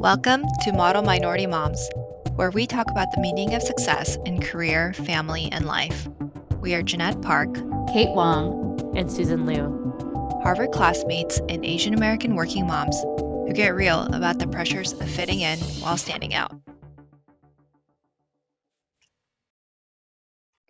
Welcome 0.00 0.46
to 0.62 0.72
Model 0.72 1.02
Minority 1.02 1.46
Moms, 1.46 1.90
where 2.36 2.50
we 2.50 2.66
talk 2.66 2.90
about 2.90 3.08
the 3.12 3.20
meaning 3.20 3.52
of 3.52 3.60
success 3.60 4.16
in 4.24 4.40
career, 4.40 4.94
family, 4.94 5.50
and 5.52 5.66
life. 5.66 6.08
We 6.58 6.72
are 6.72 6.80
Jeanette 6.80 7.20
Park, 7.20 7.54
Kate 7.92 8.08
Wong, 8.14 8.94
and 8.96 9.12
Susan 9.12 9.44
Liu, 9.44 10.40
Harvard 10.42 10.72
classmates 10.72 11.38
and 11.50 11.66
Asian 11.66 11.92
American 11.92 12.34
working 12.34 12.66
moms 12.66 12.98
who 12.98 13.52
get 13.52 13.74
real 13.74 14.04
about 14.14 14.38
the 14.38 14.46
pressures 14.46 14.94
of 14.94 15.06
fitting 15.06 15.40
in 15.40 15.58
while 15.58 15.98
standing 15.98 16.32
out. 16.32 16.58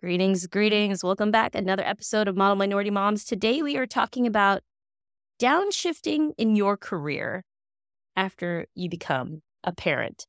Greetings, 0.01 0.45
greetings. 0.45 1.05
Welcome 1.05 1.31
back. 1.31 1.55
Another 1.55 1.85
episode 1.85 2.27
of 2.27 2.35
Model 2.35 2.57
Minority 2.57 2.89
Moms. 2.89 3.23
Today 3.23 3.61
we 3.61 3.77
are 3.77 3.87
talking 3.87 4.27
about 4.27 4.61
downshifting 5.39 6.31
in 6.37 6.57
your 6.57 6.75
career 6.75 7.45
after 8.15 8.65
you 8.75 8.89
become 8.89 9.41
a 9.63 9.71
parent. 9.71 10.25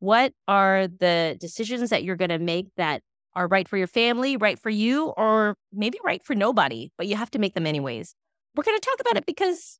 What 0.00 0.32
are 0.48 0.86
the 0.86 1.36
decisions 1.40 1.90
that 1.90 2.04
you're 2.04 2.16
going 2.16 2.28
to 2.30 2.38
make 2.38 2.66
that 2.76 3.02
are 3.34 3.48
right 3.48 3.66
for 3.66 3.76
your 3.76 3.86
family, 3.86 4.36
right 4.36 4.58
for 4.58 4.70
you, 4.70 5.08
or 5.16 5.56
maybe 5.72 5.98
right 6.04 6.24
for 6.24 6.34
nobody, 6.34 6.90
but 6.96 7.06
you 7.06 7.16
have 7.16 7.30
to 7.32 7.38
make 7.38 7.54
them 7.54 7.66
anyways? 7.66 8.14
We're 8.54 8.64
going 8.64 8.78
to 8.78 8.86
talk 8.86 9.00
about 9.00 9.16
it 9.16 9.26
because, 9.26 9.78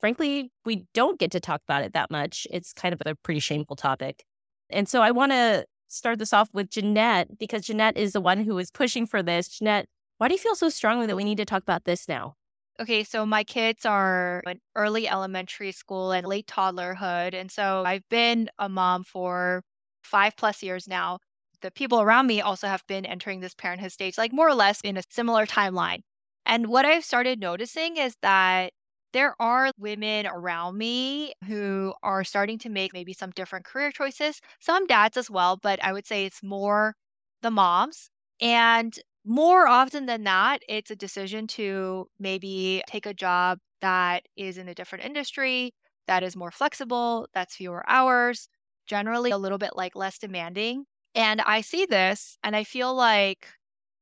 frankly, 0.00 0.50
we 0.64 0.86
don't 0.94 1.18
get 1.18 1.30
to 1.32 1.40
talk 1.40 1.60
about 1.66 1.82
it 1.82 1.92
that 1.92 2.10
much. 2.10 2.46
It's 2.50 2.72
kind 2.72 2.94
of 2.94 3.02
a 3.04 3.14
pretty 3.16 3.40
shameful 3.40 3.76
topic. 3.76 4.24
And 4.70 4.88
so 4.88 5.02
I 5.02 5.10
want 5.10 5.32
to 5.32 5.66
start 5.88 6.18
this 6.18 6.32
off 6.32 6.48
with 6.52 6.70
Jeanette 6.70 7.38
because 7.38 7.66
Jeanette 7.66 7.96
is 7.96 8.12
the 8.12 8.20
one 8.20 8.44
who 8.44 8.56
is 8.58 8.70
pushing 8.70 9.06
for 9.06 9.22
this. 9.22 9.48
Jeanette, 9.48 9.86
why 10.18 10.28
do 10.28 10.34
you 10.34 10.40
feel 10.40 10.54
so 10.54 10.68
strongly 10.68 11.06
that 11.06 11.16
we 11.16 11.24
need 11.24 11.38
to 11.38 11.44
talk 11.44 11.62
about 11.62 11.84
this 11.84 12.08
now? 12.08 12.34
Okay, 12.80 13.04
so 13.04 13.24
my 13.24 13.44
kids 13.44 13.86
are 13.86 14.42
in 14.48 14.60
early 14.74 15.08
elementary 15.08 15.70
school 15.70 16.10
and 16.10 16.26
late 16.26 16.46
toddlerhood. 16.48 17.32
And 17.34 17.50
so 17.50 17.84
I've 17.86 18.08
been 18.08 18.48
a 18.58 18.68
mom 18.68 19.04
for 19.04 19.62
five 20.02 20.36
plus 20.36 20.62
years 20.62 20.88
now. 20.88 21.18
The 21.62 21.70
people 21.70 22.00
around 22.00 22.26
me 22.26 22.40
also 22.40 22.66
have 22.66 22.82
been 22.88 23.06
entering 23.06 23.40
this 23.40 23.54
parenthood 23.54 23.92
stage, 23.92 24.18
like 24.18 24.32
more 24.32 24.48
or 24.48 24.54
less 24.54 24.80
in 24.82 24.96
a 24.96 25.02
similar 25.08 25.46
timeline. 25.46 26.00
And 26.46 26.66
what 26.66 26.84
I've 26.84 27.04
started 27.04 27.38
noticing 27.40 27.96
is 27.96 28.16
that 28.22 28.72
there 29.12 29.36
are 29.40 29.70
women 29.78 30.26
around 30.26 30.76
me 30.76 31.32
who 31.46 31.94
are 32.02 32.24
starting 32.24 32.58
to 32.58 32.68
make 32.68 32.92
maybe 32.92 33.12
some 33.12 33.30
different 33.30 33.64
career 33.64 33.92
choices, 33.92 34.40
some 34.60 34.86
dads 34.86 35.16
as 35.16 35.30
well, 35.30 35.56
but 35.62 35.82
I 35.82 35.92
would 35.92 36.06
say 36.06 36.26
it's 36.26 36.42
more 36.42 36.94
the 37.40 37.50
moms. 37.52 38.10
And 38.40 38.98
more 39.24 39.66
often 39.66 40.06
than 40.06 40.22
not, 40.22 40.60
it's 40.68 40.90
a 40.90 40.96
decision 40.96 41.46
to 41.48 42.08
maybe 42.18 42.82
take 42.86 43.06
a 43.06 43.14
job 43.14 43.58
that 43.80 44.24
is 44.36 44.58
in 44.58 44.68
a 44.68 44.74
different 44.74 45.04
industry, 45.04 45.72
that 46.06 46.22
is 46.22 46.36
more 46.36 46.50
flexible, 46.50 47.28
that's 47.34 47.56
fewer 47.56 47.88
hours, 47.88 48.48
generally 48.86 49.30
a 49.30 49.38
little 49.38 49.58
bit 49.58 49.76
like 49.76 49.96
less 49.96 50.18
demanding. 50.18 50.84
And 51.14 51.40
I 51.42 51.60
see 51.62 51.86
this 51.86 52.38
and 52.42 52.54
I 52.56 52.64
feel 52.64 52.94
like 52.94 53.48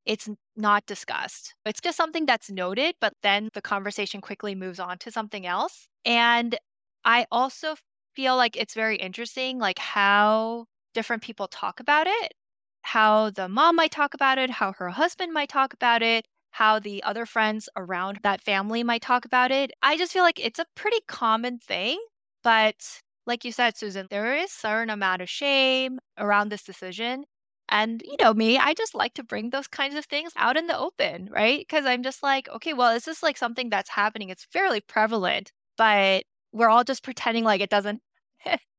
it's 0.05 0.29
not 0.57 0.87
discussed. 0.87 1.55
It's 1.65 1.81
just 1.81 1.97
something 1.97 2.27
that's 2.27 2.51
noted, 2.51 2.97
but 3.01 3.15
then 3.23 3.51
the 3.55 3.63
conversation 3.63 4.21
quickly 4.21 4.55
moves 4.55 4.81
on 4.81 4.99
to 4.99 5.11
something 5.13 5.47
else. 5.47 5.87
And 6.05 6.59
I 7.05 7.27
also 7.31 7.77
feel 8.17 8.37
like 8.37 8.57
it's 8.57 8.75
very 8.75 8.97
interesting, 8.97 9.59
like 9.59 9.79
how 9.79 10.67
different 10.95 11.23
people 11.23 11.47
talk 11.49 11.81
about 11.81 12.07
it 12.09 12.33
how 12.83 13.31
the 13.31 13.49
mom 13.49 13.77
might 13.77 13.91
talk 13.93 14.15
about 14.15 14.39
it, 14.39 14.51
how 14.51 14.73
her 14.75 14.91
husband 14.91 15.33
might 15.33 15.49
talk 15.49 15.73
about 15.73 16.03
it, 16.03 16.27
how 16.51 16.79
the 16.79 17.03
other 17.03 17.27
friends 17.27 17.69
around 17.77 18.19
that 18.23 18.43
family 18.43 18.83
might 18.83 19.03
talk 19.03 19.25
about 19.25 19.51
it. 19.51 19.73
I 19.83 19.97
just 19.97 20.13
feel 20.13 20.23
like 20.23 20.39
it's 20.45 20.59
a 20.59 20.67
pretty 20.75 21.01
common 21.09 21.59
thing. 21.59 21.99
But 22.43 23.01
like 23.27 23.45
you 23.45 23.53
said, 23.53 23.77
Susan, 23.77 24.07
there 24.11 24.35
is 24.37 24.51
certain 24.53 24.91
amount 24.91 25.23
of 25.23 25.29
shame 25.31 25.99
around 26.19 26.49
this 26.51 26.63
decision. 26.65 27.25
And, 27.69 28.03
you 28.05 28.17
know, 28.21 28.35
me, 28.35 28.59
I 28.59 28.75
just 28.75 28.95
like 28.95 29.15
to 29.15 29.23
bring 29.25 29.51
those 29.51 29.67
kinds 29.69 29.95
of 29.95 30.05
things 30.05 30.33
out 30.37 30.57
in 30.57 30.67
the 30.67 30.77
open, 30.79 31.29
right? 31.31 31.61
Because 31.61 31.87
I'm 31.87 32.03
just 32.03 32.23
like, 32.23 32.49
okay, 32.49 32.75
well, 32.75 32.93
this 32.93 33.09
is 33.09 33.23
like 33.23 33.37
something 33.39 33.71
that's 33.71 33.89
happening? 33.91 34.29
It's 34.29 34.45
fairly 34.53 34.81
prevalent, 34.81 35.53
but 35.79 36.25
we're 36.53 36.69
all 36.69 36.85
just 36.85 37.03
pretending 37.05 37.45
like 37.45 37.61
it 37.63 37.71
doesn't 37.71 38.03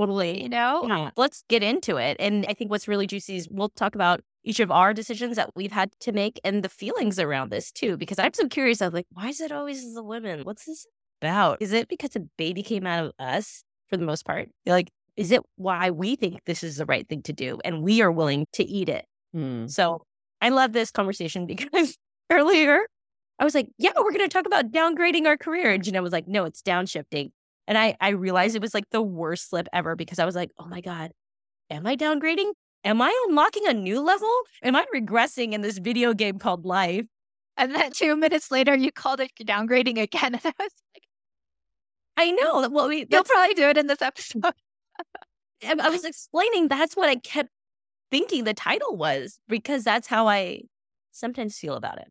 Totally. 0.00 0.42
You 0.42 0.48
know? 0.48 0.86
Yeah. 0.88 1.10
Let's 1.16 1.44
get 1.48 1.62
into 1.62 1.98
it. 1.98 2.16
And 2.18 2.46
I 2.48 2.54
think 2.54 2.70
what's 2.70 2.88
really 2.88 3.06
juicy 3.06 3.36
is 3.36 3.48
we'll 3.50 3.68
talk 3.68 3.94
about 3.94 4.20
each 4.42 4.58
of 4.58 4.70
our 4.70 4.94
decisions 4.94 5.36
that 5.36 5.50
we've 5.54 5.72
had 5.72 5.90
to 6.00 6.12
make 6.12 6.40
and 6.42 6.62
the 6.62 6.70
feelings 6.70 7.18
around 7.18 7.50
this 7.50 7.70
too. 7.70 7.98
Because 7.98 8.18
I'm 8.18 8.32
so 8.32 8.48
curious. 8.48 8.80
I'm 8.80 8.92
like, 8.92 9.06
why 9.12 9.28
is 9.28 9.42
it 9.42 9.52
always 9.52 9.94
the 9.94 10.02
women? 10.02 10.44
What's 10.44 10.64
this 10.64 10.86
about? 11.20 11.58
Is 11.60 11.74
it 11.74 11.88
because 11.88 12.16
a 12.16 12.20
baby 12.38 12.62
came 12.62 12.86
out 12.86 13.04
of 13.04 13.12
us 13.18 13.62
for 13.88 13.98
the 13.98 14.06
most 14.06 14.24
part? 14.24 14.48
Like, 14.64 14.88
is 15.18 15.32
it 15.32 15.42
why 15.56 15.90
we 15.90 16.16
think 16.16 16.44
this 16.46 16.62
is 16.62 16.78
the 16.78 16.86
right 16.86 17.06
thing 17.06 17.22
to 17.24 17.34
do 17.34 17.58
and 17.62 17.82
we 17.82 18.00
are 18.00 18.10
willing 18.10 18.46
to 18.54 18.64
eat 18.64 18.88
it? 18.88 19.04
Hmm. 19.34 19.66
So 19.66 20.00
I 20.40 20.48
love 20.48 20.72
this 20.72 20.90
conversation 20.90 21.44
because 21.46 21.98
earlier 22.30 22.86
I 23.38 23.44
was 23.44 23.54
like, 23.54 23.68
yeah, 23.76 23.92
we're 23.96 24.12
going 24.12 24.18
to 24.20 24.28
talk 24.28 24.46
about 24.46 24.70
downgrading 24.70 25.26
our 25.26 25.36
career. 25.36 25.72
And 25.72 25.82
Jeanette 25.82 26.02
was 26.02 26.12
like, 26.12 26.26
no, 26.26 26.44
it's 26.44 26.62
downshifting. 26.62 27.32
And 27.70 27.78
I, 27.78 27.96
I 28.00 28.08
realized 28.10 28.56
it 28.56 28.62
was 28.62 28.74
like 28.74 28.90
the 28.90 29.00
worst 29.00 29.48
slip 29.48 29.68
ever 29.72 29.94
because 29.94 30.18
I 30.18 30.24
was 30.24 30.34
like, 30.34 30.50
oh 30.58 30.66
my 30.66 30.80
God, 30.80 31.12
am 31.70 31.86
I 31.86 31.94
downgrading? 31.94 32.50
Am 32.82 33.00
I 33.00 33.26
unlocking 33.28 33.68
a 33.68 33.72
new 33.72 34.00
level? 34.00 34.28
Am 34.64 34.74
I 34.74 34.84
regressing 34.92 35.52
in 35.52 35.60
this 35.60 35.78
video 35.78 36.12
game 36.12 36.40
called 36.40 36.66
life? 36.66 37.06
And 37.56 37.72
then 37.72 37.92
two 37.92 38.16
minutes 38.16 38.50
later, 38.50 38.74
you 38.74 38.90
called 38.90 39.20
it 39.20 39.30
downgrading 39.40 40.02
again. 40.02 40.34
And 40.44 40.52
I 40.58 40.64
was 40.64 40.72
like, 40.94 41.04
I 42.16 42.32
know. 42.32 42.62
That 42.62 42.72
well, 42.72 42.88
we, 42.88 43.06
you'll 43.08 43.22
probably 43.22 43.54
do 43.54 43.68
it 43.68 43.78
in 43.78 43.86
this 43.86 44.02
episode. 44.02 44.42
I 45.64 45.90
was 45.90 46.04
explaining 46.04 46.66
that's 46.66 46.96
what 46.96 47.08
I 47.08 47.16
kept 47.16 47.50
thinking 48.10 48.42
the 48.42 48.54
title 48.54 48.96
was 48.96 49.38
because 49.48 49.84
that's 49.84 50.08
how 50.08 50.26
I 50.26 50.62
sometimes 51.12 51.56
feel 51.56 51.74
about 51.74 51.98
it. 51.98 52.08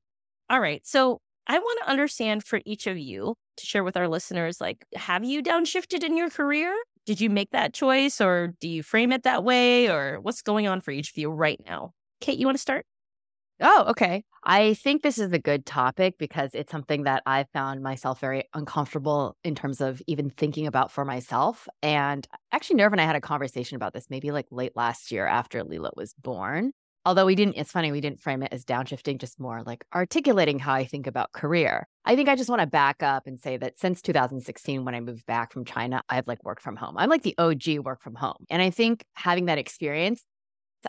All 0.49 0.61
right. 0.61 0.87
So 0.87 1.19
I 1.47 1.59
want 1.59 1.79
to 1.83 1.89
understand 1.89 2.45
for 2.45 2.61
each 2.65 2.87
of 2.87 2.97
you 2.97 3.35
to 3.59 3.65
share 3.65 3.83
with 3.83 3.97
our 3.97 4.07
listeners 4.07 4.59
like, 4.59 4.85
have 4.95 5.23
you 5.23 5.43
downshifted 5.43 6.03
in 6.03 6.17
your 6.17 6.29
career? 6.29 6.75
Did 7.05 7.21
you 7.21 7.29
make 7.29 7.51
that 7.51 7.73
choice 7.73 8.21
or 8.21 8.53
do 8.59 8.67
you 8.67 8.83
frame 8.83 9.11
it 9.11 9.23
that 9.23 9.43
way 9.43 9.89
or 9.89 10.19
what's 10.21 10.41
going 10.41 10.67
on 10.67 10.81
for 10.81 10.91
each 10.91 11.11
of 11.11 11.17
you 11.17 11.29
right 11.29 11.59
now? 11.65 11.93
Kate, 12.21 12.37
you 12.37 12.45
want 12.45 12.57
to 12.57 12.61
start? 12.61 12.85
Oh, 13.61 13.85
okay. 13.89 14.23
I 14.45 14.73
think 14.75 15.01
this 15.01 15.17
is 15.17 15.33
a 15.33 15.39
good 15.39 15.65
topic 15.65 16.17
because 16.17 16.51
it's 16.53 16.71
something 16.71 17.03
that 17.03 17.23
I 17.25 17.45
found 17.51 17.83
myself 17.83 18.21
very 18.21 18.45
uncomfortable 18.53 19.35
in 19.43 19.53
terms 19.53 19.81
of 19.81 20.01
even 20.07 20.29
thinking 20.29 20.65
about 20.65 20.91
for 20.91 21.03
myself. 21.03 21.67
And 21.83 22.25
actually, 22.53 22.79
Nirav 22.79 22.93
and 22.93 23.01
I 23.01 23.05
had 23.05 23.17
a 23.17 23.21
conversation 23.21 23.75
about 23.75 23.93
this 23.93 24.09
maybe 24.09 24.31
like 24.31 24.47
late 24.49 24.71
last 24.75 25.11
year 25.11 25.27
after 25.27 25.63
Lila 25.63 25.91
was 25.95 26.13
born 26.13 26.71
although 27.09 27.25
we 27.25 27.33
didn't 27.33 27.55
it's 27.57 27.71
funny 27.71 27.91
we 27.91 28.01
didn't 28.01 28.21
frame 28.21 28.43
it 28.43 28.53
as 28.53 28.63
downshifting 28.63 29.17
just 29.17 29.39
more 29.39 29.63
like 29.63 29.83
articulating 29.95 30.59
how 30.59 30.75
i 30.75 30.85
think 30.85 31.07
about 31.07 31.31
career. 31.31 31.87
I 32.05 32.15
think 32.15 32.29
i 32.29 32.35
just 32.35 32.51
want 32.51 32.61
to 32.61 32.67
back 32.67 33.01
up 33.01 33.25
and 33.25 33.39
say 33.39 33.57
that 33.57 33.79
since 33.79 34.03
2016 34.03 34.85
when 34.85 34.93
i 34.93 34.99
moved 34.99 35.25
back 35.25 35.51
from 35.51 35.65
china 35.65 36.03
i've 36.07 36.27
like 36.27 36.43
worked 36.43 36.61
from 36.61 36.75
home. 36.75 36.95
I'm 36.99 37.09
like 37.09 37.23
the 37.23 37.33
og 37.39 37.63
work 37.83 38.03
from 38.03 38.13
home. 38.13 38.45
And 38.51 38.61
i 38.61 38.69
think 38.69 39.03
having 39.15 39.45
that 39.45 39.57
experience 39.57 40.23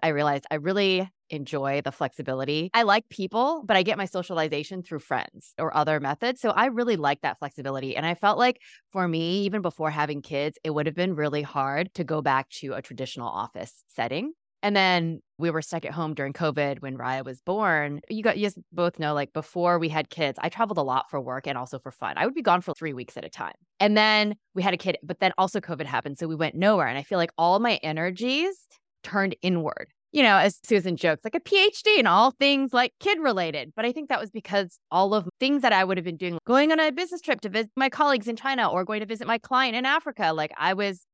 i 0.03 0.08
realized 0.08 0.44
i 0.50 0.56
really 0.56 1.08
enjoy 1.31 1.81
the 1.81 1.92
flexibility. 1.92 2.70
I 2.75 2.82
like 2.82 3.08
people 3.08 3.62
but 3.64 3.78
i 3.78 3.82
get 3.82 3.97
my 3.97 4.04
socialization 4.04 4.82
through 4.82 4.98
friends 4.98 5.54
or 5.58 5.75
other 5.75 6.00
methods. 6.00 6.42
So 6.42 6.50
i 6.50 6.66
really 6.66 6.97
like 6.97 7.22
that 7.22 7.38
flexibility. 7.38 7.97
And 7.97 8.04
i 8.04 8.14
felt 8.14 8.37
like 8.37 8.60
for 8.92 9.08
me 9.08 9.44
even 9.44 9.62
before 9.62 9.91
having 9.91 10.20
kids 10.20 10.58
it 10.64 10.70
would 10.75 10.84
have 10.84 10.94
been 10.94 11.14
really 11.14 11.42
hard 11.42 11.94
to 11.94 12.04
go 12.04 12.20
back 12.20 12.50
to 12.60 12.75
a 12.75 12.82
traditional 12.82 13.28
office 13.28 13.72
setting 13.88 14.34
and 14.62 14.76
then 14.76 15.21
we 15.38 15.50
were 15.50 15.62
stuck 15.62 15.84
at 15.84 15.93
home 15.93 16.15
during 16.15 16.32
COVID 16.32 16.82
when 16.82 16.97
Raya 16.97 17.25
was 17.25 17.41
born. 17.41 18.00
You 18.09 18.22
got 18.22 18.38
you 18.38 18.50
both 18.72 18.98
know 18.98 19.15
like 19.15 19.32
before 19.32 19.78
we 19.78 19.88
had 19.88 20.10
kids, 20.10 20.38
I 20.43 20.48
traveled 20.48 20.78
a 20.78 20.82
lot 20.82 21.10
for 21.10 21.21
work 21.21 21.47
and 21.47 21.56
also 21.56 21.78
for 21.78 21.91
fun. 21.91 22.15
I 22.16 22.26
would 22.26 22.34
be 22.34 22.43
gone 22.43 22.60
for 22.60 22.75
three 22.75 22.93
weeks 22.93 23.17
at 23.17 23.25
a 23.25 23.31
time. 23.31 23.55
And 23.79 23.96
then 23.96 24.37
we 24.55 24.62
had 24.62 24.75
a 24.75 24.76
kid, 24.76 24.99
but 25.02 25.20
then 25.20 25.32
also 25.38 25.61
COVID 25.61 25.87
happened. 25.87 26.19
So 26.19 26.29
we 26.29 26.37
went 26.37 26.55
nowhere. 26.55 26.87
And 26.87 26.99
I 26.99 27.02
feel 27.02 27.19
like 27.19 27.32
all 27.38 27.58
my 27.58 27.76
energies 27.82 28.55
turned 29.02 29.34
inward. 29.43 29.88
You 30.12 30.25
know, 30.25 30.38
as 30.38 30.58
Susan 30.64 30.96
jokes, 30.96 31.23
like 31.23 31.37
a 31.37 31.40
PhD 31.40 32.00
in 32.00 32.08
all 32.08 32.32
things 32.32 32.73
like 32.73 32.93
kid 32.99 33.20
related. 33.20 33.73
But 33.76 33.84
I 33.84 33.93
think 33.93 34.08
that 34.08 34.19
was 34.19 34.29
because 34.29 34.81
all 34.90 35.14
of 35.14 35.29
things 35.38 35.62
that 35.62 35.73
I 35.73 35.84
would 35.84 35.99
have 35.99 36.05
been 36.05 36.17
doing, 36.17 36.37
going 36.44 36.73
on 36.73 36.81
a 36.81 36.90
business 36.90 37.20
trip 37.20 37.40
to 37.43 37.49
visit 37.49 37.70
my 37.76 37.88
colleagues 37.88 38.26
in 38.26 38.34
China 38.34 38.69
or 38.69 38.84
going 38.84 39.00
to 39.00 39.06
visit 39.06 39.29
my 39.29 39.38
client 39.38 39.76
in 39.76 39.87
Africa, 39.87 40.32
like 40.32 40.50
I 40.58 40.75
was 40.75 41.06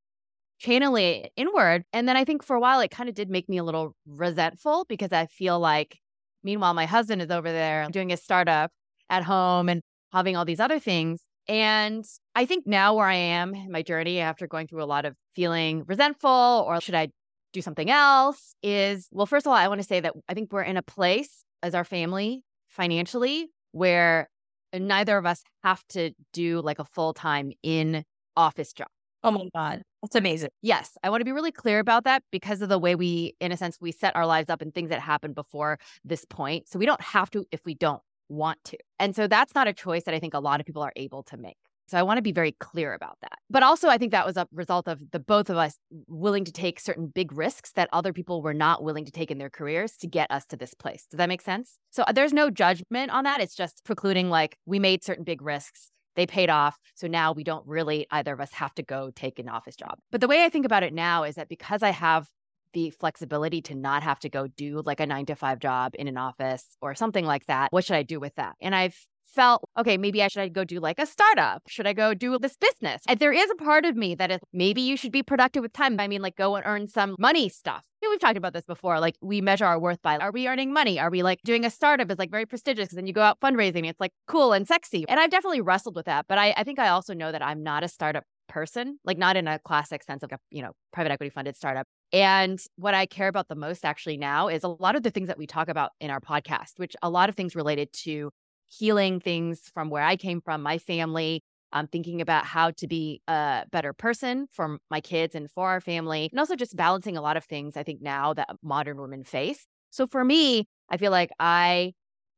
channel 0.59 0.97
it 0.97 1.31
inward. 1.37 1.85
And 1.93 2.09
then 2.09 2.17
I 2.17 2.25
think 2.25 2.43
for 2.43 2.57
a 2.57 2.61
while, 2.61 2.81
it 2.81 2.91
kind 2.91 3.09
of 3.09 3.15
did 3.15 3.31
make 3.31 3.49
me 3.49 3.59
a 3.59 3.65
little 3.65 3.95
resentful 4.07 4.87
because 4.89 5.13
I 5.13 5.27
feel 5.27 5.59
like, 5.59 5.99
meanwhile, 6.43 6.75
my 6.75 6.87
husband 6.87 7.23
is 7.23 7.31
over 7.31 7.51
there 7.51 7.87
doing 7.91 8.09
his 8.11 8.23
startup 8.23 8.71
at 9.11 9.25
home 9.25 9.69
and 9.69 9.83
having 10.13 10.37
all 10.37 10.45
these 10.45 10.61
other 10.61 10.79
things. 10.79 11.23
And 11.49 12.05
I 12.35 12.47
think 12.47 12.67
now 12.67 12.95
where 12.95 13.07
I 13.07 13.15
am 13.15 13.55
in 13.55 13.71
my 13.71 13.83
journey 13.83 14.19
after 14.19 14.47
going 14.47 14.67
through 14.67 14.83
a 14.83 14.85
lot 14.87 15.05
of 15.05 15.15
feeling 15.35 15.85
resentful 15.87 16.65
or 16.67 16.81
should 16.81 16.95
I 16.95 17.09
do 17.53 17.63
something 17.63 17.91
else 17.91 18.55
is 18.63 19.09
well, 19.13 19.27
first 19.27 19.47
of 19.47 19.51
all, 19.51 19.57
I 19.57 19.69
want 19.69 19.81
to 19.81 19.87
say 19.87 20.01
that 20.01 20.15
I 20.29 20.35
think 20.35 20.53
we're 20.53 20.63
in 20.63 20.77
a 20.77 20.83
place 20.83 21.45
as 21.63 21.75
our 21.75 21.85
family 21.85 22.43
financially 22.69 23.49
where 23.73 24.29
neither 24.75 25.17
of 25.17 25.25
us 25.25 25.43
have 25.63 25.83
to 25.91 26.11
do 26.33 26.61
like 26.61 26.79
a 26.79 26.85
full 26.85 27.15
time 27.15 27.53
in 27.63 28.05
office 28.37 28.73
job. 28.73 28.89
Oh 29.23 29.31
my 29.31 29.49
God. 29.55 29.83
That's 30.03 30.15
amazing. 30.15 30.51
Yes, 30.63 30.97
I 31.03 31.11
want 31.11 31.21
to 31.21 31.25
be 31.25 31.33
really 31.33 31.51
clear 31.51 31.81
about 31.81 32.05
that 32.05 32.23
because 32.31 32.63
of 32.63 32.69
the 32.69 32.79
way 32.79 32.95
we, 32.95 33.35
in 33.41 33.51
a 33.51 33.57
sense, 33.57 33.79
we 33.81 33.91
set 33.91 34.15
our 34.15 34.27
lives 34.27 34.49
up 34.49 34.63
and 34.63 34.73
things 34.73 34.91
that 34.91 35.01
happened 35.01 35.35
before 35.35 35.79
this 36.05 36.25
point. 36.25 36.69
So 36.69 36.79
we 36.79 36.87
don't 36.87 37.01
have 37.01 37.31
to 37.31 37.45
if 37.51 37.61
we 37.65 37.75
don't 37.75 38.03
want 38.29 38.59
to. 38.65 38.79
And 38.99 39.17
so 39.17 39.27
that's 39.27 39.55
not 39.55 39.69
a 39.69 39.73
choice 39.73 40.05
that 40.05 40.15
I 40.15 40.21
think 40.21 40.35
a 40.35 40.39
lot 40.39 40.61
of 40.61 40.67
people 40.67 40.83
are 40.83 40.93
able 40.97 41.23
to 41.25 41.37
make. 41.37 41.57
So 41.89 41.97
I 41.97 42.03
want 42.03 42.19
to 42.19 42.23
be 42.23 42.33
very 42.33 42.53
clear 42.53 42.95
about 42.95 43.19
that. 43.23 43.39
But 43.49 43.63
also, 43.63 43.89
I 43.89 43.97
think 43.97 44.11
that 44.11 44.27
was 44.27 44.37
a 44.37 44.49
result 44.53 44.89
of 44.89 44.99
the 45.13 45.21
both 45.21 45.49
of 45.49 45.57
us 45.57 45.79
willing 46.09 46.45
to 46.45 46.51
take 46.53 46.81
certain 46.81 47.07
big 47.07 47.33
risks 47.33 47.71
that 47.73 47.89
other 47.93 48.13
people 48.13 48.43
were 48.43 48.55
not 48.55 48.83
willing 48.83 49.05
to 49.05 49.13
take 49.13 49.31
in 49.31 49.39
their 49.39 49.51
careers 49.51 49.97
to 49.99 50.09
get 50.09 50.29
us 50.31 50.47
to 50.47 50.57
this 50.57 50.75
place. 50.75 51.07
Does 51.09 51.19
that 51.19 51.29
make 51.29 51.43
sense? 51.43 51.79
So 51.91 52.03
uh, 52.03 52.13
there's 52.13 52.33
no 52.33 52.51
judgment 52.51 53.13
on 53.13 53.23
that. 53.25 53.41
It's 53.41 53.55
just 53.55 53.85
precluding 53.85 54.31
like 54.31 54.59
we 54.67 54.81
made 54.81 55.05
certain 55.05 55.23
big 55.23 55.43
risks. 55.43 55.91
They 56.17 56.27
paid 56.27 56.51
off. 56.51 56.79
So 56.95 57.07
now 57.07 57.33
we 57.33 57.45
don't 57.45 57.67
really, 57.67 58.07
either 58.11 58.33
of 58.33 58.41
us 58.41 58.53
have 58.53 58.75
to 58.75 58.83
go 58.83 59.11
take 59.15 59.39
an 59.39 59.49
office 59.49 59.77
job. 59.77 59.99
But 60.11 60.21
the 60.21 60.29
way 60.29 60.45
I 60.45 60.49
think 60.49 60.67
about 60.67 60.83
it 60.83 60.93
now 60.93 61.25
is 61.25 61.37
that 61.37 61.49
because 61.49 61.83
I 61.83 61.91
have 61.91 62.27
the 62.73 62.91
flexibility 62.91 63.63
to 63.63 63.75
not 63.75 64.03
have 64.03 64.19
to 64.21 64.29
go 64.29 64.47
do 64.47 64.83
like 64.85 65.01
a 65.01 65.07
nine 65.07 65.27
to 65.27 65.35
five 65.35 65.61
job 65.61 65.95
in 65.99 66.09
an 66.09 66.17
office 66.17 66.77
or 66.83 66.95
something 66.95 67.25
like 67.25 67.47
that, 67.47 67.73
what 67.73 67.85
should 67.85 67.97
I 67.97 68.03
do 68.03 68.19
with 68.19 68.35
that? 68.35 68.57
And 68.61 68.75
I've 68.75 68.99
felt, 69.27 69.63
okay, 69.79 69.97
maybe 69.97 70.23
I 70.23 70.29
should 70.29 70.43
I 70.43 70.49
go 70.49 70.65
do 70.65 70.81
like 70.81 70.99
a 70.99 71.07
startup. 71.07 71.63
Should 71.69 71.87
I 71.87 71.93
go 71.93 72.15
do 72.15 72.39
this 72.39 72.57
business? 72.57 73.03
And 73.07 73.19
there 73.19 73.33
is 73.33 73.51
a 73.51 73.55
part 73.57 73.85
of 73.85 73.97
me 73.97 74.15
that 74.15 74.31
is 74.31 74.41
maybe 74.53 74.81
you 74.81 74.97
should 74.97 75.13
be 75.13 75.23
productive 75.23 75.63
with 75.63 75.73
time. 75.73 75.99
I 76.01 76.09
mean, 76.09 76.23
like 76.23 76.37
go 76.37 76.57
and 76.57 76.65
earn 76.67 76.89
some 76.89 77.17
money 77.19 77.49
stuff. 77.49 77.85
You 78.01 78.09
know, 78.09 78.13
we've 78.13 78.21
talked 78.21 78.37
about 78.37 78.53
this 78.53 78.65
before. 78.65 79.01
Like 79.01 79.17
we 79.21 79.41
measure 79.41 79.65
our 79.65 79.79
worth 79.79 80.01
by 80.03 80.17
are 80.19 80.33
we 80.33 80.49
earning 80.49 80.73
money? 80.73 80.99
Are 80.99 81.11
we 81.11 81.23
like 81.23 81.41
doing 81.45 81.65
a 81.65 81.71
startup 81.71 82.11
is 82.11 82.19
like 82.19 82.31
very 82.31 82.47
prestigious 82.47 82.87
because 82.87 82.97
then 82.97 83.07
you 83.07 83.13
go 83.13 83.23
out 83.23 83.41
fundraising. 83.41 83.89
It's 83.89 84.01
like 84.01 84.13
cool 84.27 84.53
and 84.53 84.67
sexy. 84.67 85.05
And 85.09 85.19
I've 85.21 85.31
definitely 85.31 85.61
wrestled 85.61 85.97
with 85.97 86.07
that. 86.07 86.27
But 86.29 86.39
I, 86.39 86.55
I 86.57 86.65
think 86.65 86.79
I 86.79 86.89
also 86.89 87.15
know 87.15 87.33
that 87.33 87.43
I'm 87.43 87.63
not 87.63 87.85
a 87.85 87.89
startup 87.89 88.25
person, 88.49 88.99
like 89.05 89.19
not 89.19 89.37
in 89.37 89.49
a 89.49 89.59
classic 89.59 90.03
sense 90.03 90.23
of 90.23 90.33
a, 90.33 90.39
you 90.51 90.63
know, 90.63 90.73
private 90.93 91.11
equity 91.11 91.31
funded 91.31 91.57
startup. 91.57 91.87
And 92.13 92.61
what 92.77 92.95
I 92.95 93.07
care 93.07 93.29
about 93.29 93.49
the 93.49 93.57
most 93.57 93.85
actually 93.85 94.17
now 94.17 94.49
is 94.49 94.63
a 94.63 94.69
lot 94.69 94.97
of 94.97 95.03
the 95.03 95.11
things 95.11 95.29
that 95.29 95.39
we 95.39 95.47
talk 95.47 95.69
about 95.69 95.91
in 96.01 96.11
our 96.11 96.21
podcast, 96.21 96.79
which 96.79 96.95
a 97.03 97.11
lot 97.11 97.29
of 97.29 97.35
things 97.35 97.57
related 97.57 97.93
to 98.05 98.31
healing 98.69 99.21
things 99.21 99.71
from 99.73 99.91
where 99.91 100.03
I 100.03 100.17
came 100.17 100.41
from, 100.41 100.63
my 100.63 100.79
family. 100.79 101.43
I'm 101.73 101.89
thinking 101.89 102.21
about 102.21 102.47
how 102.47 102.71
to 102.71 102.87
be 102.87 103.21
a 103.29 103.65
better 103.71 103.93
person 103.93 104.47
for 104.53 104.79
my 104.91 105.01
kids 105.01 105.35
and 105.35 105.51
for 105.51 105.69
our 105.69 105.81
family, 105.81 106.29
and 106.31 106.39
also 106.39 106.57
just 106.57 106.77
balancing 106.77 107.17
a 107.17 107.21
lot 107.21 107.37
of 107.37 107.45
things 107.45 107.77
I 107.77 107.83
think 107.83 108.01
now 108.01 108.35
that 108.35 108.49
modern 108.63 109.01
women 109.01 109.25
face. 109.25 109.67
So 109.91 110.07
for 110.07 110.25
me, 110.25 110.67
I 110.89 110.97
feel 110.97 111.11
like 111.11 111.31
I 111.39 111.93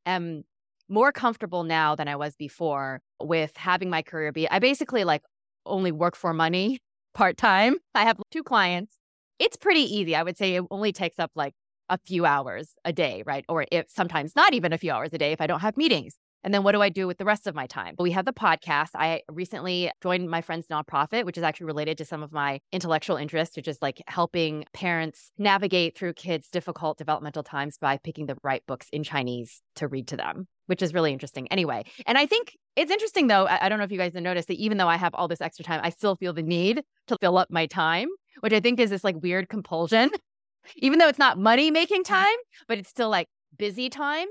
am 0.07 0.45
more 0.89 1.13
comfortable 1.13 1.65
now 1.65 1.95
than 1.95 2.09
I 2.09 2.17
was 2.17 2.35
before 2.37 3.01
with 3.21 3.57
having 3.57 3.91
my 3.91 4.03
career 4.03 4.33
be. 4.33 4.49
I 4.49 4.59
basically 4.59 5.05
like 5.05 5.23
only 5.67 5.93
work 5.93 6.17
for 6.17 6.33
money 6.33 6.79
part 7.15 7.37
time. 7.37 7.77
I 7.95 8.05
have 8.05 8.19
two 8.31 8.43
clients. 8.43 8.97
It's 9.39 9.57
pretty 9.57 9.83
easy. 9.83 10.17
I 10.17 10.23
would 10.23 10.37
say 10.37 10.57
it 10.57 10.65
only 10.71 10.93
takes 10.93 11.19
up 11.19 11.31
like 11.35 11.55
a 11.89 11.99
few 11.99 12.25
hours 12.25 12.75
a 12.85 12.93
day, 12.93 13.23
right? 13.27 13.45
Or 13.49 13.67
if 13.71 13.87
sometimes 13.89 14.35
not 14.37 14.55
even 14.55 14.73
a 14.73 14.79
few 14.79 14.93
hours 14.93 15.11
a 15.13 15.19
day 15.19 15.33
if 15.33 15.41
I 15.41 15.47
don't 15.47 15.61
have 15.61 15.77
meetings. 15.77 16.17
And 16.45 16.55
then 16.55 16.63
what 16.63 16.73
do 16.73 16.83
I 16.83 16.89
do 16.89 17.07
with 17.07 17.19
the 17.19 17.25
rest 17.25 17.47
of 17.47 17.55
my 17.55 17.67
time? 17.67 17.97
We 17.99 18.13
have 18.13 18.25
the 18.25 18.33
podcast. 18.33 18.91
I 18.95 19.23
recently 19.29 19.91
joined 20.03 20.31
my 20.31 20.41
friend's 20.41 20.69
nonprofit, 20.69 21.25
which 21.25 21.37
is 21.37 21.43
actually 21.43 21.67
related 21.67 21.99
to 21.99 22.05
some 22.05 22.23
of 22.23 22.33
my 22.33 22.61
intellectual 22.73 23.17
interests, 23.17 23.57
which 23.57 23.67
is 23.67 23.79
like 23.83 24.03
helping 24.07 24.65
parents 24.73 25.33
navigate 25.37 25.97
through 25.97 26.13
kids' 26.15 26.49
difficult 26.49 26.97
developmental 26.97 27.43
times 27.43 27.77
by 27.79 27.99
picking 27.99 28.27
the 28.27 28.37
right 28.43 28.63
books 28.67 28.87
in 28.93 29.03
Chinese 29.03 29.63
to 29.77 29.89
read 29.89 30.07
to 30.09 30.17
them, 30.17 30.47
which 30.67 30.81
is 30.81 30.95
really 30.95 31.13
interesting. 31.13 31.49
Anyway, 31.51 31.85
and 32.07 32.17
I 32.17 32.27
think 32.27 32.57
it's 32.77 32.93
interesting 32.93 33.27
though. 33.27 33.47
I, 33.47 33.69
don't 33.69 33.79
know 33.79 33.85
if 33.85 33.93
you 33.93 33.99
guys 33.99 34.15
have 34.15 34.23
noticed 34.23 34.49
that 34.49 34.59
even 34.59 34.79
though 34.79 34.89
I 34.89 34.97
have 34.97 35.15
all 35.15 35.27
this 35.27 35.41
extra 35.41 35.65
time, 35.65 35.81
I 35.83 35.91
still 35.91 36.15
feel 36.15 36.33
the 36.33 36.43
need 36.43 36.83
to 37.09 37.17
fill 37.21 37.37
up 37.37 37.49
my 37.51 37.67
time, 37.67 38.09
which 38.41 38.53
I 38.53 38.61
think 38.61 38.79
is 38.79 38.91
this 38.91 39.03
like 39.03 39.21
weird 39.21 39.49
compulsion 39.49 40.11
even 40.77 40.99
though 40.99 41.09
it's 41.09 41.19
not 41.19 41.39
money 41.39 41.71
making 41.71 42.05
time, 42.05 42.37
but 42.67 42.79
it's 42.79 42.89
still 42.89 43.09
like 43.09 43.29
busy 43.57 43.89
time. 43.89 44.27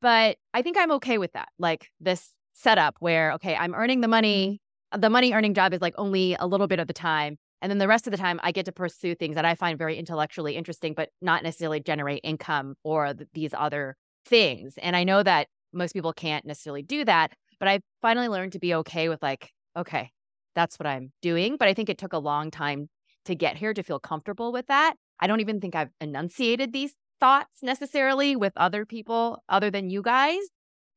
But 0.00 0.36
I 0.54 0.62
think 0.62 0.76
I'm 0.76 0.92
okay 0.92 1.18
with 1.18 1.32
that. 1.32 1.48
Like 1.58 1.88
this 2.00 2.30
setup 2.52 2.96
where, 3.00 3.32
okay, 3.32 3.56
I'm 3.56 3.74
earning 3.74 4.00
the 4.00 4.08
money. 4.08 4.60
Mm-hmm. 4.92 5.00
The 5.00 5.10
money 5.10 5.32
earning 5.32 5.54
job 5.54 5.72
is 5.74 5.80
like 5.80 5.94
only 5.98 6.36
a 6.38 6.46
little 6.46 6.66
bit 6.66 6.78
of 6.78 6.86
the 6.86 6.92
time. 6.92 7.36
And 7.60 7.70
then 7.70 7.78
the 7.78 7.88
rest 7.88 8.06
of 8.06 8.12
the 8.12 8.16
time, 8.16 8.38
I 8.42 8.52
get 8.52 8.66
to 8.66 8.72
pursue 8.72 9.14
things 9.14 9.34
that 9.34 9.44
I 9.44 9.54
find 9.54 9.76
very 9.76 9.96
intellectually 9.96 10.56
interesting, 10.56 10.94
but 10.94 11.08
not 11.20 11.42
necessarily 11.42 11.80
generate 11.80 12.20
income 12.22 12.74
or 12.84 13.12
th- 13.14 13.28
these 13.34 13.52
other 13.56 13.96
things. 14.24 14.74
And 14.78 14.94
I 14.94 15.02
know 15.04 15.22
that 15.22 15.48
most 15.72 15.92
people 15.92 16.12
can't 16.12 16.46
necessarily 16.46 16.82
do 16.82 17.04
that, 17.04 17.32
but 17.58 17.68
I 17.68 17.80
finally 18.00 18.28
learned 18.28 18.52
to 18.52 18.60
be 18.60 18.74
okay 18.74 19.08
with 19.08 19.20
like, 19.22 19.50
okay, 19.76 20.10
that's 20.54 20.78
what 20.78 20.86
I'm 20.86 21.12
doing. 21.20 21.56
But 21.56 21.68
I 21.68 21.74
think 21.74 21.88
it 21.88 21.98
took 21.98 22.12
a 22.12 22.18
long 22.18 22.50
time 22.50 22.88
to 23.24 23.34
get 23.34 23.56
here 23.56 23.74
to 23.74 23.82
feel 23.82 23.98
comfortable 23.98 24.52
with 24.52 24.68
that. 24.68 24.94
I 25.20 25.26
don't 25.26 25.40
even 25.40 25.60
think 25.60 25.74
I've 25.74 25.90
enunciated 26.00 26.72
these 26.72 26.94
thoughts 27.20 27.62
necessarily 27.62 28.36
with 28.36 28.52
other 28.56 28.84
people 28.84 29.42
other 29.48 29.70
than 29.70 29.90
you 29.90 30.02
guys 30.02 30.38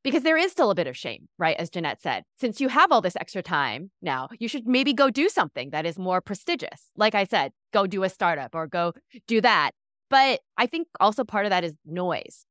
because 0.04 0.24
there 0.24 0.38
is 0.38 0.52
still 0.52 0.72
a 0.72 0.76
bit 0.76 0.88
of 0.88 0.98
shame, 0.98 1.28
right? 1.38 1.56
As 1.58 1.70
Jeanette 1.70 2.02
said, 2.02 2.24
since 2.40 2.60
you 2.60 2.70
have 2.70 2.92
all 2.92 3.02
this 3.02 3.16
extra 3.16 3.44
time 3.44 3.92
now, 4.02 4.30
you 4.40 4.48
should 4.48 4.68
maybe 4.68 4.94
go 4.94 5.10
do 5.10 5.30
something 5.30 5.70
that 5.72 5.86
is 5.86 6.00
more 6.00 6.22
prestigious. 6.22 6.90
Like 6.96 7.16
I 7.16 7.24
said, 7.24 7.52
go 7.74 7.88
do 7.88 8.04
a 8.04 8.10
startup 8.10 8.56
or 8.56 8.68
go 8.68 8.94
do 9.28 9.42
that. 9.42 9.72
But 10.10 10.42
I 10.58 10.66
think 10.66 10.88
also 11.00 11.24
part 11.24 11.46
of 11.46 11.52
that 11.52 11.64
is 11.64 11.76
noise 11.86 12.46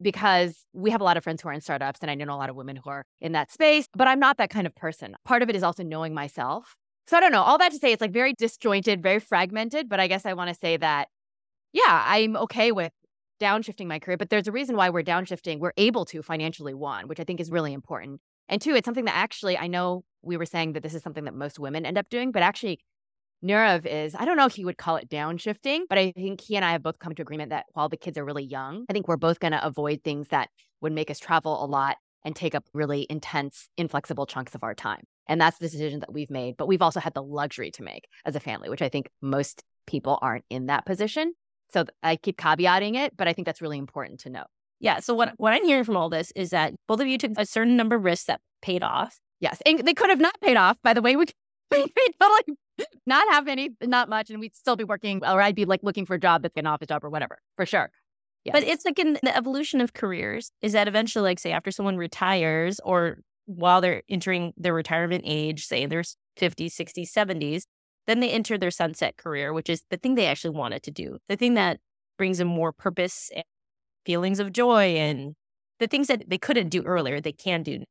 because 0.00 0.66
we 0.72 0.90
have 0.90 1.00
a 1.00 1.04
lot 1.04 1.16
of 1.16 1.24
friends 1.24 1.42
who 1.42 1.48
are 1.48 1.52
in 1.52 1.60
startups 1.60 2.00
and 2.02 2.10
I 2.10 2.14
know 2.14 2.34
a 2.34 2.36
lot 2.36 2.50
of 2.50 2.56
women 2.56 2.76
who 2.76 2.90
are 2.90 3.04
in 3.20 3.32
that 3.32 3.52
space, 3.52 3.86
but 3.94 4.08
I'm 4.08 4.18
not 4.18 4.38
that 4.38 4.50
kind 4.50 4.66
of 4.66 4.74
person. 4.74 5.14
Part 5.24 5.42
of 5.42 5.48
it 5.48 5.56
is 5.56 5.62
also 5.62 5.82
knowing 5.82 6.14
myself 6.14 6.76
so 7.06 7.16
I 7.16 7.20
don't 7.20 7.32
know. 7.32 7.42
All 7.42 7.58
that 7.58 7.72
to 7.72 7.78
say, 7.78 7.92
it's 7.92 8.00
like 8.00 8.12
very 8.12 8.34
disjointed, 8.34 9.02
very 9.02 9.20
fragmented. 9.20 9.88
But 9.88 10.00
I 10.00 10.06
guess 10.06 10.26
I 10.26 10.32
want 10.34 10.48
to 10.48 10.54
say 10.54 10.76
that, 10.76 11.08
yeah, 11.72 12.02
I'm 12.06 12.36
okay 12.36 12.72
with 12.72 12.92
downshifting 13.40 13.86
my 13.86 13.98
career. 13.98 14.16
But 14.16 14.30
there's 14.30 14.48
a 14.48 14.52
reason 14.52 14.76
why 14.76 14.90
we're 14.90 15.02
downshifting. 15.02 15.58
We're 15.58 15.72
able 15.76 16.04
to 16.06 16.22
financially, 16.22 16.74
one, 16.74 17.08
which 17.08 17.20
I 17.20 17.24
think 17.24 17.40
is 17.40 17.50
really 17.50 17.72
important. 17.72 18.20
And 18.48 18.60
two, 18.60 18.74
it's 18.74 18.84
something 18.84 19.04
that 19.04 19.16
actually, 19.16 19.58
I 19.58 19.66
know 19.66 20.04
we 20.22 20.36
were 20.36 20.46
saying 20.46 20.72
that 20.72 20.82
this 20.82 20.94
is 20.94 21.02
something 21.02 21.24
that 21.24 21.34
most 21.34 21.58
women 21.58 21.84
end 21.84 21.98
up 21.98 22.08
doing, 22.08 22.32
but 22.32 22.42
actually, 22.42 22.80
Nirav 23.44 23.84
is, 23.86 24.14
I 24.14 24.24
don't 24.24 24.36
know 24.36 24.46
if 24.46 24.54
he 24.54 24.64
would 24.64 24.78
call 24.78 24.96
it 24.96 25.10
downshifting, 25.10 25.80
but 25.88 25.98
I 25.98 26.12
think 26.12 26.40
he 26.40 26.56
and 26.56 26.64
I 26.64 26.72
have 26.72 26.82
both 26.82 26.98
come 26.98 27.14
to 27.14 27.22
agreement 27.22 27.50
that 27.50 27.66
while 27.74 27.88
the 27.88 27.96
kids 27.96 28.16
are 28.16 28.24
really 28.24 28.44
young, 28.44 28.86
I 28.88 28.92
think 28.92 29.08
we're 29.08 29.16
both 29.16 29.40
going 29.40 29.52
to 29.52 29.64
avoid 29.64 30.02
things 30.02 30.28
that 30.28 30.48
would 30.80 30.92
make 30.92 31.10
us 31.10 31.18
travel 31.18 31.62
a 31.62 31.66
lot 31.66 31.96
and 32.26 32.34
take 32.34 32.54
up 32.54 32.64
really 32.74 33.06
intense, 33.08 33.68
inflexible 33.78 34.26
chunks 34.26 34.54
of 34.54 34.64
our 34.64 34.74
time. 34.74 35.04
And 35.28 35.40
that's 35.40 35.58
the 35.58 35.68
decision 35.68 36.00
that 36.00 36.12
we've 36.12 36.30
made. 36.30 36.56
But 36.56 36.66
we've 36.66 36.82
also 36.82 37.00
had 37.00 37.14
the 37.14 37.22
luxury 37.22 37.70
to 37.70 37.82
make 37.82 38.08
as 38.26 38.34
a 38.34 38.40
family, 38.40 38.68
which 38.68 38.82
I 38.82 38.88
think 38.88 39.08
most 39.22 39.62
people 39.86 40.18
aren't 40.20 40.44
in 40.50 40.66
that 40.66 40.84
position. 40.84 41.34
So 41.72 41.84
I 42.02 42.16
keep 42.16 42.36
caveating 42.36 42.96
it, 42.96 43.16
but 43.16 43.28
I 43.28 43.32
think 43.32 43.46
that's 43.46 43.62
really 43.62 43.78
important 43.78 44.20
to 44.20 44.30
know. 44.30 44.44
Yeah. 44.80 44.98
So 44.98 45.14
what 45.14 45.34
what 45.38 45.54
I'm 45.54 45.64
hearing 45.64 45.84
from 45.84 45.96
all 45.96 46.10
this 46.10 46.32
is 46.36 46.50
that 46.50 46.74
both 46.86 47.00
of 47.00 47.06
you 47.06 47.16
took 47.16 47.32
a 47.38 47.46
certain 47.46 47.76
number 47.76 47.96
of 47.96 48.04
risks 48.04 48.26
that 48.26 48.40
paid 48.60 48.82
off. 48.82 49.18
Yes, 49.40 49.62
and 49.64 49.78
they 49.86 49.94
could 49.94 50.10
have 50.10 50.20
not 50.20 50.38
paid 50.40 50.56
off. 50.56 50.76
By 50.82 50.92
the 50.94 51.02
way, 51.02 51.16
we 51.16 51.26
we 51.70 51.86
totally 52.20 52.58
not 53.06 53.26
have 53.32 53.48
any, 53.48 53.70
not 53.82 54.08
much, 54.08 54.30
and 54.30 54.40
we'd 54.40 54.54
still 54.54 54.76
be 54.76 54.84
working, 54.84 55.24
or 55.24 55.40
I'd 55.40 55.54
be 55.54 55.64
like 55.64 55.80
looking 55.82 56.06
for 56.06 56.14
a 56.14 56.20
job 56.20 56.42
that's 56.42 56.56
an 56.56 56.66
office 56.66 56.88
job 56.88 57.04
or 57.04 57.10
whatever, 57.10 57.38
for 57.56 57.64
sure. 57.64 57.90
Yes. 58.46 58.52
But 58.52 58.62
it's 58.62 58.84
like 58.84 58.98
in 59.00 59.18
the 59.24 59.36
evolution 59.36 59.80
of 59.80 59.92
careers 59.92 60.52
is 60.62 60.72
that 60.72 60.86
eventually, 60.86 61.24
like 61.24 61.40
say 61.40 61.50
after 61.50 61.72
someone 61.72 61.96
retires 61.96 62.80
or 62.84 63.18
while 63.46 63.80
they're 63.80 64.02
entering 64.08 64.52
their 64.56 64.72
retirement 64.72 65.24
age, 65.26 65.66
say 65.66 65.82
in 65.82 65.90
their 65.90 66.02
50s, 66.36 66.72
60s, 66.72 67.10
70s, 67.10 67.64
then 68.06 68.20
they 68.20 68.30
enter 68.30 68.56
their 68.56 68.70
sunset 68.70 69.16
career, 69.16 69.52
which 69.52 69.68
is 69.68 69.82
the 69.90 69.96
thing 69.96 70.14
they 70.14 70.26
actually 70.26 70.54
wanted 70.56 70.84
to 70.84 70.92
do, 70.92 71.18
the 71.28 71.34
thing 71.34 71.54
that 71.54 71.80
brings 72.18 72.38
them 72.38 72.46
more 72.46 72.72
purpose 72.72 73.30
and 73.34 73.44
feelings 74.04 74.38
of 74.38 74.52
joy 74.52 74.94
and 74.96 75.34
the 75.80 75.88
things 75.88 76.06
that 76.06 76.30
they 76.30 76.38
couldn't 76.38 76.68
do 76.68 76.82
earlier, 76.84 77.20
they 77.20 77.32
can 77.32 77.64
do. 77.64 77.82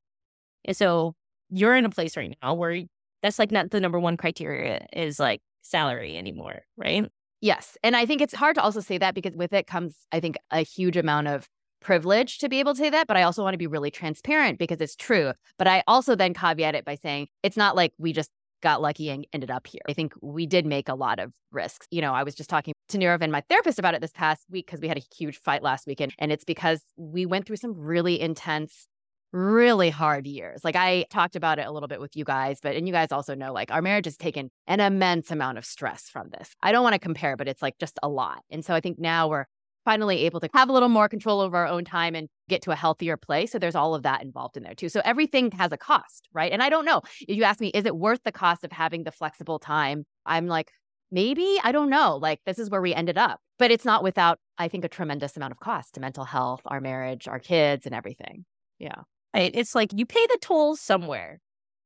And 0.65 0.77
so 0.77 1.15
you're 1.49 1.75
in 1.75 1.85
a 1.85 1.89
place 1.89 2.15
right 2.15 2.35
now 2.41 2.53
where 2.53 2.83
that's 3.21 3.39
like 3.39 3.51
not 3.51 3.71
the 3.71 3.81
number 3.81 3.99
one 3.99 4.17
criteria 4.17 4.87
is 4.93 5.19
like 5.19 5.41
salary 5.61 6.17
anymore, 6.17 6.61
right? 6.77 7.09
Yes. 7.45 7.77
And 7.83 7.95
I 7.95 8.07
think 8.07 8.21
it's 8.21 8.33
hard 8.33 8.55
to 8.55 8.63
also 8.63 8.79
say 8.79 8.97
that 8.97 9.13
because 9.13 9.35
with 9.35 9.53
it 9.53 9.67
comes, 9.67 10.07
I 10.11 10.19
think, 10.19 10.35
a 10.49 10.61
huge 10.61 10.97
amount 10.97 11.27
of 11.27 11.47
privilege 11.79 12.39
to 12.39 12.49
be 12.49 12.59
able 12.59 12.73
to 12.73 12.79
say 12.79 12.89
that, 12.89 13.05
but 13.05 13.17
I 13.17 13.21
also 13.21 13.43
want 13.43 13.53
to 13.53 13.59
be 13.59 13.67
really 13.67 13.91
transparent 13.91 14.57
because 14.57 14.81
it's 14.81 14.95
true. 14.95 15.31
But 15.59 15.67
I 15.67 15.83
also 15.85 16.15
then 16.15 16.33
caveat 16.33 16.73
it 16.73 16.85
by 16.85 16.95
saying 16.95 17.27
it's 17.43 17.55
not 17.55 17.75
like 17.75 17.93
we 17.99 18.13
just 18.13 18.31
got 18.63 18.81
lucky 18.81 19.11
and 19.11 19.27
ended 19.31 19.51
up 19.51 19.67
here. 19.67 19.83
I 19.87 19.93
think 19.93 20.13
we 20.23 20.47
did 20.47 20.65
make 20.65 20.89
a 20.89 20.95
lot 20.95 21.19
of 21.19 21.33
risks. 21.51 21.85
You 21.91 22.01
know, 22.01 22.13
I 22.15 22.23
was 22.23 22.33
just 22.33 22.49
talking 22.49 22.73
to 22.89 22.97
Nirav 22.97 23.21
and 23.21 23.31
my 23.31 23.43
therapist 23.47 23.77
about 23.77 23.93
it 23.93 24.01
this 24.01 24.11
past 24.11 24.43
week 24.49 24.65
because 24.65 24.81
we 24.81 24.87
had 24.87 24.97
a 24.97 25.03
huge 25.15 25.37
fight 25.37 25.61
last 25.61 25.85
weekend. 25.85 26.15
And 26.17 26.31
it's 26.31 26.45
because 26.45 26.81
we 26.97 27.27
went 27.27 27.45
through 27.45 27.57
some 27.57 27.77
really 27.77 28.19
intense, 28.19 28.87
really 29.35 29.89
hard 29.89 30.25
years. 30.25 30.63
Like 30.63 30.77
I 30.77 31.05
talked 31.09 31.35
about 31.35 31.59
it 31.59 31.67
a 31.67 31.71
little 31.71 31.89
bit 31.89 31.99
with 31.99 32.15
you 32.15 32.23
guys, 32.23 32.59
but 32.63 32.75
and 32.75 32.87
you 32.87 32.93
guys 32.93 33.11
also 33.11 33.35
know 33.35 33.51
like 33.51 33.69
our 33.69 33.81
marriage 33.81 34.05
has 34.05 34.15
taken 34.15 34.49
an 34.65 34.79
immense 34.79 35.29
amount 35.29 35.57
of 35.57 35.65
stress 35.65 36.09
from 36.09 36.29
this. 36.29 36.55
I 36.63 36.71
don't 36.71 36.83
want 36.83 36.93
to 36.93 36.99
compare, 36.99 37.35
but 37.35 37.49
it's 37.49 37.61
like 37.61 37.77
just 37.77 37.99
a 38.01 38.07
lot. 38.07 38.41
And 38.49 38.63
so 38.63 38.73
I 38.73 38.79
think 38.79 38.97
now 38.97 39.27
we're 39.27 39.45
finally 39.83 40.25
able 40.25 40.39
to 40.39 40.49
have 40.53 40.69
a 40.69 40.71
little 40.71 40.89
more 40.89 41.09
control 41.09 41.41
over 41.41 41.57
our 41.57 41.67
own 41.67 41.83
time 41.83 42.15
and 42.15 42.29
get 42.47 42.61
to 42.63 42.71
a 42.71 42.75
healthier 42.75 43.17
place. 43.17 43.51
So 43.51 43.59
there's 43.59 43.75
all 43.75 43.93
of 43.93 44.03
that 44.03 44.23
involved 44.23 44.55
in 44.55 44.63
there 44.63 44.73
too. 44.73 44.89
So 44.89 45.01
everything 45.03 45.51
has 45.51 45.71
a 45.73 45.77
cost, 45.77 46.27
right? 46.33 46.51
And 46.51 46.63
I 46.63 46.69
don't 46.69 46.85
know. 46.85 47.01
If 47.27 47.35
you 47.35 47.43
ask 47.43 47.59
me, 47.59 47.67
is 47.67 47.85
it 47.85 47.95
worth 47.95 48.21
the 48.23 48.31
cost 48.31 48.63
of 48.63 48.71
having 48.71 49.03
the 49.03 49.11
flexible 49.11 49.59
time? 49.59 50.05
I'm 50.25 50.47
like, 50.47 50.71
maybe, 51.11 51.59
I 51.61 51.73
don't 51.73 51.89
know. 51.89 52.17
Like 52.17 52.39
this 52.45 52.57
is 52.57 52.69
where 52.69 52.81
we 52.81 52.93
ended 52.93 53.17
up. 53.17 53.39
But 53.59 53.71
it's 53.71 53.85
not 53.85 54.01
without, 54.01 54.39
I 54.57 54.69
think, 54.69 54.85
a 54.85 54.89
tremendous 54.89 55.37
amount 55.37 55.51
of 55.51 55.59
cost 55.59 55.93
to 55.95 55.99
mental 55.99 56.25
health, 56.25 56.61
our 56.65 56.81
marriage, 56.81 57.27
our 57.27 57.39
kids, 57.39 57.85
and 57.85 57.93
everything. 57.93 58.45
Yeah. 58.79 59.03
Right. 59.35 59.51
It's 59.53 59.75
like 59.75 59.91
you 59.93 60.05
pay 60.05 60.25
the 60.27 60.37
toll 60.41 60.77
somewhere, 60.77 61.39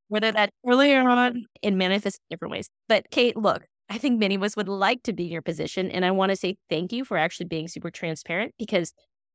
whether 0.08 0.32
that 0.32 0.52
earlier 0.68 1.02
on 1.10 1.46
in 1.64 1.80
manifest 1.80 2.20
different 2.30 2.52
ways. 2.52 2.70
But 2.88 3.10
Kate, 3.10 3.36
look, 3.36 3.66
I 3.90 3.98
think 3.98 4.20
many 4.20 4.36
of 4.36 4.44
us 4.44 4.56
would 4.56 4.70
like 4.70 5.02
to 5.04 5.14
be 5.14 5.26
in 5.26 5.32
your 5.32 5.42
position. 5.42 5.90
And 5.90 6.06
I 6.06 6.12
want 6.12 6.30
to 6.30 6.36
say 6.36 6.58
thank 6.70 6.94
you 6.94 7.04
for 7.04 7.18
actually 7.18 7.48
being 7.48 7.68
super 7.68 7.90
transparent 7.90 8.54
because 8.60 8.94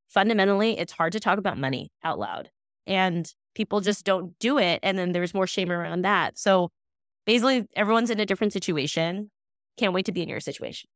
fundamentally, 0.08 0.78
it's 0.78 0.92
hard 0.92 1.12
to 1.14 1.20
talk 1.20 1.38
about 1.38 1.58
money 1.58 1.90
out 2.04 2.20
loud. 2.20 2.50
And 2.86 3.28
people 3.56 3.80
just 3.80 4.04
don't 4.04 4.38
do 4.38 4.58
it. 4.58 4.78
And 4.84 4.96
then 4.96 5.10
there's 5.10 5.34
more 5.34 5.48
shame 5.48 5.72
around 5.72 6.02
that. 6.02 6.38
So 6.38 6.70
basically, 7.26 7.66
everyone's 7.74 8.10
in 8.10 8.20
a 8.20 8.26
different 8.26 8.52
situation. 8.52 9.32
Can't 9.76 9.92
wait 9.92 10.06
to 10.06 10.12
be 10.12 10.22
in 10.22 10.28
your 10.28 10.38
situation. 10.38 10.88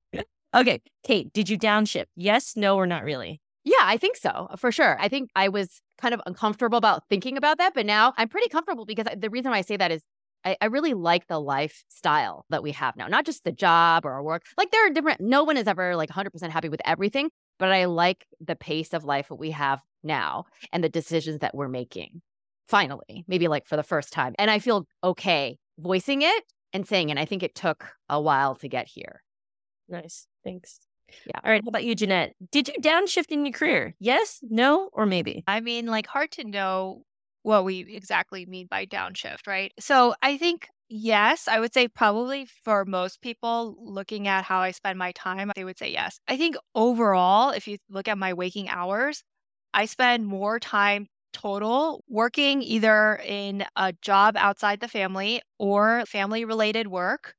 okay. 0.54 0.80
Kate, 1.04 1.30
did 1.34 1.50
you 1.50 1.58
downshift? 1.58 2.06
Yes, 2.16 2.56
no, 2.56 2.76
or 2.76 2.86
not 2.86 3.04
really? 3.04 3.42
Yeah, 3.66 3.82
I 3.82 3.96
think 3.96 4.16
so, 4.16 4.46
for 4.58 4.70
sure. 4.70 4.96
I 5.00 5.08
think 5.08 5.28
I 5.34 5.48
was 5.48 5.80
kind 6.00 6.14
of 6.14 6.20
uncomfortable 6.24 6.78
about 6.78 7.02
thinking 7.10 7.36
about 7.36 7.58
that, 7.58 7.74
but 7.74 7.84
now 7.84 8.14
I'm 8.16 8.28
pretty 8.28 8.48
comfortable 8.48 8.86
because 8.86 9.06
the 9.16 9.28
reason 9.28 9.50
why 9.50 9.58
I 9.58 9.62
say 9.62 9.76
that 9.76 9.90
is 9.90 10.04
I, 10.44 10.56
I, 10.60 10.66
really 10.66 10.94
like 10.94 11.26
the 11.26 11.40
lifestyle 11.40 12.44
that 12.50 12.62
we 12.62 12.70
have 12.70 12.94
now, 12.96 13.08
not 13.08 13.26
just 13.26 13.42
the 13.42 13.50
job 13.50 14.06
or 14.06 14.12
our 14.12 14.22
work. 14.22 14.44
Like 14.56 14.70
there 14.70 14.86
are 14.86 14.90
different, 14.90 15.20
no 15.20 15.42
one 15.42 15.56
is 15.56 15.66
ever 15.66 15.96
like 15.96 16.10
100% 16.10 16.48
happy 16.50 16.68
with 16.68 16.80
everything, 16.84 17.30
but 17.58 17.72
I 17.72 17.86
like 17.86 18.24
the 18.40 18.54
pace 18.54 18.94
of 18.94 19.02
life 19.02 19.28
that 19.28 19.34
we 19.34 19.50
have 19.50 19.82
now 20.04 20.44
and 20.72 20.84
the 20.84 20.88
decisions 20.88 21.40
that 21.40 21.52
we're 21.52 21.66
making. 21.66 22.22
Finally, 22.68 23.24
maybe 23.26 23.48
like 23.48 23.66
for 23.66 23.74
the 23.74 23.82
first 23.82 24.12
time. 24.12 24.36
And 24.38 24.48
I 24.48 24.60
feel 24.60 24.86
okay 25.02 25.58
voicing 25.76 26.22
it 26.22 26.44
and 26.72 26.86
saying 26.86 27.10
and 27.10 27.18
I 27.18 27.24
think 27.24 27.42
it 27.42 27.56
took 27.56 27.84
a 28.08 28.20
while 28.20 28.54
to 28.56 28.68
get 28.68 28.86
here. 28.86 29.24
Nice. 29.88 30.28
Thanks. 30.44 30.85
Yeah. 31.24 31.40
All 31.44 31.50
right. 31.50 31.62
How 31.64 31.68
about 31.68 31.84
you, 31.84 31.94
Jeanette? 31.94 32.34
Did 32.50 32.68
you 32.68 32.74
downshift 32.80 33.30
in 33.30 33.44
your 33.44 33.52
career? 33.52 33.94
Yes, 33.98 34.40
no, 34.42 34.90
or 34.92 35.06
maybe? 35.06 35.44
I 35.46 35.60
mean, 35.60 35.86
like, 35.86 36.06
hard 36.06 36.30
to 36.32 36.44
know 36.44 37.02
what 37.42 37.64
we 37.64 37.80
exactly 37.94 38.46
mean 38.46 38.66
by 38.70 38.86
downshift, 38.86 39.46
right? 39.46 39.72
So 39.78 40.14
I 40.22 40.36
think, 40.36 40.68
yes, 40.88 41.46
I 41.48 41.60
would 41.60 41.72
say 41.72 41.88
probably 41.88 42.46
for 42.64 42.84
most 42.84 43.20
people 43.20 43.76
looking 43.78 44.26
at 44.26 44.44
how 44.44 44.60
I 44.60 44.72
spend 44.72 44.98
my 44.98 45.12
time, 45.12 45.52
they 45.54 45.64
would 45.64 45.78
say 45.78 45.90
yes. 45.92 46.18
I 46.28 46.36
think 46.36 46.56
overall, 46.74 47.50
if 47.50 47.68
you 47.68 47.78
look 47.88 48.08
at 48.08 48.18
my 48.18 48.32
waking 48.34 48.68
hours, 48.68 49.22
I 49.74 49.86
spend 49.86 50.26
more 50.26 50.58
time 50.58 51.06
total 51.32 52.02
working 52.08 52.62
either 52.62 53.16
in 53.24 53.64
a 53.76 53.92
job 54.02 54.36
outside 54.36 54.80
the 54.80 54.88
family 54.88 55.40
or 55.58 56.04
family 56.06 56.44
related 56.44 56.88
work. 56.88 57.34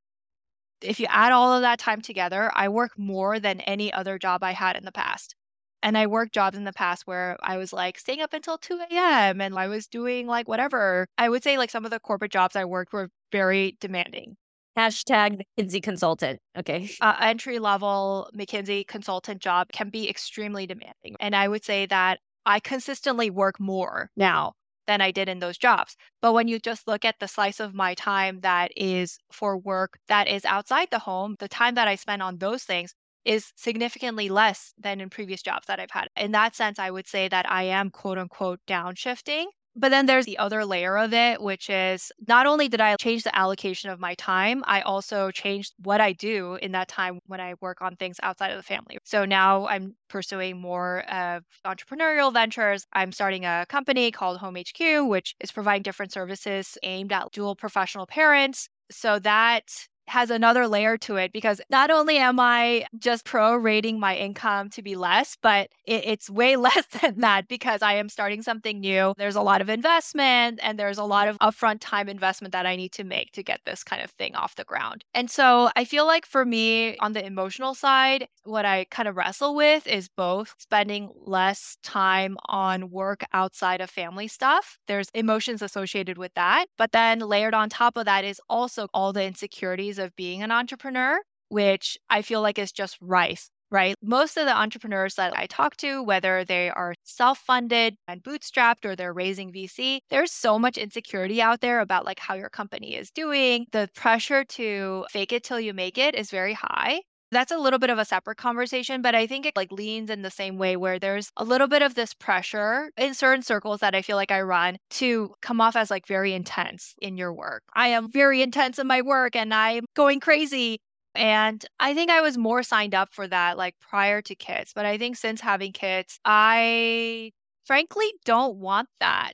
If 0.81 0.99
you 0.99 1.07
add 1.09 1.31
all 1.31 1.53
of 1.53 1.61
that 1.61 1.79
time 1.79 2.01
together, 2.01 2.51
I 2.53 2.69
work 2.69 2.91
more 2.97 3.39
than 3.39 3.61
any 3.61 3.91
other 3.91 4.17
job 4.17 4.43
I 4.43 4.51
had 4.51 4.75
in 4.75 4.85
the 4.85 4.91
past. 4.91 5.35
And 5.83 5.97
I 5.97 6.07
worked 6.07 6.33
jobs 6.33 6.57
in 6.57 6.63
the 6.63 6.73
past 6.73 7.03
where 7.05 7.37
I 7.41 7.57
was 7.57 7.71
like 7.71 7.99
staying 7.99 8.21
up 8.21 8.33
until 8.33 8.57
2 8.57 8.79
a.m. 8.91 9.41
and 9.41 9.57
I 9.57 9.67
was 9.67 9.87
doing 9.87 10.27
like 10.27 10.47
whatever. 10.47 11.07
I 11.17 11.29
would 11.29 11.43
say 11.43 11.57
like 11.57 11.69
some 11.69 11.85
of 11.85 11.91
the 11.91 11.99
corporate 11.99 12.31
jobs 12.31 12.55
I 12.55 12.65
worked 12.65 12.93
were 12.93 13.09
very 13.31 13.77
demanding. 13.79 14.37
Hashtag 14.77 15.41
McKinsey 15.57 15.81
consultant. 15.81 16.39
Okay. 16.57 16.89
Uh, 17.01 17.15
entry 17.19 17.57
level 17.59 18.29
McKinsey 18.35 18.87
consultant 18.87 19.41
job 19.41 19.67
can 19.71 19.89
be 19.89 20.09
extremely 20.09 20.67
demanding. 20.67 21.15
And 21.19 21.35
I 21.35 21.47
would 21.47 21.63
say 21.63 21.85
that 21.87 22.19
I 22.45 22.59
consistently 22.59 23.29
work 23.29 23.59
more 23.59 24.09
now 24.15 24.53
than 24.87 25.01
I 25.01 25.11
did 25.11 25.29
in 25.29 25.39
those 25.39 25.57
jobs. 25.57 25.95
But 26.21 26.33
when 26.33 26.47
you 26.47 26.59
just 26.59 26.87
look 26.87 27.05
at 27.05 27.19
the 27.19 27.27
slice 27.27 27.59
of 27.59 27.73
my 27.73 27.93
time 27.93 28.39
that 28.41 28.71
is 28.75 29.19
for 29.31 29.57
work 29.57 29.99
that 30.07 30.27
is 30.27 30.45
outside 30.45 30.89
the 30.91 30.99
home, 30.99 31.35
the 31.39 31.47
time 31.47 31.75
that 31.75 31.87
I 31.87 31.95
spend 31.95 32.23
on 32.23 32.37
those 32.37 32.63
things 32.63 32.93
is 33.25 33.51
significantly 33.55 34.29
less 34.29 34.73
than 34.77 35.01
in 35.01 35.09
previous 35.09 35.41
jobs 35.41 35.67
that 35.67 35.79
I've 35.79 35.91
had. 35.91 36.07
In 36.15 36.31
that 36.31 36.55
sense, 36.55 36.79
I 36.79 36.91
would 36.91 37.07
say 37.07 37.27
that 37.27 37.49
I 37.51 37.63
am 37.63 37.89
quote 37.91 38.17
unquote 38.17 38.61
downshifting. 38.67 39.45
But 39.79 39.89
then 39.89 40.07
there's 40.07 40.25
the 40.25 40.39
other 40.39 40.65
layer 40.65 40.97
of 40.97 41.13
it, 41.13 41.39
which 41.39 41.69
is 41.69 42.11
not 42.27 42.47
only 42.47 42.67
did 42.67 42.81
I 42.81 42.95
change 42.95 43.21
the 43.23 43.35
allocation 43.35 43.91
of 43.91 43.99
my 43.99 44.15
time, 44.15 44.63
I 44.65 44.81
also 44.81 45.29
changed 45.29 45.73
what 45.83 46.01
I 46.01 46.13
do 46.13 46.55
in 46.55 46.71
that 46.71 46.87
time 46.87 47.19
when 47.27 47.39
I 47.39 47.53
work 47.61 47.81
on 47.81 47.95
things 47.95 48.17
outside 48.23 48.49
of 48.49 48.57
the 48.57 48.63
family. 48.63 48.97
So 49.03 49.23
now 49.23 49.67
I'm 49.67 49.95
pursuing 50.09 50.59
more 50.59 51.01
of 51.11 51.43
entrepreneurial 51.63 52.33
ventures. 52.33 52.87
I'm 52.93 53.11
starting 53.11 53.45
a 53.45 53.67
company 53.69 54.09
called 54.11 54.39
Home 54.39 54.55
HQ, 54.57 55.07
which 55.07 55.35
is 55.39 55.51
providing 55.51 55.83
different 55.83 56.11
services 56.11 56.77
aimed 56.81 57.13
at 57.13 57.31
dual 57.31 57.55
professional 57.55 58.07
parents. 58.07 58.69
So 58.89 59.19
that 59.19 59.87
has 60.07 60.29
another 60.29 60.67
layer 60.67 60.97
to 60.97 61.17
it 61.17 61.31
because 61.31 61.61
not 61.69 61.91
only 61.91 62.17
am 62.17 62.39
I 62.39 62.85
just 62.97 63.25
prorating 63.25 63.99
my 63.99 64.15
income 64.15 64.69
to 64.71 64.81
be 64.81 64.95
less, 64.95 65.37
but 65.41 65.69
it, 65.85 66.05
it's 66.05 66.29
way 66.29 66.55
less 66.67 66.85
than 67.01 67.19
that 67.21 67.47
because 67.47 67.81
I 67.81 67.93
am 67.93 68.09
starting 68.09 68.41
something 68.41 68.79
new. 68.79 69.13
There's 69.17 69.35
a 69.35 69.41
lot 69.41 69.61
of 69.61 69.69
investment 69.69 70.59
and 70.63 70.79
there's 70.79 70.97
a 70.97 71.03
lot 71.03 71.27
of 71.27 71.37
upfront 71.39 71.77
time 71.79 72.09
investment 72.09 72.51
that 72.53 72.65
I 72.65 72.75
need 72.75 72.91
to 72.93 73.03
make 73.03 73.31
to 73.33 73.43
get 73.43 73.61
this 73.65 73.83
kind 73.83 74.01
of 74.01 74.11
thing 74.11 74.35
off 74.35 74.55
the 74.55 74.63
ground. 74.63 75.03
And 75.13 75.29
so 75.29 75.69
I 75.75 75.85
feel 75.85 76.05
like 76.05 76.25
for 76.25 76.45
me 76.45 76.97
on 76.97 77.13
the 77.13 77.25
emotional 77.25 77.75
side, 77.75 78.27
what 78.43 78.65
I 78.65 78.85
kind 78.85 79.07
of 79.07 79.17
wrestle 79.17 79.55
with 79.55 79.85
is 79.87 80.07
both 80.07 80.55
spending 80.57 81.11
less 81.15 81.77
time 81.83 82.37
on 82.45 82.89
work 82.89 83.23
outside 83.33 83.81
of 83.81 83.89
family 83.89 84.27
stuff. 84.27 84.77
There's 84.87 85.09
emotions 85.13 85.61
associated 85.61 86.17
with 86.17 86.33
that. 86.35 86.67
But 86.77 86.91
then 86.91 87.19
layered 87.19 87.53
on 87.53 87.69
top 87.69 87.97
of 87.97 88.05
that 88.05 88.23
is 88.23 88.39
also 88.49 88.87
all 88.93 89.13
the 89.13 89.23
insecurities 89.23 89.96
of 89.99 90.15
being 90.15 90.43
an 90.43 90.51
entrepreneur, 90.51 91.19
which 91.49 91.97
I 92.09 92.21
feel 92.21 92.41
like 92.41 92.59
is 92.59 92.71
just 92.71 92.97
rife 93.01 93.49
right? 93.71 93.95
Most 94.01 94.37
of 94.37 94.45
the 94.45 94.55
entrepreneurs 94.55 95.15
that 95.15 95.37
I 95.37 95.45
talk 95.47 95.75
to, 95.77 96.01
whether 96.03 96.45
they 96.45 96.69
are 96.69 96.93
self 97.03 97.39
funded 97.39 97.95
and 98.07 98.23
bootstrapped 98.23 98.85
or 98.85 98.95
they're 98.95 99.13
raising 99.13 99.51
VC, 99.51 99.99
there's 100.09 100.31
so 100.31 100.57
much 100.57 100.77
insecurity 100.77 101.41
out 101.41 101.61
there 101.61 101.79
about 101.79 102.05
like 102.05 102.19
how 102.19 102.35
your 102.35 102.49
company 102.49 102.95
is 102.95 103.11
doing. 103.11 103.65
The 103.71 103.89
pressure 103.93 104.43
to 104.45 105.05
fake 105.11 105.33
it 105.33 105.43
till 105.43 105.59
you 105.59 105.73
make 105.73 105.97
it 105.97 106.15
is 106.15 106.31
very 106.31 106.53
high. 106.53 107.01
That's 107.31 107.51
a 107.51 107.57
little 107.57 107.79
bit 107.79 107.89
of 107.89 107.99
a 107.99 108.05
separate 108.05 108.37
conversation, 108.37 109.01
but 109.01 109.13
I 109.13 109.27
think 109.27 109.45
it 109.45 109.55
like 109.57 109.71
leans 109.71 110.09
in 110.09 110.21
the 110.21 110.31
same 110.31 110.57
way 110.57 110.77
where 110.77 110.97
there's 110.97 111.29
a 111.35 111.43
little 111.43 111.67
bit 111.67 111.81
of 111.81 111.93
this 111.95 112.13
pressure 112.13 112.89
in 112.95 113.13
certain 113.13 113.43
circles 113.43 113.81
that 113.81 113.93
I 113.93 114.01
feel 114.01 114.15
like 114.15 114.31
I 114.31 114.41
run 114.41 114.77
to 114.91 115.33
come 115.41 115.59
off 115.59 115.75
as 115.75 115.91
like 115.91 116.07
very 116.07 116.33
intense 116.33 116.95
in 117.01 117.17
your 117.17 117.33
work. 117.33 117.63
I 117.73 117.89
am 117.89 118.09
very 118.09 118.41
intense 118.41 118.79
in 118.79 118.87
my 118.87 119.01
work 119.01 119.35
and 119.35 119.53
I'm 119.53 119.83
going 119.93 120.21
crazy. 120.21 120.79
And 121.15 121.65
I 121.81 121.93
think 121.93 122.11
I 122.11 122.21
was 122.21 122.37
more 122.37 122.63
signed 122.63 122.95
up 122.95 123.13
for 123.13 123.27
that 123.27 123.57
like 123.57 123.75
prior 123.81 124.21
to 124.21 124.35
kids. 124.35 124.71
But 124.73 124.85
I 124.85 124.97
think 124.97 125.17
since 125.17 125.41
having 125.41 125.73
kids, 125.73 126.19
I 126.23 127.31
frankly 127.65 128.13
don't 128.23 128.57
want 128.57 128.87
that. 129.01 129.33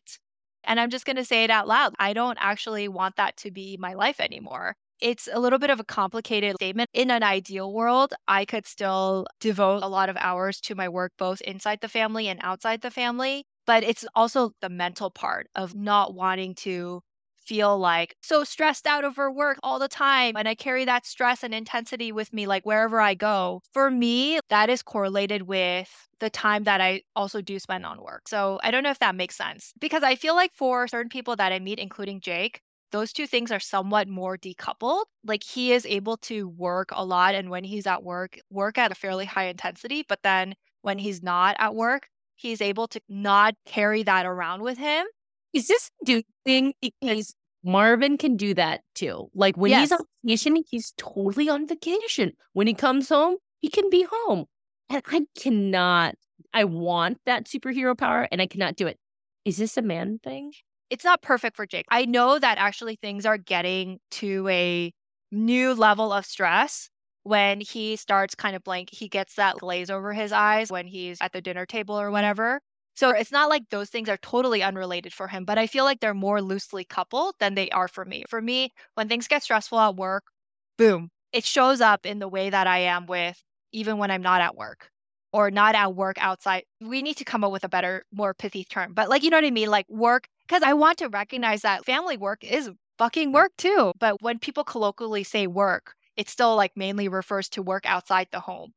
And 0.63 0.79
I'm 0.79 0.89
just 0.89 1.05
going 1.05 1.17
to 1.17 1.25
say 1.25 1.43
it 1.43 1.51
out 1.51 1.67
loud. 1.67 1.93
I 1.99 2.13
don't 2.13 2.37
actually 2.41 2.87
want 2.87 3.17
that 3.17 3.37
to 3.37 3.51
be 3.51 3.77
my 3.79 3.93
life 3.93 4.19
anymore 4.19 4.75
it's 5.03 5.27
a 5.31 5.39
little 5.39 5.59
bit 5.59 5.69
of 5.69 5.79
a 5.79 5.83
complicated 5.83 6.55
statement. 6.55 6.89
In 6.93 7.11
an 7.11 7.23
ideal 7.23 7.73
world, 7.73 8.13
I 8.27 8.45
could 8.45 8.65
still 8.65 9.27
devote 9.39 9.83
a 9.83 9.87
lot 9.87 10.09
of 10.09 10.17
hours 10.17 10.61
to 10.61 10.75
my 10.75 10.89
work, 10.89 11.11
both 11.17 11.41
inside 11.41 11.81
the 11.81 11.89
family 11.89 12.27
and 12.27 12.39
outside 12.43 12.81
the 12.81 12.91
family. 12.91 13.45
But 13.65 13.83
it's 13.83 14.05
also 14.15 14.51
the 14.61 14.69
mental 14.69 15.11
part 15.11 15.47
of 15.55 15.75
not 15.75 16.13
wanting 16.15 16.55
to 16.55 17.01
feel 17.37 17.77
like 17.77 18.15
so 18.23 18.43
stressed 18.45 18.87
out 18.87 19.03
over 19.03 19.29
work 19.29 19.59
all 19.63 19.77
the 19.79 19.89
time. 19.89 20.35
And 20.37 20.47
I 20.47 20.55
carry 20.55 20.85
that 20.85 21.05
stress 21.05 21.43
and 21.43 21.53
intensity 21.53 22.11
with 22.11 22.31
me, 22.33 22.47
like 22.47 22.65
wherever 22.65 23.01
I 23.01 23.13
go. 23.15 23.61
For 23.73 23.91
me, 23.91 24.39
that 24.49 24.69
is 24.69 24.81
correlated 24.81 25.43
with 25.43 25.89
the 26.19 26.29
time 26.29 26.63
that 26.63 26.79
I 26.81 27.01
also 27.15 27.41
do 27.41 27.59
spend 27.59 27.85
on 27.85 28.01
work. 28.01 28.29
So 28.29 28.59
I 28.63 28.71
don't 28.71 28.83
know 28.83 28.91
if 28.91 28.99
that 28.99 29.15
makes 29.15 29.35
sense 29.35 29.73
because 29.81 30.03
I 30.03 30.15
feel 30.15 30.35
like 30.35 30.53
for 30.53 30.87
certain 30.87 31.09
people 31.09 31.35
that 31.35 31.51
I 31.51 31.59
meet, 31.59 31.79
including 31.79 32.21
Jake, 32.21 32.61
those 32.93 33.11
two 33.11 33.25
things 33.25 33.51
are 33.51 33.59
somewhat 33.59 34.07
more 34.07 34.37
decoupled. 34.37 35.05
Like 35.25 35.43
he 35.43 35.73
is 35.73 35.85
able 35.85 36.15
to 36.17 36.47
work 36.47 36.89
a 36.93 37.03
lot 37.03 37.33
and 37.33 37.49
when 37.49 37.63
he's 37.63 37.87
at 37.87 38.03
work, 38.03 38.39
work 38.51 38.77
at 38.77 38.91
a 38.91 38.95
fairly 38.95 39.25
high 39.25 39.47
intensity, 39.47 40.05
but 40.07 40.19
then 40.23 40.53
when 40.83 40.99
he's 40.99 41.23
not 41.23 41.55
at 41.57 41.73
work, 41.73 42.07
he's 42.35 42.61
able 42.61 42.87
to 42.89 43.01
not 43.09 43.55
carry 43.65 44.03
that 44.03 44.27
around 44.27 44.61
with 44.61 44.77
him. 44.77 45.07
Is 45.53 45.67
this 45.67 45.89
doing 46.05 46.73
because 46.81 47.35
Marvin 47.63 48.17
can 48.17 48.37
do 48.37 48.53
that 48.53 48.81
too. 48.93 49.29
Like 49.33 49.57
when 49.57 49.71
yes. 49.71 49.89
he's 49.89 49.91
on 49.93 50.05
vacation, 50.23 50.63
he's 50.69 50.93
totally 50.97 51.49
on 51.49 51.67
vacation. 51.67 52.33
When 52.53 52.67
he 52.67 52.73
comes 52.73 53.09
home, 53.09 53.37
he 53.59 53.69
can 53.69 53.89
be 53.89 54.05
home. 54.09 54.45
And 54.89 55.01
I 55.07 55.21
cannot, 55.39 56.15
I 56.53 56.65
want 56.65 57.19
that 57.25 57.45
superhero 57.45 57.97
power 57.97 58.27
and 58.31 58.41
I 58.41 58.47
cannot 58.47 58.75
do 58.75 58.85
it. 58.85 58.99
Is 59.45 59.57
this 59.57 59.77
a 59.77 59.81
man 59.81 60.19
thing? 60.23 60.51
It's 60.93 61.03
not 61.03 61.23
perfect 61.23 61.55
for 61.55 61.65
Jake. 61.65 61.87
I 61.89 62.05
know 62.05 62.37
that 62.37 62.59
actually 62.59 62.97
things 62.97 63.25
are 63.25 63.37
getting 63.37 63.97
to 64.11 64.47
a 64.47 64.91
new 65.31 65.73
level 65.73 66.13
of 66.13 66.23
stress 66.23 66.87
when 67.23 67.61
he 67.61 67.95
starts 67.95 68.35
kind 68.35 68.55
of 68.55 68.63
blank, 68.63 68.89
he 68.91 69.07
gets 69.07 69.33
that 69.35 69.55
glaze 69.57 69.89
over 69.89 70.13
his 70.13 70.31
eyes 70.31 70.71
when 70.71 70.85
he's 70.85 71.17
at 71.19 71.31
the 71.31 71.41
dinner 71.41 71.65
table 71.65 71.99
or 71.99 72.11
whatever. 72.11 72.59
So 72.95 73.09
it's 73.09 73.31
not 73.31 73.49
like 73.49 73.63
those 73.71 73.89
things 73.89 74.07
are 74.07 74.17
totally 74.17 74.61
unrelated 74.61 75.13
for 75.13 75.27
him, 75.27 75.45
but 75.45 75.57
I 75.57 75.65
feel 75.65 75.83
like 75.83 75.99
they're 75.99 76.13
more 76.13 76.43
loosely 76.43 76.85
coupled 76.85 77.33
than 77.39 77.55
they 77.55 77.71
are 77.71 77.87
for 77.87 78.05
me. 78.05 78.23
For 78.29 78.39
me, 78.39 78.69
when 78.93 79.07
things 79.07 79.27
get 79.27 79.41
stressful 79.41 79.79
at 79.79 79.95
work, 79.95 80.25
boom, 80.77 81.09
it 81.31 81.43
shows 81.43 81.81
up 81.81 82.05
in 82.05 82.19
the 82.19 82.27
way 82.27 82.51
that 82.51 82.67
I 82.67 82.79
am 82.79 83.07
with 83.07 83.41
even 83.71 83.97
when 83.97 84.11
I'm 84.11 84.21
not 84.21 84.41
at 84.41 84.55
work 84.55 84.89
or 85.31 85.49
not 85.49 85.73
at 85.73 85.95
work 85.95 86.17
outside. 86.19 86.65
We 86.79 87.01
need 87.01 87.17
to 87.17 87.25
come 87.25 87.43
up 87.43 87.51
with 87.51 87.63
a 87.63 87.69
better, 87.69 88.03
more 88.13 88.35
pithy 88.35 88.63
term. 88.63 88.93
But 88.93 89.09
like, 89.09 89.23
you 89.23 89.31
know 89.31 89.37
what 89.37 89.45
I 89.45 89.49
mean? 89.51 89.71
Like 89.71 89.89
work, 89.89 90.27
because 90.47 90.63
I 90.63 90.73
want 90.73 90.97
to 90.99 91.09
recognize 91.09 91.61
that 91.61 91.85
family 91.85 92.17
work 92.17 92.43
is 92.43 92.69
fucking 92.97 93.31
work 93.31 93.51
too. 93.57 93.93
But 93.99 94.21
when 94.21 94.39
people 94.39 94.63
colloquially 94.63 95.23
say 95.23 95.47
work, 95.47 95.95
it 96.15 96.29
still 96.29 96.55
like 96.55 96.71
mainly 96.75 97.07
refers 97.07 97.49
to 97.49 97.61
work 97.61 97.85
outside 97.85 98.27
the 98.31 98.39
home. 98.39 98.73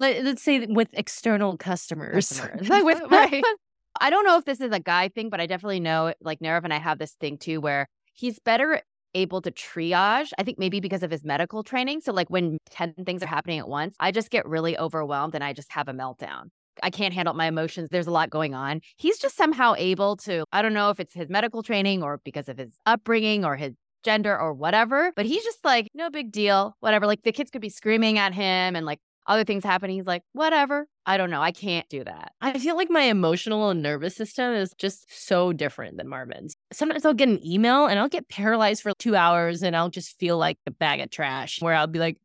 Let, 0.00 0.24
us 0.24 0.42
say 0.42 0.64
with 0.66 0.88
external 0.92 1.56
customers. 1.56 2.40
customers. 2.40 2.68
with, 2.84 3.02
right. 3.10 3.42
I 4.00 4.10
don't 4.10 4.24
know 4.24 4.38
if 4.38 4.44
this 4.44 4.60
is 4.60 4.72
a 4.72 4.78
guy 4.78 5.08
thing, 5.08 5.28
but 5.28 5.40
I 5.40 5.46
definitely 5.46 5.80
know 5.80 6.14
like 6.20 6.38
Nirav 6.40 6.64
and 6.64 6.72
I 6.72 6.78
have 6.78 6.98
this 6.98 7.12
thing 7.12 7.36
too 7.36 7.60
where 7.60 7.88
he's 8.12 8.38
better 8.38 8.82
able 9.14 9.40
to 9.42 9.50
triage. 9.50 10.30
I 10.38 10.44
think 10.44 10.58
maybe 10.58 10.78
because 10.80 11.02
of 11.02 11.10
his 11.10 11.24
medical 11.24 11.64
training. 11.64 12.02
So 12.02 12.12
like 12.12 12.28
when 12.28 12.58
10 12.70 12.94
things 13.04 13.22
are 13.22 13.26
happening 13.26 13.58
at 13.58 13.68
once, 13.68 13.96
I 13.98 14.12
just 14.12 14.30
get 14.30 14.46
really 14.46 14.78
overwhelmed 14.78 15.34
and 15.34 15.42
I 15.42 15.52
just 15.52 15.72
have 15.72 15.88
a 15.88 15.92
meltdown. 15.92 16.50
I 16.82 16.90
can't 16.90 17.14
handle 17.14 17.34
my 17.34 17.46
emotions. 17.46 17.88
There's 17.90 18.06
a 18.06 18.10
lot 18.10 18.30
going 18.30 18.54
on. 18.54 18.80
He's 18.96 19.18
just 19.18 19.36
somehow 19.36 19.74
able 19.76 20.16
to, 20.18 20.44
I 20.52 20.62
don't 20.62 20.74
know 20.74 20.90
if 20.90 21.00
it's 21.00 21.14
his 21.14 21.28
medical 21.28 21.62
training 21.62 22.02
or 22.02 22.20
because 22.24 22.48
of 22.48 22.58
his 22.58 22.76
upbringing 22.86 23.44
or 23.44 23.56
his 23.56 23.74
gender 24.04 24.38
or 24.38 24.54
whatever, 24.54 25.12
but 25.16 25.26
he's 25.26 25.44
just 25.44 25.64
like, 25.64 25.88
no 25.94 26.10
big 26.10 26.30
deal, 26.30 26.76
whatever. 26.80 27.06
Like 27.06 27.22
the 27.22 27.32
kids 27.32 27.50
could 27.50 27.60
be 27.60 27.68
screaming 27.68 28.18
at 28.18 28.32
him 28.32 28.76
and 28.76 28.86
like 28.86 29.00
other 29.26 29.44
things 29.44 29.62
happening. 29.62 29.96
He's 29.96 30.06
like, 30.06 30.22
whatever. 30.32 30.86
I 31.04 31.16
don't 31.16 31.30
know. 31.30 31.42
I 31.42 31.52
can't 31.52 31.88
do 31.88 32.02
that. 32.04 32.32
I 32.40 32.58
feel 32.58 32.76
like 32.76 32.90
my 32.90 33.02
emotional 33.02 33.70
and 33.70 33.82
nervous 33.82 34.16
system 34.16 34.54
is 34.54 34.72
just 34.78 35.06
so 35.10 35.52
different 35.52 35.96
than 35.96 36.08
Marvin's. 36.08 36.54
Sometimes 36.72 37.04
I'll 37.04 37.14
get 37.14 37.28
an 37.28 37.44
email 37.46 37.86
and 37.86 37.98
I'll 37.98 38.08
get 38.08 38.28
paralyzed 38.28 38.82
for 38.82 38.92
two 38.98 39.16
hours 39.16 39.62
and 39.62 39.76
I'll 39.76 39.90
just 39.90 40.18
feel 40.18 40.38
like 40.38 40.58
a 40.66 40.70
bag 40.70 41.00
of 41.00 41.10
trash 41.10 41.60
where 41.60 41.74
I'll 41.74 41.86
be 41.86 41.98
like, 41.98 42.16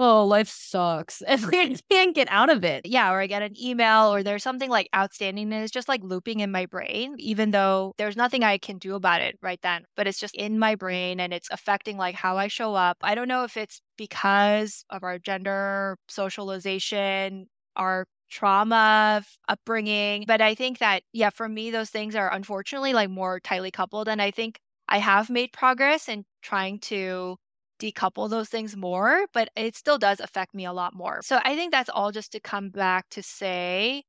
oh, 0.00 0.24
life 0.26 0.48
sucks. 0.48 1.22
And 1.28 1.44
I 1.44 1.76
can't 1.90 2.14
get 2.14 2.28
out 2.30 2.50
of 2.50 2.64
it. 2.64 2.86
Yeah, 2.86 3.12
or 3.12 3.20
I 3.20 3.26
get 3.26 3.42
an 3.42 3.54
email 3.60 4.12
or 4.12 4.22
there's 4.22 4.42
something 4.42 4.70
like 4.70 4.88
outstanding 4.96 5.52
and 5.52 5.62
it's 5.62 5.72
just 5.72 5.88
like 5.88 6.02
looping 6.02 6.40
in 6.40 6.50
my 6.50 6.66
brain, 6.66 7.14
even 7.18 7.50
though 7.52 7.92
there's 7.98 8.16
nothing 8.16 8.42
I 8.42 8.58
can 8.58 8.78
do 8.78 8.94
about 8.96 9.20
it 9.20 9.38
right 9.42 9.60
then. 9.62 9.84
But 9.96 10.06
it's 10.08 10.18
just 10.18 10.34
in 10.36 10.58
my 10.58 10.74
brain 10.74 11.20
and 11.20 11.32
it's 11.34 11.48
affecting 11.52 11.98
like 11.98 12.14
how 12.14 12.38
I 12.38 12.48
show 12.48 12.74
up. 12.74 12.96
I 13.02 13.14
don't 13.14 13.28
know 13.28 13.44
if 13.44 13.56
it's 13.56 13.82
because 13.98 14.84
of 14.90 15.04
our 15.04 15.18
gender, 15.18 15.98
socialization, 16.08 17.46
our 17.76 18.06
trauma 18.30 19.22
upbringing. 19.48 20.24
But 20.26 20.40
I 20.40 20.54
think 20.54 20.78
that, 20.78 21.02
yeah, 21.12 21.30
for 21.30 21.48
me, 21.48 21.70
those 21.70 21.90
things 21.90 22.14
are 22.16 22.32
unfortunately 22.32 22.92
like 22.94 23.10
more 23.10 23.40
tightly 23.40 23.70
coupled. 23.70 24.08
And 24.08 24.22
I 24.22 24.30
think 24.30 24.60
I 24.88 24.98
have 24.98 25.30
made 25.30 25.52
progress 25.52 26.08
in 26.08 26.24
trying 26.42 26.78
to 26.80 27.36
decouple 27.80 28.28
those 28.30 28.48
things 28.48 28.76
more, 28.76 29.26
but 29.32 29.48
it 29.56 29.76
still 29.76 29.98
does 29.98 30.20
affect 30.20 30.54
me 30.54 30.64
a 30.64 30.72
lot 30.72 30.94
more. 30.94 31.20
So 31.22 31.40
I 31.44 31.56
think 31.56 31.72
that's 31.72 31.90
all 31.90 32.12
just 32.12 32.32
to 32.32 32.40
come 32.40 32.70
back 32.70 33.08
to 33.10 33.22
say, 33.22 34.04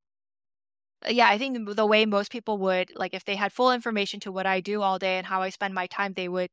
uh, 1.06 1.12
yeah, 1.12 1.28
I 1.30 1.38
think 1.38 1.68
the, 1.68 1.74
the 1.74 1.86
way 1.86 2.06
most 2.06 2.32
people 2.32 2.58
would, 2.60 2.92
like 2.96 3.14
if 3.14 3.26
they 3.26 3.36
had 3.36 3.54
full 3.54 3.72
information 3.72 4.20
to 4.22 4.32
what 4.32 4.46
I 4.46 4.60
do 4.60 4.82
all 4.82 5.00
day 5.00 5.18
and 5.18 5.26
how 5.26 5.42
I 5.42 5.50
spend 5.50 5.74
my 5.74 5.88
time, 5.88 6.14
they 6.14 6.30
would 6.30 6.50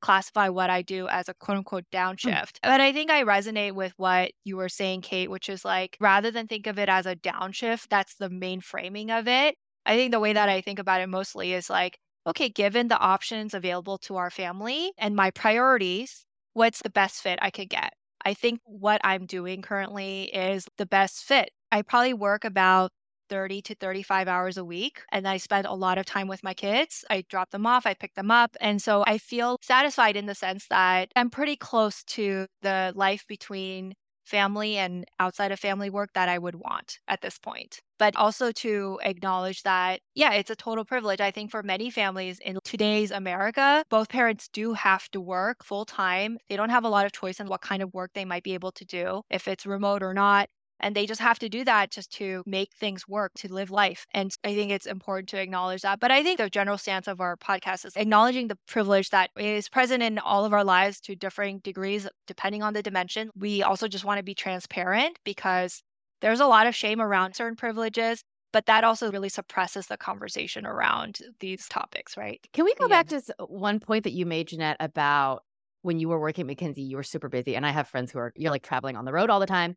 classify 0.00 0.48
what 0.50 0.68
I 0.68 0.82
do 0.82 1.08
as 1.08 1.28
a 1.28 1.34
quote 1.34 1.58
unquote 1.58 1.84
hmm. 1.90 1.96
downshift. 1.96 2.54
Mm. 2.54 2.62
But 2.62 2.80
I 2.80 2.92
think 2.92 3.10
I 3.10 3.22
resonate 3.24 3.72
with 3.72 3.94
what 3.96 4.32
you 4.44 4.56
were 4.56 4.68
saying, 4.68 5.02
Kate, 5.02 5.30
which 5.30 5.48
is 5.48 5.64
like 5.64 5.96
rather 6.00 6.30
than 6.30 6.46
think 6.46 6.66
of 6.66 6.78
it 6.78 6.88
as 6.88 7.06
a 7.06 7.16
downshift, 7.16 7.88
that's 7.88 8.16
the 8.16 8.30
main 8.30 8.60
framing 8.60 9.10
of 9.10 9.28
it. 9.28 9.54
I 9.86 9.96
think 9.96 10.12
the 10.12 10.20
way 10.20 10.32
that 10.32 10.48
I 10.48 10.60
think 10.60 10.78
about 10.78 11.00
it 11.00 11.08
mostly 11.08 11.52
is 11.52 11.70
like, 11.70 11.98
okay, 12.26 12.48
given 12.48 12.88
the 12.88 12.98
options 12.98 13.54
available 13.54 13.98
to 13.98 14.16
our 14.16 14.30
family 14.30 14.92
and 14.98 15.14
my 15.14 15.30
priorities, 15.30 16.24
what's 16.54 16.82
the 16.82 16.90
best 16.90 17.22
fit 17.22 17.38
I 17.42 17.50
could 17.50 17.68
get. 17.68 17.92
I 18.24 18.34
think 18.34 18.60
what 18.64 19.00
I'm 19.04 19.26
doing 19.26 19.62
currently 19.62 20.24
is 20.34 20.66
the 20.78 20.86
best 20.86 21.24
fit. 21.24 21.50
I 21.70 21.82
probably 21.82 22.14
work 22.14 22.44
about 22.44 22.90
30 23.28 23.62
to 23.62 23.74
35 23.74 24.28
hours 24.28 24.56
a 24.56 24.64
week 24.64 25.02
and 25.12 25.26
I 25.26 25.36
spend 25.38 25.66
a 25.66 25.72
lot 25.74 25.98
of 25.98 26.06
time 26.06 26.28
with 26.28 26.42
my 26.42 26.54
kids. 26.54 27.04
I 27.10 27.24
drop 27.28 27.50
them 27.50 27.66
off, 27.66 27.86
I 27.86 27.94
pick 27.94 28.14
them 28.14 28.30
up. 28.30 28.56
And 28.60 28.80
so 28.80 29.04
I 29.06 29.18
feel 29.18 29.58
satisfied 29.62 30.16
in 30.16 30.26
the 30.26 30.34
sense 30.34 30.66
that 30.68 31.10
I'm 31.16 31.30
pretty 31.30 31.56
close 31.56 32.02
to 32.04 32.46
the 32.62 32.92
life 32.94 33.24
between 33.28 33.94
family 34.24 34.76
and 34.78 35.04
outside 35.20 35.52
of 35.52 35.60
family 35.60 35.90
work 35.90 36.10
that 36.14 36.28
I 36.28 36.38
would 36.38 36.54
want 36.56 36.98
at 37.08 37.20
this 37.20 37.38
point. 37.38 37.80
But 37.98 38.16
also 38.16 38.50
to 38.52 38.98
acknowledge 39.02 39.62
that, 39.62 40.00
yeah, 40.14 40.32
it's 40.32 40.50
a 40.50 40.56
total 40.56 40.84
privilege. 40.84 41.20
I 41.20 41.30
think 41.30 41.50
for 41.50 41.62
many 41.62 41.90
families 41.90 42.38
in 42.40 42.58
today's 42.64 43.10
America, 43.10 43.84
both 43.90 44.08
parents 44.08 44.48
do 44.48 44.72
have 44.74 45.08
to 45.12 45.20
work 45.20 45.64
full 45.64 45.84
time. 45.84 46.38
They 46.48 46.56
don't 46.56 46.70
have 46.70 46.84
a 46.84 46.88
lot 46.88 47.06
of 47.06 47.12
choice 47.12 47.40
in 47.40 47.46
what 47.48 47.60
kind 47.60 47.82
of 47.82 47.92
work 47.94 48.10
they 48.14 48.24
might 48.24 48.42
be 48.42 48.54
able 48.54 48.72
to 48.72 48.84
do, 48.84 49.22
if 49.30 49.46
it's 49.48 49.66
remote 49.66 50.02
or 50.02 50.14
not. 50.14 50.48
And 50.80 50.94
they 50.94 51.06
just 51.06 51.20
have 51.20 51.38
to 51.38 51.48
do 51.48 51.64
that 51.64 51.90
just 51.90 52.12
to 52.14 52.42
make 52.46 52.72
things 52.74 53.08
work, 53.08 53.32
to 53.36 53.52
live 53.52 53.70
life. 53.70 54.06
And 54.12 54.32
I 54.44 54.54
think 54.54 54.70
it's 54.70 54.86
important 54.86 55.28
to 55.30 55.40
acknowledge 55.40 55.82
that. 55.82 56.00
But 56.00 56.10
I 56.10 56.22
think 56.22 56.38
the 56.38 56.50
general 56.50 56.78
stance 56.78 57.08
of 57.08 57.20
our 57.20 57.36
podcast 57.36 57.84
is 57.84 57.96
acknowledging 57.96 58.48
the 58.48 58.58
privilege 58.66 59.10
that 59.10 59.30
is 59.38 59.68
present 59.68 60.02
in 60.02 60.18
all 60.18 60.44
of 60.44 60.52
our 60.52 60.64
lives 60.64 61.00
to 61.02 61.14
differing 61.14 61.60
degrees, 61.60 62.08
depending 62.26 62.62
on 62.62 62.74
the 62.74 62.82
dimension. 62.82 63.30
We 63.36 63.62
also 63.62 63.88
just 63.88 64.04
want 64.04 64.18
to 64.18 64.24
be 64.24 64.34
transparent 64.34 65.18
because 65.24 65.82
there's 66.20 66.40
a 66.40 66.46
lot 66.46 66.66
of 66.66 66.74
shame 66.74 67.00
around 67.00 67.34
certain 67.34 67.56
privileges 67.56 68.22
but 68.54 68.66
that 68.66 68.84
also 68.84 69.10
really 69.10 69.28
suppresses 69.28 69.88
the 69.88 69.96
conversation 69.96 70.64
around 70.64 71.18
these 71.40 71.66
topics, 71.66 72.16
right? 72.16 72.38
Can 72.52 72.64
we 72.64 72.72
go 72.76 72.86
yeah. 72.86 73.02
back 73.02 73.08
to 73.08 73.20
one 73.48 73.80
point 73.80 74.04
that 74.04 74.12
you 74.12 74.26
made, 74.26 74.46
Jeanette, 74.46 74.76
about 74.78 75.42
when 75.82 75.98
you 75.98 76.08
were 76.08 76.20
working 76.20 76.48
at 76.48 76.56
McKinsey, 76.56 76.88
you 76.88 76.96
were 76.96 77.02
super 77.02 77.28
busy. 77.28 77.56
And 77.56 77.66
I 77.66 77.70
have 77.70 77.88
friends 77.88 78.12
who 78.12 78.20
are, 78.20 78.32
you're 78.36 78.52
like 78.52 78.62
traveling 78.62 78.96
on 78.96 79.04
the 79.04 79.12
road 79.12 79.28
all 79.28 79.40
the 79.40 79.46
time 79.46 79.76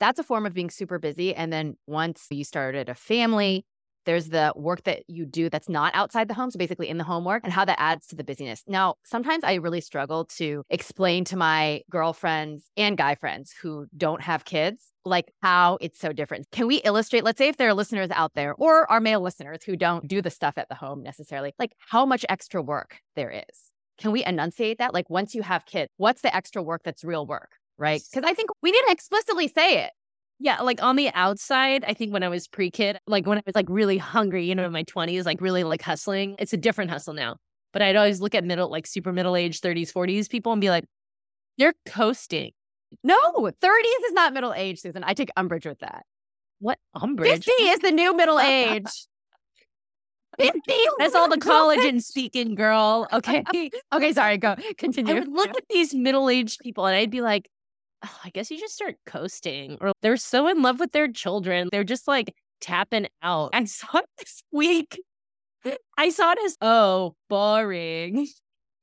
that's 0.00 0.18
a 0.18 0.24
form 0.24 0.46
of 0.46 0.54
being 0.54 0.70
super 0.70 0.98
busy. 0.98 1.34
And 1.34 1.52
then 1.52 1.76
once 1.86 2.26
you 2.30 2.44
started 2.44 2.88
a 2.88 2.94
family, 2.94 3.64
there's 4.04 4.28
the 4.28 4.52
work 4.54 4.84
that 4.84 5.02
you 5.08 5.24
do 5.24 5.48
that's 5.48 5.68
not 5.68 5.94
outside 5.94 6.28
the 6.28 6.34
home. 6.34 6.50
So 6.50 6.58
basically 6.58 6.88
in 6.88 6.98
the 6.98 7.04
homework 7.04 7.42
and 7.44 7.52
how 7.52 7.64
that 7.64 7.80
adds 7.80 8.06
to 8.08 8.16
the 8.16 8.24
busyness. 8.24 8.62
Now, 8.66 8.96
sometimes 9.04 9.44
I 9.44 9.54
really 9.54 9.80
struggle 9.80 10.26
to 10.36 10.62
explain 10.68 11.24
to 11.26 11.36
my 11.36 11.82
girlfriends 11.90 12.70
and 12.76 12.98
guy 12.98 13.14
friends 13.14 13.54
who 13.62 13.86
don't 13.96 14.20
have 14.22 14.44
kids, 14.44 14.92
like 15.04 15.32
how 15.42 15.78
it's 15.80 15.98
so 15.98 16.12
different. 16.12 16.46
Can 16.52 16.66
we 16.66 16.76
illustrate, 16.78 17.24
let's 17.24 17.38
say 17.38 17.48
if 17.48 17.56
there 17.56 17.68
are 17.68 17.74
listeners 17.74 18.10
out 18.10 18.34
there 18.34 18.54
or 18.54 18.90
our 18.90 19.00
male 19.00 19.20
listeners 19.20 19.62
who 19.64 19.76
don't 19.76 20.06
do 20.06 20.20
the 20.20 20.30
stuff 20.30 20.54
at 20.58 20.68
the 20.68 20.74
home 20.74 21.02
necessarily, 21.02 21.54
like 21.58 21.72
how 21.78 22.04
much 22.04 22.24
extra 22.28 22.62
work 22.62 22.98
there 23.16 23.30
is? 23.30 23.58
Can 23.96 24.12
we 24.12 24.24
enunciate 24.24 24.78
that? 24.78 24.92
Like 24.92 25.08
once 25.08 25.34
you 25.34 25.42
have 25.42 25.66
kids, 25.66 25.88
what's 25.96 26.20
the 26.20 26.34
extra 26.34 26.62
work 26.62 26.82
that's 26.84 27.04
real 27.04 27.26
work? 27.26 27.50
Right? 27.78 28.02
Because 28.10 28.28
I 28.28 28.34
think 28.34 28.50
we 28.62 28.70
need 28.70 28.82
to 28.86 28.92
explicitly 28.92 29.48
say 29.48 29.84
it. 29.84 29.90
Yeah, 30.40 30.60
like 30.60 30.82
on 30.82 30.96
the 30.96 31.10
outside, 31.14 31.84
I 31.86 31.94
think 31.94 32.12
when 32.12 32.22
I 32.22 32.28
was 32.28 32.48
pre 32.48 32.70
kid, 32.70 32.98
like 33.06 33.26
when 33.26 33.38
I 33.38 33.42
was 33.46 33.54
like 33.54 33.66
really 33.68 33.98
hungry, 33.98 34.44
you 34.44 34.54
know, 34.54 34.64
in 34.64 34.72
my 34.72 34.84
20s, 34.84 35.24
like 35.24 35.40
really 35.40 35.64
like 35.64 35.82
hustling, 35.82 36.36
it's 36.38 36.52
a 36.52 36.56
different 36.56 36.90
hustle 36.90 37.14
now. 37.14 37.36
But 37.72 37.82
I'd 37.82 37.96
always 37.96 38.20
look 38.20 38.34
at 38.34 38.44
middle, 38.44 38.70
like 38.70 38.86
super 38.86 39.12
middle 39.12 39.36
aged 39.36 39.62
30s, 39.62 39.92
40s 39.92 40.28
people 40.28 40.52
and 40.52 40.60
be 40.60 40.70
like, 40.70 40.84
they're 41.58 41.74
coasting. 41.86 42.52
No, 43.02 43.16
30s 43.16 44.06
is 44.06 44.12
not 44.12 44.32
middle 44.32 44.52
age, 44.52 44.80
Susan. 44.80 45.02
I 45.04 45.14
take 45.14 45.30
umbrage 45.36 45.66
with 45.66 45.80
that. 45.80 46.04
What 46.60 46.78
umbrage? 46.94 47.44
50 47.44 47.50
is 47.50 47.80
the 47.80 47.90
new 47.90 48.16
middle 48.16 48.38
age. 48.38 48.86
50. 50.38 50.60
That's 50.98 51.14
all 51.14 51.28
the 51.28 51.38
college 51.38 51.84
and 51.84 52.02
speaking, 52.02 52.54
girl. 52.54 53.06
Okay. 53.12 53.44
okay, 53.92 54.12
sorry, 54.12 54.38
go. 54.38 54.56
Continue. 54.78 55.14
I 55.14 55.18
would 55.20 55.28
look 55.28 55.50
at 55.50 55.64
these 55.70 55.94
middle 55.94 56.28
aged 56.28 56.60
people 56.60 56.86
and 56.86 56.96
I'd 56.96 57.10
be 57.10 57.20
like, 57.20 57.48
I 58.24 58.30
guess 58.30 58.50
you 58.50 58.58
just 58.58 58.74
start 58.74 58.96
coasting. 59.06 59.78
Or 59.80 59.92
they're 60.02 60.16
so 60.16 60.48
in 60.48 60.62
love 60.62 60.80
with 60.80 60.92
their 60.92 61.10
children. 61.10 61.68
They're 61.70 61.84
just 61.84 62.08
like 62.08 62.34
tapping 62.60 63.06
out. 63.22 63.50
I 63.52 63.64
saw 63.64 63.98
it 63.98 64.06
this 64.18 64.42
week. 64.52 65.00
I 65.96 66.10
saw 66.10 66.32
it 66.32 66.38
as, 66.44 66.56
oh, 66.60 67.14
boring. 67.30 68.28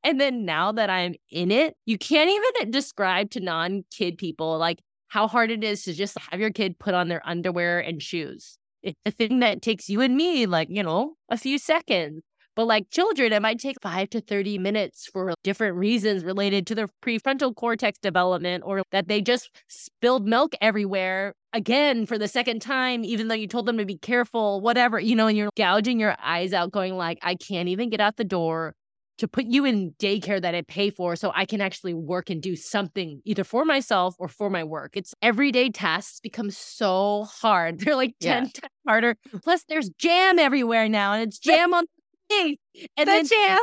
And 0.04 0.20
then 0.20 0.46
now 0.46 0.72
that 0.72 0.90
I'm 0.90 1.14
in 1.30 1.52
it, 1.52 1.76
you 1.86 1.98
can't 1.98 2.30
even 2.30 2.72
describe 2.72 3.30
to 3.32 3.40
non 3.40 3.84
kid 3.96 4.18
people 4.18 4.58
like 4.58 4.80
how 5.10 5.28
hard 5.28 5.52
it 5.52 5.64
is 5.64 5.84
to 5.84 5.94
just 5.94 6.18
have 6.32 6.40
your 6.40 6.50
kid 6.50 6.80
put 6.80 6.96
on 6.96 7.08
their 7.08 7.22
underwear 7.24 7.80
and 7.80 8.02
shoes. 8.02 8.58
It's 8.82 8.98
a 9.06 9.12
thing 9.12 9.42
that 9.42 9.62
takes 9.62 9.90
you 9.90 10.02
and 10.02 10.16
me 10.16 10.48
like, 10.48 10.70
you 10.72 10.82
know, 10.82 11.14
a 11.30 11.38
few 11.38 11.60
seconds. 11.60 12.24
But 12.56 12.66
like 12.66 12.90
children, 12.90 13.32
it 13.32 13.42
might 13.42 13.60
take 13.60 13.78
five 13.82 14.10
to 14.12 14.22
30 14.22 14.58
minutes 14.58 15.08
for 15.12 15.34
different 15.44 15.78
reasons 15.78 16.24
related 16.24 16.68
to 16.68 16.76
their 16.76 16.90
prefrontal 17.04 17.56
cortex 17.56 17.98
development 18.00 18.64
or 18.66 18.84
that 18.92 19.08
they 19.08 19.22
just 19.22 19.50
spilled 19.68 20.28
milk 20.28 20.54
everywhere 20.62 21.34
again 21.54 22.06
for 22.06 22.18
the 22.18 22.28
second 22.28 22.62
time, 22.62 23.04
even 23.06 23.28
though 23.30 23.36
you 23.36 23.48
told 23.48 23.66
them 23.66 23.78
to 23.78 23.86
be 23.86 23.98
careful, 23.98 24.60
whatever, 24.62 25.00
you 25.00 25.16
know, 25.16 25.28
and 25.28 25.38
you're 25.38 25.50
gouging 25.56 26.00
your 26.00 26.16
eyes 26.22 26.52
out, 26.54 26.72
going 26.72 26.98
like, 26.98 27.20
I 27.22 27.36
can't 27.36 27.70
even 27.70 27.90
get 27.90 28.02
out 28.02 28.18
the 28.18 28.24
door 28.24 28.74
to 29.18 29.28
put 29.28 29.46
you 29.46 29.66
in 29.66 29.92
daycare 30.00 30.42
that 30.42 30.56
I 30.56 30.64
pay 30.64 30.90
for 30.90 31.16
so 31.16 31.32
I 31.36 31.46
can 31.46 31.62
actually 31.62 31.94
work 31.94 32.30
and 32.30 32.42
do 32.42 32.56
something 32.56 33.22
either 33.24 33.44
for 33.44 33.66
myself 33.66 34.16
or 34.18 34.28
for 34.28 34.50
my 34.50 34.64
work. 34.64 34.98
It's 34.98 35.14
everyday 35.22 35.70
tasks 35.70 36.20
become 36.20 36.50
so 36.50 37.26
hard. 37.26 37.80
They're 37.82 37.96
like 37.96 38.16
10 38.20 38.30
Yeah. 38.30 38.40
times 38.40 38.72
harder. 38.88 39.16
Plus, 39.44 39.64
there's 39.70 39.90
jam 39.98 40.40
everywhere 40.40 40.90
now, 40.90 41.14
and 41.14 41.24
it's 41.24 41.38
jam 41.38 41.74
on. 41.74 41.86
And 42.32 42.58
The 42.98 43.06
then 43.06 43.26
jam. 43.28 43.60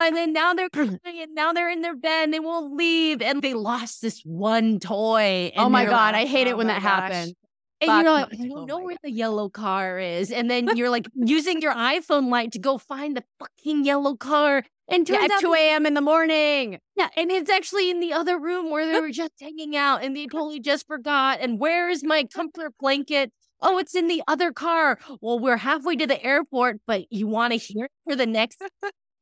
and 0.00 0.16
then 0.16 0.32
now 0.32 0.54
they're 0.54 0.68
crying 0.72 0.98
and 1.04 1.34
now 1.34 1.52
they're 1.52 1.70
in 1.70 1.82
their 1.82 1.96
bed 1.96 2.24
and 2.24 2.34
they 2.34 2.40
won't 2.40 2.74
leave 2.76 3.22
and 3.22 3.42
they 3.42 3.54
lost 3.54 4.02
this 4.02 4.20
one 4.24 4.78
toy. 4.80 5.52
oh 5.56 5.68
my 5.68 5.84
god, 5.84 6.14
like, 6.14 6.26
I 6.26 6.26
hate 6.26 6.46
oh 6.46 6.50
it 6.50 6.56
when 6.56 6.66
that 6.68 6.82
gosh. 6.82 6.90
happens. 7.12 7.34
and 7.80 7.88
Fuck 7.88 8.02
you're 8.02 8.12
like. 8.12 8.28
I 8.32 8.36
don't 8.36 8.58
Oh 8.58 8.64
know 8.64 8.78
where 8.80 8.96
the 9.02 9.10
yellow 9.10 9.48
car 9.48 9.98
is. 9.98 10.30
And 10.32 10.50
then 10.50 10.76
you're 10.76 10.90
like 10.90 11.06
using 11.14 11.60
your 11.60 11.74
iPhone 11.74 12.30
light 12.30 12.52
to 12.52 12.58
go 12.58 12.78
find 12.78 13.16
the 13.16 13.24
fucking 13.38 13.84
yellow 13.84 14.16
car. 14.16 14.62
And 14.88 15.08
Yeah, 15.08 15.22
at 15.24 15.30
out 15.32 15.40
2 15.40 15.52
a.m. 15.52 15.84
in 15.84 15.94
the 15.94 16.00
morning. 16.00 16.78
yeah, 16.94 17.08
and 17.16 17.30
it's 17.32 17.50
actually 17.50 17.90
in 17.90 17.98
the 17.98 18.12
other 18.12 18.38
room 18.38 18.70
where 18.70 18.86
they 18.90 19.00
were 19.00 19.10
just 19.10 19.32
hanging 19.40 19.76
out 19.76 20.04
and 20.04 20.16
they 20.16 20.26
totally 20.26 20.60
just 20.60 20.86
forgot. 20.86 21.40
And 21.40 21.58
where 21.58 21.88
is 21.90 22.04
my 22.04 22.22
comfort 22.32 22.72
blanket? 22.78 23.32
Oh, 23.60 23.78
it's 23.78 23.94
in 23.94 24.08
the 24.08 24.22
other 24.28 24.52
car. 24.52 24.98
Well, 25.20 25.38
we're 25.38 25.56
halfway 25.56 25.96
to 25.96 26.06
the 26.06 26.22
airport, 26.22 26.80
but 26.86 27.10
you 27.10 27.26
want 27.26 27.52
to 27.52 27.58
hear 27.58 27.86
it 27.86 27.90
for 28.04 28.16
the 28.16 28.26
next 28.26 28.62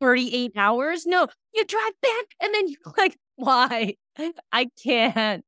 38 0.00 0.52
hours? 0.56 1.06
No, 1.06 1.28
you 1.54 1.64
drive 1.64 1.92
back 2.02 2.24
and 2.42 2.54
then 2.54 2.68
you're 2.68 2.94
like, 2.98 3.16
why? 3.36 3.94
I 4.52 4.68
can't. 4.82 5.44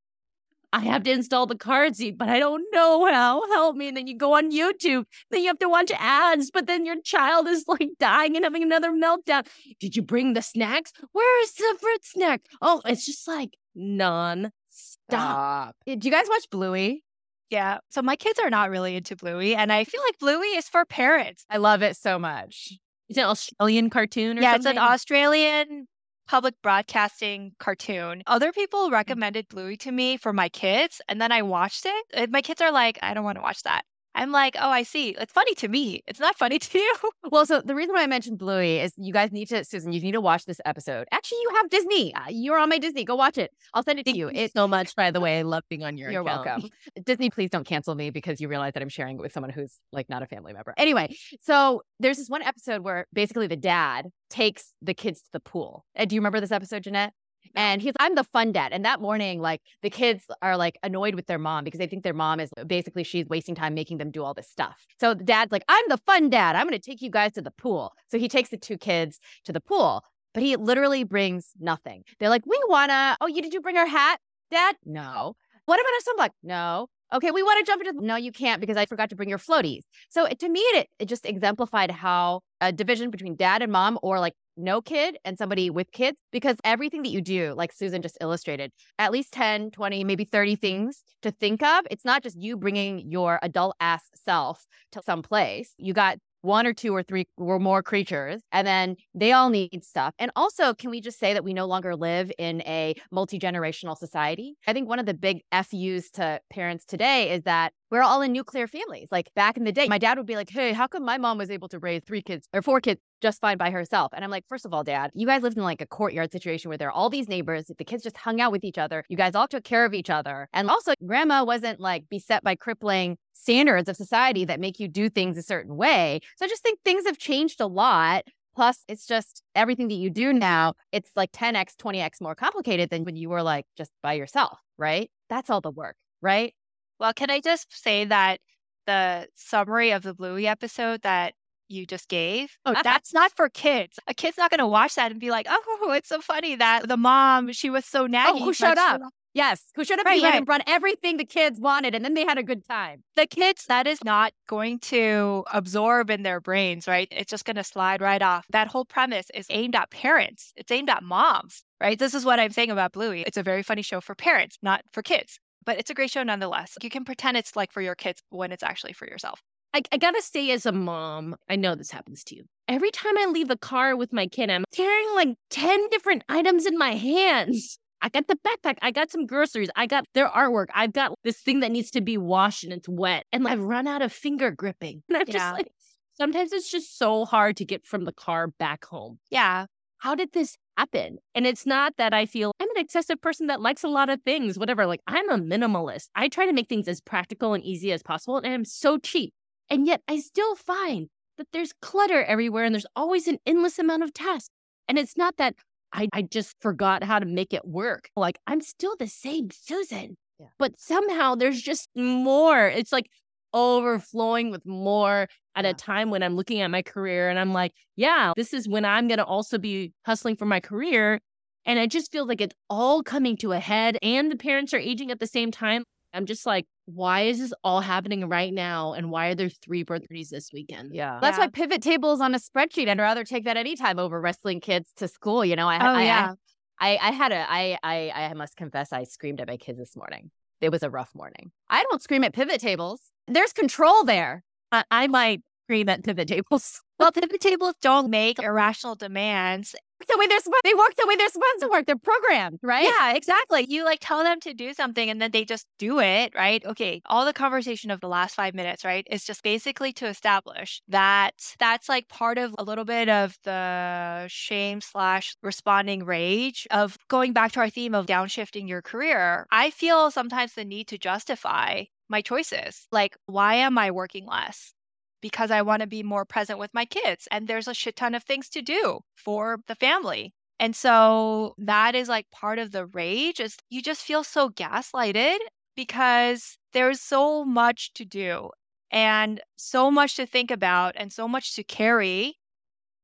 I 0.73 0.81
have 0.81 1.05
to 1.05 1.11
install 1.11 1.47
the 1.47 1.57
car 1.57 1.93
seat, 1.95 2.19
but 2.19 2.29
I 2.29 2.39
don't 2.39 2.65
know 2.73 3.07
how. 3.11 3.51
Help 3.53 3.77
me. 3.77 3.89
And 3.89 3.97
then 3.97 4.07
you 4.07 4.17
go 4.17 4.35
on 4.37 4.51
YouTube. 4.51 5.05
Then 5.31 5.41
you 5.41 5.47
have 5.47 5.59
to 5.61 5.69
watch 5.69 5.91
ads, 5.99 6.51
but 6.51 6.67
then 6.67 6.85
your 6.85 7.01
child 7.01 7.47
is 7.49 7.65
like 7.67 7.89
dying 7.99 8.37
and 8.37 8.45
having 8.45 8.63
another 8.63 8.91
meltdown. 8.91 9.47
Did 9.81 9.97
you 9.97 10.03
bring 10.03 10.35
the 10.35 10.43
snacks? 10.43 10.93
Where 11.13 11.43
is 11.43 11.55
the 11.55 11.77
fruit 11.81 12.05
snack? 12.05 12.43
Oh, 12.61 12.83
it's 12.85 13.07
just 13.07 13.27
like 13.27 13.57
non 13.75 14.51
stop. 14.69 15.77
Do 15.87 15.97
you 15.99 16.11
guys 16.11 16.27
watch 16.29 16.51
Bluey? 16.51 17.05
Yeah. 17.51 17.79
So 17.91 18.03
my 18.03 18.17
kids 18.17 18.39
are 18.39 18.51
not 18.51 18.71
really 18.71 18.97
into 18.97 19.17
Bluey, 19.17 19.55
and 19.55 19.73
I 19.73 19.85
feel 19.85 20.01
like 20.07 20.19
Bluey 20.19 20.49
is 20.57 20.69
for 20.69 20.85
parents. 20.85 21.45
I 21.49 21.59
love 21.59 21.83
it 21.83 21.97
so 21.97 22.19
much. 22.19 22.73
It's 23.09 23.19
an 23.19 23.25
Australian 23.25 23.91
cartoon 23.91 24.39
or 24.39 24.43
yeah, 24.43 24.55
something. 24.55 24.71
it's 24.71 24.79
an 24.79 24.85
Australian 24.85 25.87
public 26.27 26.55
broadcasting 26.63 27.53
cartoon. 27.59 28.23
Other 28.27 28.53
people 28.53 28.89
mm. 28.89 28.93
recommended 28.93 29.49
Bluey 29.49 29.77
to 29.79 29.93
me 29.93 30.17
for 30.17 30.33
my 30.33 30.49
kids, 30.49 31.01
and 31.09 31.21
then 31.21 31.33
I 31.33 31.43
watched 31.43 31.87
it. 31.87 32.05
and 32.13 32.33
My 32.33 32.43
kids 32.43 32.61
are 32.61 32.73
like, 32.73 32.99
I 33.03 33.15
don't 33.15 33.25
want 33.25 33.39
to 33.39 33.43
watch 33.43 33.63
that. 33.63 33.83
I'm 34.17 34.33
like, 34.33 34.57
oh, 34.59 34.71
I 34.71 34.83
see. 34.83 35.11
It's 35.11 35.33
funny 35.33 35.55
to 35.57 35.69
me. 35.69 36.03
It's 36.09 36.19
not 36.19 36.37
funny 36.37 36.59
to 36.61 36.79
you. 36.79 36.95
Well, 37.31 37.45
so 37.47 37.61
the 37.61 37.75
reason 37.75 37.95
why 37.95 38.03
I 38.03 38.07
mentioned 38.07 38.39
Bluey 38.39 38.79
is 38.81 38.93
you 38.97 39.13
guys 39.13 39.31
need 39.31 39.47
to, 39.51 39.63
Susan, 39.65 39.93
you 39.93 40.01
need 40.01 40.13
to 40.13 40.21
watch 40.21 40.47
this 40.47 40.61
episode. 40.65 41.07
Actually, 41.13 41.39
you 41.43 41.51
have 41.57 41.71
Disney. 41.71 42.15
Uh, 42.15 42.21
You're 42.31 42.59
on 42.59 42.69
my 42.71 42.79
Disney. 42.79 43.05
Go 43.05 43.15
watch 43.15 43.37
it. 43.39 43.51
I'll 43.75 43.83
send 43.83 43.99
it 43.99 44.05
to 44.07 44.11
Thank 44.11 44.17
you. 44.17 44.31
you 44.31 44.35
It, 44.35 44.53
so 44.53 44.67
much, 44.67 44.97
by 44.97 45.11
the 45.11 45.21
way. 45.21 45.39
I 45.39 45.43
love 45.43 45.63
being 45.69 45.85
on 45.85 45.97
your 45.99 46.11
You're 46.11 46.23
account. 46.23 46.47
welcome. 46.47 46.71
Disney, 47.05 47.31
please 47.31 47.51
don't 47.51 47.67
cancel 47.67 47.95
me 47.95 48.11
because 48.11 48.41
you 48.41 48.49
realize 48.49 48.73
that 48.73 48.83
I'm 48.83 48.89
sharing 48.89 49.17
it 49.19 49.21
with 49.23 49.33
someone 49.33 49.51
who's 49.51 49.75
like 49.93 50.09
not 50.09 50.23
a 50.23 50.27
family 50.27 50.53
member. 50.55 50.73
Anyway, 50.79 51.15
so 51.43 51.83
there's 52.01 52.17
this 52.17 52.29
one 52.31 52.43
episode 52.43 52.83
where 52.83 53.07
basically 53.13 53.47
the 53.47 53.57
dad 53.57 54.09
takes 54.31 54.73
the 54.81 54.95
kids 54.95 55.21
to 55.21 55.29
the 55.35 55.41
pool. 55.41 55.85
Uh, 55.97 56.07
do 56.07 56.15
you 56.15 56.21
remember 56.21 56.41
this 56.41 56.53
episode, 56.53 56.83
Jeanette? 56.83 57.13
And 57.55 57.81
he's, 57.81 57.93
I'm 58.01 58.15
the 58.15 58.25
fun 58.25 58.53
dad. 58.53 58.73
And 58.73 58.85
that 58.85 59.01
morning, 59.01 59.41
like 59.41 59.61
the 59.83 59.91
kids 59.91 60.25
are 60.43 60.57
like 60.57 60.79
annoyed 60.83 61.15
with 61.15 61.27
their 61.27 61.39
mom 61.39 61.65
because 61.65 61.79
they 61.79 61.87
think 61.87 62.03
their 62.03 62.15
mom 62.15 62.41
is 62.41 62.51
basically 62.67 63.05
she's 63.05 63.27
wasting 63.29 63.55
time 63.55 63.75
making 63.75 63.99
them 63.99 64.11
do 64.11 64.25
all 64.25 64.35
this 64.35 64.49
stuff. 64.49 64.87
So 65.01 65.15
the 65.15 65.25
dad's 65.25 65.53
like, 65.53 65.65
I'm 65.69 65.85
the 65.89 65.99
fun 65.99 66.31
dad. 66.31 66.57
I'm 66.57 66.67
going 66.67 66.79
to 66.79 66.91
take 66.91 67.03
you 67.03 67.11
guys 67.11 67.33
to 67.33 67.43
the 67.43 67.51
pool. 67.51 67.93
So 68.09 68.19
he 68.19 68.29
takes 68.29 68.51
the 68.51 68.57
two 68.57 68.77
kids 68.77 69.19
to 69.45 69.53
the 69.53 69.61
pool, 69.61 70.03
but 70.35 70.43
he 70.43 70.57
literally 70.57 71.05
brings 71.05 71.51
nothing. 71.59 72.05
They're 72.19 72.31
like, 72.31 72.47
we 72.47 72.61
want 72.69 72.91
to, 72.91 73.17
oh, 73.21 73.27
you 73.27 73.43
did 73.43 73.55
you 73.55 73.61
bring 73.61 73.77
our 73.77 73.87
hat, 73.87 74.21
dad? 74.51 74.77
No. 74.85 75.35
What 75.67 75.81
about 75.81 75.91
a 75.91 76.29
sunblock? 76.29 76.31
No. 76.43 76.89
Okay, 77.13 77.31
we 77.31 77.43
want 77.43 77.65
to 77.65 77.71
jump 77.71 77.85
into. 77.85 78.05
No, 78.05 78.17
you 78.17 78.33
can't 78.33 78.61
because 78.61 78.77
I 78.77 78.87
forgot 78.87 79.11
to 79.11 79.17
bring 79.17 79.29
your 79.29 79.39
floaties. 79.39 79.83
So 80.09 80.25
it, 80.25 80.41
to 80.41 80.49
me, 80.49 80.61
it 80.61 80.89
it 80.99 81.07
just 81.07 81.25
exemplified 81.25 81.91
how 81.91 82.41
a 82.61 82.73
division 82.73 83.11
between 83.11 83.37
dad 83.37 83.63
and 83.63 83.71
mom, 83.71 83.99
or 84.03 84.19
like 84.19 84.35
no 84.57 84.81
kid 84.81 85.19
and 85.25 85.39
somebody 85.39 85.71
with 85.71 85.93
kids, 85.93 86.19
because 86.33 86.57
everything 86.65 87.03
that 87.03 87.11
you 87.11 87.21
do, 87.21 87.55
like 87.57 87.73
Susan 87.73 88.03
just 88.03 88.19
illustrated, 88.21 88.73
at 88.99 89.13
least 89.13 89.33
10, 89.33 89.71
20, 89.71 90.05
maybe 90.05 90.25
30 90.25 90.57
things 90.57 91.03
to 91.23 91.31
think 91.31 91.63
of. 91.63 91.85
It's 91.91 92.05
not 92.05 92.23
just 92.23 92.41
you 92.41 92.57
bringing 92.57 93.11
your 93.11 93.39
adult 93.43 93.77
ass 93.81 94.11
self 94.15 94.67
to 94.93 95.03
some 95.03 95.23
place. 95.23 95.75
You 95.79 95.93
got 95.93 96.19
one 96.47 96.67
or 96.67 96.73
two 96.73 96.95
or 96.95 97.03
three 97.03 97.27
or 97.37 97.59
more 97.59 97.83
creatures, 97.83 98.41
and 98.53 98.67
then 98.67 98.97
they 99.15 99.33
all 99.33 99.51
need 99.51 99.85
stuff. 99.85 100.15
And 100.19 100.31
also, 100.37 100.73
can 100.73 100.91
we 100.91 101.01
just 101.01 101.19
say 101.19 101.35
that 101.35 101.45
we 101.45 101.53
no 101.53 101.67
longer 101.67 101.97
live 101.97 102.31
in 102.39 102.63
a 102.63 102.95
multi 103.11 103.39
generational 103.39 103.97
society? 103.97 104.57
I 104.67 104.73
think 104.73 104.89
one 104.89 104.99
of 104.99 105.07
the 105.07 105.15
big 105.15 105.43
FUs 105.53 106.11
to 106.13 106.41
parents 106.51 106.85
today 106.85 107.31
is 107.31 107.43
that 107.43 107.73
we're 107.91 108.03
all 108.03 108.23
in 108.23 108.33
nuclear 108.33 108.67
families. 108.67 109.09
Like 109.11 109.31
back 109.35 109.57
in 109.57 109.65
the 109.65 109.73
day, 109.73 109.87
my 109.89 109.99
dad 109.99 110.19
would 110.19 110.27
be 110.27 110.37
like, 110.37 110.51
Hey, 110.51 110.73
how 110.73 110.87
come 110.87 111.05
my 111.05 111.19
mom 111.19 111.39
was 111.39 111.51
able 111.51 111.69
to 111.69 111.79
raise 111.79 112.03
three 112.07 112.23
kids 112.23 112.49
or 112.53 112.63
four 112.63 112.81
kids 112.81 113.01
just 113.21 113.41
fine 113.41 113.59
by 113.59 113.71
herself? 113.71 114.13
And 114.15 114.25
I'm 114.25 114.31
like, 114.31 114.45
First 114.49 114.67
of 114.67 114.73
all, 114.73 114.85
dad, 114.85 115.11
you 115.15 115.27
guys 115.27 115.43
lived 115.43 115.57
in 115.57 115.63
like 115.63 115.81
a 115.81 115.87
courtyard 115.87 116.33
situation 116.33 116.69
where 116.69 116.79
there 116.79 116.89
are 116.89 116.93
all 116.93 117.11
these 117.11 117.29
neighbors. 117.29 117.71
The 117.77 117.85
kids 117.85 118.03
just 118.03 118.17
hung 118.17 118.41
out 118.41 118.53
with 118.53 118.65
each 118.65 118.79
other. 118.79 119.05
You 119.09 119.17
guys 119.17 119.35
all 119.35 119.49
took 119.49 119.65
care 119.65 119.85
of 119.85 119.95
each 119.95 120.11
other. 120.11 120.49
And 120.53 120.71
also, 120.71 120.95
grandma 121.05 121.45
wasn't 121.45 121.81
like 121.81 122.05
beset 122.09 122.43
by 122.43 122.55
crippling 122.55 123.19
standards 123.37 123.89
of 123.89 123.97
society 123.97 124.45
that 124.45 124.59
make 124.61 124.81
you 124.81 124.89
do 124.89 125.09
things 125.09 125.37
a 125.37 125.43
certain 125.43 125.77
way. 125.77 126.21
So 126.37 126.47
I 126.47 126.49
just 126.49 126.63
think 126.63 126.81
things 126.85 127.07
have 127.07 127.19
changed 127.19 127.61
a 127.61 127.67
lot. 127.67 128.25
Plus, 128.55 128.85
it's 128.89 129.07
just 129.07 129.43
everything 129.55 129.89
that 129.89 129.95
you 129.97 130.09
do 130.09 130.33
now, 130.33 130.73
it's 130.91 131.11
like 131.15 131.31
10x, 131.33 131.77
20x 131.77 132.23
more 132.23 132.35
complicated 132.35 132.89
than 132.89 133.05
when 133.05 133.15
you 133.15 133.29
were 133.29 133.43
like 133.43 133.67
just 133.77 133.91
by 134.03 134.15
yourself, 134.15 134.59
right? 134.79 135.11
That's 135.29 135.51
all 135.51 135.61
the 135.61 135.71
work, 135.71 135.97
right? 136.23 136.55
Well, 136.99 137.13
can 137.13 137.31
I 137.31 137.41
just 137.41 137.67
say 137.83 138.07
that 138.07 138.41
the 138.87 139.29
summary 139.35 139.91
of 139.91 140.03
the 140.03 140.15
Bluey 140.15 140.47
episode 140.47 141.03
that 141.03 141.35
you 141.69 141.85
just 141.85 142.09
gave, 142.09 142.57
Oh, 142.65 142.75
that's 142.83 143.13
not 143.13 143.33
for 143.37 143.49
kids. 143.51 143.99
A 144.07 144.15
kid's 144.15 144.39
not 144.39 144.51
going 144.51 144.61
to 144.61 144.67
watch 144.67 144.95
that 144.95 145.11
and 145.11 145.21
be 145.21 145.31
like, 145.31 145.47
oh, 145.51 145.93
it's 145.95 146.09
so 146.09 146.21
funny 146.21 146.55
that 146.57 146.89
the 146.89 146.97
mom, 146.97 147.53
she 147.53 147.69
was 147.69 147.85
so 147.85 148.05
oh, 148.05 148.09
naggy. 148.09 148.39
who 148.39 148.47
but 148.47 148.57
showed 148.57 148.75
she- 148.77 148.81
up? 148.81 149.01
Yes, 149.37 149.65
who 149.75 149.85
should 149.85 149.99
have 149.99 150.07
Right, 150.07 150.17
been 150.17 150.25
right. 150.31 150.37
and 150.39 150.47
brought 150.47 150.63
everything 150.67 151.19
the 151.19 151.27
kids 151.27 151.61
wanted, 151.61 151.95
and 151.95 152.03
then 152.03 152.15
they 152.15 152.25
had 152.25 152.39
a 152.39 152.43
good 152.43 152.67
time. 152.67 153.03
The 153.17 153.27
kids, 153.27 153.67
that 153.67 153.87
is 153.87 154.03
not 154.03 154.33
going 154.49 154.79
to 154.81 155.45
absorb 155.53 156.09
in 156.09 156.23
their 156.23 156.41
brains, 156.41 156.89
right? 156.89 157.07
It's 157.11 157.31
just 157.31 157.45
going 157.45 157.57
to 157.57 157.63
slide 157.65 158.01
right 158.01 158.23
off. 158.23 158.47
That 158.49 158.69
whole 158.69 158.87
premise 158.87 159.27
is 159.35 159.47
aimed 159.51 159.77
at 159.77 159.91
parents, 159.91 160.55
it's 160.57 160.73
aimed 160.73 160.89
at 160.89 161.03
moms, 161.03 161.65
right? 161.83 161.99
This 161.99 162.15
is 162.15 162.25
what 162.25 162.41
I'm 162.41 162.51
saying 162.51 162.71
about 162.71 162.93
Bluey. 162.93 163.25
It's 163.27 163.37
a 163.37 163.43
very 163.43 163.63
funny 163.63 163.83
show 163.83 164.01
for 164.01 164.15
parents, 164.15 164.57
not 164.63 164.83
for 164.93 165.03
kids. 165.03 165.39
But 165.67 165.79
it's 165.79 165.91
a 165.91 165.95
great 165.95 166.11
show 166.11 166.23
nonetheless. 166.23 166.73
You 166.83 166.89
can 166.89 167.05
pretend 167.05 167.37
it's 167.37 167.55
like 167.57 167.73
for 167.73 167.83
your 167.83 167.95
kids 167.95 168.23
when 168.31 168.53
it's 168.53 168.63
actually 168.63 168.95
for 168.95 169.07
yourself. 169.07 169.43
I, 169.75 169.83
I 169.93 169.99
gotta 169.99 170.23
say, 170.23 170.51
as 170.53 170.65
a 170.65 170.73
mom, 170.73 171.37
I 171.51 171.57
know 171.57 171.75
this 171.75 171.91
happens 171.91 172.25
to 172.25 172.37
you. 172.37 172.45
Every 172.69 172.91
time 172.91 173.19
I 173.19 173.27
leave 173.27 173.49
the 173.49 173.59
car 173.59 173.97
with 173.97 174.15
my 174.15 174.29
kid, 174.29 174.49
I'm 174.49 174.65
carrying 174.73 175.15
like 175.15 175.37
10 175.51 175.91
different 175.91 176.25
items 176.31 176.65
in 176.65 176.79
my 176.79 176.93
hands. 176.93 177.79
I 178.07 178.09
got 178.09 178.29
the 178.29 178.37
backpack. 178.37 178.79
I 178.83 178.93
got 178.93 179.11
some 179.11 179.27
groceries. 179.27 179.69
I 179.75 179.89
got 179.89 180.05
their 180.15 180.29
artwork. 180.29 180.67
I've 180.73 180.93
got 180.93 181.13
this 181.25 181.39
thing 181.39 181.59
that 181.59 181.73
needs 181.73 181.91
to 181.91 182.01
be 182.01 182.17
washed 182.17 182.63
and 182.63 182.73
it's 182.73 182.89
wet. 182.89 183.25
And 183.33 183.49
I've 183.49 183.61
run 183.61 183.89
out 183.89 184.01
of 184.01 184.13
finger 184.13 184.53
gripping. 184.53 185.03
And 185.09 185.19
I'm 185.19 185.27
just 185.27 185.53
like, 185.53 185.73
sometimes 186.17 186.53
it's 186.53 186.71
just 186.71 186.97
so 186.97 187.25
hard 187.25 187.57
to 187.57 187.65
get 187.65 187.85
from 187.85 188.05
the 188.05 188.13
car 188.13 188.47
back 188.47 188.85
home. 188.85 189.19
Yeah. 189.29 189.67
How 189.99 190.15
did 190.15 190.35
this 190.35 190.57
happen? 190.79 191.19
And 191.35 191.49
it's 191.49 191.67
not 191.67 191.95
that 191.99 192.15
I 192.15 192.27
feel 192.27 192.53
I'm 192.61 192.71
an 192.71 192.77
excessive 192.77 193.21
person 193.21 193.49
that 193.49 193.61
likes 193.61 193.83
a 193.83 193.89
lot 193.89 194.09
of 194.09 194.23
things, 194.23 194.57
whatever. 194.57 194.87
Like, 194.87 195.01
I'm 195.09 195.29
a 195.29 195.39
minimalist. 195.39 196.11
I 196.15 196.29
try 196.29 196.47
to 196.47 196.53
make 196.53 196.69
things 196.69 196.87
as 196.87 197.01
practical 197.01 197.55
and 197.55 197.65
easy 197.65 197.91
as 197.91 198.05
possible. 198.05 198.37
And 198.37 198.55
I'm 198.55 198.65
so 198.65 198.99
cheap. 198.99 199.35
And 199.69 199.85
yet 199.85 200.03
I 200.07 200.21
still 200.21 200.55
find 200.55 201.09
that 201.39 201.49
there's 201.53 201.73
clutter 201.83 202.23
everywhere 202.23 202.63
and 202.63 202.73
there's 202.73 202.87
always 202.95 203.27
an 203.27 203.39
endless 203.45 203.81
amount 203.81 204.05
of 204.05 204.15
tasks. 204.15 204.51
And 204.87 204.97
it's 204.97 205.17
not 205.17 205.39
that 205.39 205.57
I, 205.93 206.09
I 206.13 206.23
just 206.23 206.57
forgot 206.61 207.03
how 207.03 207.19
to 207.19 207.27
make 207.27 207.53
it 207.53 207.67
work. 207.67 208.11
Like, 208.17 208.39
I'm 208.47 208.61
still 208.61 208.97
the 208.97 209.09
same 209.09 209.49
Susan. 209.51 210.17
Yeah. 210.39 210.47
But 210.59 210.79
somehow 210.79 211.35
there's 211.35 211.63
just 211.63 211.89
more. 211.95 212.67
It's 212.69 212.93
like 212.93 213.09
overflowing 213.55 214.51
with 214.51 214.67
more 214.67 215.29
at 215.55 215.65
Yeah. 215.65 215.71
a 215.71 215.75
time 215.75 216.11
when 216.11 216.23
I'm 216.23 216.37
looking 216.37 216.61
at 216.61 216.71
my 216.71 216.83
career 216.83 217.31
and 217.31 217.39
I'm 217.39 217.53
like, 217.53 217.73
yeah, 217.97 218.33
this 218.37 218.53
is 218.53 218.69
when 218.69 218.85
I'm 218.85 219.09
going 219.09 219.19
to 219.19 219.25
also 219.25 219.59
be 219.59 219.93
hustling 220.05 220.37
for 220.37 220.45
my 220.45 220.61
career. 220.61 221.21
And 221.65 221.79
I 221.79 221.87
just 221.87 222.13
feel 222.13 222.27
like 222.27 222.41
it's 222.41 222.55
all 222.69 223.03
coming 223.03 223.37
to 223.39 223.53
a 223.53 223.59
head 223.59 223.99
and 224.03 224.31
the 224.31 224.37
parents 224.37 224.75
are 224.75 224.79
aging 224.79 225.11
at 225.11 225.21
the 225.21 225.27
same 225.27 225.51
time. 225.51 225.85
I'm 226.13 226.27
just 226.27 226.47
like, 226.47 226.67
why 226.87 227.23
is 227.23 227.39
this 227.41 227.53
all 227.63 227.81
happening 227.81 228.29
right 228.29 228.53
now? 228.53 228.93
And 228.95 229.11
why 229.11 229.29
are 229.29 229.35
there 229.35 229.49
three 229.49 229.83
birthdays 229.83 230.31
this 230.31 230.51
weekend? 230.53 230.95
Yeah. 230.95 231.19
That's 231.21 231.37
why 231.39 231.45
Yeah. 231.45 231.51
pivot 231.51 231.83
tables 231.83 232.21
on 232.21 232.35
a 232.35 232.39
spreadsheet. 232.39 232.89
I'd 232.89 232.99
rather 232.99 233.25
take 233.25 233.45
that 233.45 233.57
anytime 233.57 233.99
over 233.99 234.21
wrestling 234.21 234.61
kids 234.61 234.93
to 234.97 235.09
school. 235.09 235.45
You 235.45 235.57
know, 235.57 235.69
I, 235.69 235.77
Oh, 235.79 235.95
I, 235.95 236.05
yeah. 236.05 236.33
I, 236.81 236.97
I 236.97 237.11
had 237.11 237.33
a, 237.33 237.47
I, 237.49 237.79
I, 237.83 238.11
I 238.11 238.35
must 238.35 238.57
confess, 238.57 238.93
I 238.93 239.05
screamed 239.05 239.41
at 239.41 239.49
my 239.49 239.57
kids 239.57 239.79
this 239.79 239.97
morning. 239.97 240.31
It 240.61 240.71
was 240.71 240.83
a 240.83 240.91
rough 240.91 241.15
morning. 241.15 241.51
I 241.69 241.83
don't 241.91 242.01
scream 242.03 242.25
at 242.25 242.33
pivot 242.33 242.61
tables. 242.61 243.01
There's 243.29 243.53
control 243.53 244.05
there. 244.05 244.43
I, 244.73 244.85
I 244.91 245.07
might 245.07 245.43
scream 245.67 245.89
at 245.89 246.05
pivot 246.05 246.29
tables. 246.29 246.81
Well, 246.99 247.13
pivot 247.13 247.41
tables 247.41 247.75
don't 247.83 248.09
make 248.11 248.39
irrational 248.39 248.95
demands 248.95 249.75
the 250.09 250.17
way 250.19 250.27
they're 250.27 250.39
they 250.65 250.75
work 250.75 250.95
the 250.97 251.07
way 251.07 251.17
they're 251.17 251.29
supposed 251.29 251.61
to 251.61 251.69
work. 251.69 251.87
They're 251.87 251.97
programmed, 251.97 252.59
right? 252.63 252.85
Yeah, 252.85 253.15
exactly. 253.15 253.67
You 253.69 253.85
like 253.85 253.99
tell 254.01 254.23
them 254.23 254.41
to 254.41 254.55
do 254.55 254.75
something 254.75 255.09
and 255.09 255.21
then 255.21 255.31
they 255.31 255.45
just 255.45 255.67
do 255.79 256.01
it, 256.01 256.33
right? 256.35 256.65
Okay. 256.65 257.01
All 257.07 257.25
the 257.25 257.33
conversation 257.33 257.91
of 257.91 258.01
the 258.01 258.09
last 258.09 258.35
five 258.35 258.55
minutes, 258.55 258.85
right, 258.85 259.07
is 259.11 259.25
just 259.25 259.43
basically 259.43 259.93
to 259.95 260.07
establish 260.07 260.81
that 260.89 261.55
that's 261.59 261.89
like 261.89 262.09
part 262.09 262.39
of 262.39 262.55
a 262.59 262.65
little 262.65 262.85
bit 262.85 263.09
of 263.09 263.37
the 263.45 264.27
shame 264.29 264.81
slash 264.81 265.35
responding 265.43 266.05
rage 266.05 266.67
of 266.71 266.97
going 267.09 267.33
back 267.33 267.53
to 267.53 267.61
our 267.61 267.71
theme 267.71 267.95
of 267.95 268.07
downshifting 268.07 268.69
your 268.69 268.83
career. 268.83 269.47
I 269.51 269.71
feel 269.71 270.11
sometimes 270.11 270.55
the 270.55 270.65
need 270.65 270.89
to 270.89 270.99
justify 270.99 271.85
my 272.09 272.21
choices. 272.21 272.87
Like, 272.93 273.17
why 273.27 273.55
am 273.57 273.79
I 273.79 273.91
working 273.91 274.27
less? 274.27 274.76
Because 275.21 275.51
I 275.51 275.63
want 275.63 275.81
to 275.81 275.87
be 275.87 276.03
more 276.03 276.25
present 276.25 276.59
with 276.59 276.73
my 276.75 276.85
kids. 276.85 277.29
And 277.31 277.49
there's 277.49 277.69
a 277.69 277.75
shit 277.75 277.97
ton 277.97 278.15
of 278.15 278.23
things 278.23 278.49
to 278.51 278.63
do 278.63 279.01
for 279.15 279.59
the 279.67 279.75
family. 279.75 280.33
And 280.59 280.75
so 280.75 281.55
that 281.59 281.95
is 281.95 282.09
like 282.09 282.31
part 282.31 282.59
of 282.59 282.73
the 282.73 282.87
rage 282.87 283.41
is 283.41 283.57
you 283.69 283.83
just 283.83 284.03
feel 284.03 284.25
so 284.25 284.49
gaslighted 284.49 285.39
because 285.77 286.57
there's 286.73 287.01
so 287.01 287.45
much 287.45 287.93
to 287.95 288.05
do 288.05 288.51
and 288.91 289.41
so 289.57 289.91
much 289.91 290.17
to 290.17 290.27
think 290.27 290.51
about 290.51 290.95
and 290.97 291.13
so 291.13 291.29
much 291.29 291.55
to 291.57 291.65
carry 291.65 292.39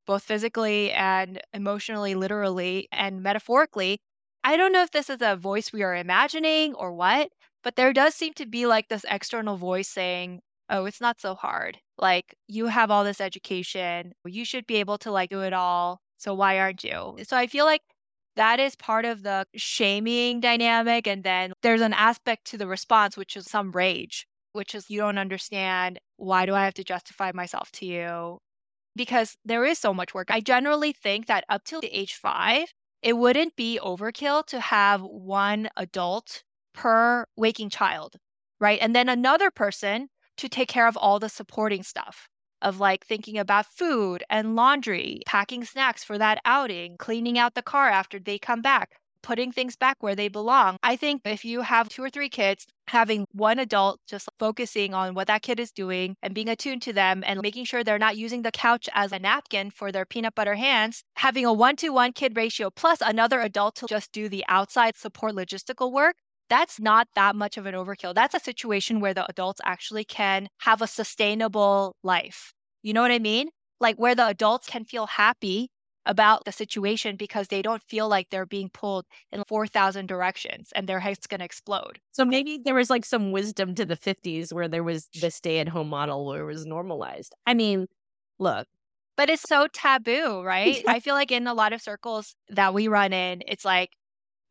both 0.07 0.23
physically 0.23 0.91
and 0.93 1.41
emotionally, 1.53 2.15
literally 2.15 2.89
and 2.91 3.23
metaphorically. 3.23 3.99
I 4.45 4.57
don't 4.57 4.73
know 4.73 4.83
if 4.83 4.91
this 4.91 5.11
is 5.11 5.19
a 5.21 5.37
voice 5.37 5.73
we 5.73 5.83
are 5.83 5.95
imagining 5.95 6.75
or 6.75 6.93
what, 6.93 7.31
but 7.63 7.77
there 7.77 7.93
does 7.93 8.15
seem 8.15 8.33
to 8.35 8.47
be 8.47 8.67
like 8.67 8.89
this 8.89 9.05
external 9.09 9.57
voice 9.57 9.89
saying, 9.89 10.41
oh, 10.73 10.87
it's 10.87 11.01
not 11.01 11.21
so 11.21 11.35
hard. 11.35 11.79
Like, 11.99 12.35
you 12.49 12.67
have 12.67 12.91
all 12.91 13.05
this 13.05 13.21
education. 13.21 14.13
You 14.25 14.45
should 14.45 14.67
be 14.67 14.77
able 14.77 14.99
to 14.99 15.13
like 15.13 15.31
do 15.31 15.43
it 15.43 15.53
all. 15.53 16.01
So 16.19 16.35
why 16.35 16.59
aren't 16.59 16.83
you? 16.83 17.19
So 17.25 17.37
I 17.37 17.47
feel 17.47 17.67
like 17.67 17.83
that 18.37 18.59
is 18.59 18.75
part 18.77 19.05
of 19.05 19.23
the 19.23 19.47
shaming 19.55 20.41
dynamic. 20.41 21.07
And 21.07 21.23
then 21.23 21.53
there's 21.63 21.83
an 21.83 21.93
aspect 21.93 22.47
to 22.47 22.59
the 22.59 22.67
response, 22.67 23.17
which 23.17 23.37
is 23.37 23.47
some 23.47 23.71
rage, 23.73 24.27
which 24.53 24.75
is 24.75 24.89
you 24.89 25.01
don't 25.01 25.19
understand. 25.19 25.99
Why 26.17 26.47
do 26.47 26.55
I 26.55 26.65
have 26.65 26.75
to 26.75 26.85
justify 26.85 27.33
myself 27.35 27.71
to 27.73 27.87
you? 27.87 28.39
Because 28.97 29.37
there 29.45 29.65
is 29.65 29.79
so 29.79 29.93
much 29.93 30.15
work. 30.15 30.29
I 30.31 30.41
generally 30.41 30.93
think 30.93 31.27
that 31.27 31.45
up 31.49 31.65
till 31.65 31.81
age 31.85 32.15
five, 32.15 32.73
it 33.03 33.17
wouldn't 33.17 33.57
be 33.57 33.79
overkill 33.83 34.47
to 34.47 34.61
have 34.61 35.03
one 35.03 35.69
adult 35.77 36.45
per 36.75 37.27
waking 37.37 37.71
child, 37.71 38.17
right? 38.61 38.79
And 38.81 38.95
then 38.95 39.09
another 39.09 39.51
person 39.51 40.09
to 40.43 40.49
take 40.49 40.69
care 40.69 40.89
of 40.89 40.97
all 40.97 41.21
the 41.21 41.29
supporting 41.29 41.85
stuff 41.85 42.29
of 42.63 42.81
like 42.81 43.07
thinking 43.07 43.39
about 43.39 43.65
food 43.67 44.25
and 44.29 44.57
laundry, 44.57 45.21
packing 45.25 45.65
snacks 45.65 46.03
for 46.03 46.19
that 46.19 46.41
outing, 46.45 46.97
cleaning 46.97 47.39
out 47.39 47.55
the 47.55 47.63
car 47.63 47.89
after 47.89 48.19
they 48.19 48.39
come 48.41 48.61
back, 48.61 48.91
putting 49.23 49.53
things 49.53 49.77
back 49.77 49.97
where 50.01 50.17
they 50.17 50.27
belong. 50.27 50.77
I 50.83 50.97
think 50.97 51.23
if 51.25 51.45
you 51.45 51.61
have 51.61 51.89
two 51.89 52.03
or 52.03 52.11
three 52.11 52.29
kids, 52.29 52.67
having 52.89 53.25
one 53.31 53.61
adult 53.61 54.01
just 54.09 54.29
focusing 54.41 54.95
on 54.95 55.15
what 55.15 55.29
that 55.29 55.43
kid 55.43 55.61
is 55.61 55.71
doing 55.71 56.17
and 56.23 56.35
being 56.35 56.49
attuned 56.49 56.83
to 56.83 56.93
them 56.93 57.23
and 57.25 57.41
making 57.41 57.65
sure 57.65 57.85
they're 57.85 57.99
not 57.99 58.17
using 58.17 58.43
the 58.43 58.51
couch 58.51 58.89
as 58.95 59.13
a 59.13 59.21
napkin 59.21 59.71
for 59.71 59.93
their 59.93 60.05
peanut 60.05 60.35
butter 60.35 60.57
hands, 60.57 61.05
having 61.15 61.47
a 61.47 61.53
one 61.53 61.77
to 61.77 61.91
one 61.91 62.13
kid 62.13 62.37
ratio 62.37 62.69
plus 62.69 63.01
another 63.01 63.41
adult 63.41 63.77
to 63.77 63.87
just 63.87 64.11
do 64.11 64.29
the 64.29 64.45
outside 64.49 64.97
support 64.97 65.35
logistical 65.35 65.93
work, 65.93 66.17
that's 66.53 66.79
not 66.79 67.09
that 67.15 67.35
much 67.35 67.57
of 67.57 67.65
an 67.65 67.75
overkill. 67.75 68.15
That's 68.15 68.35
a 68.35 68.41
situation 68.41 69.01
where 69.01 69.15
the 69.15 69.25
adults 69.31 69.63
actually 69.65 70.05
can 70.05 70.49
have 70.59 70.83
a 70.83 70.87
sustainable 70.87 71.97
life. 72.03 72.53
You 72.83 72.93
know 72.93 73.01
what 73.01 73.11
I 73.11 73.19
mean? 73.19 73.49
Like 73.81 73.97
where 73.97 74.15
the 74.15 74.27
adults 74.27 74.69
can 74.69 74.85
feel 74.85 75.07
happy 75.07 75.71
about 76.05 76.45
the 76.45 76.53
situation 76.53 77.17
because 77.17 77.49
they 77.49 77.63
don't 77.63 77.83
feel 77.85 78.07
like 78.07 78.29
they're 78.29 78.45
being 78.45 78.69
pulled 78.69 79.07
in 79.31 79.43
4,000 79.49 80.07
directions 80.07 80.69
and 80.75 80.87
their 80.87 81.01
head's 81.01 81.27
going 81.27 81.39
to 81.39 81.45
explode. 81.45 82.01
So 82.11 82.23
maybe 82.23 82.61
there 82.63 82.75
was 82.75 82.91
like 82.91 83.07
some 83.07 83.33
wisdom 83.33 83.75
to 83.77 83.87
the 83.87 83.97
50s 83.97 84.53
where 84.53 84.69
there 84.69 84.85
was 84.85 85.09
the 85.23 85.31
stay 85.31 85.59
at 85.59 85.71
home 85.71 85.89
model 85.89 86.27
where 86.27 86.43
it 86.43 86.53
was 86.53 86.67
normalized. 86.67 87.35
I 87.47 87.55
mean, 87.55 87.87
look. 88.39 88.67
But 89.17 89.31
it's 89.31 89.49
so 89.49 89.69
taboo, 89.73 90.43
right? 90.43 90.85
I 90.87 91.01
feel 91.01 91.15
like 91.15 91.33
in 91.33 91.47
a 91.47 91.55
lot 91.55 91.73
of 91.73 91.81
circles 91.81 92.35
that 92.51 92.75
we 92.75 92.89
run 92.89 93.15
in, 93.15 93.43
it's 93.49 93.65
like, 93.65 93.91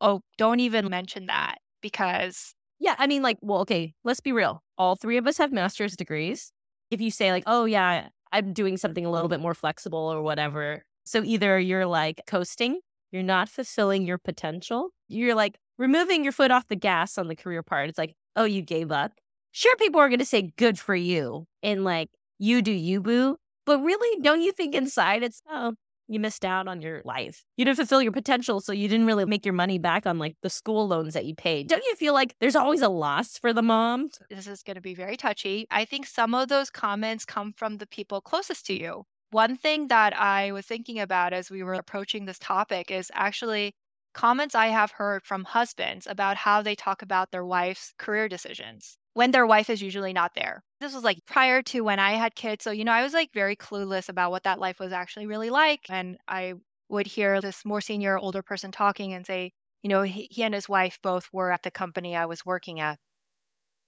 oh, 0.00 0.22
don't 0.36 0.58
even 0.58 0.90
mention 0.90 1.26
that 1.26 1.58
because 1.82 2.54
yeah, 2.82 2.96
I 2.98 3.06
mean, 3.06 3.22
like, 3.22 3.38
well, 3.40 3.60
okay, 3.60 3.94
let's 4.02 4.18
be 4.18 4.32
real. 4.32 4.60
All 4.76 4.96
three 4.96 5.16
of 5.16 5.28
us 5.28 5.38
have 5.38 5.52
master's 5.52 5.94
degrees. 5.94 6.50
If 6.90 7.00
you 7.00 7.12
say, 7.12 7.30
like, 7.30 7.44
oh, 7.46 7.64
yeah, 7.64 8.08
I'm 8.32 8.52
doing 8.52 8.76
something 8.76 9.06
a 9.06 9.10
little 9.10 9.28
bit 9.28 9.38
more 9.38 9.54
flexible 9.54 10.12
or 10.12 10.20
whatever. 10.20 10.84
So 11.04 11.22
either 11.22 11.60
you're 11.60 11.86
like 11.86 12.22
coasting, 12.26 12.80
you're 13.12 13.22
not 13.22 13.48
fulfilling 13.48 14.04
your 14.04 14.18
potential, 14.18 14.90
you're 15.06 15.36
like 15.36 15.58
removing 15.78 16.24
your 16.24 16.32
foot 16.32 16.50
off 16.50 16.66
the 16.66 16.74
gas 16.74 17.18
on 17.18 17.28
the 17.28 17.36
career 17.36 17.62
part. 17.62 17.88
It's 17.88 17.98
like, 17.98 18.16
oh, 18.34 18.44
you 18.44 18.62
gave 18.62 18.90
up. 18.90 19.12
Sure, 19.52 19.76
people 19.76 20.00
are 20.00 20.08
going 20.08 20.18
to 20.18 20.24
say 20.24 20.52
good 20.56 20.76
for 20.76 20.96
you 20.96 21.46
and 21.62 21.84
like, 21.84 22.08
you 22.38 22.62
do 22.62 22.72
you, 22.72 23.00
boo. 23.00 23.36
But 23.64 23.78
really, 23.78 24.20
don't 24.22 24.42
you 24.42 24.50
think 24.50 24.74
inside 24.74 25.22
it's, 25.22 25.40
oh, 25.48 25.74
you 26.08 26.20
missed 26.20 26.44
out 26.44 26.68
on 26.68 26.80
your 26.80 27.02
life. 27.04 27.44
You 27.56 27.64
didn't 27.64 27.76
fulfill 27.76 28.02
your 28.02 28.12
potential, 28.12 28.60
so 28.60 28.72
you 28.72 28.88
didn't 28.88 29.06
really 29.06 29.24
make 29.24 29.46
your 29.46 29.54
money 29.54 29.78
back 29.78 30.06
on 30.06 30.18
like 30.18 30.36
the 30.42 30.50
school 30.50 30.86
loans 30.86 31.14
that 31.14 31.24
you 31.24 31.34
paid. 31.34 31.68
Don't 31.68 31.84
you 31.84 31.94
feel 31.96 32.14
like 32.14 32.34
there's 32.40 32.56
always 32.56 32.82
a 32.82 32.88
loss 32.88 33.38
for 33.38 33.52
the 33.52 33.62
mom? 33.62 34.10
This 34.30 34.46
is 34.46 34.62
going 34.62 34.74
to 34.76 34.80
be 34.80 34.94
very 34.94 35.16
touchy. 35.16 35.66
I 35.70 35.84
think 35.84 36.06
some 36.06 36.34
of 36.34 36.48
those 36.48 36.70
comments 36.70 37.24
come 37.24 37.52
from 37.52 37.78
the 37.78 37.86
people 37.86 38.20
closest 38.20 38.66
to 38.66 38.78
you. 38.78 39.04
One 39.30 39.56
thing 39.56 39.88
that 39.88 40.18
I 40.18 40.52
was 40.52 40.66
thinking 40.66 40.98
about 40.98 41.32
as 41.32 41.50
we 41.50 41.62
were 41.62 41.74
approaching 41.74 42.26
this 42.26 42.38
topic 42.38 42.90
is 42.90 43.10
actually 43.14 43.74
comments 44.12 44.54
I 44.54 44.66
have 44.66 44.90
heard 44.90 45.24
from 45.24 45.44
husbands 45.44 46.06
about 46.06 46.36
how 46.36 46.60
they 46.60 46.74
talk 46.74 47.00
about 47.00 47.30
their 47.30 47.44
wife's 47.44 47.94
career 47.96 48.28
decisions 48.28 48.98
when 49.14 49.30
their 49.30 49.46
wife 49.46 49.70
is 49.70 49.82
usually 49.82 50.12
not 50.12 50.32
there. 50.34 50.62
This 50.82 50.94
was 50.94 51.04
like 51.04 51.24
prior 51.26 51.62
to 51.62 51.82
when 51.82 52.00
I 52.00 52.12
had 52.12 52.34
kids. 52.34 52.64
So, 52.64 52.72
you 52.72 52.84
know, 52.84 52.92
I 52.92 53.02
was 53.04 53.12
like 53.12 53.32
very 53.32 53.54
clueless 53.54 54.08
about 54.08 54.32
what 54.32 54.42
that 54.42 54.58
life 54.58 54.80
was 54.80 54.92
actually 54.92 55.26
really 55.26 55.48
like. 55.48 55.86
And 55.88 56.18
I 56.26 56.54
would 56.88 57.06
hear 57.06 57.40
this 57.40 57.64
more 57.64 57.80
senior, 57.80 58.18
older 58.18 58.42
person 58.42 58.72
talking 58.72 59.12
and 59.12 59.24
say, 59.24 59.52
you 59.82 59.88
know, 59.88 60.02
he, 60.02 60.28
he 60.30 60.42
and 60.42 60.54
his 60.54 60.68
wife 60.68 60.98
both 61.02 61.28
were 61.32 61.52
at 61.52 61.62
the 61.62 61.70
company 61.70 62.16
I 62.16 62.26
was 62.26 62.44
working 62.44 62.80
at. 62.80 62.98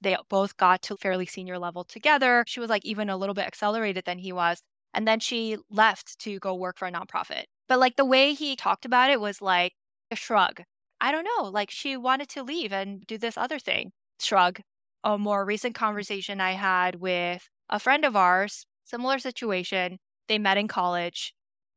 They 0.01 0.17
both 0.29 0.57
got 0.57 0.83
to 0.83 0.97
fairly 0.97 1.27
senior 1.27 1.59
level 1.59 1.83
together. 1.83 2.45
She 2.47 2.61
was 2.61 2.71
like 2.71 2.85
even 2.85 3.11
a 3.11 3.17
little 3.17 3.35
bit 3.35 3.47
accelerated 3.47 4.05
than 4.05 4.19
he 4.19 4.33
was. 4.33 4.63
And 4.93 5.09
then 5.09 5.19
she 5.19 5.57
left 5.71 6.19
to 6.21 6.39
go 6.39 6.55
work 6.55 6.79
for 6.79 6.87
a 6.87 6.93
nonprofit. 6.93 7.45
But 7.69 7.81
like 7.81 7.97
the 7.97 8.05
way 8.05 8.35
he 8.35 8.55
talked 8.55 8.85
about 8.85 9.11
it 9.11 9.21
was 9.21 9.43
like 9.43 9.73
a 10.13 10.17
shrug. 10.17 10.63
I 11.01 11.11
don't 11.11 11.27
know. 11.37 11.49
Like 11.51 11.71
she 11.73 11.97
wanted 11.97 12.29
to 12.31 12.45
leave 12.45 12.73
and 12.73 13.05
do 13.07 13.19
this 13.19 13.37
other 13.37 13.59
thing. 13.59 13.91
Shrug 14.21 14.61
a 15.05 15.19
more 15.19 15.45
recent 15.45 15.75
mm-hmm. 15.75 15.85
conversation 15.85 16.41
I 16.41 16.53
had 16.53 16.97
with 16.97 17.49
a 17.71 17.79
friend 17.79 18.05
of 18.05 18.17
ours, 18.17 18.67
similar 18.85 19.19
situation. 19.19 19.99
They 20.29 20.39
met 20.39 20.57
in 20.57 20.69
college, 20.69 21.35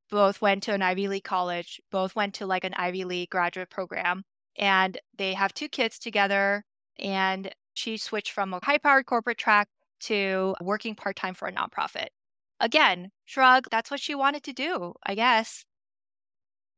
both 0.10 0.42
went 0.42 0.64
to 0.64 0.74
an 0.74 0.82
Ivy 0.82 1.08
League 1.10 1.26
college, 1.26 1.82
both 1.92 2.16
went 2.16 2.34
to 2.36 2.46
like 2.46 2.64
an 2.64 2.74
Ivy 2.76 3.04
League 3.04 3.30
graduate 3.30 3.70
program, 3.70 4.24
and 4.58 4.98
they 5.18 5.34
have 5.34 5.54
two 5.54 5.68
kids 5.68 6.00
together. 6.00 6.64
And 6.98 7.54
she 7.74 7.98
switched 7.98 8.32
from 8.32 8.54
a 8.54 8.60
high 8.64 8.80
powered 8.80 9.06
corporate 9.06 9.38
track 9.38 9.68
to 10.00 10.56
working 10.62 10.96
part 10.96 11.16
time 11.16 11.34
for 11.34 11.48
a 11.48 11.54
nonprofit. 11.54 12.08
Again, 12.60 13.12
shrug, 13.26 13.68
that's 13.70 13.92
what 13.92 14.00
she 14.00 14.16
wanted 14.16 14.44
to 14.44 14.54
do, 14.54 14.94
I 15.04 15.16
guess. 15.16 15.64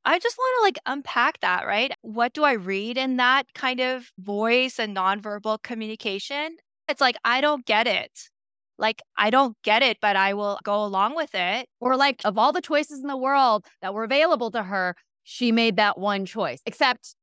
I 0.05 0.17
just 0.19 0.37
want 0.37 0.59
to 0.59 0.63
like 0.63 0.79
unpack 0.85 1.39
that, 1.41 1.67
right? 1.67 1.91
What 2.01 2.33
do 2.33 2.43
I 2.43 2.53
read 2.53 2.97
in 2.97 3.17
that 3.17 3.53
kind 3.53 3.79
of 3.79 4.11
voice 4.17 4.79
and 4.79 4.95
nonverbal 4.95 5.61
communication? 5.61 6.57
It's 6.87 7.01
like, 7.01 7.17
I 7.23 7.41
don't 7.41 7.65
get 7.65 7.85
it. 7.87 8.11
Like, 8.77 9.01
I 9.17 9.29
don't 9.29 9.57
get 9.63 9.83
it, 9.83 9.97
but 10.01 10.15
I 10.15 10.33
will 10.33 10.57
go 10.63 10.83
along 10.85 11.15
with 11.15 11.31
it. 11.33 11.67
Or, 11.81 11.97
like, 11.97 12.21
of 12.23 12.37
all 12.37 12.53
the 12.53 12.61
choices 12.61 13.01
in 13.01 13.07
the 13.07 13.17
world 13.17 13.65
that 13.81 13.93
were 13.93 14.05
available 14.05 14.51
to 14.51 14.63
her, 14.63 14.95
she 15.23 15.51
made 15.51 15.75
that 15.75 15.99
one 15.99 16.25
choice, 16.25 16.61
except 16.65 17.13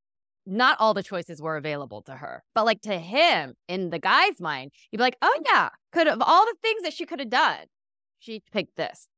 not 0.44 0.76
all 0.78 0.92
the 0.92 1.02
choices 1.02 1.40
were 1.40 1.56
available 1.56 2.02
to 2.02 2.12
her. 2.12 2.44
But, 2.54 2.66
like, 2.66 2.82
to 2.82 2.98
him, 2.98 3.54
in 3.68 3.88
the 3.88 3.98
guy's 3.98 4.38
mind, 4.38 4.70
he'd 4.90 4.98
be 4.98 5.02
like, 5.02 5.16
oh, 5.22 5.40
yeah, 5.46 5.70
could 5.92 6.06
have 6.06 6.20
all 6.20 6.44
the 6.44 6.56
things 6.60 6.82
that 6.82 6.92
she 6.92 7.06
could 7.06 7.20
have 7.20 7.30
done, 7.30 7.64
she 8.18 8.42
picked 8.52 8.76
this. 8.76 9.08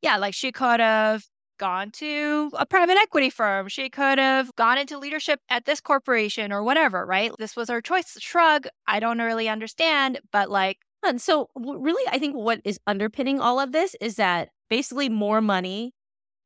Yeah, 0.00 0.16
like 0.18 0.34
she 0.34 0.52
could 0.52 0.78
have 0.78 1.24
gone 1.58 1.90
to 1.92 2.50
a 2.54 2.64
private 2.64 2.96
equity 2.96 3.30
firm. 3.30 3.68
She 3.68 3.90
could 3.90 4.18
have 4.18 4.54
gone 4.56 4.78
into 4.78 4.98
leadership 4.98 5.40
at 5.50 5.64
this 5.64 5.80
corporation 5.80 6.52
or 6.52 6.62
whatever, 6.62 7.04
right? 7.04 7.32
This 7.38 7.56
was 7.56 7.68
her 7.68 7.80
choice. 7.80 8.16
Shrug. 8.20 8.66
I 8.86 9.00
don't 9.00 9.18
really 9.18 9.48
understand, 9.48 10.20
but 10.32 10.50
like. 10.50 10.78
And 11.04 11.22
so, 11.22 11.48
really, 11.54 12.02
I 12.10 12.18
think 12.18 12.34
what 12.34 12.60
is 12.64 12.80
underpinning 12.86 13.38
all 13.38 13.60
of 13.60 13.70
this 13.70 13.94
is 14.00 14.16
that 14.16 14.48
basically 14.68 15.08
more 15.08 15.40
money 15.40 15.92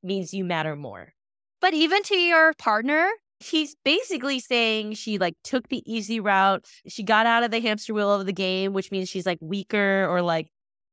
means 0.02 0.34
you 0.34 0.44
matter 0.44 0.76
more. 0.76 1.14
But 1.60 1.72
even 1.72 2.02
to 2.02 2.16
your 2.16 2.52
partner, 2.54 3.08
he's 3.40 3.76
basically 3.84 4.40
saying 4.40 4.94
she 4.94 5.18
like 5.18 5.36
took 5.44 5.68
the 5.68 5.82
easy 5.90 6.20
route. 6.20 6.64
She 6.86 7.02
got 7.02 7.26
out 7.26 7.44
of 7.44 7.50
the 7.50 7.60
hamster 7.60 7.94
wheel 7.94 8.12
of 8.12 8.26
the 8.26 8.32
game, 8.32 8.72
which 8.72 8.90
means 8.90 9.08
she's 9.08 9.26
like 9.26 9.38
weaker 9.40 10.06
or 10.08 10.22
like 10.22 10.48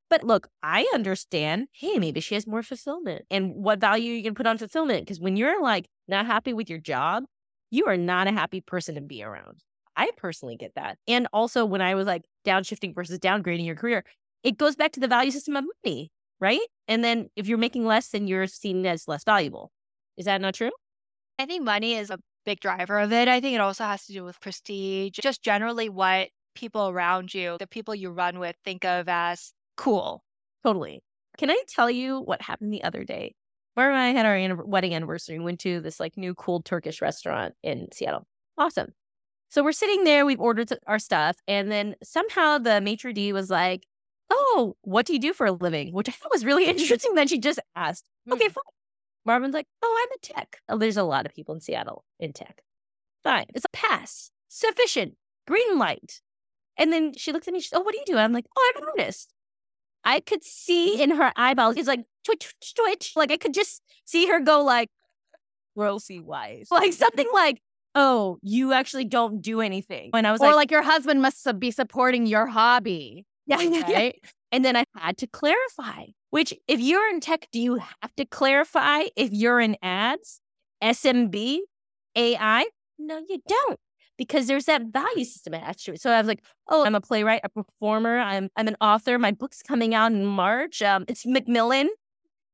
But 0.09 0.23
look, 0.23 0.47
I 0.63 0.89
understand, 0.93 1.67
hey, 1.71 1.99
maybe 1.99 2.19
she 2.19 2.33
has 2.35 2.47
more 2.47 2.63
fulfillment. 2.63 3.25
And 3.29 3.53
what 3.53 3.79
value 3.79 4.13
you 4.13 4.23
can 4.23 4.35
put 4.35 4.47
on 4.47 4.57
fulfillment? 4.57 5.05
Because 5.05 5.19
when 5.19 5.35
you're 5.37 5.61
like 5.61 5.87
not 6.07 6.25
happy 6.25 6.53
with 6.53 6.69
your 6.69 6.79
job, 6.79 7.23
you 7.69 7.85
are 7.85 7.97
not 7.97 8.27
a 8.27 8.31
happy 8.31 8.61
person 8.61 8.95
to 8.95 9.01
be 9.01 9.23
around. 9.23 9.61
I 9.95 10.11
personally 10.17 10.55
get 10.55 10.73
that. 10.75 10.97
And 11.07 11.27
also 11.33 11.65
when 11.65 11.81
I 11.81 11.93
was 11.93 12.07
like 12.07 12.23
downshifting 12.45 12.95
versus 12.95 13.19
downgrading 13.19 13.65
your 13.65 13.75
career, 13.75 14.03
it 14.43 14.57
goes 14.57 14.75
back 14.75 14.93
to 14.93 14.99
the 14.99 15.07
value 15.07 15.31
system 15.31 15.55
of 15.55 15.65
money, 15.83 16.09
right? 16.39 16.61
And 16.87 17.03
then 17.03 17.29
if 17.35 17.47
you're 17.47 17.57
making 17.57 17.85
less, 17.85 18.07
then 18.07 18.25
you're 18.25 18.47
seen 18.47 18.85
as 18.85 19.07
less 19.07 19.23
valuable. 19.23 19.71
Is 20.17 20.25
that 20.25 20.41
not 20.41 20.55
true? 20.55 20.71
I 21.37 21.45
think 21.45 21.63
money 21.63 21.93
is 21.93 22.09
a 22.09 22.19
big 22.45 22.59
driver 22.59 22.99
of 22.99 23.13
it. 23.13 23.27
I 23.27 23.39
think 23.41 23.55
it 23.55 23.61
also 23.61 23.83
has 23.83 24.05
to 24.05 24.13
do 24.13 24.23
with 24.23 24.39
prestige, 24.41 25.17
just 25.21 25.43
generally 25.43 25.89
what 25.89 26.29
people 26.55 26.89
around 26.89 27.33
you, 27.33 27.57
the 27.59 27.67
people 27.67 27.93
you 27.93 28.09
run 28.09 28.39
with, 28.39 28.55
think 28.65 28.85
of 28.85 29.07
as 29.07 29.53
cool. 29.79 30.23
Totally. 30.63 31.01
Can 31.37 31.49
I 31.49 31.63
tell 31.67 31.89
you 31.89 32.19
what 32.19 32.41
happened 32.41 32.73
the 32.73 32.83
other 32.83 33.05
day? 33.05 33.33
Where 33.75 33.91
I 33.93 34.09
had 34.09 34.25
our 34.25 34.65
wedding 34.65 34.93
anniversary 34.93 35.37
and 35.37 35.45
went 35.45 35.61
to 35.61 35.79
this 35.79 36.01
like 36.01 36.17
new 36.17 36.35
cool 36.35 36.61
Turkish 36.61 37.01
restaurant 37.01 37.55
in 37.63 37.87
Seattle. 37.93 38.27
Awesome. 38.57 38.93
So 39.49 39.63
we're 39.63 39.71
sitting 39.71 40.03
there, 40.03 40.25
we've 40.25 40.39
ordered 40.39 40.69
our 40.85 40.99
stuff, 40.99 41.37
and 41.47 41.71
then 41.71 41.95
somehow 42.03 42.57
the 42.57 42.81
maitre 42.81 43.13
d 43.13 43.31
was 43.31 43.49
like, 43.49 43.87
"Oh, 44.29 44.75
what 44.81 45.05
do 45.05 45.13
you 45.13 45.19
do 45.19 45.33
for 45.33 45.47
a 45.47 45.51
living?" 45.53 45.93
Which 45.93 46.09
I 46.09 46.11
thought 46.11 46.31
was 46.31 46.45
really 46.45 46.65
interesting 46.73 47.15
that 47.15 47.29
she 47.29 47.39
just 47.39 47.59
asked. 47.75 48.05
Mm. 48.27 48.33
Okay, 48.33 48.49
fine. 48.49 48.63
Marvin's 49.25 49.53
like, 49.53 49.67
"Oh, 49.81 49.97
I'm 50.03 50.11
a 50.11 50.19
tech." 50.21 50.57
Oh, 50.67 50.77
there's 50.77 50.97
a 50.97 51.03
lot 51.03 51.25
of 51.25 51.33
people 51.33 51.55
in 51.55 51.61
Seattle 51.61 52.03
in 52.19 52.33
tech. 52.33 52.61
Fine, 53.23 53.45
it's 53.55 53.65
a 53.65 53.69
pass, 53.69 54.31
sufficient, 54.49 55.15
green 55.47 55.79
light. 55.79 56.21
And 56.77 56.91
then 56.93 57.13
she 57.15 57.31
looks 57.31 57.47
at 57.47 57.53
me. 57.53 57.61
She's, 57.61 57.73
"Oh, 57.73 57.81
what 57.81 57.93
do 57.93 57.99
you 57.99 58.05
do?" 58.05 58.17
I'm 58.17 58.33
like, 58.33 58.45
"Oh, 58.57 58.73
I'm 58.75 58.83
an 58.83 58.89
artist." 58.89 59.33
I 60.03 60.19
could 60.19 60.43
see 60.43 60.93
mm-hmm. 60.93 61.01
in 61.01 61.09
her 61.11 61.31
eyeballs, 61.35 61.77
it's 61.77 61.87
like 61.87 62.05
twitch, 62.23 62.53
twitch, 62.59 62.73
twitch. 62.75 63.13
Like 63.15 63.31
I 63.31 63.37
could 63.37 63.53
just 63.53 63.81
see 64.05 64.27
her 64.27 64.39
go 64.39 64.63
like, 64.63 64.89
grossy 65.77 66.21
wise, 66.21 66.67
like 66.71 66.93
something 66.93 67.27
like, 67.33 67.61
"Oh, 67.95 68.37
you 68.41 68.73
actually 68.73 69.05
don't 69.05 69.41
do 69.41 69.61
anything." 69.61 70.11
And 70.13 70.27
I 70.27 70.31
was 70.31 70.41
or 70.41 70.47
like, 70.47 70.55
like 70.55 70.71
your 70.71 70.81
husband 70.81 71.21
must 71.21 71.47
be 71.59 71.71
supporting 71.71 72.25
your 72.25 72.47
hobby. 72.47 73.25
Yeah, 73.49 73.81
right. 73.91 74.15
And 74.51 74.63
then 74.63 74.75
I 74.75 74.83
had 74.95 75.17
to 75.17 75.27
clarify. 75.27 76.05
Which, 76.29 76.53
if 76.67 76.79
you're 76.79 77.09
in 77.09 77.19
tech, 77.19 77.47
do 77.51 77.59
you 77.59 77.77
have 77.77 78.15
to 78.17 78.25
clarify 78.25 79.05
if 79.15 79.31
you're 79.31 79.59
in 79.59 79.75
ads, 79.81 80.39
SMB, 80.83 81.61
AI? 82.15 82.65
No, 82.99 83.23
you 83.27 83.41
don't 83.47 83.79
because 84.19 84.47
there's 84.47 84.65
that 84.65 84.83
value 84.91 85.23
system 85.23 85.53
attached 85.55 85.85
to 85.85 85.93
it. 85.93 86.01
So 86.01 86.11
I 86.11 86.19
was 86.19 86.27
like, 86.27 86.43
oh, 86.67 86.85
I'm 86.85 86.93
a 86.93 87.01
playwright, 87.01 87.39
a 87.43 87.49
performer, 87.49 88.19
I'm 88.19 88.49
I'm 88.55 88.67
an 88.67 88.75
author. 88.81 89.17
My 89.17 89.31
book's 89.31 89.63
coming 89.63 89.95
out 89.95 90.11
in 90.11 90.25
March. 90.25 90.83
Um, 90.83 91.05
it's 91.07 91.25
Macmillan. 91.25 91.89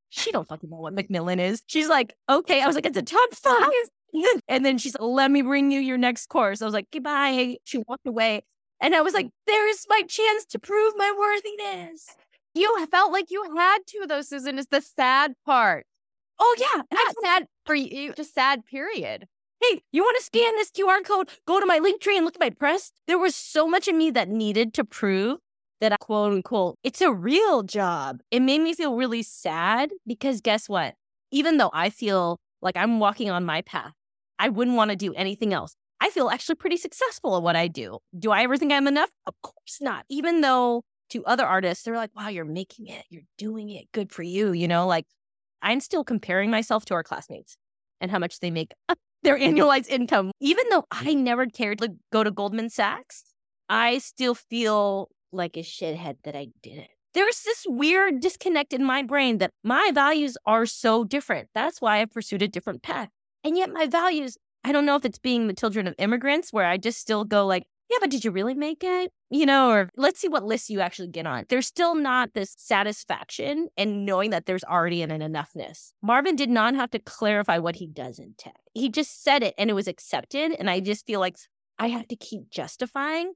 She 0.09 0.31
don't 0.31 0.47
fucking 0.47 0.69
know 0.69 0.77
what 0.77 0.93
Macmillan 0.93 1.39
is. 1.39 1.63
She's 1.65 1.89
like, 1.89 2.13
okay. 2.29 2.61
I 2.61 2.67
was 2.67 2.75
like, 2.75 2.85
it's 2.85 2.97
a 2.97 3.01
top 3.01 3.33
five. 3.33 3.67
And 4.47 4.63
then 4.63 4.77
she's 4.77 4.95
like, 4.97 5.05
let 5.05 5.29
me 5.29 5.41
bring 5.41 5.71
you 5.71 5.81
your 5.81 5.97
next 5.97 6.27
course. 6.27 6.61
I 6.61 6.65
was 6.65 6.73
like, 6.73 6.87
goodbye. 6.89 7.57
She 7.65 7.79
walked 7.85 8.07
away. 8.07 8.43
And 8.79 8.95
I 8.95 9.01
was 9.01 9.13
like, 9.13 9.27
there's 9.45 9.85
my 9.89 10.03
chance 10.07 10.45
to 10.51 10.59
prove 10.59 10.93
my 10.95 11.13
worthiness. 11.19 12.15
You 12.53 12.87
felt 12.89 13.11
like 13.11 13.29
you 13.29 13.43
had 13.57 13.79
to, 13.87 14.05
though, 14.07 14.21
Susan, 14.21 14.57
is 14.57 14.67
the 14.67 14.79
sad 14.79 15.33
part. 15.45 15.85
Oh, 16.39 16.55
yeah. 16.57 16.83
Not 16.93 17.15
sad 17.21 17.47
for 17.65 17.75
you, 17.75 18.13
just 18.13 18.33
sad, 18.33 18.65
period 18.65 19.27
hey, 19.69 19.81
you 19.91 20.03
want 20.03 20.17
to 20.17 20.23
scan 20.23 20.55
this 20.55 20.71
QR 20.71 21.03
code? 21.03 21.29
Go 21.47 21.59
to 21.59 21.65
my 21.65 21.79
link 21.79 22.01
tree 22.01 22.17
and 22.17 22.25
look 22.25 22.35
at 22.35 22.39
my 22.39 22.49
press. 22.49 22.91
There 23.07 23.17
was 23.17 23.35
so 23.35 23.67
much 23.67 23.87
in 23.87 23.97
me 23.97 24.11
that 24.11 24.29
needed 24.29 24.73
to 24.75 24.83
prove 24.83 25.39
that 25.81 25.91
I, 25.91 25.97
quote 25.97 26.33
unquote, 26.33 26.77
it's 26.83 27.01
a 27.01 27.11
real 27.11 27.63
job. 27.63 28.21
It 28.31 28.41
made 28.41 28.61
me 28.61 28.73
feel 28.73 28.95
really 28.95 29.23
sad 29.23 29.91
because 30.05 30.41
guess 30.41 30.69
what? 30.69 30.95
Even 31.31 31.57
though 31.57 31.71
I 31.73 31.89
feel 31.89 32.37
like 32.61 32.77
I'm 32.77 32.99
walking 32.99 33.29
on 33.29 33.45
my 33.45 33.61
path, 33.61 33.93
I 34.39 34.49
wouldn't 34.49 34.77
want 34.77 34.91
to 34.91 34.95
do 34.95 35.13
anything 35.13 35.53
else. 35.53 35.75
I 36.01 36.09
feel 36.09 36.29
actually 36.29 36.55
pretty 36.55 36.77
successful 36.77 37.35
at 37.37 37.43
what 37.43 37.55
I 37.55 37.67
do. 37.67 37.99
Do 38.17 38.31
I 38.31 38.43
ever 38.43 38.57
think 38.57 38.71
I'm 38.71 38.87
enough? 38.87 39.09
Of 39.25 39.33
course 39.41 39.79
not. 39.81 40.05
Even 40.09 40.41
though 40.41 40.83
to 41.09 41.25
other 41.25 41.45
artists, 41.45 41.83
they're 41.83 41.95
like, 41.95 42.11
wow, 42.15 42.27
you're 42.27 42.45
making 42.45 42.87
it, 42.87 43.05
you're 43.09 43.23
doing 43.37 43.69
it, 43.69 43.91
good 43.91 44.11
for 44.11 44.23
you. 44.23 44.51
You 44.51 44.67
know, 44.67 44.87
like 44.87 45.05
I'm 45.61 45.79
still 45.79 46.03
comparing 46.03 46.51
myself 46.51 46.85
to 46.85 46.93
our 46.93 47.03
classmates 47.03 47.57
and 48.01 48.11
how 48.11 48.19
much 48.19 48.39
they 48.39 48.51
make 48.51 48.73
their 49.25 49.37
annualized 49.37 49.89
income. 49.89 50.31
Even 50.39 50.65
though 50.69 50.85
I 50.91 51.13
never 51.13 51.47
cared 51.47 51.79
to 51.79 51.95
go 52.13 52.23
to 52.23 52.31
Goldman 52.31 52.69
Sachs, 52.69 53.25
I 53.67 53.97
still 53.97 54.35
feel 54.35 55.09
like 55.33 55.57
a 55.57 55.61
shithead 55.61 56.17
that 56.23 56.35
I 56.35 56.47
didn't. 56.63 56.87
There's 57.13 57.41
this 57.43 57.65
weird 57.67 58.19
disconnect 58.19 58.73
in 58.73 58.83
my 58.83 59.01
brain 59.01 59.39
that 59.39 59.51
my 59.63 59.91
values 59.93 60.37
are 60.45 60.65
so 60.65 61.03
different. 61.03 61.49
That's 61.53 61.81
why 61.81 62.01
I 62.01 62.05
pursued 62.05 62.41
a 62.41 62.47
different 62.47 62.83
path. 62.83 63.09
And 63.43 63.57
yet 63.57 63.71
my 63.71 63.87
values, 63.87 64.37
I 64.63 64.71
don't 64.71 64.85
know 64.85 64.95
if 64.95 65.05
it's 65.05 65.19
being 65.19 65.47
the 65.47 65.53
children 65.53 65.87
of 65.87 65.95
immigrants 65.97 66.51
where 66.51 66.65
I 66.65 66.77
just 66.77 66.99
still 66.99 67.23
go 67.23 67.45
like, 67.45 67.63
yeah, 67.89 67.97
but 68.01 68.09
did 68.09 68.25
you 68.25 68.31
really 68.31 68.55
make 68.55 68.83
it? 68.83 69.11
You 69.29 69.45
know, 69.45 69.69
or 69.69 69.91
let's 69.95 70.19
see 70.19 70.27
what 70.27 70.43
list 70.43 70.69
you 70.69 70.79
actually 70.79 71.09
get 71.09 71.27
on. 71.27 71.45
There's 71.49 71.67
still 71.67 71.93
not 71.93 72.33
this 72.33 72.55
satisfaction 72.57 73.67
and 73.77 74.05
knowing 74.05 74.31
that 74.31 74.47
there's 74.47 74.63
already 74.63 75.01
an 75.03 75.11
enoughness. 75.11 75.91
Marvin 76.01 76.35
did 76.35 76.49
not 76.49 76.75
have 76.75 76.89
to 76.91 76.99
clarify 76.99 77.59
what 77.59 77.75
he 77.75 77.85
does 77.87 78.17
in 78.17 78.33
tech. 78.37 78.55
He 78.73 78.89
just 78.89 79.23
said 79.23 79.43
it 79.43 79.53
and 79.57 79.69
it 79.69 79.73
was 79.73 79.87
accepted. 79.87 80.53
And 80.57 80.69
I 80.69 80.79
just 80.79 81.05
feel 81.05 81.19
like 81.19 81.37
I 81.77 81.89
have 81.89 82.07
to 82.07 82.15
keep 82.15 82.49
justifying. 82.49 83.33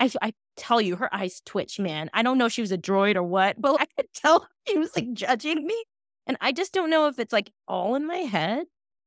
I, 0.00 0.10
I 0.20 0.32
tell 0.56 0.80
you, 0.80 0.96
her 0.96 1.14
eyes 1.14 1.40
twitch, 1.44 1.78
man. 1.78 2.10
I 2.12 2.22
don't 2.22 2.38
know 2.38 2.46
if 2.46 2.52
she 2.52 2.60
was 2.60 2.72
a 2.72 2.78
droid 2.78 3.14
or 3.14 3.22
what, 3.22 3.54
but 3.60 3.80
I 3.80 3.86
could 3.96 4.12
tell 4.14 4.48
she 4.66 4.78
was 4.78 4.94
like 4.96 5.12
judging 5.12 5.64
me. 5.64 5.84
And 6.26 6.36
I 6.40 6.52
just 6.52 6.72
don't 6.72 6.90
know 6.90 7.06
if 7.06 7.18
it's 7.18 7.32
like 7.32 7.52
all 7.68 7.94
in 7.94 8.06
my 8.06 8.18
head 8.18 8.64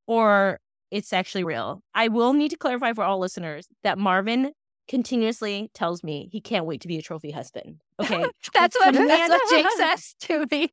or 0.08 0.60
it's 0.91 1.12
actually 1.12 1.43
real. 1.43 1.81
I 1.93 2.08
will 2.08 2.34
need 2.34 2.51
to 2.51 2.58
clarify 2.58 2.93
for 2.93 3.03
all 3.03 3.19
listeners 3.19 3.67
that 3.84 3.97
Marvin 3.97 4.51
continuously 4.87 5.69
tells 5.73 6.03
me 6.03 6.29
he 6.31 6.41
can't 6.41 6.65
wait 6.65 6.81
to 6.81 6.87
be 6.87 6.97
a 6.97 7.01
trophy 7.01 7.31
husband. 7.31 7.81
Okay. 8.01 8.25
that's 8.53 8.75
what 8.75 8.93
that's 8.93 9.29
what 9.29 9.49
Jake 9.49 9.67
says 9.77 10.15
to 10.21 10.45
me. 10.51 10.71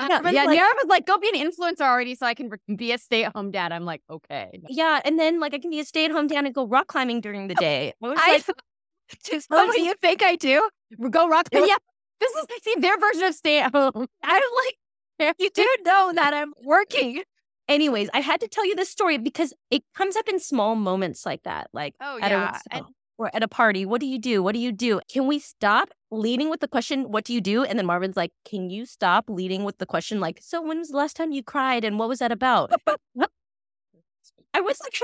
Yeah, 0.00 0.30
yeah 0.30 0.44
like, 0.44 0.58
was 0.58 0.86
like, 0.88 1.06
go 1.06 1.18
be 1.18 1.28
an 1.32 1.50
influencer 1.50 1.82
already 1.82 2.14
so 2.14 2.26
I 2.26 2.34
can 2.34 2.50
be 2.74 2.92
a 2.92 2.98
stay 2.98 3.24
at 3.24 3.34
home 3.34 3.50
dad. 3.50 3.72
I'm 3.72 3.84
like, 3.84 4.02
okay. 4.10 4.60
Yeah. 4.68 5.00
And 5.04 5.18
then, 5.18 5.38
like, 5.38 5.54
I 5.54 5.58
can 5.58 5.70
be 5.70 5.80
a 5.80 5.84
stay 5.84 6.04
at 6.04 6.10
home 6.10 6.26
dad 6.26 6.44
and 6.44 6.54
go 6.54 6.66
rock 6.66 6.88
climbing 6.88 7.20
during 7.20 7.48
the 7.48 7.54
oh, 7.56 7.60
day. 7.60 7.92
I, 8.02 8.08
like, 8.08 8.46
just, 9.24 9.46
oh, 9.50 9.66
what 9.66 9.76
do 9.76 9.82
you 9.82 9.94
think 10.00 10.22
I 10.22 10.36
do? 10.36 10.68
Go 11.10 11.28
rock 11.28 11.50
climbing. 11.50 11.68
Yeah. 11.68 11.76
This 12.20 12.32
is 12.32 12.46
see, 12.62 12.74
their 12.78 12.98
version 12.98 13.24
of 13.24 13.34
stay 13.34 13.60
at 13.60 13.72
home. 13.72 14.06
I'm 14.22 14.42
like, 15.20 15.34
you 15.38 15.50
do 15.54 15.68
know 15.84 16.12
that 16.14 16.34
I'm 16.34 16.52
working. 16.64 17.22
Anyways, 17.68 18.10
I 18.12 18.20
had 18.20 18.40
to 18.40 18.48
tell 18.48 18.66
you 18.66 18.74
this 18.74 18.90
story 18.90 19.18
because 19.18 19.52
it 19.70 19.82
comes 19.94 20.16
up 20.16 20.28
in 20.28 20.38
small 20.38 20.74
moments 20.74 21.24
like 21.24 21.42
that. 21.44 21.68
Like, 21.72 21.94
oh, 22.00 22.18
yeah. 22.18 22.58
A, 22.70 22.82
or 23.18 23.30
at 23.34 23.42
a 23.42 23.48
party, 23.48 23.86
what 23.86 24.00
do 24.00 24.06
you 24.06 24.18
do? 24.18 24.42
What 24.42 24.52
do 24.52 24.58
you 24.58 24.72
do? 24.72 25.00
Can 25.08 25.26
we 25.26 25.38
stop 25.38 25.90
leading 26.10 26.50
with 26.50 26.60
the 26.60 26.68
question, 26.68 27.10
what 27.12 27.24
do 27.24 27.32
you 27.32 27.40
do? 27.40 27.62
And 27.64 27.78
then 27.78 27.86
Marvin's 27.86 28.16
like, 28.16 28.32
can 28.44 28.68
you 28.68 28.84
stop 28.84 29.26
leading 29.28 29.64
with 29.64 29.78
the 29.78 29.86
question, 29.86 30.18
like, 30.20 30.40
so 30.42 30.60
when 30.60 30.78
was 30.78 30.88
the 30.88 30.96
last 30.96 31.16
time 31.16 31.30
you 31.32 31.42
cried 31.42 31.84
and 31.84 31.98
what 31.98 32.08
was 32.08 32.18
that 32.18 32.32
about? 32.32 32.72
I 34.54 34.60
was 34.60 34.80
like, 34.80 34.94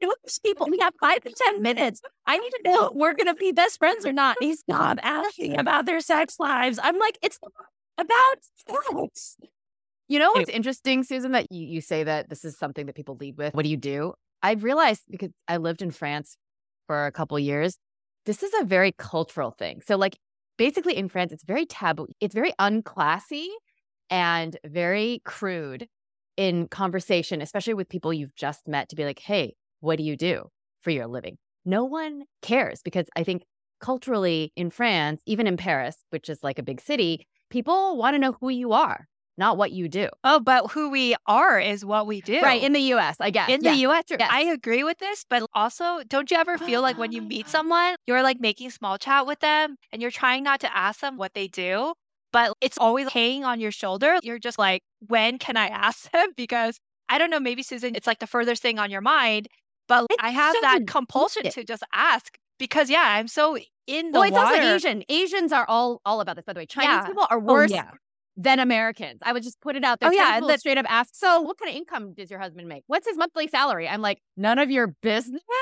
those 0.00 0.38
people, 0.40 0.66
we 0.70 0.78
have 0.80 0.94
five 1.00 1.20
to 1.22 1.30
10 1.30 1.62
minutes. 1.62 2.02
I 2.26 2.38
need 2.38 2.50
to 2.50 2.60
know 2.64 2.92
we're 2.94 3.14
going 3.14 3.26
to 3.28 3.34
be 3.34 3.52
best 3.52 3.78
friends 3.78 4.04
or 4.04 4.12
not. 4.12 4.36
He's 4.40 4.64
not 4.68 4.98
asking 5.02 5.58
about 5.58 5.86
their 5.86 6.00
sex 6.00 6.38
lives. 6.38 6.78
I'm 6.82 6.98
like, 6.98 7.18
it's 7.22 7.38
about 7.96 8.36
sex. 8.68 9.36
You 10.08 10.18
know 10.18 10.32
what's 10.32 10.50
interesting, 10.50 11.02
Susan, 11.02 11.32
that 11.32 11.46
you, 11.50 11.66
you 11.66 11.80
say 11.80 12.04
that 12.04 12.28
this 12.28 12.44
is 12.44 12.58
something 12.58 12.86
that 12.86 12.94
people 12.94 13.16
lead 13.18 13.38
with? 13.38 13.54
What 13.54 13.62
do 13.62 13.70
you 13.70 13.76
do? 13.76 14.12
I've 14.42 14.62
realized 14.62 15.02
because 15.10 15.30
I 15.48 15.56
lived 15.56 15.80
in 15.80 15.90
France 15.90 16.36
for 16.86 17.06
a 17.06 17.12
couple 17.12 17.38
years, 17.38 17.78
this 18.26 18.42
is 18.42 18.52
a 18.60 18.64
very 18.64 18.92
cultural 18.92 19.50
thing. 19.50 19.80
So, 19.86 19.96
like, 19.96 20.18
basically 20.58 20.96
in 20.96 21.08
France, 21.08 21.32
it's 21.32 21.44
very 21.44 21.64
taboo. 21.64 22.06
It's 22.20 22.34
very 22.34 22.52
unclassy 22.60 23.46
and 24.10 24.56
very 24.66 25.22
crude 25.24 25.88
in 26.36 26.68
conversation, 26.68 27.40
especially 27.40 27.74
with 27.74 27.88
people 27.88 28.12
you've 28.12 28.34
just 28.34 28.68
met, 28.68 28.90
to 28.90 28.96
be 28.96 29.04
like, 29.04 29.20
hey, 29.20 29.54
what 29.80 29.96
do 29.96 30.04
you 30.04 30.16
do 30.16 30.48
for 30.82 30.90
your 30.90 31.06
living? 31.06 31.38
No 31.64 31.84
one 31.84 32.24
cares 32.42 32.82
because 32.84 33.06
I 33.16 33.24
think 33.24 33.44
culturally 33.80 34.52
in 34.56 34.70
France, 34.70 35.22
even 35.26 35.46
in 35.46 35.56
Paris, 35.56 35.96
which 36.10 36.28
is 36.28 36.42
like 36.42 36.58
a 36.58 36.62
big 36.62 36.80
city, 36.80 37.26
people 37.50 37.96
want 37.96 38.14
to 38.14 38.18
know 38.18 38.36
who 38.40 38.50
you 38.50 38.72
are 38.72 39.06
not 39.36 39.56
what 39.56 39.72
you 39.72 39.88
do. 39.88 40.08
Oh, 40.22 40.40
but 40.40 40.70
who 40.72 40.90
we 40.90 41.16
are 41.26 41.58
is 41.60 41.84
what 41.84 42.06
we 42.06 42.20
do. 42.20 42.40
Right. 42.40 42.62
In 42.62 42.72
the 42.72 42.80
US, 42.94 43.16
I 43.20 43.30
guess. 43.30 43.48
In 43.48 43.62
yeah. 43.62 43.72
the 43.72 43.78
US. 43.88 44.04
Yes. 44.08 44.28
I 44.32 44.42
agree 44.42 44.84
with 44.84 44.98
this, 44.98 45.24
but 45.28 45.44
also, 45.54 46.02
don't 46.08 46.30
you 46.30 46.36
ever 46.36 46.58
feel 46.58 46.82
like 46.82 46.98
when 46.98 47.12
you 47.12 47.22
meet 47.22 47.48
someone, 47.56 47.96
you're 48.06 48.22
like 48.22 48.40
making 48.40 48.70
small 48.70 48.98
chat 48.98 49.26
with 49.26 49.40
them 49.40 49.76
and 49.92 50.00
you're 50.00 50.10
trying 50.10 50.42
not 50.44 50.60
to 50.60 50.76
ask 50.76 51.00
them 51.00 51.16
what 51.16 51.34
they 51.34 51.48
do, 51.48 51.94
but 52.32 52.52
it's 52.60 52.78
always 52.78 53.08
hanging 53.08 53.44
on 53.44 53.60
your 53.60 53.72
shoulder. 53.72 54.18
You're 54.22 54.38
just 54.38 54.58
like, 54.58 54.82
when 55.08 55.38
can 55.38 55.56
I 55.56 55.68
ask 55.68 56.10
them? 56.12 56.28
Because 56.36 56.78
I 57.08 57.18
don't 57.18 57.30
know, 57.30 57.40
maybe 57.40 57.62
Susan, 57.62 57.94
it's 57.94 58.06
like 58.06 58.18
the 58.20 58.26
furthest 58.26 58.62
thing 58.62 58.78
on 58.78 58.90
your 58.90 59.00
mind, 59.02 59.48
but 59.88 60.06
it's 60.10 60.22
I 60.22 60.30
have 60.30 60.54
so 60.54 60.60
that 60.62 60.86
compulsion 60.86 61.42
to 61.50 61.64
just 61.64 61.82
ask 61.92 62.36
because 62.58 62.88
yeah, 62.88 63.04
I'm 63.06 63.28
so 63.28 63.58
in 63.86 64.12
the 64.12 64.18
well, 64.18 64.22
it's 64.28 64.32
water. 64.32 64.56
also 64.56 64.74
Asian. 64.76 65.04
Asians 65.08 65.52
are 65.52 65.66
all 65.68 66.00
all 66.06 66.20
about 66.20 66.36
this, 66.36 66.44
by 66.44 66.54
the 66.54 66.60
way. 66.60 66.66
Chinese 66.66 66.88
Yeah. 66.88 67.06
people 67.06 67.26
are 67.30 67.38
Oh, 67.38 67.40
worse 67.40 67.70
yeah. 67.70 67.90
Than 68.36 68.58
Americans. 68.58 69.20
I 69.22 69.32
would 69.32 69.42
just 69.42 69.60
put 69.60 69.76
it 69.76 69.84
out 69.84 70.00
there. 70.00 70.10
Oh, 70.10 70.12
yeah, 70.12 70.36
and 70.36 70.48
that- 70.48 70.60
straight 70.60 70.78
up 70.78 70.86
ask, 70.88 71.14
so 71.14 71.40
what 71.40 71.58
kind 71.58 71.70
of 71.70 71.76
income 71.76 72.14
does 72.14 72.30
your 72.30 72.40
husband 72.40 72.68
make? 72.68 72.84
What's 72.86 73.06
his 73.06 73.16
monthly 73.16 73.48
salary? 73.48 73.88
I'm 73.88 74.02
like, 74.02 74.18
none 74.36 74.58
of 74.58 74.70
your 74.70 74.88
business. 75.02 75.42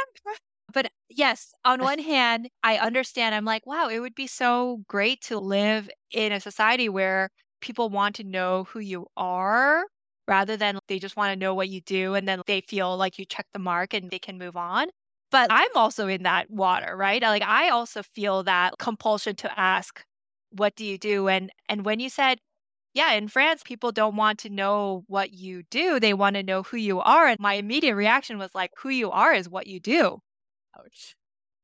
But 0.72 0.90
yes, 1.10 1.52
on 1.66 1.82
one 1.82 1.98
hand, 1.98 2.48
I 2.62 2.78
understand. 2.78 3.34
I'm 3.34 3.44
like, 3.44 3.66
wow, 3.66 3.88
it 3.88 3.98
would 3.98 4.14
be 4.14 4.26
so 4.26 4.82
great 4.88 5.20
to 5.22 5.38
live 5.38 5.90
in 6.12 6.32
a 6.32 6.40
society 6.40 6.88
where 6.88 7.28
people 7.60 7.90
want 7.90 8.14
to 8.16 8.24
know 8.24 8.64
who 8.64 8.78
you 8.80 9.06
are 9.16 9.84
rather 10.26 10.56
than 10.56 10.78
they 10.88 10.98
just 10.98 11.16
want 11.16 11.30
to 11.32 11.36
know 11.38 11.54
what 11.54 11.68
you 11.68 11.82
do 11.82 12.14
and 12.14 12.26
then 12.26 12.40
they 12.46 12.62
feel 12.62 12.96
like 12.96 13.18
you 13.18 13.26
check 13.26 13.46
the 13.52 13.58
mark 13.58 13.92
and 13.92 14.10
they 14.10 14.18
can 14.18 14.38
move 14.38 14.56
on. 14.56 14.86
But 15.30 15.48
I'm 15.50 15.70
also 15.74 16.08
in 16.08 16.22
that 16.22 16.50
water, 16.50 16.96
right? 16.96 17.20
Like 17.20 17.42
I 17.42 17.68
also 17.68 18.02
feel 18.02 18.42
that 18.44 18.74
compulsion 18.78 19.36
to 19.36 19.58
ask, 19.60 20.02
what 20.50 20.74
do 20.76 20.84
you 20.86 20.96
do? 20.98 21.28
And 21.28 21.50
and 21.68 21.84
when 21.84 22.00
you 22.00 22.08
said, 22.08 22.38
yeah, 22.94 23.12
in 23.12 23.28
France, 23.28 23.62
people 23.64 23.92
don't 23.92 24.16
want 24.16 24.38
to 24.40 24.50
know 24.50 25.04
what 25.06 25.32
you 25.32 25.62
do. 25.70 25.98
They 25.98 26.14
want 26.14 26.36
to 26.36 26.42
know 26.42 26.62
who 26.62 26.76
you 26.76 27.00
are. 27.00 27.26
And 27.26 27.40
my 27.40 27.54
immediate 27.54 27.94
reaction 27.94 28.38
was 28.38 28.54
like, 28.54 28.70
who 28.78 28.90
you 28.90 29.10
are 29.10 29.32
is 29.32 29.48
what 29.48 29.66
you 29.66 29.80
do. 29.80 30.18
Ouch. 30.78 31.16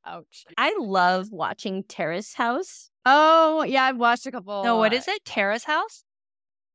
Ouch. 0.07 0.45
I 0.57 0.75
love 0.79 1.31
watching 1.31 1.85
Terrace 1.85 2.35
House. 2.35 2.91
Oh, 3.05 3.63
yeah, 3.63 3.85
I've 3.85 3.99
watched 3.99 4.27
a 4.27 4.31
couple. 4.31 4.65
No, 4.65 4.77
what 4.77 4.93
uh 4.93 4.97
is 4.97 5.09
it? 5.09 5.25
Terrace 5.25 5.65
House? 5.65 6.05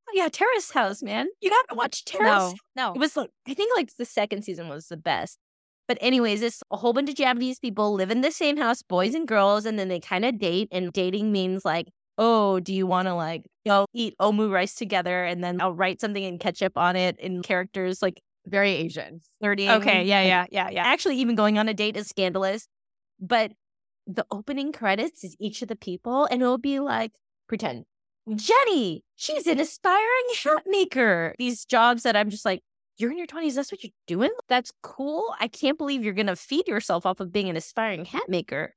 Oh, 0.07 0.11
yeah, 0.13 0.29
Terrace 0.29 0.71
House, 0.71 1.01
man. 1.01 1.27
You 1.41 1.49
gotta 1.49 1.75
watch 1.75 2.05
Terrace. 2.05 2.53
No, 2.75 2.89
no. 2.89 2.93
It 2.93 2.99
was 2.99 3.15
like 3.15 3.29
I 3.47 3.53
think 3.53 3.75
like 3.75 3.95
the 3.95 4.05
second 4.05 4.43
season 4.43 4.67
was 4.67 4.87
the 4.87 4.97
best. 4.97 5.39
But 5.87 5.97
anyways, 5.99 6.41
it's 6.41 6.63
a 6.71 6.77
whole 6.77 6.93
bunch 6.93 7.09
of 7.09 7.15
Japanese 7.15 7.59
people 7.59 7.93
live 7.93 8.09
in 8.11 8.21
the 8.21 8.31
same 8.31 8.57
house, 8.57 8.81
boys 8.81 9.15
and 9.15 9.27
girls, 9.27 9.65
and 9.65 9.77
then 9.77 9.89
they 9.89 9.99
kind 9.99 10.25
of 10.25 10.39
date. 10.39 10.69
And 10.71 10.93
dating 10.93 11.31
means 11.31 11.65
like, 11.65 11.89
oh, 12.17 12.59
do 12.59 12.73
you 12.73 12.87
want 12.87 13.07
to 13.07 13.13
like 13.15 13.43
you 13.65 13.71
know 13.71 13.85
eat 13.93 14.15
omu 14.19 14.51
rice 14.51 14.75
together, 14.75 15.23
and 15.23 15.43
then 15.43 15.61
I'll 15.61 15.73
write 15.73 16.01
something 16.01 16.23
in 16.23 16.39
ketchup 16.39 16.77
on 16.77 16.95
it 16.95 17.19
in 17.19 17.41
characters 17.41 18.01
like 18.01 18.21
Very 18.45 18.71
Asian. 18.71 19.21
flirting. 19.39 19.69
Okay, 19.69 20.03
yeah, 20.03 20.21
yeah, 20.21 20.45
yeah, 20.51 20.69
yeah. 20.69 20.83
Actually, 20.85 21.17
even 21.17 21.35
going 21.35 21.57
on 21.57 21.69
a 21.69 21.73
date 21.73 21.97
is 21.97 22.07
scandalous. 22.07 22.67
But 23.19 23.51
the 24.05 24.25
opening 24.31 24.71
credits 24.71 25.23
is 25.23 25.35
each 25.39 25.61
of 25.61 25.67
the 25.67 25.75
people, 25.75 26.25
and 26.25 26.41
it'll 26.41 26.57
be 26.57 26.79
like 26.79 27.11
pretend 27.47 27.85
Jenny, 28.35 29.03
she's 29.15 29.47
an 29.47 29.59
aspiring 29.59 30.25
hat 30.43 30.63
maker. 30.65 31.35
These 31.37 31.65
jobs 31.65 32.03
that 32.03 32.15
I'm 32.15 32.29
just 32.29 32.45
like, 32.45 32.61
you're 32.97 33.11
in 33.11 33.17
your 33.17 33.27
20s. 33.27 33.55
That's 33.55 33.71
what 33.71 33.83
you're 33.83 33.91
doing. 34.07 34.31
That's 34.47 34.71
cool. 34.81 35.33
I 35.39 35.47
can't 35.47 35.77
believe 35.77 36.03
you're 36.03 36.13
going 36.13 36.27
to 36.27 36.35
feed 36.35 36.67
yourself 36.67 37.05
off 37.05 37.19
of 37.19 37.33
being 37.33 37.49
an 37.49 37.57
aspiring 37.57 38.05
hat 38.05 38.29
maker. 38.29 38.75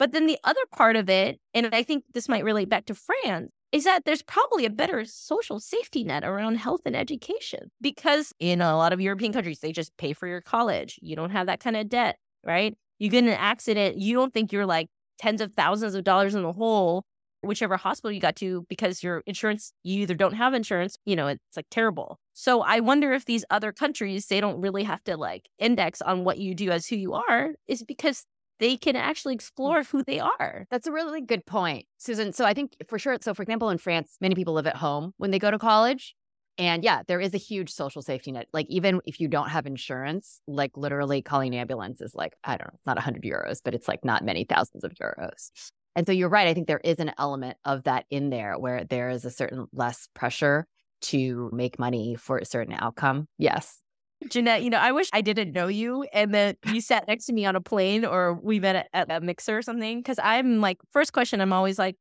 But 0.00 0.12
then 0.12 0.26
the 0.26 0.38
other 0.44 0.62
part 0.72 0.96
of 0.96 1.10
it, 1.10 1.38
and 1.52 1.68
I 1.74 1.82
think 1.82 2.04
this 2.14 2.26
might 2.26 2.42
relate 2.42 2.70
back 2.70 2.86
to 2.86 2.94
France, 2.94 3.50
is 3.70 3.84
that 3.84 4.06
there's 4.06 4.22
probably 4.22 4.64
a 4.64 4.70
better 4.70 5.04
social 5.04 5.60
safety 5.60 6.04
net 6.04 6.24
around 6.24 6.56
health 6.56 6.80
and 6.86 6.96
education 6.96 7.70
because 7.82 8.32
in 8.40 8.62
a 8.62 8.76
lot 8.78 8.94
of 8.94 9.00
European 9.00 9.32
countries, 9.32 9.60
they 9.60 9.72
just 9.72 9.94
pay 9.98 10.14
for 10.14 10.26
your 10.26 10.40
college. 10.40 10.98
You 11.02 11.16
don't 11.16 11.30
have 11.30 11.46
that 11.48 11.60
kind 11.60 11.76
of 11.76 11.90
debt, 11.90 12.16
right? 12.44 12.74
You 12.98 13.10
get 13.10 13.24
in 13.24 13.28
an 13.28 13.36
accident, 13.38 13.98
you 13.98 14.14
don't 14.14 14.32
think 14.32 14.52
you're 14.52 14.64
like 14.66 14.88
tens 15.18 15.42
of 15.42 15.52
thousands 15.52 15.94
of 15.94 16.02
dollars 16.02 16.34
in 16.34 16.42
the 16.44 16.52
hole, 16.54 17.04
whichever 17.42 17.76
hospital 17.76 18.10
you 18.10 18.20
got 18.20 18.36
to, 18.36 18.64
because 18.70 19.02
your 19.02 19.22
insurance, 19.26 19.74
you 19.82 20.00
either 20.00 20.14
don't 20.14 20.32
have 20.32 20.54
insurance, 20.54 20.96
you 21.04 21.14
know, 21.14 21.26
it's 21.26 21.56
like 21.56 21.66
terrible. 21.70 22.18
So 22.32 22.62
I 22.62 22.80
wonder 22.80 23.12
if 23.12 23.26
these 23.26 23.44
other 23.50 23.70
countries, 23.70 24.26
they 24.28 24.40
don't 24.40 24.62
really 24.62 24.84
have 24.84 25.04
to 25.04 25.18
like 25.18 25.50
index 25.58 26.00
on 26.00 26.24
what 26.24 26.38
you 26.38 26.54
do 26.54 26.70
as 26.70 26.86
who 26.86 26.96
you 26.96 27.12
are, 27.12 27.50
is 27.68 27.84
because 27.84 28.24
they 28.60 28.76
can 28.76 28.94
actually 28.94 29.34
mm. 29.34 29.38
explore 29.38 29.82
who 29.82 30.04
they 30.04 30.20
are. 30.20 30.66
That's 30.70 30.86
a 30.86 30.92
really 30.92 31.20
good 31.20 31.44
point, 31.44 31.86
Susan. 31.98 32.32
So 32.32 32.44
I 32.44 32.54
think 32.54 32.76
for 32.88 32.98
sure. 32.98 33.16
So, 33.20 33.34
for 33.34 33.42
example, 33.42 33.70
in 33.70 33.78
France, 33.78 34.16
many 34.20 34.34
people 34.34 34.54
live 34.54 34.66
at 34.66 34.76
home 34.76 35.12
when 35.16 35.32
they 35.32 35.38
go 35.38 35.50
to 35.50 35.58
college. 35.58 36.14
And 36.58 36.84
yeah, 36.84 37.02
there 37.08 37.20
is 37.20 37.32
a 37.32 37.38
huge 37.38 37.70
social 37.70 38.02
safety 38.02 38.32
net. 38.32 38.46
Like, 38.52 38.66
even 38.68 39.00
if 39.06 39.18
you 39.18 39.28
don't 39.28 39.48
have 39.48 39.66
insurance, 39.66 40.40
like 40.46 40.76
literally 40.76 41.22
calling 41.22 41.54
an 41.54 41.60
ambulance 41.60 42.02
is 42.02 42.14
like, 42.14 42.34
I 42.44 42.58
don't 42.58 42.68
know, 42.68 42.74
it's 42.74 42.86
not 42.86 42.96
100 42.96 43.22
euros, 43.22 43.60
but 43.64 43.74
it's 43.74 43.88
like 43.88 44.04
not 44.04 44.24
many 44.24 44.44
thousands 44.44 44.84
of 44.84 44.92
euros. 44.94 45.50
And 45.96 46.06
so 46.06 46.12
you're 46.12 46.28
right. 46.28 46.46
I 46.46 46.54
think 46.54 46.66
there 46.66 46.80
is 46.84 46.98
an 46.98 47.12
element 47.18 47.56
of 47.64 47.84
that 47.84 48.04
in 48.10 48.30
there 48.30 48.58
where 48.58 48.84
there 48.84 49.08
is 49.08 49.24
a 49.24 49.30
certain 49.30 49.66
less 49.72 50.08
pressure 50.14 50.66
to 51.02 51.50
make 51.52 51.78
money 51.78 52.14
for 52.14 52.38
a 52.38 52.44
certain 52.44 52.74
outcome. 52.78 53.26
Yes. 53.38 53.80
Jeanette, 54.28 54.62
you 54.62 54.70
know, 54.70 54.78
I 54.78 54.92
wish 54.92 55.08
I 55.12 55.22
didn't 55.22 55.52
know 55.52 55.68
you 55.68 56.04
and 56.12 56.34
that 56.34 56.58
you 56.66 56.80
sat 56.80 57.08
next 57.08 57.26
to 57.26 57.32
me 57.32 57.46
on 57.46 57.56
a 57.56 57.60
plane 57.60 58.04
or 58.04 58.34
we 58.34 58.60
met 58.60 58.76
at, 58.76 58.88
at 58.92 59.10
a 59.10 59.20
mixer 59.20 59.58
or 59.58 59.62
something. 59.62 60.02
Cause 60.02 60.18
I'm 60.22 60.60
like, 60.60 60.78
first 60.92 61.12
question, 61.12 61.40
I'm 61.40 61.52
always 61.52 61.78
like, 61.78 61.96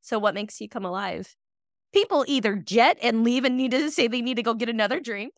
so 0.00 0.18
what 0.18 0.34
makes 0.34 0.60
you 0.60 0.68
come 0.68 0.84
alive? 0.84 1.34
People 1.92 2.24
either 2.28 2.56
jet 2.56 2.98
and 3.02 3.24
leave 3.24 3.44
and 3.44 3.56
need 3.56 3.72
to 3.72 3.90
say 3.90 4.08
they 4.08 4.22
need 4.22 4.36
to 4.36 4.42
go 4.42 4.54
get 4.54 4.68
another 4.68 5.00
drink, 5.00 5.34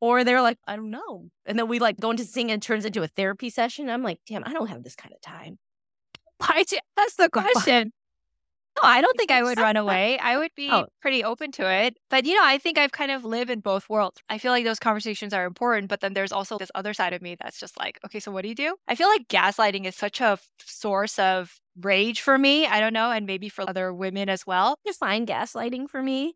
or 0.00 0.24
they're 0.24 0.42
like, 0.42 0.58
I 0.66 0.76
don't 0.76 0.90
know. 0.90 1.30
And 1.46 1.58
then 1.58 1.68
we 1.68 1.78
like 1.78 1.98
go 1.98 2.10
into 2.10 2.24
sing 2.24 2.50
and 2.50 2.62
it 2.62 2.66
turns 2.66 2.84
into 2.84 3.02
a 3.02 3.08
therapy 3.08 3.50
session. 3.50 3.88
I'm 3.88 4.02
like, 4.02 4.20
damn, 4.26 4.44
I 4.44 4.52
don't 4.52 4.68
have 4.68 4.82
this 4.82 4.94
kind 4.94 5.14
of 5.14 5.20
time. 5.20 5.58
Why'd 6.38 6.70
you 6.70 6.78
ask 6.98 7.16
the 7.16 7.30
question? 7.30 7.92
No, 8.76 8.82
I 8.88 9.00
don't 9.00 9.16
think 9.16 9.30
I 9.30 9.42
would 9.42 9.58
run 9.58 9.76
away. 9.76 10.18
I 10.18 10.36
would 10.36 10.50
be 10.54 10.68
Oh. 10.70 10.86
pretty 11.00 11.24
open 11.24 11.50
to 11.52 11.70
it. 11.70 11.96
But, 12.10 12.26
you 12.26 12.34
know, 12.34 12.44
I 12.44 12.58
think 12.58 12.76
I've 12.78 12.92
kind 12.92 13.10
of 13.10 13.24
lived 13.24 13.50
in 13.50 13.60
both 13.60 13.88
worlds. 13.88 14.20
I 14.28 14.38
feel 14.38 14.52
like 14.52 14.64
those 14.64 14.78
conversations 14.78 15.32
are 15.32 15.46
important, 15.46 15.88
but 15.88 16.00
then 16.00 16.12
there's 16.14 16.32
also 16.32 16.58
this 16.58 16.70
other 16.74 16.92
side 16.92 17.12
of 17.14 17.22
me 17.22 17.36
that's 17.40 17.58
just 17.58 17.78
like, 17.78 17.98
okay, 18.04 18.20
so 18.20 18.30
what 18.30 18.42
do 18.42 18.48
you 18.48 18.54
do? 18.54 18.76
I 18.88 18.94
feel 18.94 19.08
like 19.08 19.28
gaslighting 19.28 19.86
is 19.86 19.96
such 19.96 20.20
a 20.20 20.38
source 20.60 21.18
of 21.18 21.58
rage 21.80 22.20
for 22.20 22.36
me. 22.38 22.66
I 22.66 22.80
don't 22.80 22.92
know. 22.92 23.10
And 23.10 23.26
maybe 23.26 23.48
for 23.48 23.68
other 23.68 23.94
women 23.94 24.28
as 24.28 24.46
well. 24.46 24.76
Define 24.84 25.26
gaslighting 25.26 25.88
for 25.88 26.02
me. 26.02 26.34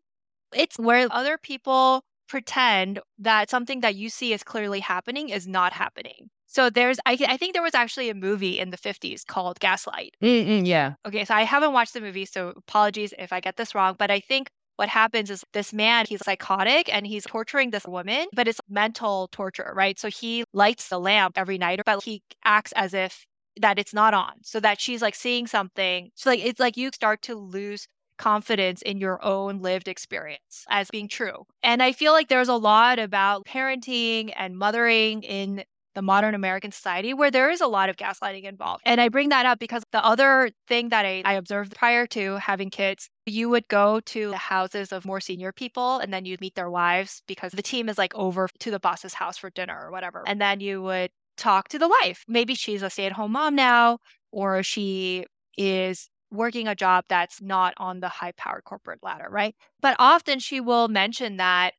It's 0.53 0.77
where 0.79 1.07
other 1.11 1.37
people 1.37 2.03
pretend 2.27 2.99
that 3.19 3.49
something 3.49 3.81
that 3.81 3.95
you 3.95 4.09
see 4.09 4.33
is 4.33 4.43
clearly 4.43 4.79
happening 4.79 5.29
is 5.29 5.47
not 5.47 5.73
happening. 5.73 6.29
So 6.51 6.69
there's, 6.69 6.99
I, 7.05 7.17
I 7.29 7.37
think 7.37 7.53
there 7.53 7.63
was 7.63 7.73
actually 7.73 8.09
a 8.09 8.13
movie 8.13 8.59
in 8.59 8.71
the 8.71 8.77
50s 8.77 9.25
called 9.25 9.57
Gaslight. 9.61 10.15
yeah. 10.19 10.95
Okay, 11.07 11.23
so 11.23 11.33
I 11.33 11.43
haven't 11.43 11.71
watched 11.71 11.93
the 11.93 12.01
movie, 12.01 12.25
so 12.25 12.49
apologies 12.49 13.13
if 13.17 13.31
I 13.31 13.39
get 13.39 13.55
this 13.55 13.73
wrong. 13.73 13.95
But 13.97 14.11
I 14.11 14.19
think 14.19 14.49
what 14.75 14.89
happens 14.89 15.29
is 15.29 15.45
this 15.53 15.71
man, 15.71 16.05
he's 16.09 16.19
psychotic 16.25 16.93
and 16.93 17.07
he's 17.07 17.23
torturing 17.23 17.69
this 17.69 17.85
woman, 17.85 18.27
but 18.33 18.49
it's 18.49 18.59
mental 18.69 19.29
torture, 19.31 19.71
right? 19.73 19.97
So 19.97 20.09
he 20.09 20.43
lights 20.51 20.89
the 20.89 20.99
lamp 20.99 21.37
every 21.37 21.57
night, 21.57 21.79
but 21.85 22.03
he 22.03 22.21
acts 22.43 22.73
as 22.73 22.93
if 22.93 23.25
that 23.61 23.79
it's 23.79 23.93
not 23.93 24.13
on, 24.13 24.33
so 24.41 24.59
that 24.59 24.81
she's 24.81 25.01
like 25.01 25.15
seeing 25.15 25.47
something. 25.47 26.09
So 26.15 26.31
like 26.31 26.43
it's 26.43 26.59
like 26.59 26.75
you 26.75 26.89
start 26.93 27.21
to 27.23 27.35
lose 27.35 27.87
confidence 28.17 28.81
in 28.81 28.97
your 28.97 29.23
own 29.23 29.61
lived 29.61 29.87
experience 29.87 30.65
as 30.69 30.89
being 30.91 31.07
true. 31.07 31.45
And 31.63 31.81
I 31.81 31.93
feel 31.93 32.11
like 32.11 32.27
there's 32.27 32.49
a 32.49 32.55
lot 32.55 32.99
about 32.99 33.45
parenting 33.45 34.33
and 34.35 34.57
mothering 34.57 35.23
in 35.23 35.63
the 35.93 36.01
modern 36.01 36.35
American 36.35 36.71
society 36.71 37.13
where 37.13 37.31
there 37.31 37.49
is 37.49 37.61
a 37.61 37.67
lot 37.67 37.89
of 37.89 37.97
gaslighting 37.97 38.43
involved. 38.43 38.81
And 38.85 39.01
I 39.01 39.09
bring 39.09 39.29
that 39.29 39.45
up 39.45 39.59
because 39.59 39.83
the 39.91 40.03
other 40.03 40.51
thing 40.67 40.89
that 40.89 41.05
I, 41.05 41.21
I 41.25 41.33
observed 41.33 41.75
prior 41.75 42.07
to 42.07 42.37
having 42.37 42.69
kids, 42.69 43.09
you 43.25 43.49
would 43.49 43.67
go 43.67 43.99
to 44.01 44.29
the 44.29 44.37
houses 44.37 44.91
of 44.91 45.05
more 45.05 45.19
senior 45.19 45.51
people 45.51 45.99
and 45.99 46.13
then 46.13 46.25
you'd 46.25 46.41
meet 46.41 46.55
their 46.55 46.69
wives 46.69 47.21
because 47.27 47.51
the 47.51 47.61
team 47.61 47.89
is 47.89 47.97
like 47.97 48.15
over 48.15 48.47
to 48.59 48.71
the 48.71 48.79
boss's 48.79 49.13
house 49.13 49.37
for 49.37 49.49
dinner 49.49 49.79
or 49.81 49.91
whatever. 49.91 50.23
And 50.25 50.39
then 50.39 50.59
you 50.59 50.81
would 50.81 51.11
talk 51.37 51.69
to 51.69 51.79
the 51.79 51.89
wife. 51.89 52.23
Maybe 52.27 52.55
she's 52.55 52.83
a 52.83 52.89
stay 52.89 53.05
at 53.05 53.11
home 53.11 53.33
mom 53.33 53.55
now, 53.55 53.99
or 54.31 54.63
she 54.63 55.25
is 55.57 56.09
working 56.31 56.67
a 56.67 56.75
job 56.75 57.03
that's 57.09 57.41
not 57.41 57.73
on 57.77 57.99
the 57.99 58.07
high 58.07 58.31
powered 58.37 58.63
corporate 58.63 58.99
ladder, 59.03 59.27
right? 59.29 59.53
But 59.81 59.95
often 59.99 60.39
she 60.39 60.61
will 60.61 60.87
mention 60.87 61.37
that 61.37 61.73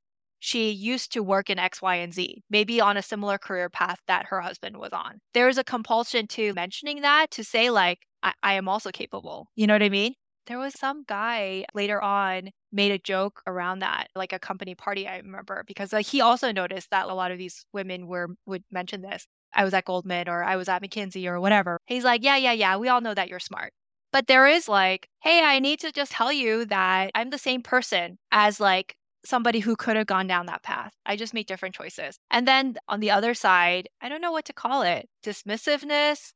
she 0.44 0.72
used 0.72 1.12
to 1.12 1.22
work 1.22 1.50
in 1.50 1.60
X, 1.60 1.80
Y, 1.80 1.94
and 1.94 2.12
Z, 2.12 2.42
maybe 2.50 2.80
on 2.80 2.96
a 2.96 3.02
similar 3.02 3.38
career 3.38 3.70
path 3.70 4.00
that 4.08 4.26
her 4.26 4.40
husband 4.40 4.76
was 4.76 4.92
on. 4.92 5.20
There's 5.34 5.56
a 5.56 5.62
compulsion 5.62 6.26
to 6.28 6.52
mentioning 6.54 7.02
that 7.02 7.30
to 7.30 7.44
say, 7.44 7.70
like, 7.70 8.00
I, 8.24 8.32
I 8.42 8.54
am 8.54 8.68
also 8.68 8.90
capable. 8.90 9.46
You 9.54 9.68
know 9.68 9.74
what 9.74 9.84
I 9.84 9.88
mean? 9.88 10.14
There 10.48 10.58
was 10.58 10.74
some 10.74 11.04
guy 11.06 11.64
later 11.74 12.02
on 12.02 12.50
made 12.72 12.90
a 12.90 12.98
joke 12.98 13.40
around 13.46 13.78
that, 13.78 14.08
like 14.16 14.32
a 14.32 14.40
company 14.40 14.74
party, 14.74 15.06
I 15.06 15.18
remember, 15.18 15.62
because 15.64 15.92
like 15.92 16.06
he 16.06 16.20
also 16.20 16.50
noticed 16.50 16.90
that 16.90 17.06
a 17.06 17.14
lot 17.14 17.30
of 17.30 17.38
these 17.38 17.64
women 17.72 18.08
were 18.08 18.30
would 18.44 18.64
mention 18.72 19.00
this. 19.00 19.24
I 19.54 19.62
was 19.62 19.74
at 19.74 19.84
Goldman 19.84 20.28
or 20.28 20.42
I 20.42 20.56
was 20.56 20.68
at 20.68 20.82
McKinsey 20.82 21.28
or 21.28 21.38
whatever. 21.38 21.78
He's 21.86 22.02
like, 22.02 22.24
yeah, 22.24 22.36
yeah, 22.36 22.52
yeah, 22.52 22.76
we 22.78 22.88
all 22.88 23.00
know 23.00 23.14
that 23.14 23.28
you're 23.28 23.38
smart. 23.38 23.72
But 24.12 24.26
there 24.26 24.48
is 24.48 24.68
like, 24.68 25.06
hey, 25.22 25.40
I 25.44 25.60
need 25.60 25.78
to 25.80 25.92
just 25.92 26.10
tell 26.10 26.32
you 26.32 26.64
that 26.64 27.12
I'm 27.14 27.30
the 27.30 27.38
same 27.38 27.62
person 27.62 28.18
as 28.32 28.58
like 28.58 28.96
somebody 29.24 29.60
who 29.60 29.76
could 29.76 29.96
have 29.96 30.06
gone 30.06 30.26
down 30.26 30.46
that 30.46 30.62
path. 30.62 30.92
I 31.06 31.16
just 31.16 31.34
made 31.34 31.46
different 31.46 31.74
choices. 31.74 32.18
And 32.30 32.46
then 32.46 32.76
on 32.88 33.00
the 33.00 33.10
other 33.10 33.34
side, 33.34 33.88
I 34.00 34.08
don't 34.08 34.20
know 34.20 34.32
what 34.32 34.44
to 34.46 34.52
call 34.52 34.82
it 34.82 35.08
dismissiveness, 35.24 36.32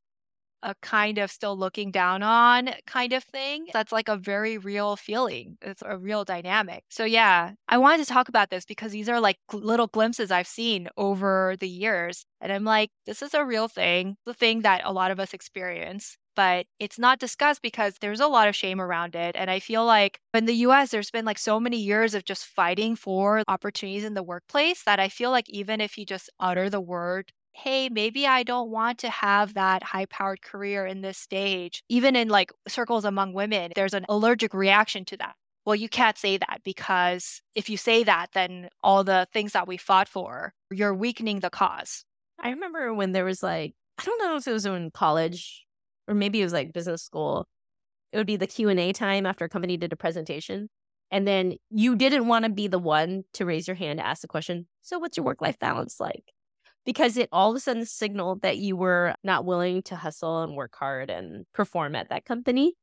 a 0.62 0.74
kind 0.82 1.18
of 1.18 1.30
still 1.30 1.56
looking 1.56 1.90
down 1.90 2.22
on 2.22 2.70
kind 2.86 3.12
of 3.12 3.22
thing. 3.24 3.66
That's 3.72 3.92
like 3.92 4.08
a 4.08 4.16
very 4.16 4.58
real 4.58 4.96
feeling. 4.96 5.58
It's 5.62 5.82
a 5.84 5.96
real 5.96 6.24
dynamic. 6.24 6.84
So, 6.90 7.04
yeah, 7.04 7.52
I 7.68 7.78
wanted 7.78 8.06
to 8.06 8.12
talk 8.12 8.28
about 8.28 8.50
this 8.50 8.64
because 8.64 8.92
these 8.92 9.08
are 9.08 9.20
like 9.20 9.36
little 9.52 9.86
glimpses 9.86 10.30
I've 10.30 10.46
seen 10.46 10.88
over 10.96 11.56
the 11.60 11.68
years. 11.68 12.24
And 12.40 12.52
I'm 12.52 12.64
like, 12.64 12.90
this 13.06 13.22
is 13.22 13.34
a 13.34 13.44
real 13.44 13.68
thing, 13.68 14.16
the 14.26 14.34
thing 14.34 14.62
that 14.62 14.82
a 14.84 14.92
lot 14.92 15.10
of 15.10 15.20
us 15.20 15.34
experience 15.34 16.16
but 16.36 16.66
it's 16.78 16.98
not 16.98 17.18
discussed 17.18 17.62
because 17.62 17.94
there's 18.00 18.20
a 18.20 18.28
lot 18.28 18.46
of 18.48 18.54
shame 18.54 18.80
around 18.80 19.16
it. 19.16 19.34
And 19.36 19.50
I 19.50 19.58
feel 19.58 19.84
like 19.84 20.20
in 20.34 20.44
the 20.44 20.54
US, 20.66 20.90
there's 20.90 21.10
been 21.10 21.24
like 21.24 21.38
so 21.38 21.58
many 21.58 21.78
years 21.78 22.14
of 22.14 22.24
just 22.24 22.46
fighting 22.46 22.94
for 22.94 23.42
opportunities 23.48 24.04
in 24.04 24.14
the 24.14 24.22
workplace 24.22 24.84
that 24.84 25.00
I 25.00 25.08
feel 25.08 25.30
like 25.30 25.48
even 25.50 25.80
if 25.80 25.98
you 25.98 26.06
just 26.06 26.30
utter 26.38 26.70
the 26.70 26.80
word 26.80 27.32
hey, 27.56 27.88
maybe 27.88 28.26
I 28.26 28.42
don't 28.42 28.70
want 28.70 28.98
to 28.98 29.08
have 29.08 29.54
that 29.54 29.82
high 29.82 30.04
powered 30.04 30.42
career 30.42 30.84
in 30.84 31.00
this 31.00 31.16
stage. 31.16 31.82
Even 31.88 32.14
in 32.14 32.28
like 32.28 32.52
circles 32.68 33.06
among 33.06 33.32
women, 33.32 33.72
there's 33.74 33.94
an 33.94 34.04
allergic 34.10 34.52
reaction 34.52 35.06
to 35.06 35.16
that. 35.16 35.34
Well, 35.64 35.74
you 35.74 35.88
can't 35.88 36.18
say 36.18 36.36
that 36.36 36.60
because 36.64 37.40
if 37.54 37.68
you 37.68 37.76
say 37.76 38.04
that, 38.04 38.28
then 38.34 38.68
all 38.82 39.02
the 39.04 39.26
things 39.32 39.52
that 39.52 39.66
we 39.66 39.78
fought 39.78 40.06
for, 40.06 40.52
you're 40.70 40.94
weakening 40.94 41.40
the 41.40 41.50
cause. 41.50 42.04
I 42.38 42.50
remember 42.50 42.92
when 42.94 43.12
there 43.12 43.24
was 43.24 43.42
like, 43.42 43.74
I 43.98 44.04
don't 44.04 44.18
know 44.18 44.36
if 44.36 44.46
it 44.46 44.52
was 44.52 44.66
in 44.66 44.90
college 44.90 45.65
or 46.08 46.14
maybe 46.14 46.40
it 46.40 46.44
was 46.44 46.52
like 46.52 46.72
business 46.72 47.02
school. 47.02 47.46
It 48.12 48.18
would 48.18 48.26
be 48.26 48.36
the 48.36 48.46
Q&A 48.46 48.92
time 48.92 49.26
after 49.26 49.44
a 49.44 49.48
company 49.48 49.76
did 49.76 49.92
a 49.92 49.96
presentation. 49.96 50.68
And 51.10 51.26
then 51.26 51.54
you 51.70 51.96
didn't 51.96 52.26
want 52.26 52.44
to 52.44 52.50
be 52.50 52.66
the 52.66 52.78
one 52.78 53.24
to 53.34 53.44
raise 53.44 53.68
your 53.68 53.76
hand 53.76 53.98
to 53.98 54.06
ask 54.06 54.22
the 54.22 54.28
question, 54.28 54.66
so 54.82 54.98
what's 54.98 55.16
your 55.16 55.24
work 55.24 55.40
life 55.40 55.58
balance 55.58 56.00
like? 56.00 56.32
because 56.86 57.16
it 57.16 57.28
all 57.32 57.50
of 57.50 57.56
a 57.56 57.60
sudden 57.60 57.84
signaled 57.84 58.40
that 58.42 58.56
you 58.56 58.76
were 58.76 59.14
not 59.22 59.44
willing 59.44 59.82
to 59.82 59.96
hustle 59.96 60.42
and 60.42 60.54
work 60.54 60.74
hard 60.76 61.10
and 61.10 61.44
perform 61.52 61.96
at 61.96 62.08
that 62.08 62.24
company. 62.24 62.74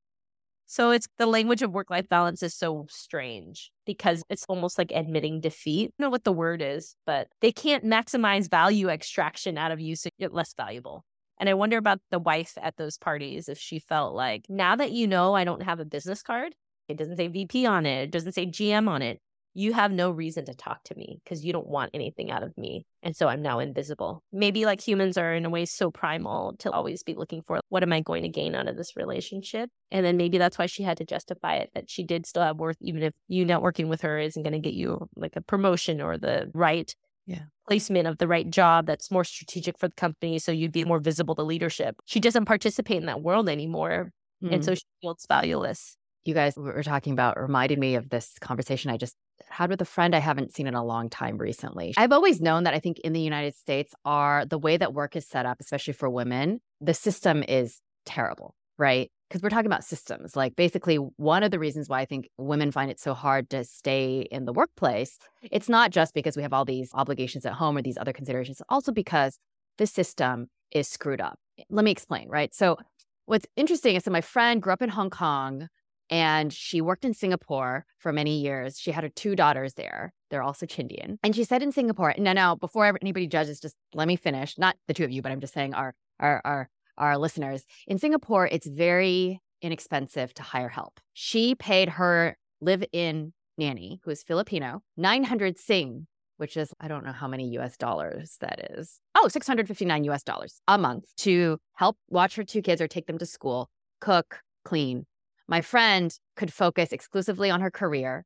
So 0.65 0.91
it's 0.91 1.07
the 1.17 1.25
language 1.25 1.61
of 1.61 1.71
work 1.71 1.89
life 1.89 2.07
balance 2.09 2.43
is 2.43 2.53
so 2.53 2.85
strange 2.89 3.71
because 3.85 4.23
it's 4.29 4.45
almost 4.47 4.77
like 4.77 4.91
admitting 4.93 5.41
defeat. 5.41 5.85
I 5.87 5.91
don't 5.97 6.07
know 6.07 6.09
what 6.09 6.23
the 6.23 6.31
word 6.33 6.61
is, 6.61 6.95
but 7.05 7.27
they 7.41 7.51
can't 7.51 7.85
maximize 7.85 8.49
value 8.49 8.89
extraction 8.89 9.57
out 9.57 9.71
of 9.71 9.79
you 9.79 9.95
so 9.95 10.09
you're 10.17 10.29
less 10.29 10.53
valuable. 10.55 11.05
And 11.39 11.49
I 11.49 11.53
wonder 11.53 11.77
about 11.77 11.99
the 12.11 12.19
wife 12.19 12.57
at 12.61 12.77
those 12.77 12.97
parties 12.97 13.49
if 13.49 13.57
she 13.57 13.79
felt 13.79 14.13
like, 14.15 14.45
now 14.49 14.75
that 14.75 14.91
you 14.91 15.07
know 15.07 15.33
I 15.33 15.43
don't 15.43 15.63
have 15.63 15.79
a 15.79 15.85
business 15.85 16.21
card, 16.21 16.53
it 16.87 16.97
doesn't 16.97 17.17
say 17.17 17.27
VP 17.27 17.65
on 17.65 17.85
it, 17.85 18.03
it 18.03 18.11
doesn't 18.11 18.33
say 18.33 18.45
GM 18.45 18.87
on 18.87 19.01
it 19.01 19.19
you 19.53 19.73
have 19.73 19.91
no 19.91 20.09
reason 20.09 20.45
to 20.45 20.53
talk 20.53 20.83
to 20.83 20.95
me 20.95 21.19
because 21.23 21.45
you 21.45 21.53
don't 21.53 21.67
want 21.67 21.91
anything 21.93 22.31
out 22.31 22.43
of 22.43 22.57
me. 22.57 22.85
And 23.03 23.15
so 23.15 23.27
I'm 23.27 23.41
now 23.41 23.59
invisible. 23.59 24.23
Maybe 24.31 24.65
like 24.65 24.81
humans 24.81 25.17
are 25.17 25.33
in 25.33 25.45
a 25.45 25.49
way 25.49 25.65
so 25.65 25.91
primal 25.91 26.55
to 26.59 26.71
always 26.71 27.03
be 27.03 27.13
looking 27.13 27.43
for 27.43 27.59
what 27.69 27.83
am 27.83 27.93
I 27.93 28.01
going 28.01 28.23
to 28.23 28.29
gain 28.29 28.55
out 28.55 28.67
of 28.67 28.77
this 28.77 28.95
relationship? 28.95 29.69
And 29.91 30.05
then 30.05 30.17
maybe 30.17 30.37
that's 30.37 30.57
why 30.57 30.65
she 30.65 30.83
had 30.83 30.97
to 30.97 31.05
justify 31.05 31.55
it 31.57 31.69
that 31.75 31.89
she 31.89 32.03
did 32.03 32.25
still 32.25 32.43
have 32.43 32.57
worth, 32.57 32.77
even 32.81 33.03
if 33.03 33.13
you 33.27 33.45
networking 33.45 33.87
with 33.87 34.01
her 34.01 34.17
isn't 34.17 34.41
going 34.41 34.53
to 34.53 34.59
get 34.59 34.73
you 34.73 35.07
like 35.15 35.35
a 35.35 35.41
promotion 35.41 36.01
or 36.01 36.17
the 36.17 36.49
right 36.53 36.93
yeah. 37.25 37.43
placement 37.67 38.07
of 38.07 38.17
the 38.17 38.27
right 38.27 38.49
job 38.49 38.85
that's 38.85 39.11
more 39.11 39.23
strategic 39.23 39.77
for 39.77 39.87
the 39.87 39.95
company. 39.95 40.39
So 40.39 40.51
you'd 40.51 40.71
be 40.71 40.85
more 40.85 40.99
visible 40.99 41.35
to 41.35 41.43
leadership. 41.43 41.95
She 42.05 42.19
doesn't 42.19 42.45
participate 42.45 42.97
in 42.97 43.05
that 43.07 43.21
world 43.21 43.49
anymore. 43.49 44.11
Mm-hmm. 44.43 44.53
And 44.55 44.65
so 44.65 44.71
mm. 44.73 44.75
she 44.75 44.85
feels 45.01 45.25
valueless 45.27 45.97
you 46.25 46.33
guys 46.33 46.55
were 46.55 46.83
talking 46.83 47.13
about 47.13 47.39
reminded 47.39 47.79
me 47.79 47.95
of 47.95 48.09
this 48.09 48.33
conversation 48.39 48.91
I 48.91 48.97
just 48.97 49.15
had 49.49 49.69
with 49.69 49.81
a 49.81 49.85
friend 49.85 50.15
I 50.15 50.19
haven't 50.19 50.53
seen 50.53 50.67
in 50.67 50.73
a 50.73 50.83
long 50.83 51.09
time 51.09 51.37
recently. 51.37 51.93
I've 51.97 52.11
always 52.11 52.41
known 52.41 52.63
that 52.63 52.73
I 52.73 52.79
think 52.79 52.99
in 52.99 53.13
the 53.13 53.21
United 53.21 53.55
States 53.55 53.93
are 54.05 54.45
the 54.45 54.57
way 54.57 54.77
that 54.77 54.93
work 54.93 55.15
is 55.15 55.27
set 55.27 55.45
up, 55.45 55.57
especially 55.59 55.93
for 55.93 56.09
women, 56.09 56.61
the 56.79 56.93
system 56.93 57.43
is 57.43 57.79
terrible, 58.05 58.55
right? 58.77 59.11
Because 59.33 59.41
we're 59.41 59.49
talking 59.49 59.65
about 59.65 59.83
systems. 59.83 60.35
Like 60.35 60.55
basically 60.55 60.97
one 60.97 61.41
of 61.41 61.49
the 61.49 61.57
reasons 61.57 61.89
why 61.89 62.01
I 62.01 62.05
think 62.05 62.29
women 62.37 62.71
find 62.71 62.91
it 62.91 62.99
so 62.99 63.15
hard 63.15 63.49
to 63.49 63.63
stay 63.63 64.27
in 64.29 64.45
the 64.45 64.53
workplace, 64.53 65.17
it's 65.51 65.67
not 65.67 65.89
just 65.89 66.13
because 66.13 66.37
we 66.37 66.43
have 66.43 66.53
all 66.53 66.65
these 66.65 66.91
obligations 66.93 67.43
at 67.43 67.53
home 67.53 67.75
or 67.75 67.81
these 67.81 67.97
other 67.97 68.13
considerations, 68.13 68.61
also 68.69 68.91
because 68.91 69.39
the 69.79 69.87
system 69.87 70.49
is 70.69 70.87
screwed 70.87 71.19
up. 71.19 71.39
Let 71.71 71.83
me 71.83 71.89
explain, 71.89 72.29
right? 72.29 72.53
So 72.53 72.77
what's 73.25 73.47
interesting 73.55 73.95
is 73.95 74.03
that 74.03 74.11
my 74.11 74.21
friend 74.21 74.61
grew 74.61 74.71
up 74.71 74.83
in 74.83 74.89
Hong 74.89 75.09
Kong 75.09 75.67
and 76.11 76.53
she 76.53 76.79
worked 76.79 77.03
in 77.03 77.15
Singapore 77.15 77.87
for 77.97 78.13
many 78.13 78.39
years. 78.39 78.79
She 78.79 78.91
had 78.91 79.03
her 79.03 79.09
two 79.09 79.35
daughters 79.35 79.73
there. 79.73 80.13
They're 80.29 80.43
also 80.43 80.67
Chindian. 80.67 81.17
And 81.23 81.35
she 81.35 81.43
said 81.43 81.63
in 81.63 81.71
Singapore, 81.71 82.13
no, 82.19 82.33
no, 82.33 82.55
before 82.55 82.95
anybody 83.01 83.25
judges, 83.25 83.59
just 83.59 83.77
let 83.95 84.07
me 84.07 84.15
finish. 84.15 84.59
Not 84.59 84.75
the 84.87 84.93
two 84.93 85.05
of 85.05 85.09
you, 85.09 85.23
but 85.23 85.31
I'm 85.31 85.39
just 85.39 85.55
saying 85.55 85.73
our 85.73 85.95
our 86.19 86.39
our 86.45 86.69
our 87.07 87.17
listeners. 87.17 87.63
In 87.87 87.99
Singapore, 87.99 88.47
it's 88.47 88.67
very 88.67 89.41
inexpensive 89.61 90.33
to 90.35 90.43
hire 90.43 90.69
help. 90.69 90.99
She 91.13 91.55
paid 91.55 91.89
her 91.89 92.37
live-in 92.61 93.33
nanny, 93.57 93.99
who 94.03 94.11
is 94.11 94.23
Filipino, 94.23 94.81
900 94.97 95.57
Sing, 95.57 96.07
which 96.37 96.57
is 96.57 96.73
I 96.79 96.87
don't 96.87 97.05
know 97.05 97.11
how 97.11 97.27
many 97.27 97.49
US 97.57 97.77
dollars 97.77 98.37
that 98.41 98.71
is. 98.71 98.99
Oh, 99.15 99.27
659 99.27 100.03
US 100.05 100.23
dollars 100.23 100.61
a 100.67 100.77
month 100.77 101.05
to 101.17 101.59
help 101.73 101.97
watch 102.09 102.35
her 102.35 102.43
two 102.43 102.61
kids 102.61 102.81
or 102.81 102.87
take 102.87 103.07
them 103.07 103.17
to 103.17 103.25
school, 103.25 103.69
cook, 104.01 104.39
clean, 104.65 105.05
my 105.47 105.61
friend 105.61 106.17
could 106.35 106.53
focus 106.53 106.91
exclusively 106.91 107.49
on 107.49 107.61
her 107.61 107.71
career, 107.71 108.25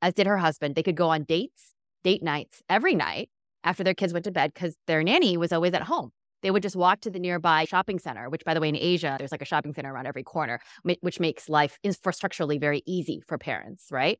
as 0.00 0.14
did 0.14 0.26
her 0.26 0.38
husband. 0.38 0.74
They 0.74 0.82
could 0.82 0.96
go 0.96 1.10
on 1.10 1.24
dates, 1.24 1.74
date 2.02 2.22
nights 2.22 2.62
every 2.68 2.94
night 2.94 3.28
after 3.62 3.84
their 3.84 3.94
kids 3.94 4.12
went 4.12 4.24
to 4.24 4.30
bed 4.30 4.54
because 4.54 4.76
their 4.86 5.02
nanny 5.02 5.36
was 5.36 5.52
always 5.52 5.74
at 5.74 5.82
home. 5.82 6.10
They 6.42 6.50
would 6.50 6.62
just 6.62 6.76
walk 6.76 7.00
to 7.00 7.10
the 7.10 7.18
nearby 7.18 7.64
shopping 7.64 7.98
center, 7.98 8.28
which, 8.28 8.44
by 8.44 8.54
the 8.54 8.60
way, 8.60 8.68
in 8.68 8.76
Asia, 8.76 9.16
there's 9.18 9.32
like 9.32 9.42
a 9.42 9.46
shopping 9.46 9.72
center 9.74 9.92
around 9.92 10.06
every 10.06 10.22
corner, 10.22 10.60
which 11.00 11.20
makes 11.20 11.48
life 11.48 11.78
infrastructurally 11.84 12.60
very 12.60 12.82
easy 12.86 13.22
for 13.26 13.38
parents, 13.38 13.86
right? 13.90 14.18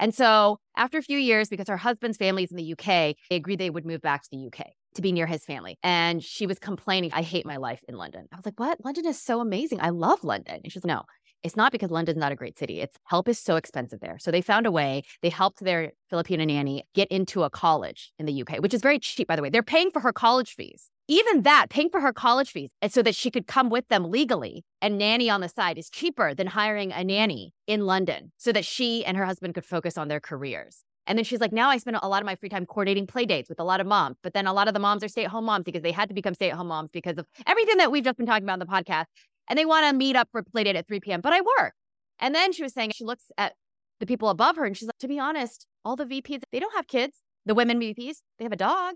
And 0.00 0.14
so, 0.14 0.58
after 0.76 0.98
a 0.98 1.02
few 1.02 1.18
years, 1.18 1.48
because 1.48 1.68
her 1.68 1.76
husband's 1.76 2.16
family 2.16 2.44
is 2.44 2.50
in 2.50 2.56
the 2.56 2.72
UK, 2.72 3.16
they 3.30 3.36
agreed 3.36 3.60
they 3.60 3.70
would 3.70 3.86
move 3.86 4.00
back 4.00 4.22
to 4.22 4.28
the 4.30 4.46
UK 4.46 4.66
to 4.94 5.02
be 5.02 5.12
near 5.12 5.26
his 5.26 5.44
family. 5.44 5.78
And 5.82 6.22
she 6.22 6.46
was 6.46 6.58
complaining, 6.58 7.10
I 7.12 7.22
hate 7.22 7.46
my 7.46 7.56
life 7.56 7.80
in 7.88 7.96
London. 7.96 8.26
I 8.32 8.36
was 8.36 8.44
like, 8.44 8.58
what? 8.58 8.84
London 8.84 9.06
is 9.06 9.20
so 9.20 9.40
amazing. 9.40 9.80
I 9.80 9.90
love 9.90 10.24
London. 10.24 10.60
And 10.62 10.72
she's 10.72 10.84
like, 10.84 10.88
no, 10.88 11.02
it's 11.42 11.56
not 11.56 11.72
because 11.72 11.90
London's 11.90 12.18
not 12.18 12.32
a 12.32 12.36
great 12.36 12.58
city. 12.58 12.80
It's 12.80 12.96
help 13.04 13.28
is 13.28 13.38
so 13.38 13.56
expensive 13.56 14.00
there. 14.00 14.18
So 14.18 14.30
they 14.30 14.40
found 14.40 14.66
a 14.66 14.72
way. 14.72 15.02
They 15.20 15.28
helped 15.28 15.60
their 15.60 15.92
Filipino 16.08 16.44
nanny 16.44 16.84
get 16.94 17.08
into 17.08 17.42
a 17.42 17.50
college 17.50 18.12
in 18.18 18.26
the 18.26 18.42
UK, 18.42 18.58
which 18.58 18.74
is 18.74 18.80
very 18.80 18.98
cheap, 18.98 19.28
by 19.28 19.36
the 19.36 19.42
way. 19.42 19.50
They're 19.50 19.62
paying 19.62 19.90
for 19.90 20.00
her 20.00 20.12
college 20.12 20.54
fees. 20.54 20.90
Even 21.06 21.42
that, 21.42 21.66
paying 21.68 21.90
for 21.90 22.00
her 22.00 22.12
college 22.12 22.50
fees, 22.50 22.70
and 22.80 22.90
so 22.90 23.02
that 23.02 23.14
she 23.14 23.30
could 23.30 23.46
come 23.46 23.68
with 23.68 23.88
them 23.88 24.10
legally 24.10 24.64
and 24.80 24.96
nanny 24.96 25.28
on 25.28 25.42
the 25.42 25.48
side 25.48 25.76
is 25.76 25.90
cheaper 25.90 26.34
than 26.34 26.46
hiring 26.46 26.92
a 26.92 27.04
nanny 27.04 27.52
in 27.66 27.84
London 27.84 28.32
so 28.38 28.52
that 28.52 28.64
she 28.64 29.04
and 29.04 29.16
her 29.16 29.26
husband 29.26 29.54
could 29.54 29.66
focus 29.66 29.98
on 29.98 30.08
their 30.08 30.20
careers. 30.20 30.82
And 31.06 31.18
then 31.18 31.24
she's 31.24 31.40
like, 31.40 31.52
now 31.52 31.68
I 31.68 31.76
spend 31.76 31.98
a 32.00 32.08
lot 32.08 32.22
of 32.22 32.26
my 32.26 32.34
free 32.36 32.48
time 32.48 32.64
coordinating 32.64 33.06
play 33.06 33.26
dates 33.26 33.50
with 33.50 33.60
a 33.60 33.64
lot 33.64 33.80
of 33.80 33.86
moms. 33.86 34.16
But 34.22 34.32
then 34.32 34.46
a 34.46 34.54
lot 34.54 34.68
of 34.68 34.74
the 34.74 34.80
moms 34.80 35.04
are 35.04 35.08
stay 35.08 35.24
at 35.24 35.30
home 35.30 35.44
moms 35.44 35.64
because 35.64 35.82
they 35.82 35.92
had 35.92 36.08
to 36.08 36.14
become 36.14 36.32
stay 36.32 36.50
at 36.50 36.56
home 36.56 36.68
moms 36.68 36.90
because 36.90 37.18
of 37.18 37.26
everything 37.46 37.76
that 37.76 37.92
we've 37.92 38.04
just 38.04 38.16
been 38.16 38.26
talking 38.26 38.44
about 38.44 38.54
in 38.54 38.60
the 38.60 38.66
podcast 38.66 39.04
and 39.48 39.58
they 39.58 39.66
want 39.66 39.86
to 39.86 39.94
meet 39.94 40.16
up 40.16 40.28
for 40.32 40.42
play 40.42 40.64
date 40.64 40.76
at 40.76 40.88
3 40.88 41.00
p.m. 41.00 41.20
But 41.20 41.34
I 41.34 41.42
work. 41.42 41.74
And 42.18 42.34
then 42.34 42.52
she 42.52 42.62
was 42.62 42.72
saying 42.72 42.92
she 42.94 43.04
looks 43.04 43.24
at 43.36 43.54
the 44.00 44.06
people 44.06 44.28
above 44.30 44.56
her 44.56 44.64
and 44.64 44.76
she's 44.76 44.86
like, 44.86 44.98
to 45.00 45.08
be 45.08 45.18
honest, 45.18 45.66
all 45.84 45.96
the 45.96 46.06
VPs, 46.06 46.42
they 46.52 46.60
don't 46.60 46.74
have 46.74 46.86
kids. 46.86 47.18
The 47.44 47.54
women 47.54 47.78
VPs, 47.78 48.22
they 48.38 48.44
have 48.44 48.52
a 48.52 48.56
dog, 48.56 48.94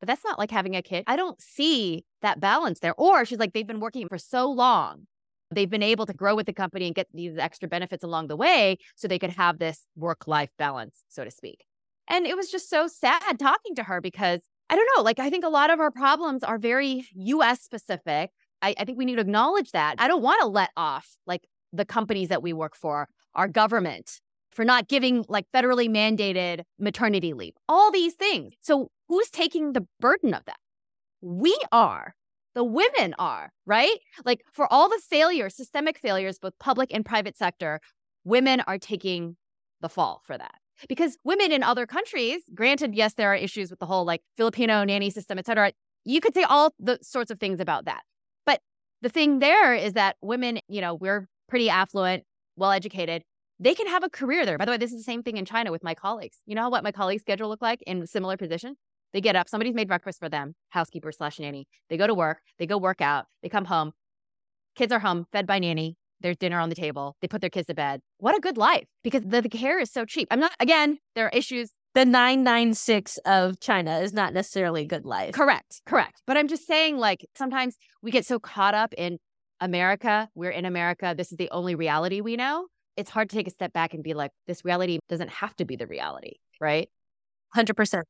but 0.00 0.06
that's 0.06 0.24
not 0.24 0.38
like 0.38 0.50
having 0.50 0.76
a 0.76 0.82
kid. 0.82 1.04
I 1.06 1.16
don't 1.16 1.40
see 1.40 2.04
that 2.22 2.40
balance 2.40 2.80
there. 2.80 2.94
Or 2.94 3.24
she's 3.24 3.38
like, 3.38 3.52
they've 3.52 3.66
been 3.66 3.80
working 3.80 4.08
for 4.08 4.18
so 4.18 4.50
long. 4.50 5.06
They've 5.52 5.70
been 5.70 5.82
able 5.82 6.06
to 6.06 6.14
grow 6.14 6.34
with 6.34 6.46
the 6.46 6.52
company 6.52 6.86
and 6.86 6.94
get 6.94 7.08
these 7.12 7.36
extra 7.36 7.68
benefits 7.68 8.04
along 8.04 8.28
the 8.28 8.36
way 8.36 8.78
so 8.94 9.08
they 9.08 9.18
could 9.18 9.30
have 9.30 9.58
this 9.58 9.86
work 9.96 10.26
life 10.26 10.50
balance, 10.58 11.02
so 11.08 11.24
to 11.24 11.30
speak. 11.30 11.64
And 12.08 12.26
it 12.26 12.36
was 12.36 12.50
just 12.50 12.70
so 12.70 12.86
sad 12.86 13.38
talking 13.38 13.74
to 13.76 13.84
her 13.84 14.00
because 14.00 14.40
I 14.68 14.76
don't 14.76 14.88
know, 14.96 15.02
like, 15.02 15.18
I 15.18 15.30
think 15.30 15.44
a 15.44 15.48
lot 15.48 15.70
of 15.70 15.80
our 15.80 15.90
problems 15.90 16.44
are 16.44 16.58
very 16.58 17.08
US 17.14 17.60
specific 17.60 18.30
I, 18.62 18.74
I 18.78 18.84
think 18.84 18.98
we 18.98 19.04
need 19.04 19.16
to 19.16 19.20
acknowledge 19.20 19.72
that. 19.72 19.96
I 19.98 20.08
don't 20.08 20.22
want 20.22 20.40
to 20.42 20.46
let 20.46 20.70
off 20.76 21.16
like 21.26 21.46
the 21.72 21.84
companies 21.84 22.28
that 22.28 22.42
we 22.42 22.52
work 22.52 22.76
for, 22.76 23.08
our 23.34 23.48
government, 23.48 24.20
for 24.52 24.64
not 24.64 24.88
giving 24.88 25.24
like 25.28 25.46
federally 25.54 25.88
mandated 25.88 26.62
maternity 26.78 27.32
leave, 27.32 27.54
all 27.68 27.90
these 27.90 28.14
things. 28.14 28.54
So, 28.60 28.90
who's 29.10 29.28
taking 29.28 29.72
the 29.72 29.86
burden 29.98 30.32
of 30.32 30.44
that? 30.46 30.56
We 31.20 31.58
are. 31.72 32.14
The 32.54 32.62
women 32.64 33.14
are, 33.18 33.50
right? 33.66 33.98
Like 34.24 34.42
for 34.52 34.72
all 34.72 34.88
the 34.88 35.00
failures, 35.08 35.56
systemic 35.56 35.98
failures, 35.98 36.38
both 36.38 36.54
public 36.60 36.94
and 36.94 37.04
private 37.04 37.36
sector, 37.36 37.80
women 38.24 38.60
are 38.60 38.78
taking 38.78 39.36
the 39.80 39.88
fall 39.88 40.22
for 40.24 40.38
that. 40.38 40.54
Because 40.88 41.18
women 41.24 41.50
in 41.50 41.64
other 41.64 41.86
countries, 41.86 42.42
granted, 42.54 42.94
yes, 42.94 43.14
there 43.14 43.32
are 43.32 43.34
issues 43.34 43.68
with 43.70 43.80
the 43.80 43.86
whole 43.86 44.04
like 44.04 44.22
Filipino 44.36 44.84
nanny 44.84 45.10
system, 45.10 45.38
et 45.38 45.46
cetera. 45.46 45.72
You 46.04 46.20
could 46.20 46.34
say 46.34 46.44
all 46.44 46.72
the 46.78 46.98
sorts 47.02 47.32
of 47.32 47.38
things 47.40 47.60
about 47.60 47.84
that 47.86 48.02
But 48.46 48.60
the 49.02 49.08
thing 49.08 49.40
there 49.40 49.74
is 49.74 49.94
that 49.94 50.16
women, 50.22 50.60
you 50.68 50.80
know, 50.80 50.94
we're 50.94 51.26
pretty 51.48 51.68
affluent, 51.68 52.24
well 52.56 52.70
educated. 52.70 53.22
They 53.58 53.74
can 53.74 53.88
have 53.88 54.04
a 54.04 54.08
career 54.08 54.46
there. 54.46 54.56
By 54.56 54.64
the 54.64 54.70
way, 54.70 54.78
this 54.78 54.92
is 54.92 54.98
the 54.98 55.04
same 55.12 55.22
thing 55.22 55.36
in 55.36 55.44
China 55.44 55.70
with 55.72 55.82
my 55.84 55.94
colleagues. 55.94 56.38
You 56.46 56.54
know 56.54 56.68
what 56.70 56.84
my 56.84 56.92
colleagues' 56.92 57.22
schedule 57.22 57.48
look 57.48 57.60
like 57.60 57.82
in 57.86 58.06
similar 58.06 58.36
position? 58.36 58.76
They 59.12 59.20
get 59.20 59.36
up, 59.36 59.48
somebody's 59.48 59.74
made 59.74 59.88
breakfast 59.88 60.20
for 60.20 60.28
them, 60.28 60.54
housekeeper 60.70 61.12
slash 61.12 61.38
nanny. 61.38 61.66
They 61.88 61.96
go 61.96 62.06
to 62.06 62.14
work, 62.14 62.38
they 62.58 62.66
go 62.66 62.78
work 62.78 63.00
out, 63.00 63.26
they 63.42 63.48
come 63.48 63.64
home. 63.64 63.92
kids 64.76 64.92
are 64.92 65.00
home, 65.00 65.26
fed 65.32 65.46
by 65.46 65.58
nanny. 65.58 65.96
There's 66.20 66.36
dinner 66.36 66.58
on 66.58 66.68
the 66.68 66.74
table. 66.74 67.16
They 67.22 67.28
put 67.28 67.40
their 67.40 67.50
kids 67.50 67.66
to 67.68 67.74
bed. 67.74 68.00
What 68.18 68.36
a 68.36 68.40
good 68.40 68.58
life 68.58 68.84
because 69.02 69.22
the, 69.24 69.40
the 69.40 69.48
care 69.48 69.78
is 69.80 69.90
so 69.90 70.04
cheap. 70.04 70.28
I'm 70.30 70.40
not, 70.40 70.52
again, 70.60 70.98
there 71.14 71.26
are 71.26 71.30
issues. 71.30 71.70
The 71.94 72.04
996 72.04 73.18
of 73.24 73.58
China 73.58 73.98
is 73.98 74.12
not 74.12 74.32
necessarily 74.32 74.82
a 74.82 74.86
good 74.86 75.04
life. 75.04 75.32
Correct. 75.32 75.82
Correct. 75.86 76.22
But 76.26 76.36
I'm 76.36 76.46
just 76.46 76.66
saying, 76.66 76.98
like, 76.98 77.26
sometimes 77.34 77.76
we 78.02 78.10
get 78.10 78.26
so 78.26 78.38
caught 78.38 78.74
up 78.74 78.92
in 78.96 79.18
America. 79.60 80.28
We're 80.34 80.50
in 80.50 80.66
America. 80.66 81.14
This 81.16 81.32
is 81.32 81.38
the 81.38 81.50
only 81.50 81.74
reality 81.74 82.20
we 82.20 82.36
know. 82.36 82.66
It's 82.96 83.10
hard 83.10 83.30
to 83.30 83.36
take 83.36 83.48
a 83.48 83.50
step 83.50 83.72
back 83.72 83.94
and 83.94 84.04
be 84.04 84.14
like, 84.14 84.30
this 84.46 84.64
reality 84.64 84.98
doesn't 85.08 85.30
have 85.30 85.56
to 85.56 85.64
be 85.64 85.74
the 85.74 85.86
reality, 85.86 86.34
right? 86.60 86.88
100%. 87.56 88.02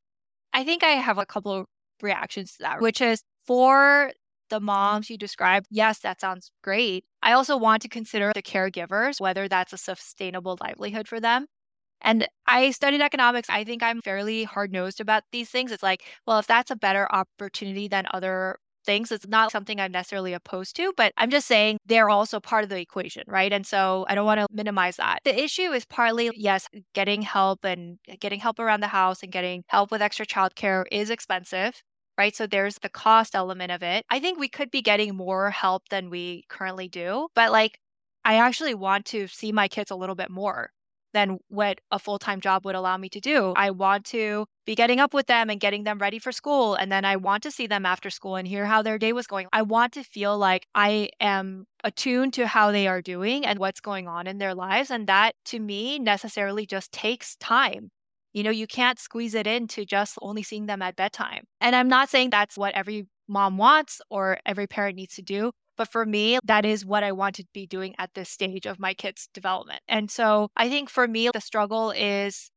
I 0.53 0.63
think 0.63 0.83
I 0.83 0.91
have 0.91 1.17
a 1.17 1.25
couple 1.25 1.51
of 1.51 1.65
reactions 2.01 2.53
to 2.53 2.63
that, 2.63 2.81
which 2.81 3.01
is 3.01 3.23
for 3.45 4.11
the 4.49 4.57
mm-hmm. 4.57 4.65
moms 4.65 5.09
you 5.09 5.17
described, 5.17 5.67
yes, 5.69 5.99
that 5.99 6.21
sounds 6.21 6.51
great. 6.63 7.05
I 7.23 7.33
also 7.33 7.57
want 7.57 7.81
to 7.83 7.89
consider 7.89 8.31
the 8.33 8.41
caregivers, 8.43 9.19
whether 9.19 9.47
that's 9.47 9.73
a 9.73 9.77
sustainable 9.77 10.57
livelihood 10.61 11.07
for 11.07 11.19
them. 11.19 11.47
And 12.01 12.27
I 12.47 12.71
studied 12.71 13.01
economics. 13.01 13.49
I 13.49 13.63
think 13.63 13.83
I'm 13.83 14.01
fairly 14.01 14.43
hard 14.43 14.71
nosed 14.71 14.99
about 14.99 15.23
these 15.31 15.49
things. 15.49 15.71
It's 15.71 15.83
like, 15.83 16.01
well, 16.25 16.39
if 16.39 16.47
that's 16.47 16.71
a 16.71 16.75
better 16.75 17.07
opportunity 17.11 17.87
than 17.87 18.07
other 18.11 18.57
things. 18.85 19.11
It's 19.11 19.27
not 19.27 19.51
something 19.51 19.79
I'm 19.79 19.91
necessarily 19.91 20.33
opposed 20.33 20.75
to, 20.77 20.93
but 20.97 21.13
I'm 21.17 21.29
just 21.29 21.47
saying 21.47 21.77
they're 21.85 22.09
also 22.09 22.39
part 22.39 22.63
of 22.63 22.69
the 22.69 22.79
equation, 22.79 23.23
right? 23.27 23.51
And 23.51 23.65
so 23.65 24.05
I 24.09 24.15
don't 24.15 24.25
want 24.25 24.39
to 24.39 24.47
minimize 24.51 24.97
that. 24.97 25.19
The 25.23 25.37
issue 25.39 25.71
is 25.71 25.85
partly, 25.85 26.31
yes, 26.35 26.67
getting 26.93 27.21
help 27.21 27.63
and 27.65 27.97
getting 28.19 28.39
help 28.39 28.59
around 28.59 28.81
the 28.81 28.87
house 28.87 29.23
and 29.23 29.31
getting 29.31 29.63
help 29.67 29.91
with 29.91 30.01
extra 30.01 30.25
childcare 30.25 30.85
is 30.91 31.09
expensive. 31.09 31.81
Right. 32.17 32.35
So 32.35 32.45
there's 32.45 32.75
the 32.75 32.89
cost 32.89 33.35
element 33.35 33.71
of 33.71 33.81
it. 33.83 34.05
I 34.09 34.19
think 34.19 34.37
we 34.37 34.49
could 34.49 34.69
be 34.69 34.81
getting 34.81 35.15
more 35.15 35.49
help 35.49 35.89
than 35.89 36.09
we 36.09 36.43
currently 36.49 36.87
do. 36.87 37.29
But 37.35 37.51
like, 37.51 37.79
I 38.23 38.35
actually 38.35 38.75
want 38.75 39.05
to 39.07 39.27
see 39.27 39.51
my 39.51 39.67
kids 39.67 39.91
a 39.91 39.95
little 39.95 40.15
bit 40.15 40.29
more 40.29 40.71
than 41.13 41.39
what 41.49 41.79
a 41.91 41.99
full 41.99 42.19
time 42.19 42.41
job 42.41 42.65
would 42.65 42.75
allow 42.75 42.97
me 42.97 43.09
to 43.09 43.19
do. 43.19 43.53
I 43.55 43.71
want 43.71 44.05
to 44.07 44.45
be 44.65 44.75
getting 44.75 44.99
up 44.99 45.13
with 45.13 45.27
them 45.27 45.49
and 45.49 45.59
getting 45.59 45.83
them 45.83 45.99
ready 45.99 46.19
for 46.19 46.31
school. 46.31 46.75
And 46.75 46.91
then 46.91 47.05
I 47.05 47.15
want 47.15 47.43
to 47.43 47.51
see 47.51 47.67
them 47.67 47.85
after 47.85 48.09
school 48.09 48.35
and 48.35 48.47
hear 48.47 48.65
how 48.65 48.81
their 48.81 48.97
day 48.97 49.13
was 49.13 49.27
going. 49.27 49.47
I 49.51 49.61
want 49.61 49.93
to 49.93 50.03
feel 50.03 50.37
like 50.37 50.67
I 50.75 51.09
am 51.19 51.65
attuned 51.83 52.33
to 52.33 52.47
how 52.47 52.71
they 52.71 52.87
are 52.87 53.01
doing 53.01 53.45
and 53.45 53.59
what's 53.59 53.81
going 53.81 54.07
on 54.07 54.27
in 54.27 54.37
their 54.37 54.53
lives. 54.53 54.91
And 54.91 55.07
that 55.07 55.35
to 55.45 55.59
me 55.59 55.99
necessarily 55.99 56.65
just 56.65 56.91
takes 56.91 57.35
time. 57.37 57.89
You 58.33 58.43
know, 58.43 58.51
you 58.51 58.67
can't 58.67 58.99
squeeze 58.99 59.35
it 59.35 59.47
into 59.47 59.85
just 59.85 60.17
only 60.21 60.43
seeing 60.43 60.65
them 60.65 60.81
at 60.81 60.95
bedtime. 60.95 61.43
And 61.59 61.75
I'm 61.75 61.89
not 61.89 62.09
saying 62.09 62.29
that's 62.29 62.57
what 62.57 62.73
every 62.75 63.07
mom 63.27 63.57
wants 63.57 64.01
or 64.09 64.37
every 64.45 64.67
parent 64.67 64.95
needs 64.95 65.15
to 65.15 65.21
do. 65.21 65.51
But 65.81 65.91
for 65.91 66.05
me, 66.05 66.37
that 66.43 66.63
is 66.63 66.85
what 66.85 67.03
I 67.03 67.11
want 67.11 67.33
to 67.37 67.45
be 67.55 67.65
doing 67.65 67.95
at 67.97 68.13
this 68.13 68.29
stage 68.29 68.67
of 68.67 68.77
my 68.79 68.93
kids' 68.93 69.27
development. 69.33 69.81
And 69.87 70.11
so 70.11 70.49
I 70.55 70.69
think 70.69 70.91
for 70.91 71.07
me, 71.07 71.31
the 71.33 71.41
struggle 71.41 71.89
is 71.89 72.51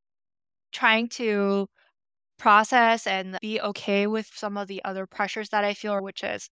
trying 0.73 1.09
to 1.21 1.67
process 2.39 3.07
and 3.07 3.39
be 3.41 3.63
okay 3.63 4.07
with 4.07 4.29
some 4.35 4.59
of 4.59 4.69
the 4.69 4.85
other 4.85 5.07
pressures 5.07 5.49
that 5.49 5.65
I 5.65 5.73
feel, 5.73 6.03
which 6.03 6.23
is 6.23 6.51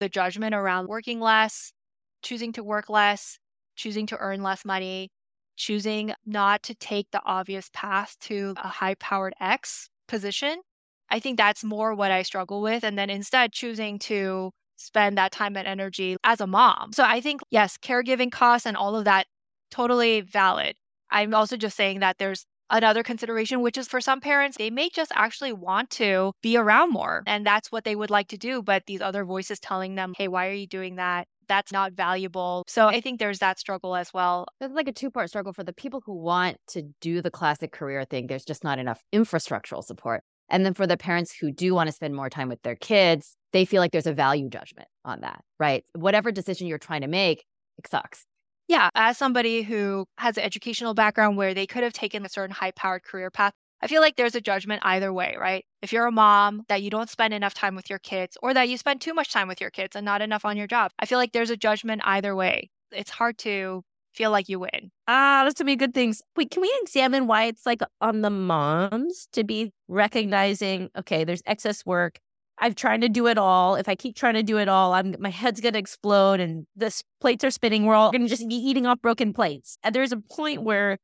the 0.00 0.08
judgment 0.08 0.54
around 0.54 0.88
working 0.88 1.20
less, 1.20 1.74
choosing 2.22 2.50
to 2.54 2.64
work 2.64 2.88
less, 2.88 3.38
choosing 3.74 4.06
to 4.06 4.16
earn 4.16 4.42
less 4.42 4.64
money, 4.64 5.10
choosing 5.56 6.14
not 6.24 6.62
to 6.62 6.74
take 6.74 7.10
the 7.10 7.20
obvious 7.26 7.68
path 7.74 8.16
to 8.20 8.54
a 8.56 8.68
high 8.68 8.94
powered 8.94 9.34
X 9.38 9.90
position. 10.08 10.62
I 11.10 11.20
think 11.20 11.36
that's 11.36 11.62
more 11.62 11.94
what 11.94 12.10
I 12.10 12.22
struggle 12.22 12.62
with. 12.62 12.84
And 12.84 12.98
then 12.98 13.10
instead 13.10 13.52
choosing 13.52 13.98
to 13.98 14.52
spend 14.76 15.18
that 15.18 15.32
time 15.32 15.56
and 15.56 15.66
energy 15.66 16.16
as 16.24 16.40
a 16.40 16.46
mom. 16.46 16.92
So 16.92 17.04
I 17.04 17.20
think, 17.20 17.40
yes, 17.50 17.76
caregiving 17.76 18.30
costs 18.30 18.66
and 18.66 18.76
all 18.76 18.96
of 18.96 19.04
that, 19.04 19.26
totally 19.70 20.20
valid. 20.20 20.76
I'm 21.10 21.34
also 21.34 21.56
just 21.56 21.76
saying 21.76 22.00
that 22.00 22.18
there's 22.18 22.44
another 22.70 23.02
consideration, 23.02 23.60
which 23.60 23.78
is 23.78 23.88
for 23.88 24.00
some 24.00 24.20
parents, 24.20 24.56
they 24.58 24.70
may 24.70 24.88
just 24.88 25.12
actually 25.14 25.52
want 25.52 25.90
to 25.90 26.32
be 26.42 26.56
around 26.56 26.92
more 26.92 27.22
and 27.26 27.46
that's 27.46 27.70
what 27.70 27.84
they 27.84 27.96
would 27.96 28.10
like 28.10 28.28
to 28.28 28.36
do. 28.36 28.62
But 28.62 28.84
these 28.86 29.00
other 29.00 29.24
voices 29.24 29.60
telling 29.60 29.94
them, 29.94 30.14
hey, 30.16 30.28
why 30.28 30.48
are 30.48 30.52
you 30.52 30.66
doing 30.66 30.96
that? 30.96 31.26
That's 31.48 31.70
not 31.70 31.92
valuable. 31.92 32.64
So 32.66 32.88
I 32.88 33.00
think 33.00 33.20
there's 33.20 33.38
that 33.38 33.60
struggle 33.60 33.94
as 33.94 34.12
well. 34.12 34.46
It's 34.60 34.74
like 34.74 34.88
a 34.88 34.92
two 34.92 35.10
part 35.10 35.28
struggle 35.28 35.52
for 35.52 35.62
the 35.62 35.72
people 35.72 36.02
who 36.04 36.14
want 36.14 36.56
to 36.68 36.82
do 37.00 37.22
the 37.22 37.30
classic 37.30 37.70
career 37.70 38.04
thing. 38.04 38.26
There's 38.26 38.44
just 38.44 38.64
not 38.64 38.80
enough 38.80 39.00
infrastructural 39.12 39.84
support. 39.84 40.24
And 40.48 40.64
then 40.64 40.74
for 40.74 40.86
the 40.86 40.96
parents 40.96 41.34
who 41.40 41.50
do 41.50 41.74
want 41.74 41.88
to 41.88 41.92
spend 41.92 42.14
more 42.14 42.30
time 42.30 42.48
with 42.48 42.62
their 42.62 42.76
kids, 42.76 43.36
they 43.56 43.64
feel 43.64 43.80
like 43.80 43.92
there's 43.92 44.06
a 44.06 44.12
value 44.12 44.48
judgment 44.48 44.88
on 45.04 45.20
that, 45.20 45.42
right? 45.58 45.84
Whatever 45.94 46.30
decision 46.30 46.66
you're 46.66 46.78
trying 46.78 47.00
to 47.00 47.08
make, 47.08 47.44
it 47.78 47.86
sucks. 47.88 48.24
Yeah. 48.68 48.90
As 48.94 49.16
somebody 49.16 49.62
who 49.62 50.06
has 50.18 50.36
an 50.36 50.44
educational 50.44 50.92
background 50.92 51.36
where 51.36 51.54
they 51.54 51.66
could 51.66 51.82
have 51.82 51.92
taken 51.92 52.24
a 52.26 52.28
certain 52.28 52.54
high 52.54 52.72
powered 52.72 53.04
career 53.04 53.30
path, 53.30 53.52
I 53.80 53.86
feel 53.86 54.00
like 54.00 54.16
there's 54.16 54.34
a 54.34 54.40
judgment 54.40 54.82
either 54.84 55.12
way, 55.12 55.36
right? 55.38 55.64
If 55.82 55.92
you're 55.92 56.06
a 56.06 56.12
mom 56.12 56.64
that 56.68 56.82
you 56.82 56.90
don't 56.90 57.10
spend 57.10 57.32
enough 57.34 57.54
time 57.54 57.76
with 57.76 57.88
your 57.88 57.98
kids 57.98 58.36
or 58.42 58.52
that 58.54 58.68
you 58.68 58.76
spend 58.76 59.00
too 59.00 59.14
much 59.14 59.32
time 59.32 59.48
with 59.48 59.60
your 59.60 59.70
kids 59.70 59.94
and 59.94 60.04
not 60.04 60.22
enough 60.22 60.44
on 60.44 60.56
your 60.56 60.66
job, 60.66 60.90
I 60.98 61.06
feel 61.06 61.18
like 61.18 61.32
there's 61.32 61.50
a 61.50 61.56
judgment 61.56 62.02
either 62.04 62.34
way. 62.34 62.70
It's 62.90 63.10
hard 63.10 63.38
to 63.38 63.82
feel 64.14 64.30
like 64.30 64.48
you 64.48 64.58
win. 64.58 64.90
Ah, 65.06 65.42
those 65.44 65.54
would 65.58 65.66
be 65.66 65.76
good 65.76 65.94
things. 65.94 66.22
Wait, 66.36 66.50
can 66.50 66.62
we 66.62 66.74
examine 66.82 67.26
why 67.26 67.44
it's 67.44 67.66
like 67.66 67.82
on 68.00 68.22
the 68.22 68.30
moms 68.30 69.28
to 69.32 69.44
be 69.44 69.72
recognizing, 69.88 70.88
okay, 70.98 71.24
there's 71.24 71.42
excess 71.46 71.84
work. 71.84 72.18
I've 72.58 72.74
tried 72.74 73.02
to 73.02 73.08
do 73.08 73.26
it 73.26 73.38
all. 73.38 73.74
If 73.76 73.88
I 73.88 73.94
keep 73.94 74.16
trying 74.16 74.34
to 74.34 74.42
do 74.42 74.58
it 74.58 74.68
all, 74.68 74.94
I'm 74.94 75.14
my 75.18 75.28
head's 75.30 75.60
gonna 75.60 75.78
explode 75.78 76.40
and 76.40 76.66
the 76.74 76.90
plates 77.20 77.44
are 77.44 77.50
spinning. 77.50 77.84
We're 77.84 77.94
all 77.94 78.10
gonna 78.10 78.28
just 78.28 78.48
be 78.48 78.54
eating 78.54 78.86
off 78.86 79.00
broken 79.02 79.32
plates. 79.32 79.78
And 79.82 79.94
there's 79.94 80.12
a 80.12 80.16
point 80.16 80.62
where 80.62 80.98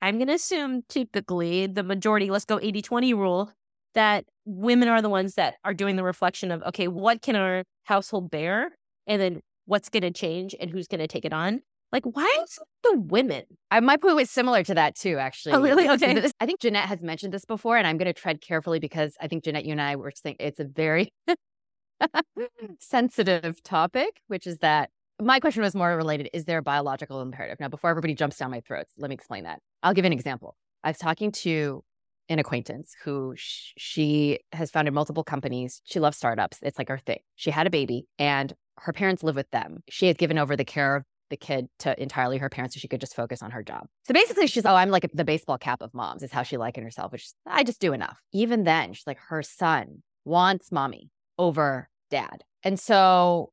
I'm 0.00 0.18
gonna 0.18 0.34
assume 0.34 0.82
typically 0.88 1.66
the 1.66 1.82
majority, 1.82 2.30
let's 2.30 2.44
go 2.44 2.58
80-20 2.58 3.14
rule, 3.14 3.52
that 3.94 4.24
women 4.44 4.88
are 4.88 5.02
the 5.02 5.08
ones 5.10 5.34
that 5.34 5.56
are 5.64 5.74
doing 5.74 5.96
the 5.96 6.04
reflection 6.04 6.50
of, 6.50 6.62
okay, 6.62 6.88
what 6.88 7.20
can 7.20 7.36
our 7.36 7.64
household 7.84 8.30
bear? 8.30 8.76
And 9.06 9.20
then 9.20 9.40
what's 9.66 9.88
gonna 9.90 10.10
change 10.10 10.54
and 10.58 10.70
who's 10.70 10.86
gonna 10.88 11.08
take 11.08 11.24
it 11.24 11.32
on? 11.32 11.62
Like, 11.90 12.04
why 12.04 12.38
is 12.42 12.58
the 12.82 12.98
women? 12.98 13.44
I, 13.70 13.80
my 13.80 13.96
point 13.96 14.16
was 14.16 14.30
similar 14.30 14.62
to 14.64 14.74
that 14.74 14.94
too, 14.94 15.16
actually. 15.16 15.54
Oh, 15.54 15.62
really? 15.62 15.88
Okay. 15.88 16.30
I 16.38 16.46
think 16.46 16.60
Jeanette 16.60 16.88
has 16.88 17.00
mentioned 17.00 17.32
this 17.32 17.44
before, 17.44 17.76
and 17.76 17.86
I'm 17.86 17.96
going 17.96 18.12
to 18.12 18.12
tread 18.12 18.40
carefully 18.40 18.78
because 18.78 19.14
I 19.20 19.28
think 19.28 19.44
Jeanette, 19.44 19.64
you 19.64 19.72
and 19.72 19.80
I 19.80 19.96
were 19.96 20.12
saying 20.14 20.36
it's 20.38 20.60
a 20.60 20.64
very 20.64 21.12
sensitive 22.80 23.62
topic, 23.62 24.20
which 24.26 24.46
is 24.46 24.58
that 24.58 24.90
my 25.20 25.40
question 25.40 25.62
was 25.62 25.74
more 25.74 25.96
related 25.96 26.28
is 26.32 26.44
there 26.44 26.58
a 26.58 26.62
biological 26.62 27.20
imperative? 27.22 27.58
Now, 27.58 27.68
before 27.68 27.90
everybody 27.90 28.14
jumps 28.14 28.36
down 28.36 28.50
my 28.50 28.60
throats, 28.60 28.92
let 28.98 29.08
me 29.08 29.14
explain 29.14 29.44
that. 29.44 29.60
I'll 29.82 29.94
give 29.94 30.04
an 30.04 30.12
example. 30.12 30.56
I 30.84 30.90
was 30.90 30.98
talking 30.98 31.32
to 31.32 31.82
an 32.28 32.38
acquaintance 32.38 32.94
who 33.04 33.34
sh- 33.36 33.72
she 33.78 34.38
has 34.52 34.70
founded 34.70 34.92
multiple 34.92 35.24
companies. 35.24 35.80
She 35.84 35.98
loves 35.98 36.16
startups. 36.16 36.58
It's 36.62 36.78
like 36.78 36.88
her 36.88 36.98
thing. 36.98 37.20
She 37.36 37.50
had 37.50 37.66
a 37.66 37.70
baby 37.70 38.06
and 38.18 38.52
her 38.76 38.92
parents 38.92 39.22
live 39.22 39.34
with 39.34 39.50
them. 39.50 39.78
She 39.88 40.06
had 40.06 40.18
given 40.18 40.38
over 40.38 40.54
the 40.54 40.64
care 40.64 40.96
of 40.96 41.04
the 41.30 41.36
kid 41.36 41.68
to 41.80 42.00
entirely 42.00 42.38
her 42.38 42.48
parents 42.48 42.74
so 42.74 42.78
she 42.78 42.88
could 42.88 43.00
just 43.00 43.14
focus 43.14 43.42
on 43.42 43.50
her 43.50 43.62
job. 43.62 43.86
So 44.06 44.14
basically, 44.14 44.46
she's, 44.46 44.64
oh, 44.64 44.74
I'm 44.74 44.90
like 44.90 45.08
the 45.12 45.24
baseball 45.24 45.58
cap 45.58 45.82
of 45.82 45.94
moms, 45.94 46.22
is 46.22 46.32
how 46.32 46.42
she 46.42 46.56
likened 46.56 46.84
herself, 46.84 47.12
which 47.12 47.30
I 47.46 47.64
just 47.64 47.80
do 47.80 47.92
enough. 47.92 48.20
Even 48.32 48.64
then, 48.64 48.92
she's 48.92 49.06
like, 49.06 49.18
her 49.28 49.42
son 49.42 50.02
wants 50.24 50.72
mommy 50.72 51.10
over 51.38 51.88
dad. 52.10 52.44
And 52.62 52.78
so, 52.78 53.52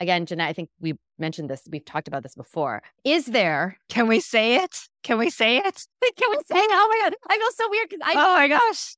again, 0.00 0.26
Jeanette, 0.26 0.48
I 0.48 0.52
think 0.52 0.70
we 0.80 0.94
mentioned 1.18 1.48
this, 1.48 1.62
we've 1.70 1.84
talked 1.84 2.08
about 2.08 2.22
this 2.22 2.34
before. 2.34 2.82
Is 3.04 3.26
there, 3.26 3.78
can 3.88 4.08
we 4.08 4.20
say 4.20 4.56
it? 4.62 4.76
Can 5.02 5.18
we 5.18 5.30
say 5.30 5.58
it? 5.58 5.86
Can 6.16 6.30
we 6.30 6.36
say 6.36 6.58
it? 6.58 6.70
Oh 6.70 6.88
my 6.88 7.08
God. 7.08 7.16
I 7.28 7.38
feel 7.38 7.50
so 7.52 7.70
weird 7.70 7.88
because 7.88 8.02
I, 8.04 8.12
oh 8.12 8.34
my 8.34 8.48
gosh. 8.48 8.96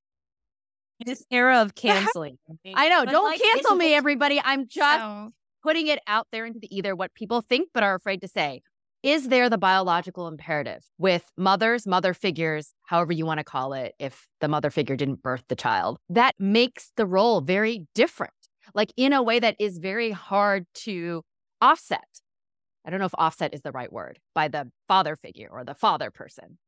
This 1.04 1.24
era 1.30 1.60
of 1.60 1.74
canceling. 1.76 2.38
I 2.74 2.88
know. 2.88 3.04
But 3.04 3.12
don't 3.12 3.24
like, 3.24 3.40
cancel 3.40 3.76
me, 3.76 3.94
everybody. 3.94 4.40
I'm 4.42 4.66
just 4.68 5.00
so 5.00 5.32
putting 5.64 5.86
it 5.86 5.98
out 6.06 6.28
there 6.30 6.44
into 6.44 6.60
the 6.60 6.68
either 6.74 6.94
what 6.94 7.14
people 7.14 7.40
think 7.40 7.70
but 7.72 7.82
are 7.82 7.94
afraid 7.94 8.20
to 8.20 8.28
say. 8.28 8.60
Is 9.02 9.28
there 9.28 9.50
the 9.50 9.58
biological 9.58 10.28
imperative 10.28 10.84
with 10.98 11.30
mothers, 11.36 11.86
mother 11.86 12.14
figures, 12.14 12.72
however 12.84 13.12
you 13.12 13.26
want 13.26 13.38
to 13.38 13.44
call 13.44 13.72
it, 13.72 13.94
if 13.98 14.28
the 14.40 14.48
mother 14.48 14.70
figure 14.70 14.94
didn't 14.94 15.22
birth 15.22 15.44
the 15.48 15.56
child, 15.56 15.98
that 16.10 16.34
makes 16.38 16.92
the 16.96 17.06
role 17.06 17.40
very 17.40 17.86
different, 17.94 18.32
like 18.74 18.92
in 18.96 19.12
a 19.12 19.22
way 19.22 19.40
that 19.40 19.56
is 19.58 19.78
very 19.78 20.10
hard 20.10 20.66
to 20.74 21.22
offset. 21.60 22.20
I 22.84 22.90
don't 22.90 23.00
know 23.00 23.06
if 23.06 23.14
offset 23.16 23.54
is 23.54 23.62
the 23.62 23.72
right 23.72 23.92
word 23.92 24.18
by 24.34 24.48
the 24.48 24.70
father 24.86 25.16
figure 25.16 25.48
or 25.50 25.64
the 25.64 25.74
father 25.74 26.10
person. 26.10 26.58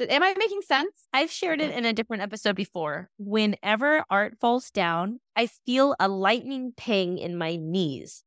Am 0.00 0.22
I 0.22 0.34
making 0.38 0.62
sense? 0.62 1.06
I've 1.12 1.30
shared 1.30 1.60
it 1.60 1.70
in 1.70 1.84
a 1.84 1.92
different 1.92 2.22
episode 2.22 2.56
before. 2.56 3.10
Whenever 3.18 4.04
Art 4.10 4.36
falls 4.40 4.70
down, 4.70 5.20
I 5.36 5.46
feel 5.46 5.94
a 5.98 6.08
lightning 6.08 6.72
ping 6.76 7.18
in 7.18 7.36
my 7.36 7.56
knees. 7.56 8.22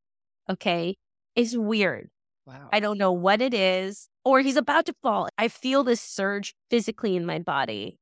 Okay. 0.49 0.97
It's 1.35 1.55
weird. 1.55 2.09
Wow. 2.45 2.69
I 2.73 2.79
don't 2.79 2.97
know 2.97 3.11
what 3.11 3.41
it 3.41 3.53
is. 3.53 4.09
Or 4.25 4.41
he's 4.41 4.57
about 4.57 4.85
to 4.87 4.95
fall. 5.01 5.29
I 5.37 5.47
feel 5.47 5.83
this 5.83 6.01
surge 6.01 6.53
physically 6.69 7.15
in 7.15 7.25
my 7.25 7.39
body. 7.39 7.97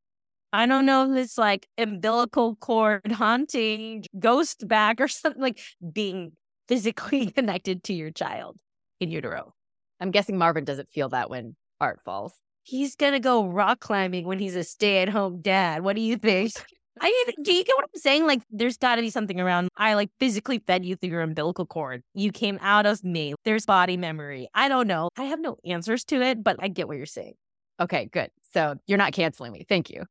I 0.51 0.65
don't 0.65 0.85
know 0.85 1.11
if 1.11 1.17
it's 1.17 1.37
like 1.37 1.67
umbilical 1.77 2.55
cord 2.55 3.11
haunting, 3.11 4.05
ghost 4.17 4.67
back, 4.67 4.99
or 4.99 5.07
something 5.07 5.41
like 5.41 5.59
being 5.93 6.31
physically 6.67 7.31
connected 7.31 7.83
to 7.85 7.93
your 7.93 8.11
child 8.11 8.57
in 8.99 9.11
utero. 9.11 9.53
I'm 9.99 10.11
guessing 10.11 10.37
Marvin 10.37 10.65
doesn't 10.65 10.89
feel 10.89 11.09
that 11.09 11.29
when 11.29 11.55
Art 11.79 11.99
falls. 12.03 12.33
He's 12.69 12.95
gonna 12.95 13.19
go 13.19 13.47
rock 13.47 13.79
climbing 13.79 14.25
when 14.27 14.37
he's 14.37 14.55
a 14.55 14.63
stay-at-home 14.63 15.41
dad. 15.41 15.83
What 15.83 15.95
do 15.95 16.03
you 16.03 16.17
think? 16.17 16.53
I 17.01 17.05
mean, 17.27 17.43
do 17.43 17.53
you 17.53 17.63
get 17.63 17.75
what 17.75 17.85
I'm 17.85 17.99
saying? 17.99 18.27
Like, 18.27 18.41
there's 18.51 18.77
got 18.77 18.95
to 18.95 19.01
be 19.01 19.09
something 19.09 19.39
around. 19.39 19.69
I 19.77 19.93
like 19.93 20.09
physically 20.19 20.59
fed 20.59 20.85
you 20.85 20.95
through 20.95 21.11
your 21.11 21.21
umbilical 21.21 21.65
cord. 21.65 22.03
You 22.13 22.31
came 22.31 22.59
out 22.61 22.85
of 22.85 23.03
me. 23.03 23.33
There's 23.45 23.65
body 23.65 23.97
memory. 23.97 24.49
I 24.53 24.67
don't 24.67 24.85
know. 24.85 25.09
I 25.17 25.23
have 25.23 25.39
no 25.39 25.57
answers 25.65 26.03
to 26.05 26.21
it, 26.21 26.43
but 26.43 26.57
I 26.59 26.67
get 26.67 26.87
what 26.87 26.97
you're 26.97 27.05
saying. 27.05 27.35
Okay, 27.79 28.09
good. 28.11 28.29
So 28.53 28.75
you're 28.85 28.97
not 28.97 29.13
canceling 29.13 29.53
me. 29.53 29.65
Thank 29.67 29.89
you. 29.89 30.03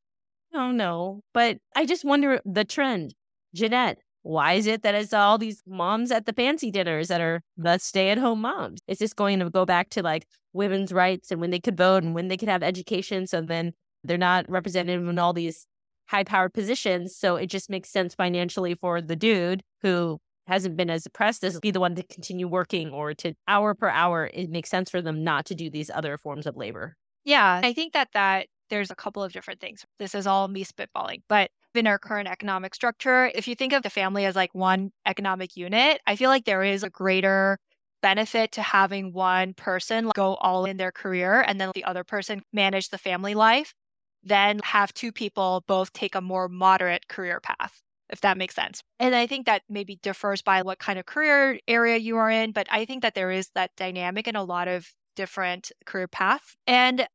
Oh, 0.55 0.71
no. 0.71 1.21
But 1.35 1.59
I 1.77 1.85
just 1.85 2.05
wonder 2.05 2.41
the 2.45 2.65
trend. 2.65 3.15
Jeanette, 3.55 3.99
why 4.29 4.53
is 4.53 4.67
it 4.67 4.83
that 4.83 4.95
it's 4.95 5.15
all 5.15 5.39
these 5.39 5.63
moms 5.67 6.11
at 6.11 6.27
the 6.27 6.35
fancy 6.35 6.71
dinners 6.71 7.09
that 7.09 7.23
are 7.23 7.41
the 7.57 7.79
stay 7.79 8.11
at 8.11 8.19
home 8.19 8.43
moms? 8.43 8.79
Is 8.87 8.99
this 8.99 9.15
going 9.15 9.39
to 9.39 9.49
go 9.49 9.65
back 9.65 9.89
to 9.91 10.03
like 10.03 10.27
women's 10.53 10.93
rights 10.93 11.31
and 11.31 11.41
when 11.41 11.49
they 11.51 11.59
could 11.59 11.79
vote 11.79 12.03
and 12.03 12.15
when 12.15 12.29
they 12.29 12.37
could 12.37 12.51
have 12.51 12.63
education? 12.63 13.27
So 13.27 13.41
then 13.41 13.73
they're 14.05 14.19
not 14.19 14.45
represented 14.47 15.01
in 15.01 15.19
all 15.19 15.33
these 15.33 15.67
high 16.09 16.25
powered 16.25 16.53
positions. 16.53 17.17
So 17.17 17.37
it 17.37 17.47
just 17.47 17.71
makes 17.71 17.89
sense 17.89 18.15
financially 18.15 18.75
for 18.75 19.01
the 19.01 19.17
dude 19.17 19.63
who 19.81 20.19
hasn't 20.47 20.77
been 20.77 20.91
as 20.91 21.07
oppressed 21.07 21.43
as 21.43 21.59
be 21.59 21.71
the 21.71 21.81
one 21.81 21.95
to 21.95 22.03
continue 22.03 22.49
working 22.49 22.91
or 22.91 23.15
to 23.15 23.33
hour 23.49 23.75
per 23.75 23.89
hour. 23.89 24.29
It 24.35 24.51
makes 24.51 24.69
sense 24.69 24.91
for 24.91 25.01
them 25.01 25.25
not 25.25 25.47
to 25.47 25.55
do 25.55 25.71
these 25.71 25.89
other 25.89 26.19
forms 26.19 26.47
of 26.47 26.55
labor. 26.55 26.99
Yeah, 27.25 27.63
I 27.65 27.73
think 27.73 27.95
that 27.95 28.09
that 28.13 28.49
there's 28.69 28.91
a 28.91 28.95
couple 28.95 29.23
of 29.23 29.33
different 29.33 29.61
things. 29.61 29.87
This 29.99 30.15
is 30.15 30.27
all 30.27 30.49
me 30.49 30.67
spitballing, 30.67 31.23
but 31.31 31.51
in 31.75 31.87
our 31.87 31.99
current 31.99 32.29
economic 32.29 32.75
structure, 32.75 33.31
if 33.35 33.47
you 33.47 33.55
think 33.55 33.73
of 33.73 33.83
the 33.83 33.91
family 33.91 34.25
as 34.25 34.37
like 34.37 34.55
one 34.55 34.91
economic 35.07 35.57
unit, 35.57 36.01
I 36.07 36.17
feel 36.17 36.31
like 36.31 36.45
there 36.45 36.63
is 36.63 36.83
a 36.83 36.91
greater 36.91 37.59
benefit 38.03 38.53
to 38.53 38.63
having 38.63 39.13
one 39.13 39.55
person 39.55 40.11
go 40.15 40.37
all 40.37 40.65
in 40.65 40.77
their 40.77 40.93
career 40.93 41.41
and 41.47 41.61
then 41.61 41.71
the 41.75 41.85
other 41.85 42.05
person 42.05 42.43
manage 42.53 42.89
the 42.89 42.99
family 42.99 43.35
life 43.35 43.75
than 44.23 44.61
have 44.63 44.93
two 44.95 45.13
people 45.13 45.65
both 45.67 45.93
take 45.93 46.15
a 46.15 46.21
more 46.21 46.49
moderate 46.49 47.09
career 47.09 47.41
path 47.41 47.81
if 48.11 48.21
that 48.23 48.39
makes 48.39 48.55
sense. 48.55 48.83
And 48.99 49.15
I 49.15 49.27
think 49.27 49.47
that 49.47 49.63
maybe 49.69 49.97
differs 50.03 50.43
by 50.43 50.63
what 50.63 50.79
kind 50.79 50.99
of 50.99 51.07
career 51.07 51.59
area 51.69 51.97
you 51.99 52.17
are 52.17 52.31
in, 52.31 52.53
but 52.53 52.67
I 52.71 52.85
think 52.85 53.03
that 53.03 53.15
there 53.15 53.31
is 53.31 53.51
that 53.55 53.71
dynamic 53.77 54.27
in 54.27 54.37
a 54.37 54.45
lot 54.45 54.69
of 54.69 54.91
different 55.15 55.73
career 55.85 56.09
paths. 56.09 56.57
And 56.67 57.07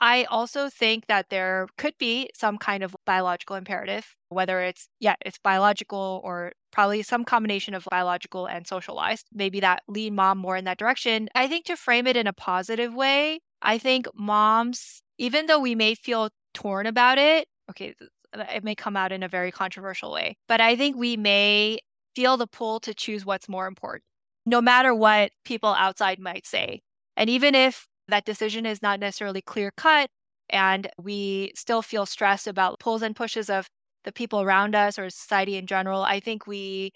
I 0.00 0.24
also 0.24 0.68
think 0.68 1.06
that 1.06 1.30
there 1.30 1.68
could 1.78 1.94
be 1.98 2.28
some 2.34 2.58
kind 2.58 2.82
of 2.82 2.94
biological 3.06 3.56
imperative, 3.56 4.14
whether 4.28 4.60
it's, 4.60 4.88
yeah, 5.00 5.14
it's 5.24 5.38
biological 5.38 6.20
or 6.24 6.52
probably 6.72 7.02
some 7.02 7.24
combination 7.24 7.74
of 7.74 7.86
biological 7.90 8.46
and 8.46 8.66
socialized. 8.66 9.26
Maybe 9.32 9.60
that 9.60 9.82
lead 9.88 10.12
mom 10.12 10.38
more 10.38 10.56
in 10.56 10.64
that 10.64 10.78
direction. 10.78 11.28
I 11.34 11.46
think 11.46 11.66
to 11.66 11.76
frame 11.76 12.06
it 12.06 12.16
in 12.16 12.26
a 12.26 12.32
positive 12.32 12.92
way, 12.94 13.40
I 13.62 13.78
think 13.78 14.06
moms, 14.14 15.02
even 15.18 15.46
though 15.46 15.60
we 15.60 15.74
may 15.74 15.94
feel 15.94 16.30
torn 16.52 16.86
about 16.86 17.18
it, 17.18 17.46
okay, 17.70 17.94
it 18.34 18.64
may 18.64 18.74
come 18.74 18.96
out 18.96 19.12
in 19.12 19.22
a 19.22 19.28
very 19.28 19.52
controversial 19.52 20.12
way, 20.12 20.36
but 20.48 20.60
I 20.60 20.76
think 20.76 20.96
we 20.96 21.16
may 21.16 21.78
feel 22.16 22.36
the 22.36 22.46
pull 22.46 22.80
to 22.80 22.94
choose 22.94 23.24
what's 23.24 23.48
more 23.48 23.66
important, 23.66 24.04
no 24.44 24.60
matter 24.60 24.94
what 24.94 25.30
people 25.44 25.70
outside 25.70 26.18
might 26.18 26.46
say. 26.46 26.82
And 27.16 27.30
even 27.30 27.54
if 27.54 27.86
that 28.08 28.24
decision 28.24 28.66
is 28.66 28.82
not 28.82 29.00
necessarily 29.00 29.42
clear 29.42 29.70
cut 29.76 30.08
and 30.50 30.88
we 30.98 31.52
still 31.54 31.82
feel 31.82 32.06
stressed 32.06 32.46
about 32.46 32.78
pulls 32.80 33.02
and 33.02 33.16
pushes 33.16 33.48
of 33.48 33.68
the 34.04 34.12
people 34.12 34.42
around 34.42 34.74
us 34.74 34.98
or 34.98 35.08
society 35.10 35.56
in 35.56 35.66
general, 35.66 36.02
I 36.02 36.20
think 36.20 36.46
we 36.46 36.92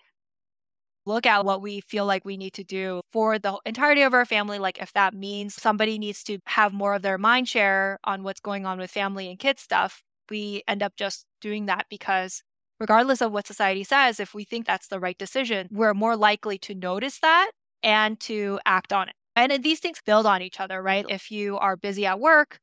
look 1.07 1.27
at 1.27 1.45
what 1.45 1.63
we 1.63 1.81
feel 1.81 2.05
like 2.05 2.25
we 2.25 2.37
need 2.37 2.53
to 2.53 2.65
do 2.65 3.01
for 3.13 3.39
the 3.39 3.59
entirety 3.65 4.03
of 4.03 4.13
our 4.13 4.27
family. 4.27 4.59
Like 4.59 4.79
if 4.81 4.93
that 4.93 5.15
means 5.15 5.55
somebody 5.55 5.99
needs 5.99 6.23
to 6.25 6.39
have 6.47 6.73
more 6.73 6.95
of 6.95 7.03
their 7.03 7.19
mind 7.19 7.49
share 7.49 7.99
on 8.05 8.23
what's 8.23 8.41
going 8.41 8.67
on 8.67 8.79
with 8.79 8.91
family 8.91 9.31
and 9.31 9.39
kids 9.39 9.63
stuff, 9.63 10.03
we 10.31 10.63
end 10.69 10.83
up 10.83 10.95
just 10.97 11.25
doing 11.41 11.67
that 11.67 11.87
because 11.89 12.43
regardless 12.79 13.23
of 13.23 13.33
what 13.33 13.47
society 13.47 13.85
says, 13.85 14.21
if 14.21 14.35
we 14.35 14.45
think 14.45 14.67
that's 14.67 14.89
the 14.89 15.01
right 15.01 15.19
decision, 15.19 15.69
we're 15.73 15.95
more 15.95 16.17
likely 16.17 16.59
to 16.59 16.75
notice 16.75 17.19
that 17.21 17.51
and 17.83 18.21
to 18.21 18.61
act 18.67 18.93
on 18.93 19.09
it. 19.09 19.15
And 19.45 19.63
these 19.63 19.81
things 19.81 20.01
build 20.05 20.27
on 20.27 20.43
each 20.43 20.61
other, 20.61 20.83
right? 20.83 21.07
If 21.09 21.31
you 21.31 21.59
are 21.59 21.77
busy 21.77 22.07
at 22.07 22.19
work, 22.21 22.59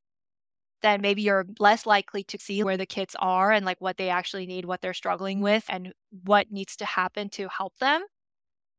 then 0.81 1.01
maybe 1.01 1.21
you're 1.23 1.45
less 1.59 1.85
likely 1.85 2.23
to 2.25 2.37
see 2.39 2.63
where 2.63 2.77
the 2.77 2.85
kids 2.85 3.15
are 3.19 3.51
and 3.51 3.65
like 3.65 3.81
what 3.81 3.97
they 3.97 4.09
actually 4.09 4.45
need, 4.45 4.65
what 4.65 4.81
they're 4.81 4.93
struggling 4.93 5.41
with, 5.41 5.65
and 5.69 5.93
what 6.25 6.51
needs 6.51 6.75
to 6.77 6.85
happen 6.85 7.29
to 7.31 7.47
help 7.49 7.77
them. 7.79 8.03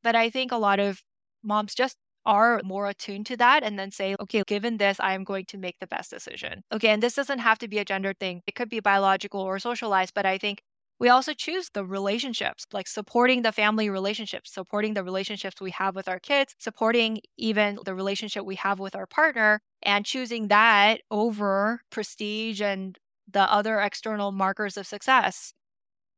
But 0.02 0.16
I 0.16 0.30
think 0.30 0.52
a 0.52 0.56
lot 0.58 0.80
of 0.80 1.02
moms 1.42 1.74
just 1.74 1.96
are 2.26 2.60
more 2.64 2.88
attuned 2.88 3.26
to 3.26 3.36
that 3.38 3.62
and 3.62 3.78
then 3.78 3.90
say, 3.92 4.16
okay, 4.20 4.42
given 4.46 4.78
this, 4.78 4.98
I 5.00 5.14
am 5.14 5.24
going 5.24 5.46
to 5.46 5.58
make 5.58 5.78
the 5.80 5.86
best 5.86 6.10
decision. 6.10 6.62
Okay, 6.72 6.88
and 6.90 7.02
this 7.02 7.14
doesn't 7.14 7.38
have 7.40 7.58
to 7.58 7.68
be 7.68 7.78
a 7.78 7.84
gender 7.84 8.14
thing, 8.14 8.42
it 8.46 8.54
could 8.54 8.68
be 8.68 8.80
biological 8.80 9.40
or 9.40 9.58
socialized, 9.58 10.14
but 10.14 10.26
I 10.26 10.38
think 10.38 10.62
we 10.98 11.08
also 11.08 11.32
choose 11.34 11.70
the 11.70 11.84
relationships, 11.84 12.66
like 12.72 12.88
supporting 12.88 13.42
the 13.42 13.52
family 13.52 13.90
relationships, 13.90 14.52
supporting 14.52 14.94
the 14.94 15.04
relationships 15.04 15.60
we 15.60 15.70
have 15.72 15.94
with 15.94 16.08
our 16.08 16.18
kids, 16.20 16.54
supporting 16.58 17.20
even 17.36 17.78
the 17.84 17.94
relationship 17.94 18.44
we 18.44 18.56
have 18.56 18.78
with 18.78 18.96
our 18.96 19.06
partner, 19.06 19.60
and 19.82 20.06
choosing 20.06 20.48
that 20.48 21.02
over 21.10 21.80
prestige 21.90 22.62
and 22.62 22.98
the 23.28 23.42
other 23.52 23.80
external 23.80 24.32
markers 24.32 24.76
of 24.76 24.86
success. 24.86 25.52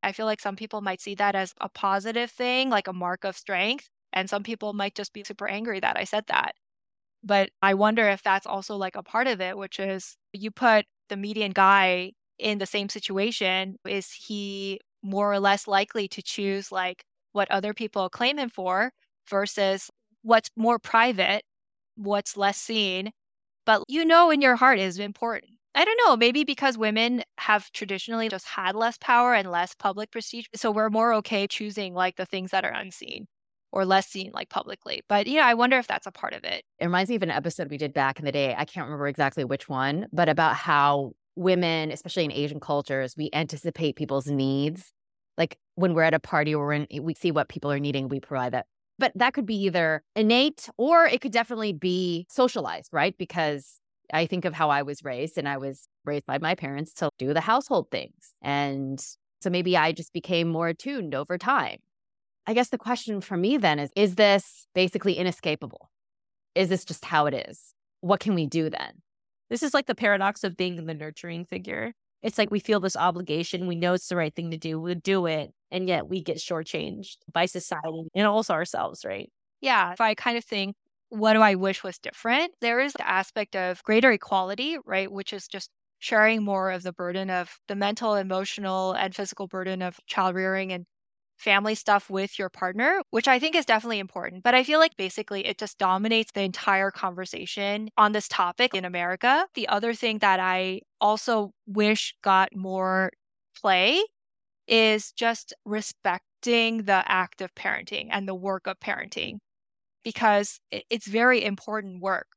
I 0.03 0.11
feel 0.11 0.25
like 0.25 0.41
some 0.41 0.55
people 0.55 0.81
might 0.81 1.01
see 1.01 1.15
that 1.15 1.35
as 1.35 1.53
a 1.61 1.69
positive 1.69 2.31
thing, 2.31 2.69
like 2.69 2.87
a 2.87 2.93
mark 2.93 3.23
of 3.23 3.37
strength. 3.37 3.89
And 4.13 4.29
some 4.29 4.43
people 4.43 4.73
might 4.73 4.95
just 4.95 5.13
be 5.13 5.23
super 5.23 5.47
angry 5.47 5.79
that 5.81 5.97
I 5.97 6.03
said 6.05 6.25
that. 6.27 6.55
But 7.23 7.51
I 7.61 7.73
wonder 7.75 8.07
if 8.09 8.23
that's 8.23 8.45
also 8.47 8.75
like 8.77 8.95
a 8.95 9.03
part 9.03 9.27
of 9.27 9.41
it, 9.41 9.57
which 9.57 9.79
is 9.79 10.17
you 10.33 10.51
put 10.51 10.85
the 11.09 11.17
median 11.17 11.51
guy 11.51 12.13
in 12.39 12.57
the 12.57 12.65
same 12.65 12.89
situation, 12.89 13.77
is 13.87 14.11
he 14.11 14.79
more 15.03 15.31
or 15.31 15.39
less 15.39 15.67
likely 15.67 16.07
to 16.09 16.21
choose 16.21 16.71
like 16.71 17.03
what 17.31 17.49
other 17.51 17.73
people 17.73 18.09
claim 18.09 18.37
him 18.37 18.49
for 18.49 18.91
versus 19.29 19.89
what's 20.23 20.49
more 20.55 20.79
private, 20.79 21.43
what's 21.95 22.35
less 22.35 22.57
seen, 22.57 23.11
but 23.65 23.83
you 23.87 24.05
know 24.05 24.31
in 24.31 24.41
your 24.41 24.55
heart 24.55 24.79
is 24.79 24.99
important. 24.99 25.51
I 25.75 25.85
don't 25.85 25.99
know, 26.05 26.17
maybe 26.17 26.43
because 26.43 26.77
women 26.77 27.23
have 27.37 27.71
traditionally 27.71 28.27
just 28.27 28.47
had 28.47 28.75
less 28.75 28.97
power 28.97 29.33
and 29.35 29.51
less 29.51 29.75
public 29.75 30.11
prestige. 30.11 30.47
So 30.55 30.71
we're 30.71 30.89
more 30.89 31.13
okay 31.15 31.47
choosing 31.47 31.93
like 31.93 32.15
the 32.15 32.25
things 32.25 32.51
that 32.51 32.65
are 32.65 32.73
unseen 32.73 33.27
or 33.71 33.85
less 33.85 34.07
seen 34.07 34.31
like 34.33 34.49
publicly. 34.49 35.01
But 35.07 35.27
you 35.27 35.37
know, 35.37 35.43
I 35.45 35.53
wonder 35.53 35.77
if 35.77 35.87
that's 35.87 36.07
a 36.07 36.11
part 36.11 36.33
of 36.33 36.43
it. 36.43 36.63
It 36.79 36.85
reminds 36.85 37.09
me 37.09 37.15
of 37.15 37.23
an 37.23 37.29
episode 37.29 37.69
we 37.69 37.77
did 37.77 37.93
back 37.93 38.19
in 38.19 38.25
the 38.25 38.31
day. 38.31 38.55
I 38.57 38.65
can't 38.65 38.85
remember 38.85 39.07
exactly 39.07 39.43
which 39.43 39.69
one, 39.69 40.07
but 40.11 40.27
about 40.27 40.55
how 40.55 41.13
women, 41.39 41.91
especially 41.91 42.25
in 42.25 42.31
Asian 42.31 42.59
cultures, 42.59 43.15
we 43.17 43.29
anticipate 43.33 43.95
people's 43.95 44.27
needs. 44.27 44.91
Like 45.37 45.57
when 45.75 45.93
we're 45.93 46.03
at 46.03 46.13
a 46.13 46.19
party 46.19 46.53
or 46.53 46.73
in, 46.73 46.85
we 47.01 47.13
see 47.13 47.31
what 47.31 47.47
people 47.47 47.71
are 47.71 47.79
needing, 47.79 48.09
we 48.09 48.19
provide 48.19 48.51
that. 48.51 48.65
But 48.99 49.13
that 49.15 49.33
could 49.33 49.45
be 49.45 49.55
either 49.63 50.03
innate 50.15 50.69
or 50.77 51.05
it 51.05 51.21
could 51.21 51.31
definitely 51.31 51.71
be 51.71 52.27
socialized, 52.29 52.89
right? 52.91 53.17
Because 53.17 53.79
I 54.11 54.25
think 54.25 54.43
of 54.43 54.53
how 54.53 54.69
I 54.69 54.81
was 54.81 55.03
raised, 55.03 55.37
and 55.37 55.47
I 55.47 55.57
was 55.57 55.87
raised 56.03 56.25
by 56.25 56.39
my 56.39 56.55
parents 56.55 56.93
to 56.95 57.09
do 57.17 57.33
the 57.33 57.41
household 57.41 57.87
things. 57.91 58.33
And 58.41 58.99
so 59.41 59.49
maybe 59.49 59.77
I 59.77 59.93
just 59.93 60.11
became 60.11 60.49
more 60.49 60.67
attuned 60.67 61.15
over 61.15 61.37
time. 61.37 61.77
I 62.45 62.53
guess 62.53 62.69
the 62.69 62.77
question 62.77 63.21
for 63.21 63.37
me 63.37 63.57
then 63.57 63.79
is 63.79 63.91
Is 63.95 64.15
this 64.15 64.67
basically 64.75 65.13
inescapable? 65.13 65.89
Is 66.55 66.67
this 66.69 66.83
just 66.83 67.05
how 67.05 67.27
it 67.27 67.33
is? 67.33 67.73
What 68.01 68.19
can 68.19 68.35
we 68.35 68.45
do 68.45 68.69
then? 68.69 69.01
This 69.49 69.63
is 69.63 69.73
like 69.73 69.87
the 69.87 69.95
paradox 69.95 70.43
of 70.43 70.57
being 70.57 70.85
the 70.85 70.93
nurturing 70.93 71.45
figure. 71.45 71.93
It's 72.21 72.37
like 72.37 72.51
we 72.51 72.59
feel 72.59 72.79
this 72.79 72.95
obligation. 72.95 73.67
We 73.67 73.75
know 73.75 73.93
it's 73.93 74.09
the 74.09 74.15
right 74.15 74.33
thing 74.33 74.51
to 74.51 74.57
do. 74.57 74.79
We 74.79 74.95
do 74.95 75.25
it. 75.25 75.51
And 75.71 75.87
yet 75.87 76.07
we 76.07 76.21
get 76.21 76.37
shortchanged 76.37 77.17
by 77.31 77.45
society 77.45 78.09
and 78.13 78.27
also 78.27 78.53
ourselves, 78.53 79.05
right? 79.05 79.31
Yeah. 79.61 79.93
If 79.93 80.01
I 80.01 80.15
kind 80.15 80.37
of 80.37 80.43
think, 80.43 80.75
what 81.09 81.33
do 81.33 81.41
I 81.41 81.55
wish 81.55 81.83
was 81.83 81.97
different? 81.97 82.53
There 82.61 82.79
is 82.79 82.93
the 82.93 83.07
aspect 83.07 83.55
of 83.55 83.81
greater 83.83 84.11
equality, 84.11 84.77
right? 84.85 85.11
Which 85.11 85.33
is 85.33 85.47
just 85.47 85.69
sharing 85.99 86.43
more 86.43 86.71
of 86.71 86.83
the 86.83 86.93
burden 86.93 87.29
of 87.29 87.57
the 87.67 87.75
mental, 87.75 88.15
emotional, 88.15 88.93
and 88.93 89.15
physical 89.15 89.47
burden 89.47 89.81
of 89.81 89.99
child 90.07 90.35
rearing 90.35 90.71
and 90.71 90.85
family 91.39 91.73
stuff 91.73 92.09
with 92.09 92.37
your 92.37 92.49
partner, 92.49 93.01
which 93.11 93.27
I 93.27 93.39
think 93.39 93.55
is 93.55 93.65
definitely 93.65 93.99
important. 93.99 94.43
But 94.43 94.55
I 94.55 94.63
feel 94.63 94.79
like 94.79 94.95
basically 94.97 95.45
it 95.45 95.57
just 95.57 95.77
dominates 95.77 96.31
the 96.33 96.41
entire 96.41 96.91
conversation 96.91 97.89
on 97.97 98.11
this 98.11 98.27
topic 98.27 98.73
in 98.73 98.85
America. 98.85 99.47
The 99.55 99.67
other 99.67 99.93
thing 99.93 100.19
that 100.19 100.39
I 100.39 100.81
also 101.01 101.51
wish 101.65 102.13
got 102.23 102.55
more 102.55 103.11
play 103.59 104.03
is 104.67 105.11
just 105.13 105.53
respecting 105.65 106.83
the 106.83 107.03
act 107.07 107.41
of 107.41 107.53
parenting 107.55 108.07
and 108.11 108.27
the 108.27 108.35
work 108.35 108.67
of 108.67 108.79
parenting 108.79 109.37
because 110.03 110.59
it's 110.71 111.07
very 111.07 111.43
important 111.43 112.01
work. 112.01 112.27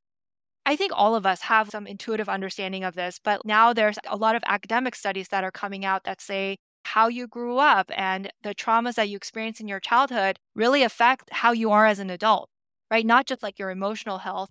I 0.64 0.76
think 0.76 0.92
all 0.94 1.16
of 1.16 1.26
us 1.26 1.40
have 1.42 1.70
some 1.70 1.86
intuitive 1.86 2.28
understanding 2.28 2.84
of 2.84 2.94
this, 2.94 3.18
but 3.22 3.44
now 3.44 3.72
there's 3.72 3.98
a 4.08 4.16
lot 4.16 4.36
of 4.36 4.42
academic 4.46 4.94
studies 4.94 5.28
that 5.28 5.44
are 5.44 5.50
coming 5.50 5.84
out 5.84 6.04
that 6.04 6.20
say 6.20 6.56
how 6.84 7.08
you 7.08 7.26
grew 7.26 7.58
up 7.58 7.90
and 7.96 8.30
the 8.42 8.54
traumas 8.54 8.94
that 8.94 9.08
you 9.08 9.16
experienced 9.16 9.60
in 9.60 9.68
your 9.68 9.80
childhood 9.80 10.38
really 10.54 10.82
affect 10.82 11.30
how 11.30 11.52
you 11.52 11.70
are 11.70 11.86
as 11.86 11.98
an 11.98 12.10
adult, 12.10 12.48
right? 12.90 13.06
Not 13.06 13.26
just 13.26 13.42
like 13.42 13.58
your 13.58 13.70
emotional 13.70 14.18
health, 14.18 14.50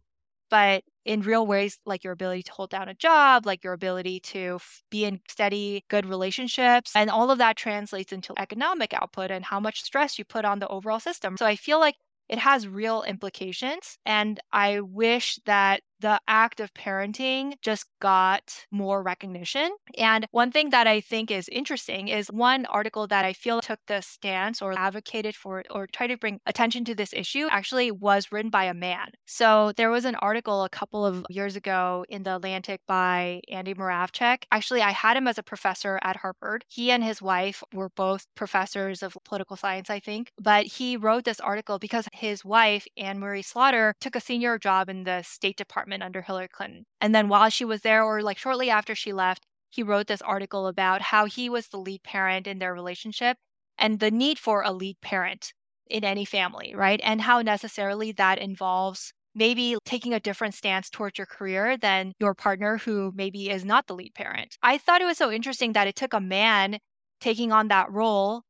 but 0.49 0.83
in 1.05 1.21
real 1.21 1.47
ways, 1.47 1.79
like 1.85 2.03
your 2.03 2.13
ability 2.13 2.43
to 2.43 2.51
hold 2.51 2.69
down 2.69 2.89
a 2.89 2.93
job, 2.93 3.45
like 3.45 3.63
your 3.63 3.73
ability 3.73 4.19
to 4.19 4.59
be 4.89 5.05
in 5.05 5.19
steady, 5.29 5.83
good 5.89 6.05
relationships. 6.05 6.91
And 6.95 7.09
all 7.09 7.31
of 7.31 7.39
that 7.39 7.57
translates 7.57 8.11
into 8.11 8.33
economic 8.37 8.93
output 8.93 9.31
and 9.31 9.45
how 9.45 9.59
much 9.59 9.81
stress 9.81 10.19
you 10.19 10.25
put 10.25 10.45
on 10.45 10.59
the 10.59 10.67
overall 10.67 10.99
system. 10.99 11.37
So 11.37 11.45
I 11.45 11.55
feel 11.55 11.79
like 11.79 11.95
it 12.29 12.37
has 12.39 12.67
real 12.67 13.03
implications. 13.03 13.97
And 14.05 14.39
I 14.51 14.81
wish 14.81 15.39
that 15.45 15.81
the 16.01 16.19
act 16.27 16.59
of 16.59 16.73
parenting 16.73 17.53
just 17.61 17.85
got 18.01 18.65
more 18.71 19.03
recognition. 19.03 19.71
And 19.97 20.27
one 20.31 20.51
thing 20.51 20.71
that 20.71 20.87
I 20.87 20.99
think 20.99 21.31
is 21.31 21.47
interesting 21.49 22.07
is 22.07 22.27
one 22.31 22.65
article 22.65 23.07
that 23.07 23.23
I 23.23 23.33
feel 23.33 23.61
took 23.61 23.79
the 23.87 24.01
stance 24.01 24.61
or 24.61 24.73
advocated 24.77 25.35
for 25.35 25.63
or 25.69 25.87
tried 25.87 26.07
to 26.07 26.17
bring 26.17 26.39
attention 26.45 26.83
to 26.85 26.95
this 26.95 27.13
issue 27.13 27.47
actually 27.51 27.91
was 27.91 28.31
written 28.31 28.49
by 28.49 28.65
a 28.65 28.73
man. 28.73 29.11
So 29.25 29.73
there 29.77 29.91
was 29.91 30.05
an 30.05 30.15
article 30.15 30.63
a 30.63 30.69
couple 30.69 31.05
of 31.05 31.25
years 31.29 31.55
ago 31.55 32.03
in 32.09 32.23
the 32.23 32.35
Atlantic 32.35 32.81
by 32.87 33.41
Andy 33.49 33.75
Moravcsik. 33.75 34.45
Actually, 34.51 34.81
I 34.81 34.91
had 34.91 35.17
him 35.17 35.27
as 35.27 35.37
a 35.37 35.43
professor 35.43 35.99
at 36.01 36.17
Harvard. 36.17 36.65
He 36.67 36.91
and 36.91 37.03
his 37.03 37.21
wife 37.21 37.63
were 37.73 37.89
both 37.89 38.25
professors 38.35 39.03
of 39.03 39.17
political 39.23 39.55
science, 39.55 39.89
I 39.89 39.99
think. 39.99 40.31
But 40.41 40.65
he 40.65 40.97
wrote 40.97 41.25
this 41.25 41.39
article 41.39 41.77
because 41.77 42.07
his 42.13 42.43
wife, 42.43 42.87
Anne 42.97 43.19
Marie 43.19 43.43
Slaughter, 43.43 43.93
took 44.01 44.15
a 44.15 44.21
senior 44.21 44.57
job 44.57 44.89
in 44.89 45.03
the 45.03 45.21
State 45.21 45.57
Department 45.57 45.90
department 45.91 46.03
under 46.03 46.21
Hillary 46.21 46.47
Clinton. 46.47 46.85
And 46.99 47.13
then 47.13 47.27
while 47.27 47.49
she 47.49 47.65
was 47.65 47.81
there, 47.81 48.03
or 48.03 48.21
like 48.21 48.37
shortly 48.37 48.69
after 48.69 48.95
she 48.95 49.13
left, 49.13 49.45
he 49.69 49.83
wrote 49.83 50.07
this 50.07 50.21
article 50.21 50.67
about 50.67 51.01
how 51.01 51.25
he 51.25 51.49
was 51.49 51.67
the 51.67 51.77
lead 51.77 52.03
parent 52.03 52.47
in 52.47 52.59
their 52.59 52.73
relationship 52.73 53.37
and 53.77 53.99
the 53.99 54.11
need 54.11 54.37
for 54.37 54.63
a 54.63 54.71
lead 54.71 54.97
parent 55.01 55.53
in 55.87 56.03
any 56.03 56.25
family, 56.25 56.73
right? 56.75 56.99
And 57.03 57.21
how 57.21 57.41
necessarily 57.41 58.11
that 58.13 58.39
involves 58.39 59.13
maybe 59.33 59.77
taking 59.85 60.13
a 60.13 60.19
different 60.19 60.53
stance 60.53 60.89
towards 60.89 61.17
your 61.17 61.27
career 61.27 61.77
than 61.77 62.13
your 62.19 62.33
partner 62.33 62.77
who 62.77 63.11
maybe 63.15 63.49
is 63.49 63.63
not 63.63 63.87
the 63.87 63.95
lead 63.95 64.13
parent. 64.13 64.57
I 64.61 64.77
thought 64.77 65.01
it 65.01 65.05
was 65.05 65.17
so 65.17 65.31
interesting 65.31 65.73
that 65.73 65.87
it 65.87 65.95
took 65.95 66.13
a 66.13 66.19
man 66.19 66.79
taking 67.21 67.51
on 67.51 67.69
that 67.69 67.91
role 67.91 68.43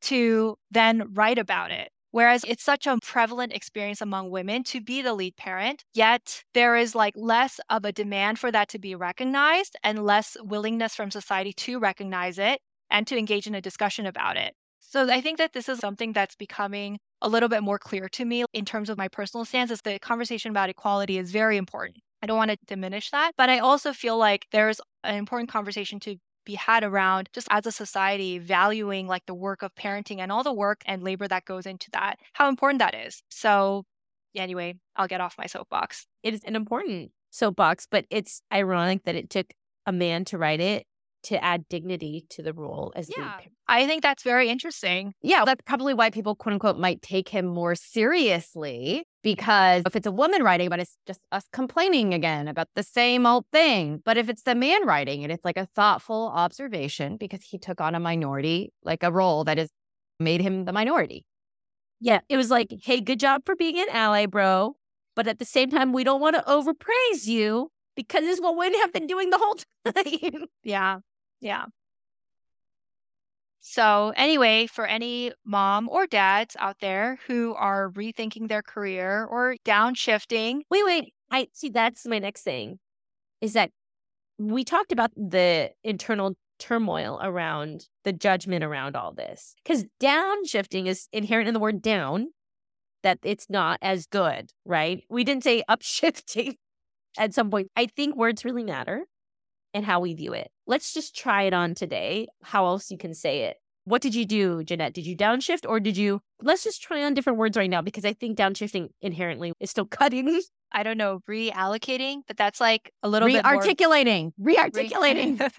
to 0.00 0.56
then 0.70 1.14
write 1.14 1.38
about 1.38 1.70
it 1.70 1.90
Whereas 2.10 2.44
it's 2.48 2.62
such 2.62 2.86
a 2.86 2.98
prevalent 3.02 3.52
experience 3.52 4.00
among 4.00 4.30
women 4.30 4.64
to 4.64 4.80
be 4.80 5.02
the 5.02 5.14
lead 5.14 5.36
parent, 5.36 5.84
yet 5.94 6.42
there 6.54 6.76
is 6.76 6.94
like 6.94 7.14
less 7.16 7.60
of 7.68 7.84
a 7.84 7.92
demand 7.92 8.38
for 8.38 8.50
that 8.50 8.68
to 8.70 8.78
be 8.78 8.94
recognized 8.94 9.76
and 9.84 10.04
less 10.04 10.36
willingness 10.42 10.94
from 10.94 11.10
society 11.10 11.52
to 11.52 11.78
recognize 11.78 12.38
it 12.38 12.60
and 12.90 13.06
to 13.06 13.18
engage 13.18 13.46
in 13.46 13.54
a 13.54 13.60
discussion 13.60 14.06
about 14.06 14.36
it. 14.36 14.54
So 14.80 15.10
I 15.10 15.20
think 15.20 15.36
that 15.36 15.52
this 15.52 15.68
is 15.68 15.78
something 15.80 16.14
that's 16.14 16.34
becoming 16.34 16.98
a 17.20 17.28
little 17.28 17.48
bit 17.48 17.62
more 17.62 17.78
clear 17.78 18.08
to 18.08 18.24
me 18.24 18.44
in 18.54 18.64
terms 18.64 18.88
of 18.88 18.96
my 18.96 19.08
personal 19.08 19.44
stance 19.44 19.70
is 19.70 19.82
the 19.82 19.98
conversation 19.98 20.50
about 20.50 20.70
equality 20.70 21.18
is 21.18 21.30
very 21.30 21.58
important. 21.58 21.98
I 22.22 22.26
don't 22.26 22.38
want 22.38 22.50
to 22.50 22.58
diminish 22.66 23.10
that, 23.10 23.32
but 23.36 23.50
I 23.50 23.58
also 23.58 23.92
feel 23.92 24.16
like 24.16 24.46
there's 24.50 24.80
an 25.04 25.16
important 25.16 25.50
conversation 25.50 26.00
to 26.00 26.16
be 26.48 26.54
had 26.54 26.82
around 26.82 27.28
just 27.34 27.46
as 27.50 27.66
a 27.66 27.70
society 27.70 28.38
valuing 28.38 29.06
like 29.06 29.26
the 29.26 29.34
work 29.34 29.62
of 29.62 29.74
parenting 29.74 30.18
and 30.18 30.32
all 30.32 30.42
the 30.42 30.52
work 30.52 30.80
and 30.86 31.02
labor 31.02 31.28
that 31.28 31.44
goes 31.44 31.66
into 31.66 31.90
that, 31.92 32.18
how 32.32 32.48
important 32.48 32.78
that 32.78 32.94
is. 32.94 33.22
So, 33.28 33.84
anyway, 34.34 34.74
I'll 34.96 35.06
get 35.06 35.20
off 35.20 35.36
my 35.36 35.46
soapbox. 35.46 36.06
It 36.22 36.32
is 36.32 36.42
an 36.44 36.56
important 36.56 37.12
soapbox, 37.30 37.86
but 37.88 38.06
it's 38.10 38.40
ironic 38.52 39.04
that 39.04 39.14
it 39.14 39.28
took 39.28 39.52
a 39.86 39.92
man 39.92 40.24
to 40.26 40.38
write 40.38 40.60
it 40.60 40.86
to 41.24 41.42
add 41.44 41.68
dignity 41.68 42.24
to 42.30 42.42
the 42.42 42.54
role 42.54 42.92
as 42.96 43.10
yeah, 43.14 43.40
the 43.44 43.50
I 43.66 43.86
think 43.86 44.02
that's 44.02 44.22
very 44.22 44.48
interesting. 44.48 45.12
Yeah, 45.20 45.44
that's 45.44 45.62
probably 45.66 45.92
why 45.92 46.10
people 46.10 46.34
quote 46.34 46.54
unquote 46.54 46.78
might 46.78 47.02
take 47.02 47.28
him 47.28 47.44
more 47.44 47.74
seriously 47.74 49.04
because 49.22 49.82
if 49.86 49.96
it's 49.96 50.06
a 50.06 50.12
woman 50.12 50.42
writing, 50.42 50.68
but 50.68 50.80
it's 50.80 50.96
just 51.06 51.20
us 51.32 51.44
complaining 51.52 52.14
again 52.14 52.48
about 52.48 52.68
the 52.74 52.82
same 52.82 53.26
old 53.26 53.44
thing. 53.52 54.00
But 54.04 54.16
if 54.16 54.28
it's 54.28 54.42
the 54.42 54.54
man 54.54 54.86
writing 54.86 55.22
and 55.22 55.32
it's 55.32 55.44
like 55.44 55.56
a 55.56 55.66
thoughtful 55.66 56.30
observation 56.34 57.16
because 57.16 57.42
he 57.42 57.58
took 57.58 57.80
on 57.80 57.94
a 57.94 58.00
minority, 58.00 58.72
like 58.82 59.02
a 59.02 59.10
role 59.10 59.44
that 59.44 59.58
has 59.58 59.70
made 60.20 60.40
him 60.40 60.64
the 60.64 60.72
minority. 60.72 61.24
Yeah, 62.00 62.20
it 62.28 62.36
was 62.36 62.50
like, 62.50 62.72
hey, 62.82 63.00
good 63.00 63.18
job 63.18 63.42
for 63.44 63.56
being 63.56 63.78
an 63.78 63.88
ally, 63.90 64.26
bro. 64.26 64.76
But 65.16 65.26
at 65.26 65.40
the 65.40 65.44
same 65.44 65.70
time, 65.70 65.92
we 65.92 66.04
don't 66.04 66.20
want 66.20 66.36
to 66.36 66.48
overpraise 66.48 67.26
you 67.26 67.72
because 67.96 68.20
this 68.20 68.36
is 68.36 68.40
what 68.40 68.56
women 68.56 68.78
have 68.80 68.92
been 68.92 69.08
doing 69.08 69.30
the 69.30 69.38
whole 69.38 69.56
time. 69.84 70.46
yeah. 70.62 70.98
Yeah. 71.40 71.66
So, 73.60 74.12
anyway, 74.16 74.66
for 74.66 74.86
any 74.86 75.32
mom 75.44 75.88
or 75.88 76.06
dads 76.06 76.56
out 76.58 76.76
there 76.80 77.18
who 77.26 77.54
are 77.54 77.90
rethinking 77.90 78.48
their 78.48 78.62
career 78.62 79.24
or 79.24 79.56
downshifting. 79.64 80.60
Wait, 80.70 80.84
wait. 80.84 81.14
I 81.30 81.48
see 81.52 81.68
that's 81.68 82.06
my 82.06 82.18
next 82.18 82.42
thing 82.42 82.78
is 83.40 83.52
that 83.52 83.70
we 84.38 84.64
talked 84.64 84.92
about 84.92 85.10
the 85.16 85.70
internal 85.84 86.34
turmoil 86.58 87.18
around 87.22 87.86
the 88.04 88.12
judgment 88.12 88.64
around 88.64 88.96
all 88.96 89.12
this. 89.12 89.54
Because 89.62 89.84
downshifting 90.00 90.86
is 90.86 91.08
inherent 91.12 91.48
in 91.48 91.54
the 91.54 91.60
word 91.60 91.82
down, 91.82 92.28
that 93.02 93.18
it's 93.22 93.48
not 93.48 93.78
as 93.82 94.06
good, 94.06 94.50
right? 94.64 95.02
We 95.08 95.24
didn't 95.24 95.44
say 95.44 95.62
upshifting 95.68 96.54
at 97.18 97.34
some 97.34 97.50
point. 97.50 97.68
I 97.76 97.86
think 97.86 98.16
words 98.16 98.44
really 98.44 98.64
matter 98.64 99.04
and 99.74 99.84
how 99.84 100.00
we 100.00 100.14
view 100.14 100.32
it. 100.32 100.50
Let's 100.66 100.92
just 100.92 101.16
try 101.16 101.42
it 101.42 101.54
on 101.54 101.74
today. 101.74 102.28
How 102.42 102.66
else 102.66 102.90
you 102.90 102.98
can 102.98 103.14
say 103.14 103.44
it? 103.44 103.56
What 103.84 104.02
did 104.02 104.14
you 104.14 104.26
do, 104.26 104.62
Jeanette? 104.64 104.92
Did 104.92 105.06
you 105.06 105.16
downshift 105.16 105.66
or 105.66 105.80
did 105.80 105.96
you? 105.96 106.20
Let's 106.42 106.62
just 106.62 106.82
try 106.82 107.02
on 107.04 107.14
different 107.14 107.38
words 107.38 107.56
right 107.56 107.70
now 107.70 107.80
because 107.80 108.04
I 108.04 108.12
think 108.12 108.36
downshifting 108.36 108.88
inherently 109.00 109.52
is 109.60 109.70
still 109.70 109.86
cutting. 109.86 110.40
I 110.70 110.82
don't 110.82 110.98
know, 110.98 111.20
reallocating, 111.28 112.20
but 112.26 112.36
that's 112.36 112.60
like 112.60 112.92
a 113.02 113.08
little 113.08 113.28
bit 113.28 113.42
rearticulating, 113.44 114.32
rearticulating, 114.38 115.50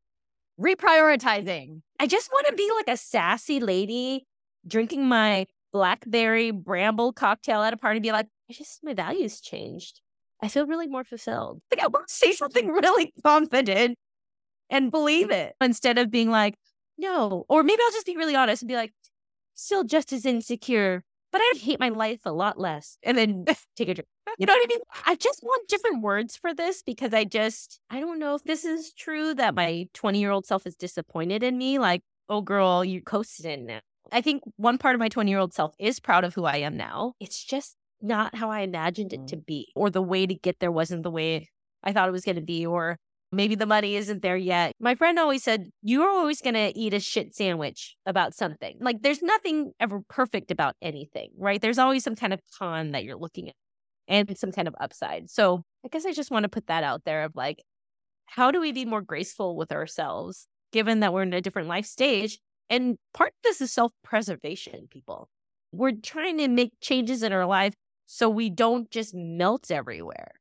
reprioritizing. 0.60 1.82
I 1.98 2.06
just 2.06 2.30
want 2.32 2.46
to 2.46 2.54
be 2.54 2.70
like 2.76 2.88
a 2.88 2.96
sassy 2.96 3.60
lady 3.60 4.26
drinking 4.66 5.06
my 5.06 5.46
blackberry 5.72 6.50
bramble 6.50 7.12
cocktail 7.12 7.62
at 7.62 7.74
a 7.74 7.76
party 7.76 7.98
and 7.98 8.02
be 8.02 8.12
like, 8.12 8.26
I 8.48 8.54
just 8.54 8.82
my 8.82 8.94
values 8.94 9.40
changed. 9.40 10.00
I 10.42 10.48
feel 10.48 10.66
really 10.66 10.86
more 10.86 11.04
fulfilled. 11.04 11.60
Like 11.70 11.82
I 11.82 11.86
want 11.86 12.08
to 12.08 12.14
say 12.14 12.32
something 12.32 12.68
really 12.68 13.12
confident 13.24 13.98
and 14.70 14.90
believe 14.90 15.30
it 15.30 15.54
instead 15.60 15.98
of 15.98 16.10
being 16.10 16.30
like, 16.30 16.54
no. 16.98 17.44
Or 17.48 17.62
maybe 17.62 17.80
I'll 17.84 17.92
just 17.92 18.06
be 18.06 18.16
really 18.16 18.36
honest 18.36 18.62
and 18.62 18.68
be 18.68 18.76
like, 18.76 18.92
still 19.54 19.84
just 19.84 20.12
as 20.12 20.24
insecure, 20.24 21.04
but 21.32 21.40
I 21.40 21.52
hate 21.58 21.80
my 21.80 21.90
life 21.90 22.20
a 22.24 22.32
lot 22.32 22.58
less. 22.58 22.96
And 23.02 23.16
then 23.16 23.44
take 23.76 23.88
a 23.88 23.94
drink. 23.94 24.08
You 24.38 24.46
know 24.46 24.54
what 24.54 24.64
I 24.64 24.68
mean? 24.68 24.80
I 25.06 25.14
just 25.16 25.40
want 25.42 25.68
different 25.68 26.02
words 26.02 26.36
for 26.36 26.54
this 26.54 26.82
because 26.82 27.12
I 27.12 27.24
just, 27.24 27.80
I 27.90 28.00
don't 28.00 28.18
know 28.18 28.36
if 28.36 28.44
this 28.44 28.64
is 28.64 28.92
true 28.94 29.34
that 29.34 29.54
my 29.54 29.86
20 29.94 30.18
year 30.20 30.30
old 30.30 30.46
self 30.46 30.66
is 30.66 30.76
disappointed 30.76 31.42
in 31.42 31.58
me. 31.58 31.78
Like, 31.78 32.02
oh, 32.28 32.40
girl, 32.40 32.84
you 32.84 33.02
coasted 33.02 33.44
in 33.44 33.66
now. 33.66 33.80
I 34.12 34.20
think 34.20 34.42
one 34.56 34.78
part 34.78 34.94
of 34.94 35.00
my 35.00 35.08
20 35.08 35.30
year 35.30 35.38
old 35.38 35.52
self 35.52 35.74
is 35.78 36.00
proud 36.00 36.24
of 36.24 36.34
who 36.34 36.44
I 36.44 36.58
am 36.58 36.76
now. 36.76 37.14
It's 37.20 37.44
just 37.44 37.76
not 38.02 38.34
how 38.34 38.50
I 38.50 38.60
imagined 38.60 39.12
it 39.12 39.28
to 39.28 39.36
mm. 39.36 39.46
be, 39.46 39.68
or 39.74 39.90
the 39.90 40.02
way 40.02 40.26
to 40.26 40.34
get 40.34 40.60
there 40.60 40.72
wasn't 40.72 41.02
the 41.02 41.10
way 41.10 41.48
I 41.82 41.92
thought 41.92 42.08
it 42.08 42.12
was 42.12 42.24
going 42.24 42.36
to 42.36 42.42
be, 42.42 42.66
or 42.66 42.96
maybe 43.32 43.54
the 43.54 43.66
money 43.66 43.96
isn't 43.96 44.22
there 44.22 44.36
yet. 44.36 44.72
My 44.80 44.94
friend 44.94 45.18
always 45.18 45.42
said, 45.42 45.70
You're 45.82 46.08
always 46.08 46.40
going 46.40 46.54
to 46.54 46.76
eat 46.76 46.94
a 46.94 47.00
shit 47.00 47.34
sandwich 47.34 47.96
about 48.06 48.34
something. 48.34 48.76
Like, 48.80 49.02
there's 49.02 49.22
nothing 49.22 49.72
ever 49.80 50.00
perfect 50.08 50.50
about 50.50 50.74
anything, 50.82 51.30
right? 51.38 51.60
There's 51.60 51.78
always 51.78 52.04
some 52.04 52.16
kind 52.16 52.32
of 52.32 52.40
con 52.58 52.92
that 52.92 53.04
you're 53.04 53.18
looking 53.18 53.48
at 53.48 53.54
and 54.08 54.36
some 54.36 54.52
kind 54.52 54.68
of 54.68 54.74
upside. 54.80 55.30
So, 55.30 55.62
I 55.84 55.88
guess 55.88 56.06
I 56.06 56.12
just 56.12 56.30
want 56.30 56.44
to 56.44 56.48
put 56.48 56.66
that 56.66 56.84
out 56.84 57.04
there 57.04 57.24
of 57.24 57.34
like, 57.34 57.62
how 58.26 58.50
do 58.50 58.60
we 58.60 58.72
be 58.72 58.84
more 58.84 59.02
graceful 59.02 59.56
with 59.56 59.72
ourselves, 59.72 60.46
given 60.72 61.00
that 61.00 61.12
we're 61.12 61.22
in 61.22 61.32
a 61.32 61.40
different 61.40 61.68
life 61.68 61.86
stage? 61.86 62.38
And 62.68 62.96
part 63.12 63.30
of 63.30 63.42
this 63.42 63.60
is 63.60 63.72
self 63.72 63.92
preservation, 64.04 64.86
people. 64.90 65.28
We're 65.72 65.92
trying 65.92 66.38
to 66.38 66.48
make 66.48 66.72
changes 66.80 67.22
in 67.22 67.32
our 67.32 67.46
life 67.46 67.74
so 68.12 68.28
we 68.28 68.50
don't 68.50 68.90
just 68.90 69.14
melt 69.14 69.70
everywhere. 69.70 70.32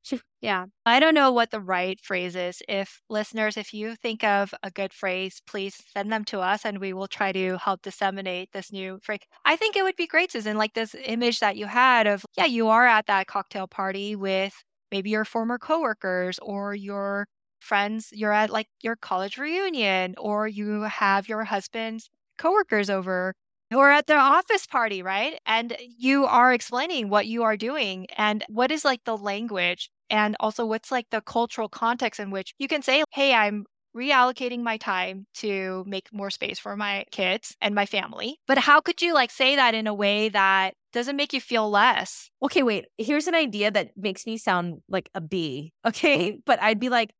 yeah. 0.41 0.65
I 0.87 0.99
don't 0.99 1.13
know 1.13 1.31
what 1.31 1.51
the 1.51 1.59
right 1.61 1.99
phrase 2.01 2.35
is. 2.35 2.63
If 2.67 2.99
listeners, 3.11 3.57
if 3.57 3.75
you 3.75 3.95
think 3.95 4.23
of 4.23 4.55
a 4.63 4.71
good 4.71 4.91
phrase, 4.91 5.39
please 5.45 5.75
send 5.93 6.11
them 6.11 6.25
to 6.25 6.39
us 6.39 6.65
and 6.65 6.79
we 6.79 6.93
will 6.93 7.07
try 7.07 7.31
to 7.31 7.57
help 7.57 7.83
disseminate 7.83 8.51
this 8.53 8.71
new 8.71 8.97
phrase. 9.03 9.19
I 9.45 9.55
think 9.55 9.75
it 9.75 9.83
would 9.83 9.95
be 9.95 10.07
great, 10.07 10.31
Susan, 10.31 10.57
like 10.57 10.73
this 10.73 10.95
image 11.05 11.41
that 11.41 11.57
you 11.57 11.67
had 11.67 12.07
of, 12.07 12.25
yeah, 12.35 12.45
you 12.45 12.69
are 12.69 12.87
at 12.87 13.05
that 13.05 13.27
cocktail 13.27 13.67
party 13.67 14.15
with 14.15 14.53
maybe 14.91 15.11
your 15.11 15.23
former 15.23 15.59
coworkers 15.59 16.39
or 16.39 16.73
your 16.73 17.27
friends, 17.59 18.09
you're 18.11 18.33
at 18.33 18.49
like 18.49 18.67
your 18.81 18.95
college 18.95 19.37
reunion 19.37 20.15
or 20.17 20.47
you 20.47 20.81
have 20.81 21.29
your 21.29 21.43
husband's 21.43 22.09
coworkers 22.39 22.89
over 22.89 23.35
or 23.73 23.91
at 23.91 24.07
the 24.07 24.15
office 24.15 24.65
party, 24.65 25.01
right? 25.01 25.39
And 25.45 25.73
eh, 25.73 25.77
you 25.97 26.25
are 26.25 26.53
explaining 26.53 27.09
what 27.09 27.27
you 27.27 27.43
are 27.43 27.57
doing 27.57 28.07
and 28.17 28.43
what 28.49 28.71
is 28.71 28.85
like 28.85 29.03
the 29.05 29.17
language 29.17 29.89
and 30.09 30.35
also 30.39 30.65
what's 30.65 30.91
like 30.91 31.07
the 31.11 31.21
cultural 31.21 31.69
context 31.69 32.19
in 32.19 32.31
which 32.31 32.53
you 32.57 32.67
can 32.67 32.81
say, 32.81 33.03
Hey, 33.11 33.33
I'm 33.33 33.65
reallocating 33.95 34.61
my 34.61 34.77
time 34.77 35.25
to 35.33 35.83
make 35.87 36.07
more 36.13 36.29
space 36.29 36.59
for 36.59 36.75
my 36.75 37.05
kids 37.11 37.55
and 37.61 37.73
my 37.73 37.85
family. 37.85 38.39
But 38.47 38.57
how 38.57 38.81
could 38.81 39.01
you 39.01 39.13
like 39.13 39.31
say 39.31 39.55
that 39.55 39.73
in 39.73 39.87
a 39.87 39.93
way 39.93 40.29
that 40.29 40.73
doesn't 40.93 41.15
make 41.15 41.33
you 41.33 41.41
feel 41.41 41.69
less? 41.69 42.29
Okay, 42.41 42.63
wait. 42.63 42.85
Here's 42.97 43.27
an 43.27 43.35
idea 43.35 43.71
that 43.71 43.91
makes 43.97 44.25
me 44.25 44.37
sound 44.37 44.81
like 44.87 45.09
a 45.15 45.21
bee. 45.21 45.73
Okay. 45.85 46.39
But 46.45 46.61
I'd 46.61 46.79
be 46.79 46.89
like, 46.89 47.11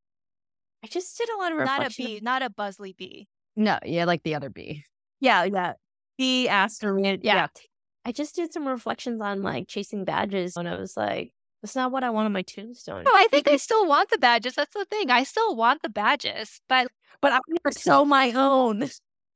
I 0.84 0.88
just 0.88 1.18
did 1.18 1.30
a 1.30 1.38
lot 1.38 1.52
of. 1.52 1.58
Not 1.60 1.86
a 1.86 1.96
bee, 1.96 2.20
not 2.22 2.42
a 2.42 2.50
buzzly 2.50 2.96
bee. 2.96 3.28
No, 3.56 3.78
yeah, 3.84 4.06
like 4.06 4.24
the 4.24 4.36
other 4.36 4.50
bee. 4.50 4.84
Yeah, 5.20 5.44
yeah. 5.44 5.74
Bee 6.20 6.48
asked 6.48 6.84
her. 6.84 7.00
Yeah. 7.00 7.18
Yeah. 7.24 7.48
I 8.06 8.12
just 8.12 8.36
did 8.36 8.54
some 8.54 8.68
reflections 8.68 9.22
on 9.22 9.42
like 9.42 9.68
chasing 9.68 10.06
badges 10.06 10.58
and 10.58 10.68
I 10.68 10.78
was 10.78 10.96
like, 10.96 11.32
that's 11.62 11.76
not 11.76 11.92
what 11.92 12.04
I 12.04 12.10
want 12.10 12.26
on 12.26 12.34
my 12.34 12.42
tombstone. 12.42 13.04
No, 13.04 13.12
I 13.14 13.28
think 13.32 13.48
I 13.48 13.58
still 13.58 13.88
want 13.88 14.10
the 14.10 14.18
badges. 14.18 14.56
That's 14.56 14.74
the 14.74 14.86
thing. 14.86 15.10
I 15.10 15.24
still 15.24 15.56
want 15.56 15.82
the 15.82 15.90
badges, 15.90 16.62
but 16.70 16.88
But 17.22 17.34
I'm 17.34 17.42
gonna 17.64 17.74
sew 17.74 18.06
my 18.06 18.32
own. 18.34 18.90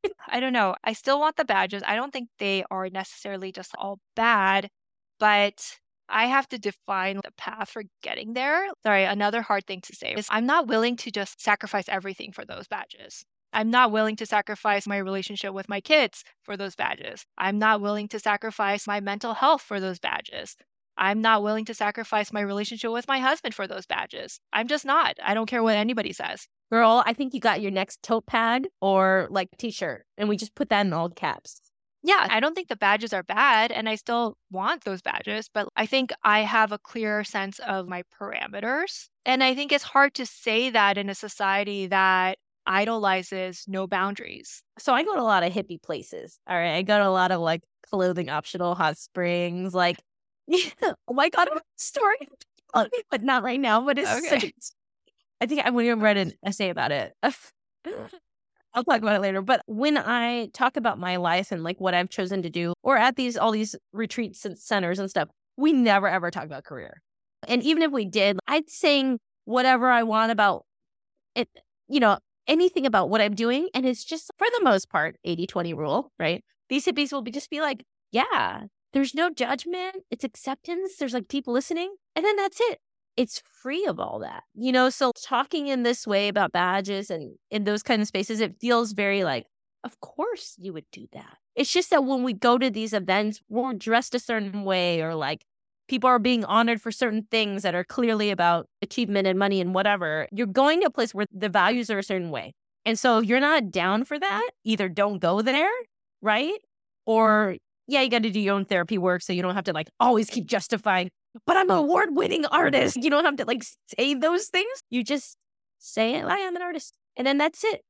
I 0.28 0.40
don't 0.40 0.54
know. 0.54 0.76
I 0.84 0.94
still 0.94 1.20
want 1.20 1.38
the 1.38 1.46
badges. 1.46 1.84
I 1.86 1.96
don't 1.96 2.12
think 2.12 2.30
they 2.38 2.64
are 2.70 2.90
necessarily 2.90 3.52
just 3.52 3.72
all 3.78 4.00
bad, 4.16 4.70
but 5.20 5.78
I 6.10 6.26
have 6.28 6.48
to 6.50 6.60
define 6.60 7.18
the 7.24 7.32
path 7.38 7.70
for 7.70 7.84
getting 8.02 8.34
there. 8.34 8.68
Sorry, 8.86 9.06
another 9.06 9.42
hard 9.42 9.66
thing 9.66 9.82
to 9.82 9.96
say 9.96 10.14
is 10.14 10.28
I'm 10.30 10.46
not 10.46 10.68
willing 10.68 10.98
to 10.98 11.12
just 11.12 11.42
sacrifice 11.42 11.88
everything 11.88 12.32
for 12.34 12.46
those 12.46 12.68
badges. 12.68 13.24
I'm 13.54 13.70
not 13.70 13.92
willing 13.92 14.16
to 14.18 14.26
sacrifice 14.26 14.88
my 14.88 14.98
relationship 14.98 15.54
with 15.54 15.70
my 15.70 15.80
kids 15.80 16.24
for 16.42 16.58
those 16.58 16.76
badges. 16.76 17.26
I'm 17.38 17.60
not 17.60 17.82
willing 17.82 18.08
to 18.10 18.20
sacrifice 18.20 18.88
my 18.88 19.00
mental 19.00 19.36
health 19.36 19.62
for 19.62 19.80
those 19.80 20.00
badges. 20.00 20.58
I'm 20.98 21.22
not 21.22 21.44
willing 21.44 21.66
to 21.66 21.74
sacrifice 21.74 22.34
my 22.34 22.42
relationship 22.42 22.92
with 22.92 23.08
my 23.08 23.20
husband 23.20 23.56
for 23.56 23.68
those 23.68 23.86
badges. 23.86 24.40
I'm 24.52 24.68
just 24.68 24.86
not. 24.86 25.18
I 25.24 25.34
don't 25.34 25.50
care 25.50 25.64
what 25.64 25.76
anybody 25.76 26.14
says. 26.14 26.48
Girl, 26.72 27.04
I 27.06 27.14
think 27.14 27.34
you 27.34 27.40
got 27.40 27.62
your 27.62 27.72
next 27.72 28.02
tote 28.04 28.26
pad 28.26 28.68
or 28.82 29.28
like 29.30 29.50
t 29.58 29.72
shirt, 29.72 30.06
and 30.18 30.28
we 30.28 30.38
just 30.38 30.56
put 30.56 30.70
that 30.70 30.86
in 30.86 30.94
all 30.94 31.10
caps. 31.10 31.62
Yeah, 32.06 32.28
I 32.30 32.42
don't 32.42 32.54
think 32.54 32.68
the 32.68 32.76
badges 32.76 33.14
are 33.14 33.24
bad, 33.24 33.72
and 33.72 33.88
I 33.88 33.96
still 33.96 34.38
want 34.52 34.84
those 34.84 35.02
badges, 35.02 35.50
but 35.54 35.70
I 35.78 35.86
think 35.86 36.12
I 36.22 36.42
have 36.42 36.74
a 36.74 36.78
clearer 36.78 37.24
sense 37.24 37.60
of 37.60 37.88
my 37.88 38.04
parameters. 38.20 39.08
And 39.26 39.42
I 39.42 39.56
think 39.56 39.72
it's 39.72 39.86
hard 39.86 40.14
to 40.16 40.26
say 40.26 40.70
that 40.70 40.98
in 40.98 41.10
a 41.10 41.16
society 41.16 41.88
that 41.88 42.40
idolizes 42.66 43.66
no 43.68 43.88
boundaries. 43.88 44.62
So 44.80 44.94
I 44.94 45.04
go 45.04 45.16
to 45.16 45.22
a 45.22 45.24
lot 45.24 45.44
of 45.44 45.52
hippie 45.54 45.82
places. 45.82 46.40
All 46.48 46.56
right. 46.58 46.76
I 46.76 46.82
go 46.82 46.98
to 46.98 47.08
a 47.08 47.10
lot 47.10 47.32
of 47.32 47.42
like 47.42 47.62
clothing 47.90 48.30
optional 48.30 48.76
hot 48.76 48.98
springs. 48.98 49.74
Like, 49.74 49.98
yeah, 50.48 50.70
oh 51.08 51.14
my 51.14 51.30
God, 51.30 51.48
I 51.48 51.54
have 51.54 51.58
a 51.58 51.64
story. 51.78 52.28
But 52.74 53.24
not 53.24 53.44
right 53.44 53.60
now. 53.60 53.86
But 53.86 54.00
it's 54.00 54.10
Okay. 54.10 54.28
such 54.28 54.44
a- 54.46 54.52
I 55.42 55.46
think 55.46 55.62
I'm 55.66 55.74
going 55.74 55.88
to 55.88 55.94
read 55.96 56.18
an 56.18 56.34
essay 56.46 56.70
about 56.70 56.92
it. 56.92 57.14
I'll 58.74 58.84
talk 58.84 59.02
about 59.02 59.16
it 59.16 59.22
later. 59.22 59.42
But 59.42 59.62
when 59.68 59.98
I 59.98 60.48
talk 60.54 60.78
about 60.78 60.98
my 60.98 61.18
life 61.18 61.52
and 61.52 61.64
like 61.64 61.80
what 61.80 61.94
I've 61.94 62.10
chosen 62.10 62.42
to 62.42 62.50
do, 62.50 62.74
or 62.82 62.98
at 62.98 63.16
these 63.16 63.38
all 63.38 63.52
these 63.52 63.76
retreats 63.92 64.46
and 64.46 64.58
centers 64.58 65.00
and 65.00 65.10
stuff, 65.10 65.30
we 65.58 65.74
never 65.74 66.08
ever 66.08 66.32
talk 66.32 66.46
about 66.46 66.64
career. 66.64 67.02
And 67.48 67.62
even 67.62 67.84
if 67.84 67.92
we 67.92 68.06
did, 68.06 68.40
I'd 68.48 68.70
sing 68.70 69.20
whatever 69.46 69.90
I 69.90 70.04
want 70.04 70.32
about 70.32 70.66
it, 71.36 71.48
you 71.88 72.00
know, 72.00 72.18
anything 72.48 72.86
about 72.86 73.10
what 73.10 73.22
I'm 73.22 73.36
doing. 73.36 73.70
And 73.74 73.86
it's 73.86 74.04
just 74.04 74.32
for 74.38 74.48
the 74.58 74.64
most 74.64 74.90
part, 74.90 75.18
80 75.24 75.48
20 75.48 75.74
rule, 75.74 76.12
right? 76.20 76.44
These 76.70 76.86
hippies 76.86 77.12
will 77.12 77.22
be 77.22 77.32
just 77.32 77.50
be 77.50 77.62
like, 77.62 77.86
yeah, 78.12 78.64
there's 78.94 79.16
no 79.16 79.30
judgment. 79.30 79.98
It's 80.12 80.24
acceptance. 80.24 80.98
There's 80.98 81.14
like 81.14 81.28
people 81.28 81.54
listening. 81.54 81.96
And 82.16 82.24
then 82.24 82.36
that's 82.36 82.60
it. 82.62 82.80
It's 83.16 83.44
free 83.62 83.86
of 83.86 84.00
all 84.00 84.20
that, 84.20 84.44
you 84.56 84.72
know? 84.72 84.90
So 84.90 85.12
talking 85.22 85.68
in 85.68 85.84
this 85.84 86.08
way 86.08 86.28
about 86.28 86.52
badges 86.52 87.12
and 87.12 87.36
in 87.52 87.64
those 87.64 87.84
kind 87.84 88.02
of 88.02 88.08
spaces, 88.08 88.40
it 88.40 88.60
feels 88.60 88.94
very 88.94 89.24
like, 89.24 89.46
of 89.84 90.00
course 90.00 90.56
you 90.58 90.74
would 90.74 90.86
do 90.92 91.08
that. 91.14 91.38
It's 91.56 91.72
just 91.72 91.90
that 91.92 92.06
when 92.06 92.24
we 92.24 92.34
go 92.34 92.58
to 92.58 92.70
these 92.70 92.94
events, 92.94 93.42
we're 93.50 93.74
dressed 93.74 94.16
a 94.16 94.20
certain 94.20 94.64
way 94.64 95.02
or 95.02 95.14
like 95.14 95.46
people 95.88 96.10
are 96.10 96.20
being 96.20 96.46
honored 96.46 96.82
for 96.82 96.92
certain 96.92 97.28
things 97.30 97.64
that 97.64 97.76
are 97.76 97.84
clearly 97.84 98.30
about 98.30 98.68
achievement 98.82 99.28
and 99.28 99.38
money 99.38 99.62
and 99.62 99.74
whatever. 99.74 100.28
You're 100.32 100.48
going 100.48 100.82
to 100.82 100.88
a 100.88 100.92
place 100.92 101.14
where 101.14 101.26
the 101.32 101.50
values 101.50 101.90
are 101.90 102.00
a 102.00 102.04
certain 102.04 102.32
way. 102.32 102.54
And 102.86 102.98
so 103.00 103.20
if 103.20 103.26
you're 103.26 103.40
not 103.40 103.72
down 103.72 104.04
for 104.06 104.20
that, 104.20 104.50
either 104.64 104.90
don't 104.90 105.20
go 105.20 105.42
there, 105.42 105.72
right? 106.22 106.60
Or 107.06 107.56
yeah, 107.88 108.02
you 108.02 108.10
got 108.10 108.24
to 108.24 108.30
do 108.30 108.40
your 108.40 108.56
own 108.56 108.66
therapy 108.66 108.98
work 108.98 109.22
so 109.22 109.34
you 109.34 109.42
don't 109.42 109.56
have 109.56 109.66
to 109.66 109.74
like 109.74 109.90
always 110.00 110.30
keep 110.30 110.46
justifying, 110.46 111.10
but 111.46 111.58
I'm 111.58 111.70
an 111.70 111.78
award 111.78 112.10
winning 112.16 112.46
artist. 112.46 112.98
You 112.98 113.10
don't 113.10 113.26
have 113.26 113.38
to 113.38 113.46
like 113.46 113.64
say 113.98 114.14
those 114.14 114.48
things. 114.48 114.84
You 114.90 115.04
just 115.04 115.38
say 115.80 116.22
I 116.22 116.38
am 116.38 116.56
an 116.56 116.62
artist. 116.62 116.94
And 117.16 117.28
then 117.28 117.38
that's 117.38 117.64
it. 117.64 117.82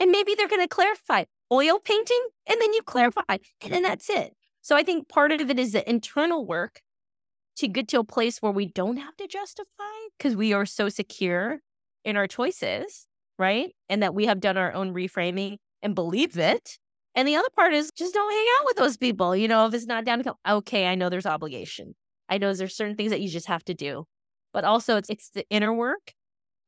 And 0.00 0.10
maybe 0.10 0.34
they're 0.34 0.48
going 0.48 0.62
to 0.62 0.68
clarify 0.68 1.24
oil 1.52 1.78
painting 1.78 2.26
and 2.48 2.60
then 2.60 2.72
you 2.72 2.82
clarify 2.82 3.36
and 3.60 3.72
then 3.72 3.82
that's 3.82 4.08
it. 4.08 4.34
So 4.62 4.76
I 4.76 4.82
think 4.82 5.08
part 5.08 5.32
of 5.32 5.40
it 5.40 5.58
is 5.58 5.72
the 5.72 5.88
internal 5.88 6.46
work 6.46 6.80
to 7.56 7.68
get 7.68 7.88
to 7.88 8.00
a 8.00 8.04
place 8.04 8.40
where 8.40 8.52
we 8.52 8.66
don't 8.66 8.96
have 8.96 9.16
to 9.16 9.26
justify 9.26 9.66
because 10.16 10.36
we 10.36 10.52
are 10.52 10.66
so 10.66 10.88
secure 10.88 11.60
in 12.04 12.16
our 12.16 12.26
choices, 12.26 13.06
right? 13.38 13.74
And 13.88 14.02
that 14.02 14.14
we 14.14 14.26
have 14.26 14.40
done 14.40 14.56
our 14.56 14.72
own 14.72 14.94
reframing 14.94 15.58
and 15.82 15.94
believe 15.94 16.38
it. 16.38 16.78
And 17.14 17.28
the 17.28 17.36
other 17.36 17.48
part 17.54 17.74
is 17.74 17.90
just 17.94 18.14
don't 18.14 18.32
hang 18.32 18.46
out 18.58 18.66
with 18.66 18.76
those 18.76 18.96
people. 18.96 19.36
You 19.36 19.48
know, 19.48 19.66
if 19.66 19.74
it's 19.74 19.86
not 19.86 20.04
down 20.04 20.18
to 20.18 20.24
come, 20.24 20.36
okay, 20.48 20.86
I 20.86 20.94
know 20.94 21.08
there's 21.08 21.26
obligation. 21.26 21.94
I 22.28 22.38
know 22.38 22.52
there's 22.54 22.74
certain 22.74 22.96
things 22.96 23.10
that 23.10 23.20
you 23.20 23.28
just 23.28 23.46
have 23.46 23.64
to 23.66 23.74
do. 23.74 24.06
But 24.52 24.64
also 24.64 24.96
it's 24.96 25.10
it's 25.10 25.30
the 25.30 25.44
inner 25.50 25.72
work. 25.72 26.12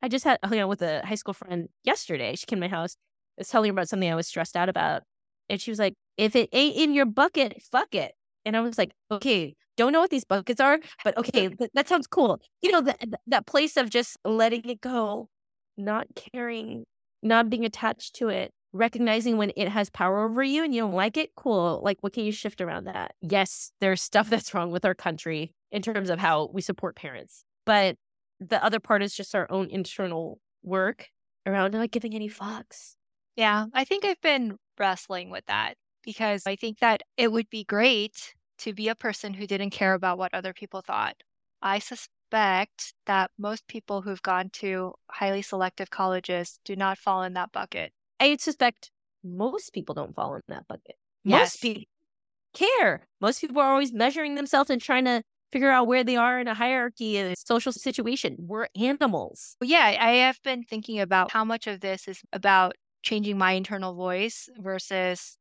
I 0.02 0.08
just 0.08 0.24
had 0.24 0.38
hung 0.44 0.58
out 0.58 0.68
with 0.68 0.82
a 0.82 1.04
high 1.04 1.14
school 1.14 1.34
friend 1.34 1.68
yesterday. 1.82 2.34
She 2.36 2.46
came 2.46 2.58
to 2.58 2.68
my 2.68 2.68
house. 2.68 2.96
I 3.38 3.40
was 3.40 3.48
telling 3.48 3.68
her 3.68 3.72
about 3.72 3.88
something 3.88 4.10
I 4.10 4.14
was 4.14 4.26
stressed 4.26 4.56
out 4.56 4.68
about. 4.68 5.02
And 5.48 5.60
she 5.60 5.70
was 5.70 5.78
like, 5.78 5.94
if 6.16 6.36
it 6.36 6.50
ain't 6.52 6.76
in 6.76 6.94
your 6.94 7.06
bucket, 7.06 7.62
fuck 7.62 7.94
it. 7.94 8.12
And 8.44 8.56
I 8.56 8.60
was 8.60 8.76
like, 8.78 8.92
okay, 9.10 9.54
don't 9.76 9.92
know 9.92 10.00
what 10.00 10.10
these 10.10 10.24
buckets 10.24 10.60
are, 10.60 10.78
but 11.04 11.16
okay, 11.16 11.48
th- 11.48 11.70
that 11.74 11.88
sounds 11.88 12.06
cool. 12.06 12.40
You 12.62 12.72
know, 12.72 12.80
that 12.82 13.04
that 13.26 13.46
place 13.46 13.76
of 13.76 13.90
just 13.90 14.16
letting 14.24 14.68
it 14.68 14.80
go, 14.80 15.28
not 15.76 16.06
caring, 16.32 16.84
not 17.22 17.50
being 17.50 17.64
attached 17.64 18.14
to 18.16 18.28
it, 18.28 18.52
recognizing 18.72 19.36
when 19.36 19.52
it 19.56 19.68
has 19.68 19.90
power 19.90 20.24
over 20.24 20.42
you 20.42 20.64
and 20.64 20.74
you 20.74 20.82
don't 20.82 20.92
like 20.92 21.16
it, 21.16 21.30
cool. 21.36 21.80
Like, 21.82 21.98
what 22.00 22.12
can 22.12 22.24
you 22.24 22.32
shift 22.32 22.60
around 22.60 22.84
that? 22.84 23.14
Yes, 23.22 23.72
there's 23.80 24.02
stuff 24.02 24.28
that's 24.30 24.54
wrong 24.54 24.70
with 24.70 24.84
our 24.84 24.94
country 24.94 25.54
in 25.70 25.82
terms 25.82 26.10
of 26.10 26.18
how 26.18 26.50
we 26.52 26.60
support 26.60 26.96
parents, 26.96 27.44
but 27.64 27.96
the 28.40 28.62
other 28.62 28.80
part 28.80 29.02
is 29.02 29.14
just 29.14 29.34
our 29.34 29.50
own 29.50 29.68
internal 29.70 30.40
work 30.62 31.08
around 31.46 31.72
not 31.72 31.90
giving 31.90 32.14
any 32.14 32.28
fucks. 32.28 32.94
Yeah, 33.36 33.66
I 33.72 33.84
think 33.84 34.04
I've 34.04 34.20
been 34.20 34.56
wrestling 34.78 35.30
with 35.30 35.44
that 35.46 35.74
because 36.04 36.46
I 36.46 36.56
think 36.56 36.78
that 36.80 37.02
it 37.16 37.32
would 37.32 37.48
be 37.50 37.64
great 37.64 38.34
to 38.58 38.72
be 38.72 38.88
a 38.88 38.94
person 38.94 39.34
who 39.34 39.46
didn't 39.46 39.70
care 39.70 39.94
about 39.94 40.18
what 40.18 40.34
other 40.34 40.52
people 40.52 40.80
thought. 40.80 41.16
I 41.62 41.78
suspect 41.78 42.94
that 43.06 43.30
most 43.38 43.66
people 43.68 44.02
who've 44.02 44.22
gone 44.22 44.50
to 44.54 44.94
highly 45.10 45.42
selective 45.42 45.90
colleges 45.90 46.58
do 46.64 46.76
not 46.76 46.98
fall 46.98 47.22
in 47.22 47.34
that 47.34 47.52
bucket. 47.52 47.92
I 48.20 48.36
suspect 48.36 48.90
most 49.22 49.72
people 49.72 49.94
don't 49.94 50.14
fall 50.14 50.34
in 50.34 50.42
that 50.48 50.68
bucket. 50.68 50.96
Yes. 51.24 51.40
Most 51.40 51.62
people 51.62 51.84
care. 52.54 53.06
Most 53.20 53.40
people 53.40 53.60
are 53.60 53.70
always 53.70 53.92
measuring 53.92 54.34
themselves 54.34 54.70
and 54.70 54.80
trying 54.80 55.04
to 55.06 55.22
figure 55.52 55.70
out 55.70 55.86
where 55.86 56.04
they 56.04 56.16
are 56.16 56.40
in 56.40 56.48
a 56.48 56.54
hierarchy 56.54 57.16
and 57.16 57.32
a 57.32 57.36
social 57.36 57.72
situation. 57.72 58.36
We're 58.38 58.68
animals. 58.76 59.56
Yeah, 59.62 59.96
I 60.00 60.10
have 60.16 60.40
been 60.42 60.64
thinking 60.64 61.00
about 61.00 61.30
how 61.30 61.44
much 61.44 61.66
of 61.66 61.80
this 61.80 62.08
is 62.08 62.20
about 62.32 62.74
changing 63.02 63.38
my 63.38 63.52
internal 63.52 63.94
voice 63.94 64.48
versus 64.58 65.36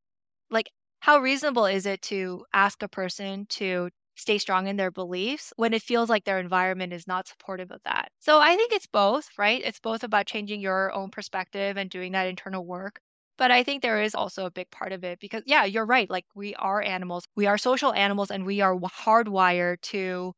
like 0.51 0.69
how 1.03 1.19
reasonable 1.19 1.65
is 1.65 1.85
it 1.85 2.01
to 2.01 2.45
ask 2.53 2.81
a 2.81 2.87
person 2.87 3.45
to 3.47 3.89
stay 4.15 4.37
strong 4.37 4.67
in 4.67 4.77
their 4.77 4.89
beliefs 4.89 5.51
when 5.57 5.73
it 5.73 5.81
feels 5.81 6.09
like 6.09 6.23
their 6.23 6.39
environment 6.39 6.93
is 6.93 7.07
not 7.07 7.27
supportive 7.27 7.71
of 7.71 7.81
that. 7.83 8.09
So 8.19 8.39
I 8.39 8.55
think 8.55 8.71
it's 8.71 8.87
both, 8.87 9.27
right? 9.37 9.61
It's 9.65 9.81
both 9.81 10.03
about 10.03 10.27
changing 10.27 10.61
your 10.61 10.93
own 10.93 11.09
perspective 11.09 11.75
and 11.75 11.89
doing 11.89 12.13
that 12.13 12.27
internal 12.27 12.65
work. 12.65 13.01
But 13.37 13.51
I 13.51 13.63
think 13.63 13.81
there 13.81 14.01
is 14.01 14.15
also 14.15 14.45
a 14.45 14.51
big 14.51 14.71
part 14.71 14.93
of 14.93 15.03
it 15.03 15.19
because, 15.19 15.43
yeah, 15.45 15.65
you're 15.65 15.85
right. 15.85 16.09
Like 16.09 16.25
we 16.35 16.55
are 16.55 16.81
animals, 16.81 17.25
we 17.35 17.47
are 17.47 17.57
social 17.57 17.91
animals, 17.93 18.31
and 18.31 18.45
we 18.45 18.61
are 18.61 18.75
hardwired 18.77 19.81
to 19.81 20.33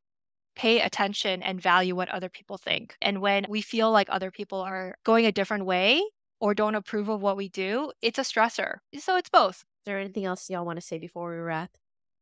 pay 0.55 0.81
attention 0.81 1.43
and 1.43 1.61
value 1.61 1.95
what 1.95 2.09
other 2.09 2.29
people 2.29 2.57
think. 2.57 2.95
And 3.01 3.21
when 3.21 3.45
we 3.49 3.61
feel 3.61 3.91
like 3.91 4.07
other 4.09 4.31
people 4.31 4.61
are 4.61 4.95
going 5.05 5.25
a 5.27 5.31
different 5.31 5.65
way 5.65 6.03
or 6.39 6.55
don't 6.55 6.75
approve 6.75 7.09
of 7.09 7.21
what 7.21 7.37
we 7.37 7.49
do, 7.49 7.91
it's 8.01 8.19
a 8.19 8.23
stressor. 8.23 8.77
So 8.97 9.17
it's 9.17 9.29
both. 9.29 9.63
Is 9.85 9.91
there 9.91 9.99
anything 9.99 10.25
else 10.25 10.49
y'all 10.49 10.65
want 10.65 10.77
to 10.77 10.81
say 10.81 10.97
before 10.97 11.29
we 11.29 11.37
wrap? 11.37 11.69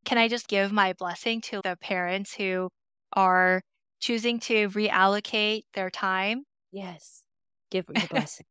Can 0.03 0.17
I 0.17 0.27
just 0.27 0.49
give 0.49 0.73
my 0.73 0.91
blessing 0.91 1.39
to 1.43 1.61
the 1.63 1.77
parents 1.79 2.35
who 2.35 2.67
are 3.13 3.61
choosing 4.01 4.37
to 4.41 4.67
reallocate 4.67 5.61
their 5.73 5.89
time? 5.89 6.43
Yes. 6.73 7.23
Give 7.71 7.85
your 7.87 8.05
blessing. 8.09 8.45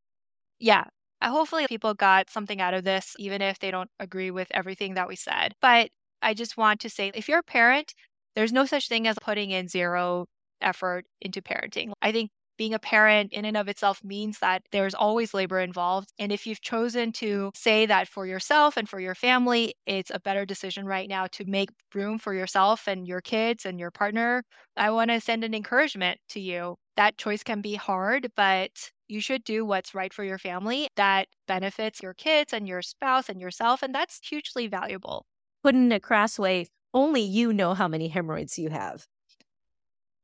Yeah. 0.58 0.84
Hopefully, 1.22 1.66
people 1.68 1.92
got 1.92 2.30
something 2.30 2.62
out 2.62 2.72
of 2.72 2.84
this, 2.84 3.14
even 3.18 3.42
if 3.42 3.58
they 3.58 3.70
don't 3.70 3.90
agree 4.00 4.30
with 4.30 4.48
everything 4.52 4.94
that 4.94 5.08
we 5.08 5.14
said. 5.14 5.52
But 5.60 5.90
I 6.22 6.32
just 6.32 6.56
want 6.56 6.80
to 6.80 6.88
say 6.88 7.12
if 7.14 7.28
you're 7.28 7.40
a 7.40 7.42
parent, 7.42 7.92
there's 8.34 8.50
no 8.50 8.64
such 8.64 8.88
thing 8.88 9.06
as 9.06 9.18
putting 9.20 9.50
in 9.50 9.68
zero 9.68 10.24
effort 10.62 11.04
into 11.20 11.42
parenting. 11.42 11.92
I 12.00 12.12
think 12.12 12.30
being 12.56 12.74
a 12.74 12.78
parent 12.78 13.32
in 13.32 13.44
and 13.44 13.56
of 13.56 13.68
itself 13.68 14.02
means 14.04 14.38
that 14.40 14.62
there's 14.72 14.94
always 14.94 15.34
labor 15.34 15.60
involved. 15.60 16.12
And 16.18 16.32
if 16.32 16.46
you've 16.46 16.60
chosen 16.60 17.12
to 17.12 17.50
say 17.54 17.86
that 17.86 18.08
for 18.08 18.26
yourself 18.26 18.76
and 18.76 18.88
for 18.88 19.00
your 19.00 19.14
family, 19.14 19.74
it's 19.86 20.10
a 20.10 20.20
better 20.20 20.44
decision 20.44 20.86
right 20.86 21.08
now 21.08 21.26
to 21.32 21.44
make 21.44 21.70
room 21.94 22.18
for 22.18 22.34
yourself 22.34 22.86
and 22.86 23.06
your 23.06 23.20
kids 23.20 23.64
and 23.66 23.78
your 23.80 23.90
partner, 23.90 24.42
I 24.76 24.90
want 24.90 25.10
to 25.10 25.20
send 25.20 25.44
an 25.44 25.54
encouragement 25.54 26.18
to 26.30 26.40
you. 26.40 26.76
That 26.96 27.18
choice 27.18 27.42
can 27.42 27.60
be 27.60 27.74
hard, 27.74 28.30
but 28.36 28.70
you 29.08 29.20
should 29.20 29.44
do 29.44 29.64
what's 29.64 29.94
right 29.94 30.12
for 30.12 30.24
your 30.24 30.38
family 30.38 30.88
that 30.96 31.28
benefits 31.46 32.02
your 32.02 32.14
kids 32.14 32.52
and 32.52 32.66
your 32.66 32.82
spouse 32.82 33.28
and 33.28 33.40
yourself. 33.40 33.82
And 33.82 33.94
that's 33.94 34.20
hugely 34.26 34.66
valuable. 34.68 35.26
Put 35.62 35.74
in 35.74 35.92
a 35.92 36.00
crass 36.00 36.38
way, 36.38 36.66
only 36.94 37.22
you 37.22 37.52
know 37.52 37.74
how 37.74 37.88
many 37.88 38.08
hemorrhoids 38.08 38.58
you 38.58 38.70
have. 38.70 39.06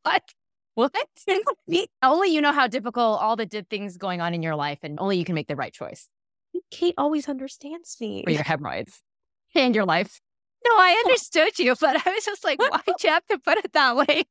What? 0.03 0.33
What? 0.79 0.95
only 2.05 2.29
you 2.29 2.41
know 2.41 2.53
how 2.53 2.69
difficult 2.69 3.21
all 3.21 3.35
the 3.35 3.47
did 3.47 3.69
things 3.69 3.97
going 3.97 4.21
on 4.21 4.33
in 4.33 4.45
your 4.45 4.55
life, 4.55 4.79
and 4.85 5.01
only 5.01 5.19
you 5.19 5.25
can 5.25 5.35
make 5.35 5.49
the 5.49 5.57
right 5.57 5.73
choice. 5.73 6.09
Kate 6.71 6.95
always 6.97 7.29
understands 7.29 7.97
me. 8.01 8.23
For 8.23 8.31
your 8.31 8.45
hemorrhoids 8.45 9.03
and 9.57 9.75
your 9.75 9.85
life. 9.85 10.21
No, 10.65 10.71
I 10.71 10.95
oh. 10.97 11.09
understood 11.09 11.59
you, 11.59 11.75
but 11.81 12.07
I 12.07 12.13
was 12.13 12.25
just 12.25 12.45
like, 12.45 12.61
why'd 12.61 13.03
you 13.03 13.11
have 13.11 13.27
to 13.27 13.41
put 13.41 13.59
it 13.59 13.73
that 13.73 13.97
way? 13.97 14.23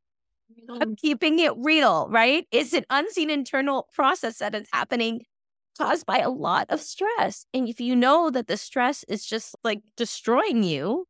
I'm 0.80 0.96
keeping 0.96 1.38
it 1.38 1.52
real, 1.56 2.08
right? 2.10 2.48
It's 2.50 2.72
an 2.72 2.84
unseen 2.90 3.30
internal 3.30 3.86
process 3.94 4.38
that 4.38 4.56
is 4.56 4.66
happening 4.72 5.20
caused 5.78 6.04
by 6.04 6.18
a 6.18 6.30
lot 6.30 6.66
of 6.68 6.80
stress. 6.80 7.46
And 7.54 7.68
if 7.68 7.80
you 7.80 7.94
know 7.94 8.28
that 8.30 8.48
the 8.48 8.56
stress 8.56 9.04
is 9.06 9.24
just 9.24 9.54
like 9.62 9.82
destroying 9.96 10.64
you, 10.64 11.06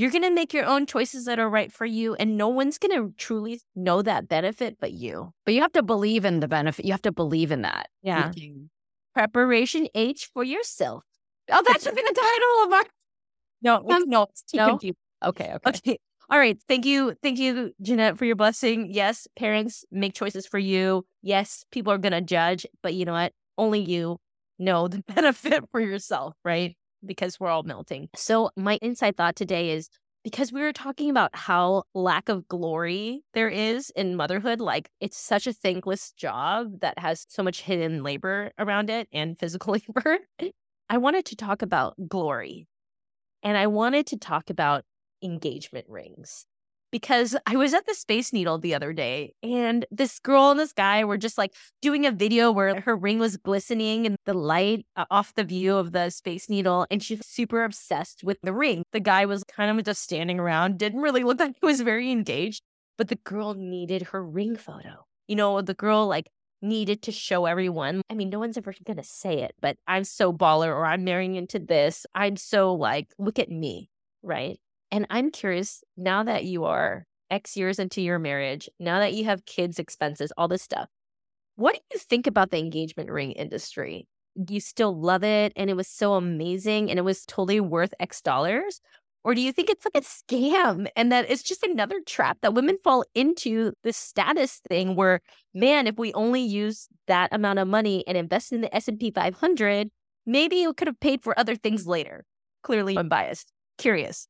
you're 0.00 0.10
going 0.10 0.22
to 0.22 0.30
make 0.30 0.54
your 0.54 0.64
own 0.64 0.86
choices 0.86 1.26
that 1.26 1.38
are 1.38 1.48
right 1.48 1.70
for 1.70 1.84
you, 1.84 2.14
and 2.14 2.38
no 2.38 2.48
one's 2.48 2.78
going 2.78 2.96
to 2.96 3.14
truly 3.18 3.60
know 3.76 4.00
that 4.00 4.28
benefit 4.28 4.78
but 4.80 4.92
you. 4.92 5.34
But 5.44 5.52
you 5.52 5.60
have 5.60 5.72
to 5.72 5.82
believe 5.82 6.24
in 6.24 6.40
the 6.40 6.48
benefit. 6.48 6.86
You 6.86 6.92
have 6.92 7.02
to 7.02 7.12
believe 7.12 7.52
in 7.52 7.62
that. 7.62 7.88
Yeah. 8.02 8.32
Preparation 9.14 9.88
H 9.94 10.30
for 10.32 10.42
yourself. 10.42 11.04
Oh, 11.50 11.62
that 11.66 11.82
should 11.82 11.94
be 11.94 12.00
the 12.00 12.14
title 12.14 12.64
of 12.64 12.72
our. 12.72 12.84
No, 13.60 13.76
um, 13.94 14.08
no, 14.08 14.22
it's 14.22 14.42
too 14.42 14.56
no? 14.56 14.68
confusing. 14.70 14.96
Okay, 15.22 15.52
okay. 15.54 15.68
Okay. 15.68 15.98
All 16.30 16.38
right. 16.38 16.58
Thank 16.66 16.86
you. 16.86 17.14
Thank 17.22 17.38
you, 17.38 17.72
Jeanette, 17.82 18.16
for 18.16 18.24
your 18.24 18.36
blessing. 18.36 18.88
Yes, 18.90 19.26
parents 19.36 19.84
make 19.90 20.14
choices 20.14 20.46
for 20.46 20.58
you. 20.58 21.04
Yes, 21.22 21.64
people 21.72 21.92
are 21.92 21.98
going 21.98 22.12
to 22.12 22.22
judge, 22.22 22.64
but 22.82 22.94
you 22.94 23.04
know 23.04 23.12
what? 23.12 23.32
Only 23.58 23.80
you 23.80 24.16
know 24.58 24.88
the 24.88 25.02
benefit 25.14 25.64
for 25.70 25.80
yourself, 25.80 26.34
right? 26.42 26.74
Because 27.04 27.38
we're 27.38 27.48
all 27.48 27.62
melting. 27.62 28.08
So, 28.14 28.50
my 28.56 28.78
inside 28.82 29.16
thought 29.16 29.36
today 29.36 29.70
is 29.70 29.88
because 30.22 30.52
we 30.52 30.60
were 30.60 30.72
talking 30.72 31.10
about 31.10 31.34
how 31.34 31.84
lack 31.94 32.28
of 32.28 32.46
glory 32.46 33.22
there 33.32 33.48
is 33.48 33.90
in 33.90 34.16
motherhood, 34.16 34.60
like 34.60 34.90
it's 35.00 35.16
such 35.16 35.46
a 35.46 35.52
thankless 35.52 36.12
job 36.12 36.80
that 36.80 36.98
has 36.98 37.26
so 37.28 37.42
much 37.42 37.62
hidden 37.62 38.02
labor 38.02 38.52
around 38.58 38.90
it 38.90 39.08
and 39.12 39.38
physical 39.38 39.76
labor. 39.96 40.18
I 40.88 40.98
wanted 40.98 41.24
to 41.26 41.36
talk 41.36 41.62
about 41.62 41.94
glory 42.08 42.66
and 43.42 43.56
I 43.56 43.66
wanted 43.68 44.06
to 44.08 44.18
talk 44.18 44.50
about 44.50 44.84
engagement 45.22 45.86
rings 45.88 46.46
because 46.90 47.36
I 47.46 47.56
was 47.56 47.74
at 47.74 47.86
the 47.86 47.94
Space 47.94 48.32
Needle 48.32 48.58
the 48.58 48.74
other 48.74 48.92
day 48.92 49.34
and 49.42 49.84
this 49.90 50.18
girl 50.18 50.50
and 50.50 50.60
this 50.60 50.72
guy 50.72 51.04
were 51.04 51.16
just 51.16 51.38
like 51.38 51.54
doing 51.82 52.06
a 52.06 52.10
video 52.10 52.50
where 52.50 52.80
her 52.80 52.96
ring 52.96 53.18
was 53.18 53.36
glistening 53.36 54.06
in 54.06 54.16
the 54.26 54.34
light 54.34 54.86
uh, 54.96 55.04
off 55.10 55.34
the 55.34 55.44
view 55.44 55.76
of 55.76 55.92
the 55.92 56.10
Space 56.10 56.48
Needle 56.48 56.86
and 56.90 57.02
she's 57.02 57.24
super 57.26 57.64
obsessed 57.64 58.24
with 58.24 58.38
the 58.42 58.52
ring. 58.52 58.82
The 58.92 59.00
guy 59.00 59.26
was 59.26 59.44
kind 59.44 59.78
of 59.78 59.84
just 59.84 60.02
standing 60.02 60.40
around, 60.40 60.78
didn't 60.78 61.00
really 61.00 61.24
look 61.24 61.40
like 61.40 61.56
he 61.60 61.66
was 61.66 61.80
very 61.80 62.10
engaged, 62.10 62.62
but 62.98 63.08
the 63.08 63.16
girl 63.16 63.54
needed 63.54 64.02
her 64.02 64.24
ring 64.24 64.56
photo. 64.56 65.06
You 65.28 65.36
know, 65.36 65.60
the 65.62 65.74
girl 65.74 66.06
like 66.06 66.28
needed 66.62 67.02
to 67.02 67.12
show 67.12 67.46
everyone. 67.46 68.02
I 68.10 68.14
mean, 68.14 68.30
no 68.30 68.38
one's 68.38 68.58
ever 68.58 68.74
going 68.84 68.96
to 68.98 69.04
say 69.04 69.42
it, 69.42 69.54
but 69.60 69.76
I'm 69.86 70.04
so 70.04 70.32
baller 70.32 70.68
or 70.68 70.84
I'm 70.84 71.04
marrying 71.04 71.36
into 71.36 71.58
this. 71.58 72.06
I'm 72.14 72.36
so 72.36 72.74
like, 72.74 73.08
look 73.18 73.38
at 73.38 73.50
me, 73.50 73.88
right? 74.22 74.58
And 74.90 75.06
I'm 75.10 75.30
curious 75.30 75.82
now 75.96 76.22
that 76.24 76.44
you 76.44 76.64
are 76.64 77.06
X 77.30 77.56
years 77.56 77.78
into 77.78 78.00
your 78.00 78.18
marriage, 78.18 78.68
now 78.80 78.98
that 78.98 79.14
you 79.14 79.24
have 79.24 79.46
kids' 79.46 79.78
expenses, 79.78 80.32
all 80.36 80.48
this 80.48 80.62
stuff, 80.62 80.88
what 81.56 81.74
do 81.74 81.80
you 81.92 81.98
think 81.98 82.26
about 82.26 82.50
the 82.50 82.58
engagement 82.58 83.10
ring 83.10 83.32
industry? 83.32 84.08
You 84.48 84.60
still 84.60 84.98
love 84.98 85.22
it 85.24 85.52
and 85.56 85.70
it 85.70 85.76
was 85.76 85.88
so 85.88 86.14
amazing 86.14 86.90
and 86.90 86.98
it 86.98 87.02
was 87.02 87.26
totally 87.26 87.60
worth 87.60 87.94
X 88.00 88.22
dollars? 88.22 88.80
Or 89.22 89.34
do 89.34 89.42
you 89.42 89.52
think 89.52 89.68
it's 89.68 89.84
like 89.84 90.02
a 90.02 90.06
scam 90.06 90.86
and 90.96 91.12
that 91.12 91.30
it's 91.30 91.42
just 91.42 91.62
another 91.62 92.00
trap 92.06 92.38
that 92.40 92.54
women 92.54 92.78
fall 92.82 93.04
into 93.14 93.72
the 93.84 93.92
status 93.92 94.60
thing 94.68 94.96
where, 94.96 95.20
man, 95.52 95.86
if 95.86 95.98
we 95.98 96.12
only 96.14 96.40
use 96.40 96.88
that 97.06 97.28
amount 97.32 97.58
of 97.58 97.68
money 97.68 98.02
and 98.06 98.16
invest 98.16 98.50
in 98.50 98.62
the 98.62 98.74
S&P 98.74 99.10
500, 99.10 99.90
maybe 100.24 100.62
it 100.62 100.76
could 100.78 100.88
have 100.88 101.00
paid 101.00 101.22
for 101.22 101.38
other 101.38 101.54
things 101.54 101.86
later. 101.86 102.24
Clearly 102.62 102.96
unbiased. 102.96 103.52
Curious 103.76 104.26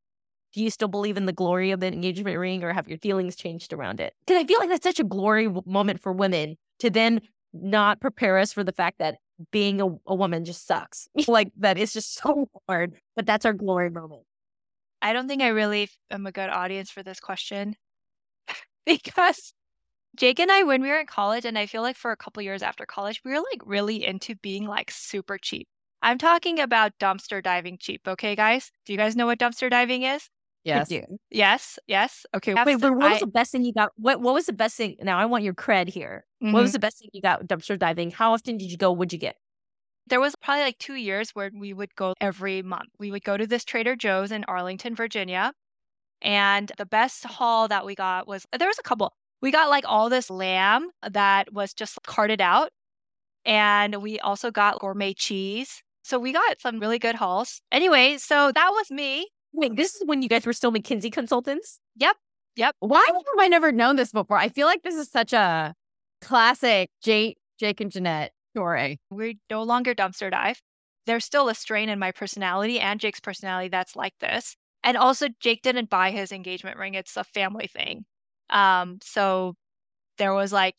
do 0.52 0.62
you 0.62 0.70
still 0.70 0.88
believe 0.88 1.16
in 1.16 1.26
the 1.26 1.32
glory 1.32 1.70
of 1.70 1.80
the 1.80 1.86
engagement 1.86 2.38
ring 2.38 2.64
or 2.64 2.72
have 2.72 2.88
your 2.88 2.98
feelings 2.98 3.36
changed 3.36 3.72
around 3.72 4.00
it? 4.00 4.14
Because 4.26 4.42
I 4.42 4.46
feel 4.46 4.58
like 4.58 4.68
that's 4.68 4.84
such 4.84 5.00
a 5.00 5.04
glory 5.04 5.48
moment 5.66 6.00
for 6.00 6.12
women 6.12 6.56
to 6.80 6.90
then 6.90 7.20
not 7.52 8.00
prepare 8.00 8.38
us 8.38 8.52
for 8.52 8.64
the 8.64 8.72
fact 8.72 8.98
that 8.98 9.18
being 9.50 9.80
a, 9.80 9.86
a 10.06 10.14
woman 10.14 10.44
just 10.44 10.66
sucks. 10.66 11.08
like 11.28 11.50
that 11.58 11.78
is 11.78 11.92
just 11.92 12.14
so 12.22 12.48
hard, 12.68 12.94
but 13.16 13.26
that's 13.26 13.46
our 13.46 13.52
glory 13.52 13.90
moment. 13.90 14.22
I 15.02 15.12
don't 15.12 15.28
think 15.28 15.42
I 15.42 15.48
really 15.48 15.88
am 16.10 16.26
a 16.26 16.32
good 16.32 16.50
audience 16.50 16.90
for 16.90 17.02
this 17.02 17.20
question 17.20 17.74
because 18.86 19.54
Jake 20.16 20.40
and 20.40 20.50
I, 20.50 20.64
when 20.64 20.82
we 20.82 20.88
were 20.88 21.00
in 21.00 21.06
college, 21.06 21.44
and 21.44 21.56
I 21.56 21.66
feel 21.66 21.82
like 21.82 21.96
for 21.96 22.10
a 22.10 22.16
couple 22.16 22.42
years 22.42 22.62
after 22.62 22.84
college, 22.84 23.22
we 23.24 23.30
were 23.30 23.38
like 23.38 23.62
really 23.64 24.04
into 24.04 24.34
being 24.36 24.66
like 24.66 24.90
super 24.90 25.38
cheap. 25.38 25.68
I'm 26.02 26.18
talking 26.18 26.58
about 26.60 26.98
dumpster 26.98 27.42
diving 27.42 27.78
cheap, 27.78 28.02
okay, 28.06 28.34
guys? 28.34 28.72
Do 28.84 28.92
you 28.92 28.98
guys 28.98 29.16
know 29.16 29.26
what 29.26 29.38
dumpster 29.38 29.70
diving 29.70 30.02
is? 30.02 30.28
Yes. 30.64 30.92
Yes. 31.30 31.78
Yes. 31.86 32.26
Okay. 32.34 32.54
Wait, 32.54 32.80
but 32.80 32.94
what 32.94 33.12
was 33.12 33.20
the 33.20 33.26
best 33.26 33.52
thing 33.52 33.64
you 33.64 33.72
got? 33.72 33.92
What 33.96 34.20
What 34.20 34.34
was 34.34 34.46
the 34.46 34.52
best 34.52 34.76
thing? 34.76 34.96
Now 35.00 35.18
I 35.18 35.24
want 35.24 35.44
your 35.44 35.54
cred 35.54 35.88
here. 35.88 36.26
Mm-hmm. 36.42 36.52
What 36.52 36.60
was 36.60 36.70
mm-hmm. 36.70 36.74
the 36.74 36.78
best 36.80 36.98
thing 36.98 37.08
you 37.12 37.22
got 37.22 37.46
dumpster 37.46 37.78
diving? 37.78 38.10
How 38.10 38.32
often 38.34 38.58
did 38.58 38.70
you 38.70 38.76
go? 38.76 38.92
What'd 38.92 39.12
you 39.12 39.18
get? 39.18 39.36
There 40.06 40.20
was 40.20 40.34
probably 40.42 40.64
like 40.64 40.78
two 40.78 40.96
years 40.96 41.30
where 41.30 41.50
we 41.54 41.72
would 41.72 41.94
go 41.94 42.14
every 42.20 42.62
month. 42.62 42.90
We 42.98 43.10
would 43.10 43.24
go 43.24 43.36
to 43.36 43.46
this 43.46 43.64
Trader 43.64 43.96
Joe's 43.96 44.32
in 44.32 44.44
Arlington, 44.44 44.94
Virginia. 44.94 45.52
And 46.20 46.70
the 46.76 46.86
best 46.86 47.24
haul 47.24 47.68
that 47.68 47.86
we 47.86 47.94
got 47.94 48.26
was 48.26 48.44
there 48.58 48.68
was 48.68 48.78
a 48.78 48.82
couple. 48.82 49.14
We 49.40 49.50
got 49.50 49.70
like 49.70 49.84
all 49.86 50.10
this 50.10 50.28
lamb 50.28 50.90
that 51.08 51.52
was 51.52 51.72
just 51.72 51.98
carted 52.06 52.40
out. 52.40 52.70
And 53.46 54.02
we 54.02 54.20
also 54.20 54.50
got 54.50 54.80
gourmet 54.80 55.14
cheese. 55.14 55.82
So 56.02 56.18
we 56.18 56.32
got 56.32 56.60
some 56.60 56.80
really 56.80 56.98
good 56.98 57.14
hauls. 57.14 57.62
Anyway, 57.72 58.18
so 58.18 58.52
that 58.52 58.70
was 58.70 58.90
me. 58.90 59.28
Wait, 59.52 59.76
this 59.76 59.96
is 59.96 60.02
when 60.06 60.22
you 60.22 60.28
guys 60.28 60.46
were 60.46 60.52
still 60.52 60.72
McKinsey 60.72 61.12
consultants? 61.12 61.80
Yep. 61.96 62.16
Yep. 62.56 62.76
Why 62.80 63.04
have 63.08 63.24
I 63.38 63.48
never 63.48 63.72
known 63.72 63.96
this 63.96 64.12
before? 64.12 64.36
I 64.36 64.48
feel 64.48 64.66
like 64.66 64.82
this 64.82 64.94
is 64.94 65.10
such 65.10 65.32
a 65.32 65.74
classic 66.20 66.90
Jake, 67.02 67.38
Jake 67.58 67.80
and 67.80 67.90
Jeanette 67.90 68.32
story. 68.54 68.98
We 69.10 69.38
no 69.50 69.62
longer 69.62 69.94
dumpster 69.94 70.30
dive. 70.30 70.60
There's 71.06 71.24
still 71.24 71.48
a 71.48 71.54
strain 71.54 71.88
in 71.88 71.98
my 71.98 72.12
personality 72.12 72.78
and 72.78 73.00
Jake's 73.00 73.20
personality 73.20 73.68
that's 73.68 73.96
like 73.96 74.14
this. 74.20 74.56
And 74.82 74.96
also, 74.96 75.28
Jake 75.40 75.62
didn't 75.62 75.90
buy 75.90 76.10
his 76.10 76.32
engagement 76.32 76.78
ring. 76.78 76.94
It's 76.94 77.16
a 77.16 77.24
family 77.24 77.66
thing. 77.66 78.04
Um, 78.48 78.98
so 79.02 79.54
there 80.18 80.34
was 80.34 80.52
like 80.52 80.74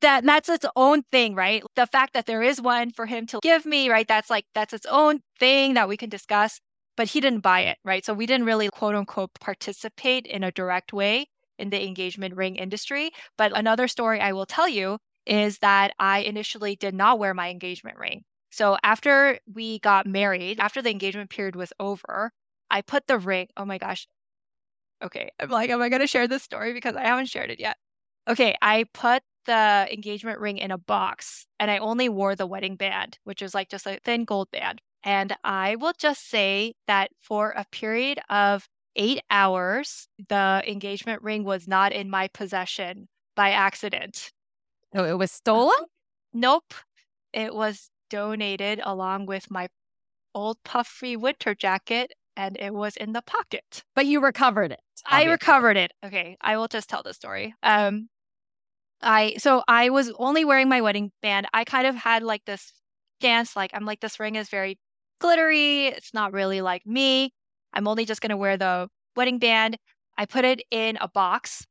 that 0.00 0.24
that's 0.24 0.48
its 0.48 0.66
own 0.76 1.02
thing, 1.12 1.34
right? 1.34 1.62
The 1.76 1.86
fact 1.86 2.14
that 2.14 2.26
there 2.26 2.42
is 2.42 2.60
one 2.60 2.90
for 2.90 3.06
him 3.06 3.26
to 3.28 3.40
give 3.42 3.66
me, 3.66 3.88
right? 3.88 4.06
That's 4.08 4.30
like 4.30 4.46
that's 4.54 4.72
its 4.72 4.86
own 4.86 5.20
thing 5.38 5.74
that 5.74 5.88
we 5.88 5.96
can 5.96 6.08
discuss 6.08 6.60
but 7.00 7.08
he 7.08 7.18
didn't 7.22 7.40
buy 7.40 7.60
it, 7.60 7.78
right? 7.82 8.04
So 8.04 8.12
we 8.12 8.26
didn't 8.26 8.44
really 8.44 8.68
quote 8.68 8.94
unquote 8.94 9.30
participate 9.40 10.26
in 10.26 10.44
a 10.44 10.52
direct 10.52 10.92
way 10.92 11.28
in 11.58 11.70
the 11.70 11.82
engagement 11.82 12.36
ring 12.36 12.56
industry. 12.56 13.10
But 13.38 13.56
another 13.56 13.88
story 13.88 14.20
I 14.20 14.34
will 14.34 14.44
tell 14.44 14.68
you 14.68 14.98
is 15.24 15.56
that 15.60 15.94
I 15.98 16.18
initially 16.18 16.76
did 16.76 16.92
not 16.92 17.18
wear 17.18 17.32
my 17.32 17.48
engagement 17.48 17.96
ring. 17.96 18.24
So 18.50 18.76
after 18.82 19.38
we 19.50 19.78
got 19.78 20.06
married, 20.06 20.60
after 20.60 20.82
the 20.82 20.90
engagement 20.90 21.30
period 21.30 21.56
was 21.56 21.72
over, 21.80 22.32
I 22.70 22.82
put 22.82 23.06
the 23.06 23.16
ring. 23.16 23.48
Oh 23.56 23.64
my 23.64 23.78
gosh. 23.78 24.06
Okay. 25.02 25.30
I'm 25.40 25.48
like, 25.48 25.70
am 25.70 25.80
I 25.80 25.88
going 25.88 26.02
to 26.02 26.06
share 26.06 26.28
this 26.28 26.42
story? 26.42 26.74
Because 26.74 26.96
I 26.96 27.04
haven't 27.04 27.30
shared 27.30 27.50
it 27.50 27.60
yet. 27.60 27.78
Okay. 28.28 28.56
I 28.60 28.84
put 28.92 29.22
the 29.46 29.88
engagement 29.90 30.38
ring 30.38 30.58
in 30.58 30.70
a 30.70 30.76
box 30.76 31.46
and 31.58 31.70
I 31.70 31.78
only 31.78 32.10
wore 32.10 32.36
the 32.36 32.46
wedding 32.46 32.76
band, 32.76 33.18
which 33.24 33.40
is 33.40 33.54
like 33.54 33.70
just 33.70 33.86
a 33.86 33.98
thin 34.04 34.26
gold 34.26 34.50
band. 34.50 34.82
And 35.02 35.34
I 35.44 35.76
will 35.76 35.94
just 35.98 36.28
say 36.28 36.74
that 36.86 37.10
for 37.20 37.50
a 37.50 37.64
period 37.70 38.20
of 38.28 38.68
eight 38.96 39.22
hours, 39.30 40.08
the 40.28 40.62
engagement 40.66 41.22
ring 41.22 41.44
was 41.44 41.66
not 41.66 41.92
in 41.92 42.10
my 42.10 42.28
possession 42.28 43.08
by 43.34 43.50
accident. 43.50 44.30
Oh, 44.94 45.04
it 45.04 45.18
was 45.18 45.32
stolen? 45.32 45.78
Nope. 46.32 46.74
It 47.32 47.54
was 47.54 47.90
donated 48.10 48.80
along 48.82 49.26
with 49.26 49.50
my 49.50 49.68
old 50.34 50.58
puffy 50.64 51.16
winter 51.16 51.54
jacket 51.54 52.12
and 52.36 52.56
it 52.58 52.74
was 52.74 52.96
in 52.96 53.12
the 53.12 53.22
pocket. 53.22 53.82
But 53.94 54.06
you 54.06 54.20
recovered 54.20 54.72
it. 54.72 54.80
Obviously. 55.06 55.28
I 55.28 55.32
recovered 55.32 55.76
it. 55.76 55.92
Okay, 56.04 56.36
I 56.40 56.56
will 56.56 56.68
just 56.68 56.88
tell 56.88 57.02
the 57.02 57.14
story. 57.14 57.54
Um 57.62 58.08
I 59.02 59.34
so 59.38 59.62
I 59.66 59.90
was 59.90 60.12
only 60.18 60.44
wearing 60.44 60.68
my 60.68 60.80
wedding 60.80 61.10
band. 61.22 61.46
I 61.54 61.64
kind 61.64 61.86
of 61.86 61.94
had 61.94 62.22
like 62.22 62.44
this 62.44 62.72
dance 63.20 63.56
like 63.56 63.70
I'm 63.74 63.84
like 63.84 64.00
this 64.00 64.20
ring 64.20 64.34
is 64.36 64.48
very 64.48 64.78
glittery. 65.20 65.86
It's 65.88 66.12
not 66.14 66.32
really 66.32 66.60
like 66.60 66.84
me. 66.86 67.32
I'm 67.72 67.86
only 67.86 68.04
just 68.04 68.20
gonna 68.20 68.36
wear 68.36 68.56
the 68.56 68.88
wedding 69.16 69.38
band. 69.38 69.76
I 70.18 70.26
put 70.26 70.44
it 70.44 70.62
in 70.70 70.98
a 71.00 71.08
box. 71.08 71.66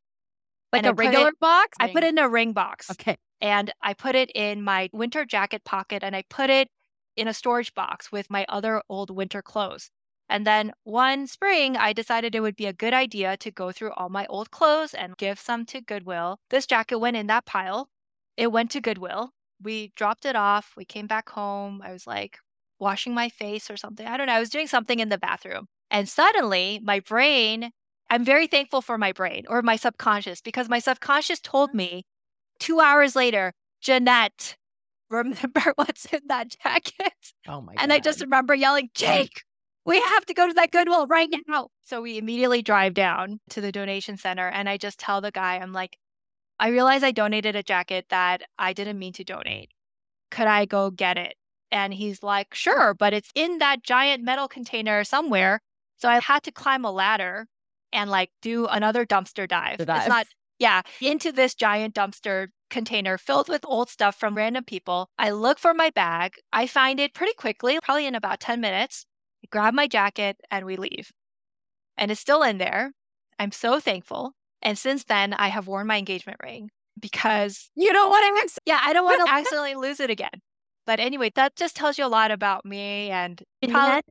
Like 0.71 0.85
a 0.85 0.89
I 0.89 0.91
regular 0.91 1.29
it- 1.29 1.39
box? 1.39 1.77
I 1.79 1.91
put 1.91 2.03
it 2.03 2.09
in 2.09 2.17
a 2.19 2.29
ring 2.29 2.53
box. 2.53 2.89
Okay. 2.91 3.17
and 3.41 3.71
I 3.81 3.93
put 3.93 4.15
it 4.15 4.29
in 4.35 4.61
my 4.61 4.89
winter 4.93 5.23
jacket 5.25 5.63
pocket 5.63 6.03
and 6.03 6.15
I 6.15 6.23
put 6.29 6.49
it 6.49 6.69
in 7.15 7.27
a 7.27 7.33
storage 7.33 7.73
box 7.73 8.11
with 8.11 8.29
my 8.29 8.45
other 8.49 8.81
old 8.89 9.09
winter 9.09 9.41
clothes. 9.41 9.89
And 10.29 10.45
then 10.45 10.73
one 10.83 11.25
spring, 11.25 11.75
I 11.75 11.91
decided 11.93 12.35
it 12.35 12.41
would 12.41 12.55
be 12.55 12.67
a 12.67 12.73
good 12.73 12.93
idea 12.93 13.35
to 13.37 13.49
go 13.49 13.71
through 13.71 13.93
all 13.93 14.09
my 14.09 14.25
old 14.27 14.51
clothes 14.51 14.93
and 14.93 15.17
give 15.17 15.39
some 15.39 15.65
to 15.67 15.81
Goodwill. 15.81 16.37
This 16.49 16.67
jacket 16.67 16.99
went 16.99 17.17
in 17.17 17.27
that 17.27 17.45
pile. 17.45 17.89
It 18.37 18.51
went 18.51 18.69
to 18.71 18.81
Goodwill. 18.81 19.31
We 19.61 19.91
dropped 19.95 20.25
it 20.25 20.35
off. 20.35 20.73
We 20.77 20.85
came 20.85 21.07
back 21.07 21.29
home. 21.29 21.81
I 21.83 21.91
was 21.91 22.05
like 22.05 22.37
washing 22.79 23.13
my 23.13 23.29
face 23.29 23.69
or 23.69 23.77
something. 23.77 24.07
I 24.07 24.17
don't 24.17 24.27
know. 24.27 24.33
I 24.33 24.39
was 24.39 24.49
doing 24.49 24.67
something 24.67 24.99
in 24.99 25.09
the 25.09 25.17
bathroom. 25.17 25.67
And 25.91 26.07
suddenly, 26.07 26.79
my 26.83 26.99
brain, 26.99 27.71
I'm 28.09 28.23
very 28.23 28.47
thankful 28.47 28.81
for 28.81 28.97
my 28.97 29.11
brain 29.11 29.45
or 29.49 29.61
my 29.61 29.75
subconscious 29.75 30.41
because 30.41 30.69
my 30.69 30.79
subconscious 30.79 31.39
told 31.39 31.69
mm-hmm. 31.69 31.77
me 31.77 32.05
two 32.59 32.79
hours 32.79 33.15
later, 33.15 33.53
Jeanette, 33.81 34.55
remember 35.09 35.73
what's 35.75 36.05
in 36.05 36.21
that 36.27 36.55
jacket? 36.63 37.13
Oh 37.47 37.61
my 37.61 37.73
god! 37.73 37.81
and 37.81 37.93
I 37.93 37.99
just 37.99 38.21
remember 38.21 38.53
yelling, 38.53 38.89
Jake, 38.93 39.43
we 39.85 39.99
have 39.99 40.25
to 40.27 40.33
go 40.33 40.47
to 40.47 40.53
that 40.53 40.71
Goodwill 40.71 41.07
right 41.07 41.29
now. 41.47 41.69
So 41.83 42.01
we 42.01 42.17
immediately 42.17 42.61
drive 42.61 42.93
down 42.93 43.39
to 43.49 43.61
the 43.61 43.71
donation 43.71 44.17
center 44.17 44.47
and 44.47 44.69
I 44.69 44.77
just 44.77 44.99
tell 44.99 45.21
the 45.21 45.31
guy, 45.31 45.57
I'm 45.57 45.73
like, 45.73 45.97
I 46.59 46.69
realize 46.69 47.03
I 47.03 47.11
donated 47.11 47.55
a 47.55 47.63
jacket 47.63 48.05
that 48.09 48.43
I 48.57 48.73
didn't 48.73 48.99
mean 48.99 49.13
to 49.13 49.23
donate. 49.23 49.71
Could 50.29 50.47
I 50.47 50.65
go 50.65 50.91
get 50.91 51.17
it? 51.17 51.35
And 51.71 51.93
he's 51.93 52.23
like, 52.23 52.49
mm. 52.51 52.55
sure, 52.55 52.93
but 52.93 53.13
it's 53.13 53.31
in 53.35 53.59
that 53.59 53.83
giant 53.83 54.23
metal 54.23 54.47
container 54.47 55.03
somewhere. 55.03 55.61
So 55.97 56.09
I 56.09 56.19
had 56.19 56.43
to 56.43 56.51
climb 56.51 56.85
a 56.85 56.91
ladder 56.91 57.47
and 57.91 58.09
like 58.09 58.31
do 58.41 58.67
another 58.67 59.05
dumpster 59.05 59.47
dive. 59.47 59.77
Dive. 59.77 59.97
It's 59.97 60.07
not, 60.07 60.27
yeah, 60.59 60.81
into 61.01 61.31
this 61.31 61.55
giant 61.55 61.95
dumpster 61.95 62.47
container 62.69 63.17
filled 63.17 63.49
with 63.49 63.65
old 63.65 63.89
stuff 63.89 64.15
from 64.15 64.35
random 64.35 64.63
people. 64.63 65.09
I 65.17 65.31
look 65.31 65.59
for 65.59 65.73
my 65.73 65.89
bag. 65.89 66.33
I 66.53 66.67
find 66.67 66.99
it 66.99 67.13
pretty 67.13 67.33
quickly, 67.33 67.79
probably 67.83 68.05
in 68.05 68.15
about 68.15 68.39
10 68.39 68.61
minutes. 68.61 69.05
I 69.43 69.47
grab 69.51 69.73
my 69.73 69.87
jacket 69.87 70.37
and 70.51 70.65
we 70.65 70.75
leave. 70.75 71.11
And 71.97 72.11
it's 72.11 72.21
still 72.21 72.43
in 72.43 72.57
there. 72.57 72.91
I'm 73.39 73.51
so 73.51 73.79
thankful. 73.79 74.33
And 74.61 74.77
since 74.77 75.05
then, 75.05 75.33
I 75.33 75.47
have 75.47 75.67
worn 75.67 75.87
my 75.87 75.97
engagement 75.97 76.37
ring 76.43 76.69
because, 76.99 77.69
You 77.75 77.91
don't 77.93 78.09
want 78.09 78.25
to 78.27 78.33
mix. 78.33 78.59
yeah, 78.65 78.79
I 78.81 78.93
don't 78.93 79.05
want 79.05 79.25
to 79.25 79.33
accidentally 79.33 79.75
lose 79.75 79.99
it 79.99 80.09
again. 80.09 80.41
But 80.89 80.99
anyway, 80.99 81.31
that 81.35 81.55
just 81.55 81.75
tells 81.75 81.99
you 81.99 82.05
a 82.05 82.07
lot 82.07 82.31
about 82.31 82.65
me 82.65 83.11
and 83.11 83.43
Jeanette, 83.63 84.05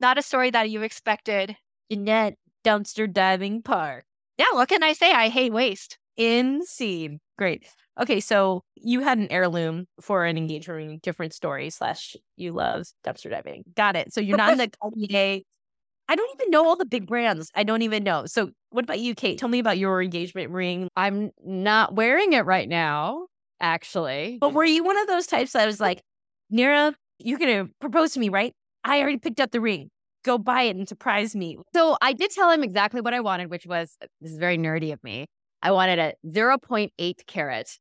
not 0.00 0.16
a 0.16 0.22
story 0.22 0.50
that 0.50 0.70
you 0.70 0.80
expected. 0.80 1.58
Jeanette, 1.90 2.36
dumpster 2.64 3.12
diving 3.12 3.60
park. 3.60 4.06
Yeah, 4.38 4.46
what 4.52 4.70
can 4.70 4.82
I 4.82 4.94
say? 4.94 5.12
I 5.12 5.28
hate 5.28 5.52
waste. 5.52 5.98
In 6.16 6.64
scene. 6.64 7.20
Great. 7.36 7.66
Okay, 8.00 8.18
so 8.18 8.62
you 8.76 9.00
had 9.00 9.18
an 9.18 9.28
heirloom 9.30 9.84
for 10.00 10.24
an 10.24 10.38
engagement 10.38 10.76
ring, 10.78 11.00
different 11.02 11.34
story, 11.34 11.68
slash 11.68 12.16
you 12.36 12.52
love 12.52 12.86
dumpster 13.06 13.30
diving. 13.30 13.64
Got 13.76 13.96
it. 13.96 14.14
So 14.14 14.22
you're 14.22 14.38
not 14.38 14.52
in 14.52 14.56
the 14.56 14.70
Cartier. 14.80 15.40
I 16.08 16.16
don't 16.16 16.40
even 16.40 16.50
know 16.50 16.66
all 16.66 16.76
the 16.76 16.86
big 16.86 17.06
brands. 17.06 17.50
I 17.54 17.62
don't 17.62 17.82
even 17.82 18.04
know. 18.04 18.24
So 18.24 18.52
what 18.70 18.84
about 18.84 19.00
you, 19.00 19.14
Kate? 19.14 19.36
Tell 19.36 19.50
me 19.50 19.58
about 19.58 19.76
your 19.76 20.00
engagement 20.00 20.50
ring. 20.50 20.88
I'm 20.96 21.32
not 21.44 21.94
wearing 21.94 22.32
it 22.32 22.46
right 22.46 22.70
now, 22.70 23.26
actually. 23.60 24.38
But 24.40 24.54
were 24.54 24.64
you 24.64 24.82
one 24.82 24.96
of 24.96 25.06
those 25.08 25.26
types 25.26 25.52
that 25.52 25.66
was 25.66 25.78
like, 25.78 26.00
Nirav, 26.52 26.94
you're 27.18 27.38
gonna 27.38 27.68
propose 27.80 28.12
to 28.12 28.20
me, 28.20 28.28
right? 28.28 28.52
I 28.84 29.00
already 29.00 29.18
picked 29.18 29.40
up 29.40 29.52
the 29.52 29.60
ring. 29.60 29.88
Go 30.24 30.38
buy 30.38 30.62
it 30.62 30.76
and 30.76 30.88
surprise 30.88 31.34
me. 31.34 31.58
So 31.74 31.96
I 32.02 32.12
did 32.12 32.30
tell 32.30 32.50
him 32.50 32.62
exactly 32.62 33.00
what 33.00 33.14
I 33.14 33.20
wanted, 33.20 33.50
which 33.50 33.66
was 33.66 33.96
this 34.20 34.32
is 34.32 34.38
very 34.38 34.58
nerdy 34.58 34.92
of 34.92 35.02
me. 35.02 35.26
I 35.62 35.70
wanted 35.72 35.98
a 35.98 36.14
0.8 36.26 37.26
carat 37.26 37.78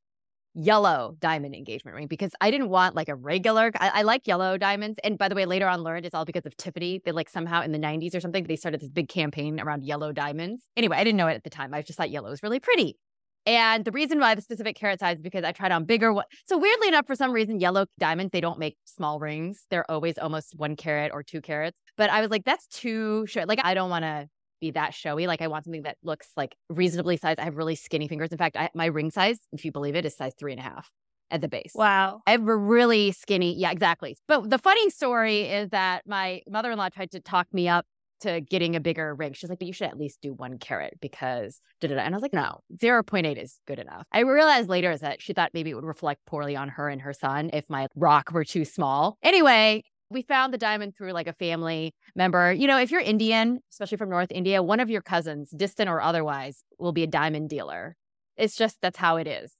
yellow 0.54 1.16
diamond 1.20 1.56
engagement 1.56 1.96
ring 1.96 2.08
because 2.08 2.32
I 2.42 2.52
didn't 2.52 2.70
want 2.70 2.96
like 2.96 3.10
a 3.10 3.16
regular. 3.16 3.72
I, 3.80 3.90
I 3.90 4.02
like 4.04 4.28
yellow 4.28 4.58
diamonds. 4.58 5.00
And 5.04 5.18
by 5.18 5.30
the 5.30 5.36
way, 5.36 5.46
later 5.46 5.68
on 5.68 5.82
learned 5.82 6.06
it's 6.06 6.16
all 6.16 6.26
because 6.26 6.46
of 6.46 6.56
Tiffany. 6.58 7.02
They 7.04 7.12
like 7.12 7.30
somehow 7.30 7.62
in 7.62 7.72
the 7.72 7.80
90s 7.80 8.16
or 8.16 8.20
something, 8.20 8.44
they 8.46 8.56
started 8.56 8.82
this 8.82 8.90
big 8.90 9.10
campaign 9.10 9.60
around 9.60 9.84
yellow 9.84 10.12
diamonds. 10.12 10.64
Anyway, 10.76 10.98
I 10.98 11.04
didn't 11.04 11.18
know 11.18 11.28
it 11.28 11.36
at 11.36 11.44
the 11.44 11.50
time. 11.50 11.74
I 11.74 11.82
just 11.82 11.98
thought 11.98 12.10
yellow 12.10 12.30
was 12.30 12.44
really 12.44 12.60
pretty. 12.60 12.98
And 13.46 13.86
the 13.86 13.92
reason 13.92 14.20
why 14.20 14.36
the 14.36 14.42
specific 14.42 14.76
carat 14.76 15.00
size 15.00 15.18
is 15.18 15.22
because 15.24 15.44
I 15.44 15.52
tried 15.52 15.72
on 15.72 15.86
bigger 15.86 16.14
one. 16.14 16.26
So 16.46 16.58
weirdly 16.58 16.90
enough, 16.90 17.08
for 17.08 17.16
some 17.16 17.32
reason, 17.32 17.60
yellow 17.60 17.86
diamonds, 18.00 18.32
they 18.32 18.42
don't 18.42 18.60
make 18.60 18.78
small 18.86 19.20
rings. 19.20 19.66
They're 19.70 19.90
always 19.90 20.18
almost 20.18 20.56
one 20.56 20.76
carat 20.76 21.12
or 21.14 21.24
two 21.24 21.42
carats. 21.42 21.80
But 21.98 22.10
I 22.10 22.22
was 22.22 22.30
like, 22.30 22.46
that's 22.46 22.68
too 22.68 23.26
short. 23.28 23.48
Like, 23.48 23.60
I 23.64 23.74
don't 23.74 23.90
want 23.90 24.04
to 24.04 24.28
be 24.60 24.72
that 24.72 24.94
showy. 24.94 25.26
Like, 25.26 25.42
I 25.42 25.48
want 25.48 25.66
something 25.66 25.84
that 25.84 25.98
looks 26.04 26.30
like 26.38 26.56
reasonably 26.70 27.18
sized. 27.18 27.40
I 27.40 27.46
have 27.46 27.58
really 27.58 27.76
skinny 27.76 28.08
fingers. 28.08 28.30
In 28.32 28.38
fact, 28.38 28.56
I, 28.56 28.70
my 28.76 28.86
ring 28.86 29.10
size, 29.10 29.40
if 29.52 29.66
you 29.66 29.72
believe 29.72 29.96
it, 29.96 30.06
is 30.06 30.16
size 30.16 30.34
three 30.38 30.52
and 30.52 30.60
a 30.60 30.64
half 30.64 30.90
at 31.32 31.42
the 31.42 31.48
base. 31.48 31.72
Wow. 31.74 32.22
I 32.28 32.32
have 32.32 32.48
a 32.48 32.56
really 32.56 33.12
skinny, 33.12 33.58
yeah, 33.58 33.72
exactly. 33.72 34.18
But 34.28 34.50
the 34.50 34.60
funny 34.60 34.90
story 34.90 35.44
is 35.44 35.70
that 35.70 36.04
my 36.06 36.42
mother 36.48 36.72
in 36.72 36.78
law 36.78 36.90
tried 36.90 37.12
to 37.12 37.20
talk 37.20 37.48
me 37.54 37.68
up 37.68 37.86
to 38.22 38.42
getting 38.42 38.76
a 38.76 38.80
bigger 38.80 39.14
ring. 39.14 39.34
She's 39.34 39.50
like, 39.50 39.60
but 39.60 39.68
you 39.68 39.74
should 39.74 39.88
at 39.88 39.98
least 39.98 40.20
do 40.22 40.34
one 40.34 40.58
carat 40.58 40.94
because 41.02 41.60
da 41.80 41.88
da 41.88 41.96
da. 41.96 42.02
And 42.02 42.14
I 42.14 42.18
was 42.18 42.22
like, 42.22 42.34
no, 42.34 42.60
0.8 42.78 43.42
is 43.42 43.60
good 43.68 43.80
enough. 43.80 44.06
I 44.12 44.20
realized 44.22 44.70
later 44.70 44.96
that 44.98 45.22
she 45.22 45.34
thought 45.34 45.52
maybe 45.54 45.70
it 45.70 45.76
would 45.76 45.84
reflect 45.84 46.26
poorly 46.26 46.56
on 46.56 46.70
her 46.70 46.90
and 46.90 47.02
her 47.02 47.14
son 47.14 47.50
if 47.54 47.70
my 47.70 47.88
rock 47.96 48.32
were 48.32 48.46
too 48.46 48.66
small. 48.66 49.18
Anyway, 49.22 49.84
we 50.10 50.22
found 50.24 50.54
the 50.54 50.58
diamond 50.58 50.96
through 50.96 51.14
like 51.14 51.28
a 51.28 51.34
family 51.34 51.94
member. 52.16 52.52
You 52.52 52.68
know, 52.68 52.78
if 52.78 52.92
you're 52.92 53.02
Indian, 53.02 53.60
especially 53.72 53.98
from 53.98 54.10
North 54.10 54.32
India, 54.32 54.62
one 54.62 54.80
of 54.80 54.90
your 54.90 55.02
cousins, 55.02 55.50
distant 55.52 55.90
or 55.90 56.02
otherwise, 56.02 56.64
will 56.78 56.92
be 56.92 57.04
a 57.04 57.08
diamond 57.08 57.50
dealer. 57.50 57.96
It's 58.38 58.56
just 58.56 58.78
that's 58.82 58.98
how 58.98 59.18
it 59.18 59.28
is. 59.28 59.54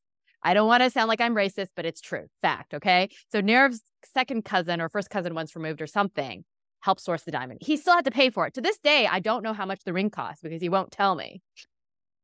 I 0.44 0.54
don't 0.54 0.68
want 0.68 0.82
to 0.84 0.90
sound 0.90 1.08
like 1.08 1.22
I'm 1.22 1.36
racist, 1.36 1.70
but 1.76 1.86
it's 1.86 2.02
true. 2.02 2.26
Fact. 2.42 2.74
Okay. 2.74 3.10
So 3.32 3.42
Nirav's 3.42 3.82
second 4.14 4.44
cousin 4.44 4.82
or 4.82 4.90
first 4.90 5.10
cousin 5.10 5.36
once 5.36 5.56
removed 5.56 5.82
or 5.82 5.88
something 5.88 6.44
helped 6.82 7.02
source 7.02 7.24
the 7.24 7.32
diamond. 7.32 7.60
He 7.62 7.78
still 7.78 7.96
had 7.96 8.06
to 8.06 8.12
pay 8.12 8.30
for 8.30 8.46
it. 8.46 8.54
To 8.56 8.62
this 8.62 8.78
day, 8.80 9.08
I 9.08 9.20
don't 9.20 9.44
know 9.44 9.54
how 9.54 9.66
much 9.66 9.84
the 9.84 9.94
ring 9.94 10.10
cost 10.10 10.44
because 10.44 10.62
he 10.62 10.70
won't 10.70 10.92
tell 10.92 11.16
me. 11.16 11.42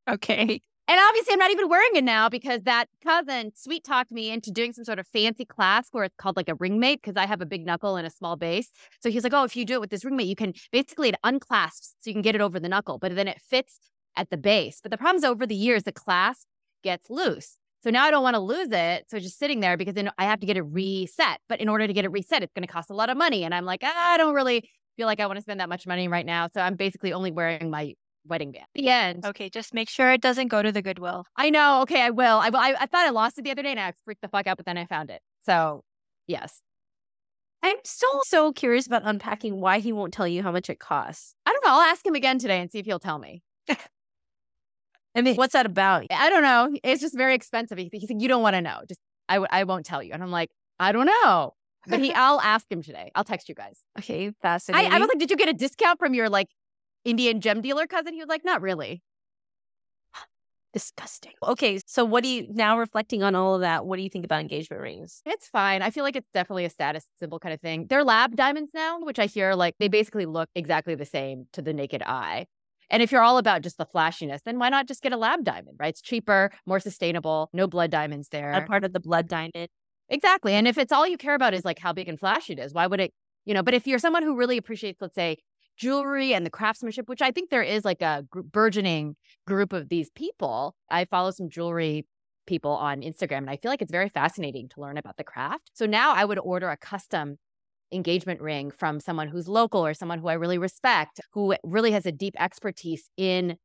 Okay. 0.08 0.62
And 0.90 1.02
obviously, 1.02 1.34
I'm 1.34 1.40
not 1.40 1.52
even 1.52 1.68
wearing 1.68 1.96
it 1.96 2.04
now 2.06 2.30
because 2.30 2.62
that 2.64 2.88
cousin 3.04 3.52
sweet 3.54 3.84
talked 3.84 4.10
me 4.10 4.32
into 4.32 4.52
doing 4.52 4.72
some 4.72 4.86
sort 4.86 5.00
of 5.00 5.08
fancy 5.08 5.44
class 5.44 5.90
where 5.92 6.06
it's 6.06 6.16
called 6.16 6.38
like 6.38 6.48
a 6.48 6.56
ring 6.56 6.80
mate 6.80 7.02
because 7.02 7.18
I 7.18 7.26
have 7.26 7.42
a 7.42 7.46
big 7.46 7.66
knuckle 7.66 7.98
and 7.98 8.08
a 8.08 8.10
small 8.10 8.38
base. 8.38 8.72
So 9.02 9.12
he's 9.12 9.24
like, 9.24 9.34
oh, 9.34 9.44
if 9.44 9.58
you 9.58 9.66
do 9.66 9.74
it 9.74 9.82
with 9.82 9.90
this 9.90 10.06
ring 10.06 10.16
mate, 10.16 10.28
you 10.28 10.36
can 10.36 10.54
basically 10.72 11.10
it 11.10 11.16
unclasps 11.26 11.96
so 12.00 12.10
you 12.10 12.14
can 12.14 12.22
get 12.22 12.36
it 12.36 12.42
over 12.42 12.58
the 12.58 12.70
knuckle, 12.70 13.00
but 13.00 13.14
then 13.16 13.28
it 13.28 13.42
fits 13.42 13.80
at 14.16 14.30
the 14.30 14.38
base. 14.38 14.80
But 14.82 14.92
the 14.92 14.98
problem 14.98 15.18
is 15.18 15.26
over 15.26 15.46
the 15.46 15.56
years, 15.56 15.84
the 15.84 15.92
clasp 15.92 16.48
gets 16.84 17.10
loose. 17.10 17.58
So 17.88 17.92
now 17.92 18.04
I 18.04 18.12
don't 18.12 18.22
want 18.22 18.34
to 18.34 18.42
lose 18.42 18.68
it. 18.70 19.06
So 19.08 19.16
it's 19.16 19.26
just 19.26 19.40
sitting 19.40 19.62
there 19.62 19.78
because 19.78 19.94
then 19.94 20.12
I 20.18 20.26
have 20.26 20.42
to 20.42 20.46
get 20.46 20.58
it 20.58 20.64
reset. 20.64 21.40
But 21.48 21.62
in 21.62 21.70
order 21.70 21.88
to 21.88 21.94
get 21.94 22.04
it 22.04 22.12
reset, 22.12 22.44
it's 22.44 22.52
going 22.52 22.68
to 22.68 22.72
cost 22.74 22.90
a 22.90 22.94
lot 22.94 23.10
of 23.10 23.16
money. 23.16 23.46
And 23.46 23.56
I'm 23.56 23.64
like, 23.64 23.80
ah, 23.82 24.12
I 24.14 24.18
don't 24.18 24.36
really 24.36 24.70
feel 24.98 25.08
like 25.08 25.22
I 25.22 25.26
want 25.26 25.38
to 25.38 25.42
spend 25.42 25.62
that 25.62 25.70
much 25.70 25.88
money 25.88 26.10
right 26.10 26.26
now. 26.26 26.50
So 26.54 26.60
I'm 26.60 26.76
basically 26.76 27.14
only 27.14 27.32
wearing 27.32 27.70
my 27.70 27.94
wedding 28.26 28.52
band. 28.52 28.66
The 28.76 28.90
end. 28.90 29.26
Okay. 29.26 29.50
Just 29.50 29.74
make 29.74 29.88
sure 29.88 30.12
it 30.12 30.20
doesn't 30.20 30.50
go 30.50 30.62
to 30.62 30.70
the 30.70 30.82
Goodwill. 30.82 31.24
I 31.38 31.50
know. 31.50 31.80
Okay, 31.84 32.02
I 32.02 32.10
will. 32.10 32.40
I 32.40 32.50
will. 32.50 32.60
I, 32.60 32.76
I 32.78 32.88
thought 32.88 33.08
I 33.08 33.12
lost 33.12 33.40
it 33.40 33.46
the 33.46 33.52
other 33.52 33.64
day 33.64 33.72
and 33.72 33.80
I 33.80 33.94
freaked 34.04 34.22
the 34.22 34.28
fuck 34.28 34.48
out, 34.48 34.58
but 34.58 34.66
then 34.66 34.78
I 34.78 34.86
found 34.86 35.10
it. 35.10 35.22
So, 35.46 35.86
yes. 36.28 36.62
I'm 37.64 37.78
still 37.86 38.20
so 38.26 38.52
curious 38.52 38.86
about 38.86 39.04
unpacking 39.06 39.62
why 39.62 39.80
he 39.80 39.94
won't 39.94 40.14
tell 40.14 40.28
you 40.28 40.44
how 40.44 40.52
much 40.52 40.70
it 40.70 40.80
costs. 40.80 41.36
I 41.46 41.54
don't 41.54 41.64
know. 41.64 41.72
I'll 41.72 41.90
ask 41.90 42.06
him 42.06 42.16
again 42.16 42.38
today 42.38 42.60
and 42.60 42.70
see 42.70 42.80
if 42.80 42.86
he'll 42.86 43.00
tell 43.00 43.18
me. 43.18 43.44
I 45.16 45.22
mean, 45.22 45.36
what's 45.36 45.54
that 45.54 45.66
about? 45.66 46.06
I 46.12 46.30
don't 46.30 46.44
know. 46.44 46.78
It's 46.84 47.02
just 47.02 47.18
very 47.18 47.34
expensive. 47.34 47.78
He, 47.78 47.90
he 47.92 48.06
said, 48.06 48.22
You 48.22 48.28
don't 48.28 48.44
want 48.44 48.56
to 48.56 48.62
know. 48.62 48.82
Just, 48.88 49.00
I 49.28 49.36
w- 49.36 49.48
I 49.52 49.64
won't 49.64 49.86
tell 49.86 50.04
you. 50.04 50.14
And 50.14 50.22
I'm 50.22 50.32
like, 50.32 50.50
I 50.80 50.92
don't 50.92 51.08
know. 51.08 51.54
But 51.88 52.00
he, 52.00 52.14
I'll 52.16 52.42
ask 52.42 52.72
him 52.72 52.82
today. 52.84 53.12
I'll 53.16 53.24
text 53.24 53.50
you 53.50 53.56
guys. 53.56 53.80
Okay, 53.98 54.28
I, 54.28 54.34
fascinating. 54.42 54.92
I 54.92 55.00
was 55.00 55.08
like, 55.08 55.20
Did 55.20 55.32
you 55.32 55.38
get 55.38 55.50
a 55.50 55.54
discount 55.54 56.00
from 56.00 56.14
your 56.14 56.30
like 56.30 56.48
Indian 57.04 57.42
gem 57.42 57.62
dealer 57.62 57.88
cousin? 57.88 58.14
He 58.14 58.20
was 58.20 58.30
like, 58.30 58.46
Not 58.46 58.62
really. 58.62 59.02
disgusting. 60.74 61.34
Okay, 61.42 61.80
so 61.88 62.06
what 62.06 62.24
do 62.24 62.30
you 62.30 62.48
now 62.52 62.78
reflecting 62.78 63.24
on 63.24 63.34
all 63.34 63.56
of 63.56 63.62
that? 63.62 63.86
What 63.88 63.98
do 63.98 64.04
you 64.04 64.10
think 64.10 64.26
about 64.26 64.42
engagement 64.42 64.82
rings? 64.84 65.22
It's 65.26 65.48
fine. 65.48 65.82
I 65.82 65.90
feel 65.90 66.04
like 66.04 66.16
it's 66.16 66.30
definitely 66.34 66.66
a 66.66 66.70
status 66.70 67.06
symbol 67.20 67.40
kind 67.40 67.54
of 67.54 67.62
thing. 67.62 67.88
They're 67.90 68.04
lab 68.04 68.36
diamonds 68.36 68.72
now, 68.76 69.00
which 69.00 69.18
I 69.18 69.26
hear 69.26 69.54
like 69.56 69.76
they 69.80 69.88
basically 69.88 70.28
look 70.28 70.50
exactly 70.54 70.94
the 70.94 71.06
same 71.06 71.48
to 71.54 71.64
the 71.64 71.74
naked 71.74 72.04
eye. 72.04 72.46
And 72.90 73.04
if 73.04 73.12
you're 73.12 73.22
all 73.22 73.38
about 73.38 73.62
just 73.62 73.78
the 73.78 73.86
flashiness, 73.86 74.42
then 74.44 74.60
why 74.60 74.70
not 74.70 74.88
just 74.88 75.02
get 75.02 75.12
a 75.12 75.18
lab 75.18 75.44
diamond, 75.44 75.78
right? 75.80 75.90
It's 75.90 76.02
cheaper, 76.02 76.52
more 76.66 76.80
sustainable, 76.80 77.50
no 77.54 77.68
blood 77.68 77.92
diamonds 77.92 78.30
there. 78.30 78.52
A 78.54 78.66
part 78.66 78.84
of 78.84 78.94
the 78.94 79.00
blood 79.00 79.28
diamond. 79.28 79.68
Exactly. 80.10 80.54
And 80.54 80.68
if 80.68 80.78
it's 80.78 80.92
all 80.92 81.06
you 81.06 81.18
care 81.18 81.36
about 81.36 81.54
is 81.54 81.66
like 81.66 81.80
how 81.80 81.92
big 81.92 82.08
and 82.08 82.20
flashy 82.20 82.54
it 82.54 82.60
is, 82.60 82.74
why 82.74 82.88
would 82.88 83.02
it, 83.02 83.12
you 83.46 83.54
know, 83.54 83.62
but 83.62 83.74
if 83.74 83.86
you're 83.88 84.00
someone 84.00 84.24
who 84.24 84.38
really 84.38 84.58
appreciates, 84.58 85.02
let's 85.02 85.16
say, 85.16 85.38
jewelry 85.78 86.34
and 86.34 86.46
the 86.46 86.50
craftsmanship, 86.50 87.08
which 87.08 87.22
I 87.22 87.32
think 87.32 87.50
there 87.50 87.62
is 87.62 87.86
like 87.86 88.02
a 88.02 88.26
gr- 88.30 88.42
burgeoning 88.42 89.16
group 89.46 89.74
of 89.74 89.90
these 89.90 90.10
people. 90.10 90.76
I 90.90 91.06
follow 91.06 91.32
some 91.32 91.50
jewelry 91.50 92.06
people 92.48 92.72
on 92.72 93.02
Instagram. 93.02 93.40
And 93.40 93.50
I 93.50 93.58
feel 93.58 93.70
like 93.70 93.82
it's 93.82 93.92
very 93.92 94.10
fascinating 94.10 94.70
to 94.70 94.82
learn 94.82 94.98
about 94.98 95.18
the 95.18 95.24
craft. 95.24 95.72
So 95.74 95.86
now 95.86 96.14
I 96.14 96.26
would 96.26 96.40
order 96.40 96.70
a 96.70 96.78
custom 96.78 97.38
engagement 97.92 98.42
ring 98.42 98.72
from 98.72 99.00
someone 99.00 99.28
who's 99.28 99.48
local 99.48 99.86
or 99.86 99.94
someone 99.94 100.20
who 100.20 100.28
I 100.28 100.34
really 100.34 100.58
respect, 100.58 101.22
who 101.32 101.56
really 101.64 101.92
has 101.92 102.06
a 102.06 102.12
deep 102.12 102.36
expertise 102.40 103.10
in 103.18 103.58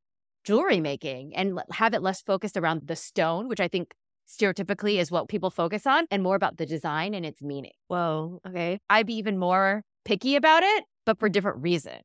jewelry 0.43 0.79
making 0.79 1.35
and 1.35 1.59
have 1.71 1.93
it 1.93 2.01
less 2.01 2.21
focused 2.21 2.57
around 2.57 2.83
the 2.85 2.95
stone, 2.95 3.47
which 3.47 3.59
I 3.59 3.67
think 3.67 3.93
stereotypically 4.27 4.99
is 4.99 5.11
what 5.11 5.29
people 5.29 5.49
focus 5.49 5.85
on, 5.85 6.05
and 6.11 6.23
more 6.23 6.35
about 6.35 6.57
the 6.57 6.65
design 6.65 7.13
and 7.13 7.25
its 7.25 7.41
meaning. 7.41 7.73
Whoa. 7.87 8.39
Okay. 8.47 8.79
I'd 8.89 9.07
be 9.07 9.15
even 9.15 9.37
more 9.37 9.83
picky 10.05 10.35
about 10.35 10.63
it, 10.63 10.85
but 11.05 11.19
for 11.19 11.29
different 11.29 11.61
reason. 11.61 11.99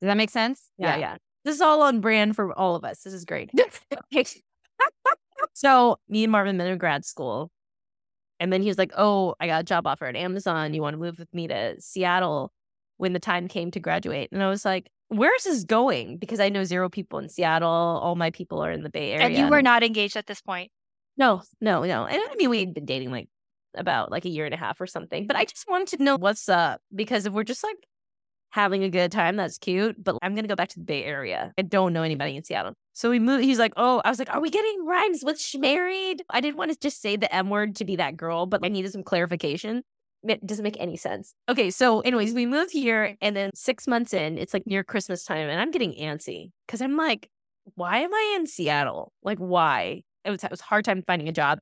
Does 0.00 0.08
that 0.08 0.16
make 0.16 0.30
sense? 0.30 0.70
Yeah, 0.78 0.96
yeah. 0.96 0.98
yeah. 0.98 1.16
This 1.44 1.54
is 1.56 1.60
all 1.60 1.82
on 1.82 2.00
brand 2.00 2.36
for 2.36 2.52
all 2.58 2.76
of 2.76 2.84
us. 2.84 3.02
This 3.02 3.14
is 3.14 3.24
great. 3.24 3.50
so 5.54 5.98
me 6.08 6.24
and 6.24 6.32
Marvin 6.32 6.56
met 6.56 6.68
in 6.68 6.78
grad 6.78 7.04
school. 7.04 7.50
And 8.38 8.52
then 8.52 8.62
he 8.62 8.68
was 8.68 8.78
like, 8.78 8.92
Oh, 8.96 9.34
I 9.40 9.46
got 9.46 9.60
a 9.60 9.64
job 9.64 9.86
offer 9.86 10.06
at 10.06 10.16
Amazon. 10.16 10.74
You 10.74 10.82
want 10.82 10.94
to 10.94 10.98
move 10.98 11.18
with 11.18 11.32
me 11.32 11.48
to 11.48 11.80
Seattle 11.80 12.52
when 12.98 13.12
the 13.12 13.18
time 13.18 13.48
came 13.48 13.70
to 13.72 13.80
graduate? 13.80 14.30
And 14.32 14.42
I 14.42 14.48
was 14.48 14.64
like, 14.64 14.90
Where's 15.08 15.44
this 15.44 15.64
going? 15.64 16.18
Because 16.18 16.40
I 16.40 16.48
know 16.48 16.64
zero 16.64 16.88
people 16.88 17.18
in 17.18 17.28
Seattle. 17.28 17.68
All 17.68 18.16
my 18.16 18.30
people 18.30 18.60
are 18.60 18.72
in 18.72 18.82
the 18.82 18.90
Bay 18.90 19.12
Area. 19.12 19.26
And 19.26 19.36
you 19.36 19.48
were 19.48 19.62
not 19.62 19.82
engaged 19.82 20.16
at 20.16 20.26
this 20.26 20.40
point. 20.40 20.70
No, 21.16 21.42
no, 21.60 21.84
no. 21.84 22.06
And 22.06 22.20
I 22.30 22.34
mean, 22.36 22.50
we'd 22.50 22.74
been 22.74 22.84
dating 22.84 23.10
like 23.10 23.28
about 23.76 24.10
like 24.10 24.24
a 24.24 24.28
year 24.28 24.44
and 24.44 24.54
a 24.54 24.58
half 24.58 24.80
or 24.80 24.86
something. 24.86 25.26
But 25.26 25.36
I 25.36 25.44
just 25.44 25.68
wanted 25.68 25.96
to 25.96 26.02
know 26.02 26.16
what's 26.16 26.48
up 26.48 26.80
because 26.94 27.26
if 27.26 27.32
we're 27.32 27.44
just 27.44 27.62
like 27.62 27.76
having 28.50 28.84
a 28.84 28.90
good 28.90 29.12
time, 29.12 29.36
that's 29.36 29.58
cute. 29.58 30.02
But 30.02 30.16
I'm 30.22 30.34
gonna 30.34 30.48
go 30.48 30.56
back 30.56 30.68
to 30.70 30.78
the 30.78 30.84
Bay 30.84 31.04
Area. 31.04 31.52
I 31.58 31.62
don't 31.62 31.92
know 31.92 32.02
anybody 32.02 32.36
in 32.36 32.44
Seattle. 32.44 32.74
So 32.92 33.10
we 33.10 33.18
moved. 33.18 33.44
He's 33.44 33.58
like, 33.58 33.74
oh, 33.76 34.00
I 34.04 34.08
was 34.08 34.18
like, 34.18 34.32
are 34.34 34.40
we 34.40 34.50
getting 34.50 34.86
rhymes 34.86 35.22
with 35.24 35.40
married? 35.58 36.22
I 36.30 36.40
didn't 36.40 36.56
want 36.56 36.72
to 36.72 36.78
just 36.78 37.02
say 37.02 37.16
the 37.16 37.34
M 37.34 37.50
word 37.50 37.76
to 37.76 37.84
be 37.84 37.96
that 37.96 38.16
girl, 38.16 38.46
but 38.46 38.64
I 38.64 38.68
needed 38.68 38.92
some 38.92 39.02
clarification. 39.02 39.82
It 40.22 40.44
doesn't 40.44 40.62
make 40.62 40.80
any 40.80 40.96
sense. 40.96 41.34
Okay, 41.48 41.70
so 41.70 42.00
anyways, 42.00 42.34
we 42.34 42.46
moved 42.46 42.72
here, 42.72 43.16
and 43.20 43.36
then 43.36 43.50
six 43.54 43.86
months 43.86 44.12
in, 44.12 44.38
it's 44.38 44.54
like 44.54 44.66
near 44.66 44.82
Christmas 44.82 45.24
time, 45.24 45.48
and 45.48 45.60
I'm 45.60 45.70
getting 45.70 45.92
antsy 45.92 46.50
because 46.66 46.80
I'm 46.80 46.96
like, 46.96 47.28
why 47.74 47.98
am 47.98 48.14
I 48.14 48.34
in 48.36 48.46
Seattle? 48.46 49.12
Like, 49.22 49.38
why? 49.38 50.02
It 50.24 50.30
was, 50.30 50.42
it 50.42 50.50
was 50.50 50.60
hard 50.60 50.84
time 50.84 51.04
finding 51.06 51.28
a 51.28 51.32
job. 51.32 51.58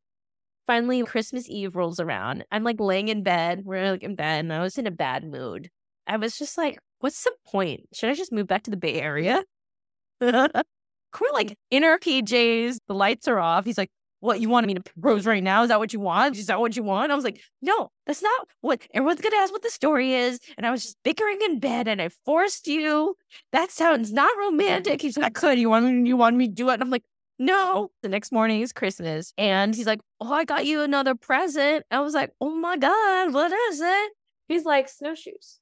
Finally, 0.67 1.03
Christmas 1.03 1.49
Eve 1.51 1.77
rolls 1.77 2.01
around. 2.01 2.45
I'm 2.51 2.65
like 2.65 2.81
laying 2.81 3.09
in 3.09 3.23
bed. 3.23 3.63
We're 3.65 3.91
like 3.91 4.03
in 4.03 4.15
bed, 4.15 4.41
and 4.41 4.53
I 4.53 4.63
was 4.63 4.79
in 4.79 4.87
a 4.87 4.91
bad 4.91 5.25
mood. 5.25 5.69
I 6.07 6.17
was 6.17 6.39
just 6.39 6.59
like, 6.59 6.79
what's 7.01 7.23
the 7.25 7.33
point? 7.47 7.89
Should 7.93 8.11
I 8.11 8.15
just 8.15 8.33
move 8.33 8.47
back 8.47 8.63
to 8.65 8.71
the 8.71 8.77
Bay 8.77 9.01
Area? 9.01 9.45
We're 10.21 11.33
like 11.33 11.57
in 11.71 11.85
our 11.85 11.99
PJs, 11.99 12.79
the 12.89 12.95
lights 12.95 13.29
are 13.29 13.39
off. 13.39 13.65
He's 13.65 13.79
like, 13.79 13.91
what 14.25 14.41
you 14.41 14.49
want 14.49 14.67
me 14.67 14.75
to 14.75 14.81
propose 14.81 15.27
right 15.27 15.43
now? 15.43 15.63
Is 15.63 15.69
that 15.69 15.79
what 15.79 15.93
you 15.93 16.01
want? 16.01 16.37
Is 16.37 16.47
that 16.47 16.59
what 16.59 16.77
you 16.77 16.83
want? 16.83 17.13
I 17.13 17.15
was 17.15 17.25
like, 17.25 17.41
no, 17.61 17.91
that's 18.07 18.23
not 18.23 18.49
what 18.63 18.81
everyone's 18.95 19.21
gonna 19.21 19.37
ask 19.37 19.53
what 19.53 19.63
the 19.63 19.71
story 19.71 20.15
is. 20.15 20.41
And 20.57 20.67
I 20.67 20.71
was 20.71 20.83
just 20.83 20.97
bickering 21.05 21.39
in 21.43 21.61
bed 21.61 21.87
and 21.87 22.01
I 22.01 22.09
forced 22.25 22.67
you. 22.67 23.17
That 23.53 23.71
sounds 23.71 24.13
not 24.13 24.31
romantic. 24.39 25.03
He's 25.03 25.19
like, 25.19 25.27
I 25.27 25.31
could. 25.31 25.59
You 25.59 25.69
want 25.69 25.85
me 25.85 26.09
you 26.09 26.17
want 26.17 26.37
me 26.37 26.49
to 26.49 26.55
do 26.55 26.71
it? 26.71 26.75
And 26.75 26.83
I'm 26.83 26.91
like, 26.91 27.05
no. 27.39 27.91
The 28.03 28.09
next 28.09 28.33
morning 28.33 28.63
is 28.63 28.73
Christmas. 28.73 29.33
And 29.37 29.75
he's 29.75 29.87
like, 29.87 30.01
Oh, 30.21 30.33
I 30.33 30.45
got 30.45 30.67
you 30.67 30.81
another 30.81 31.15
present. 31.15 31.85
I 31.91 32.01
was 32.01 32.15
like, 32.15 32.31
Oh 32.41 32.55
my 32.55 32.77
God, 32.77 33.33
what 33.33 33.53
is 33.53 33.81
it? 33.81 34.13
He's 34.49 34.65
like, 34.65 34.89
snowshoes. 34.89 35.61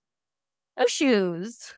Oh, 0.76 0.86
Snowshoes. 0.86 1.74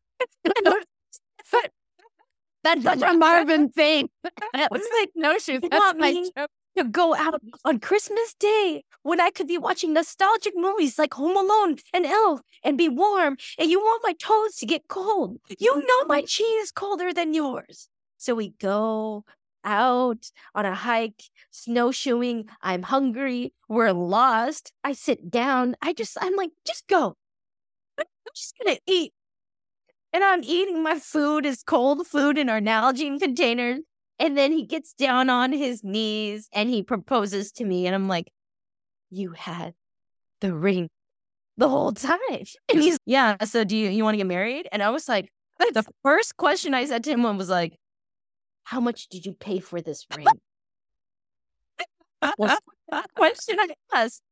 That's 2.62 2.83
such 2.83 3.03
a 3.03 3.12
Marvin 3.15 3.69
thing. 3.71 4.09
It's 4.55 4.89
like 4.99 5.11
no 5.15 5.39
shoes. 5.39 5.61
That's 5.71 5.99
my 5.99 6.12
joke. 6.37 6.51
To 6.77 6.85
go 6.85 7.15
out 7.15 7.41
on 7.65 7.79
Christmas 7.79 8.35
Day 8.35 8.83
when 9.03 9.21
I 9.21 9.31
could 9.31 9.47
be 9.47 9.59
watching 9.59 9.93
nostalgic 9.93 10.55
movies 10.57 10.99
like 10.99 11.15
Home 11.15 11.37
Alone 11.37 11.77
and 11.93 12.05
Elf 12.05 12.41
and 12.65 12.77
be 12.77 12.89
warm, 12.89 13.37
and 13.59 13.71
you 13.71 13.79
want 13.79 14.03
my 14.03 14.12
toes 14.15 14.57
to 14.57 14.66
get 14.66 14.89
cold. 14.89 15.39
You 15.59 15.77
know 15.77 16.05
my 16.09 16.23
cheese 16.23 16.65
is 16.65 16.73
colder 16.73 17.12
than 17.12 17.33
yours. 17.33 17.89
So 18.16 18.35
we 18.35 18.55
go 18.61 19.25
out 19.65 20.31
on 20.55 20.66
a 20.66 20.75
hike, 20.75 21.23
snowshoeing. 21.53 22.49
I'm 22.61 22.83
hungry. 22.83 23.53
We're 23.69 23.93
lost. 23.93 24.73
I 24.83 24.95
sit 24.95 25.31
down. 25.31 25.77
I 25.81 25.93
just, 25.93 26.16
I'm 26.21 26.35
like, 26.35 26.51
just 26.66 26.89
go. 26.89 27.16
I'm 28.27 28.33
just 28.35 28.55
gonna 28.59 28.79
eat 28.87 29.13
and 30.15 30.23
I'm 30.23 30.45
eating 30.45 30.81
my 30.81 31.01
food, 31.01 31.45
his 31.45 31.65
cold 31.65 32.07
food 32.07 32.39
in 32.39 32.49
our 32.49 32.61
Nalgene 32.61 33.19
containers. 33.21 33.81
And 34.21 34.39
then 34.39 34.53
he 34.53 34.65
gets 34.65 34.93
down 34.93 35.29
on 35.29 35.51
his 35.51 35.83
knees 35.83 36.49
and 36.53 36.71
he 36.71 36.85
proposes 36.85 37.51
to 37.53 37.65
me. 37.65 37.87
And 37.87 37.97
I'm 37.97 38.07
like, 38.07 38.31
You 39.11 39.33
had 39.33 39.75
the 40.41 40.55
ring 40.55 40.89
the 41.57 41.69
whole 41.69 41.91
time. 41.91 42.19
And 42.69 42.81
he's, 42.81 42.97
Yeah. 43.05 43.45
So 43.45 43.65
do 43.65 43.77
you, 43.77 43.91
you 43.91 44.05
want 44.05 44.15
to 44.15 44.19
get 44.19 44.27
married? 44.27 44.69
And 44.71 44.85
I 44.85 44.91
was 44.91 45.09
like, 45.09 45.33
The 45.59 45.85
first 46.05 46.37
question 46.37 46.75
I 46.75 46.85
said 46.85 47.03
to 47.05 47.11
him 47.11 47.37
was 47.37 47.51
like, 47.51 47.77
How 48.63 48.79
much 48.79 49.09
did 49.09 49.27
you 49.27 49.33
pay 49.33 49.59
for 49.59 49.81
this 49.81 50.07
ring? 50.17 50.29
question 53.17 53.59
I 53.59 53.69
asked. 53.93 54.23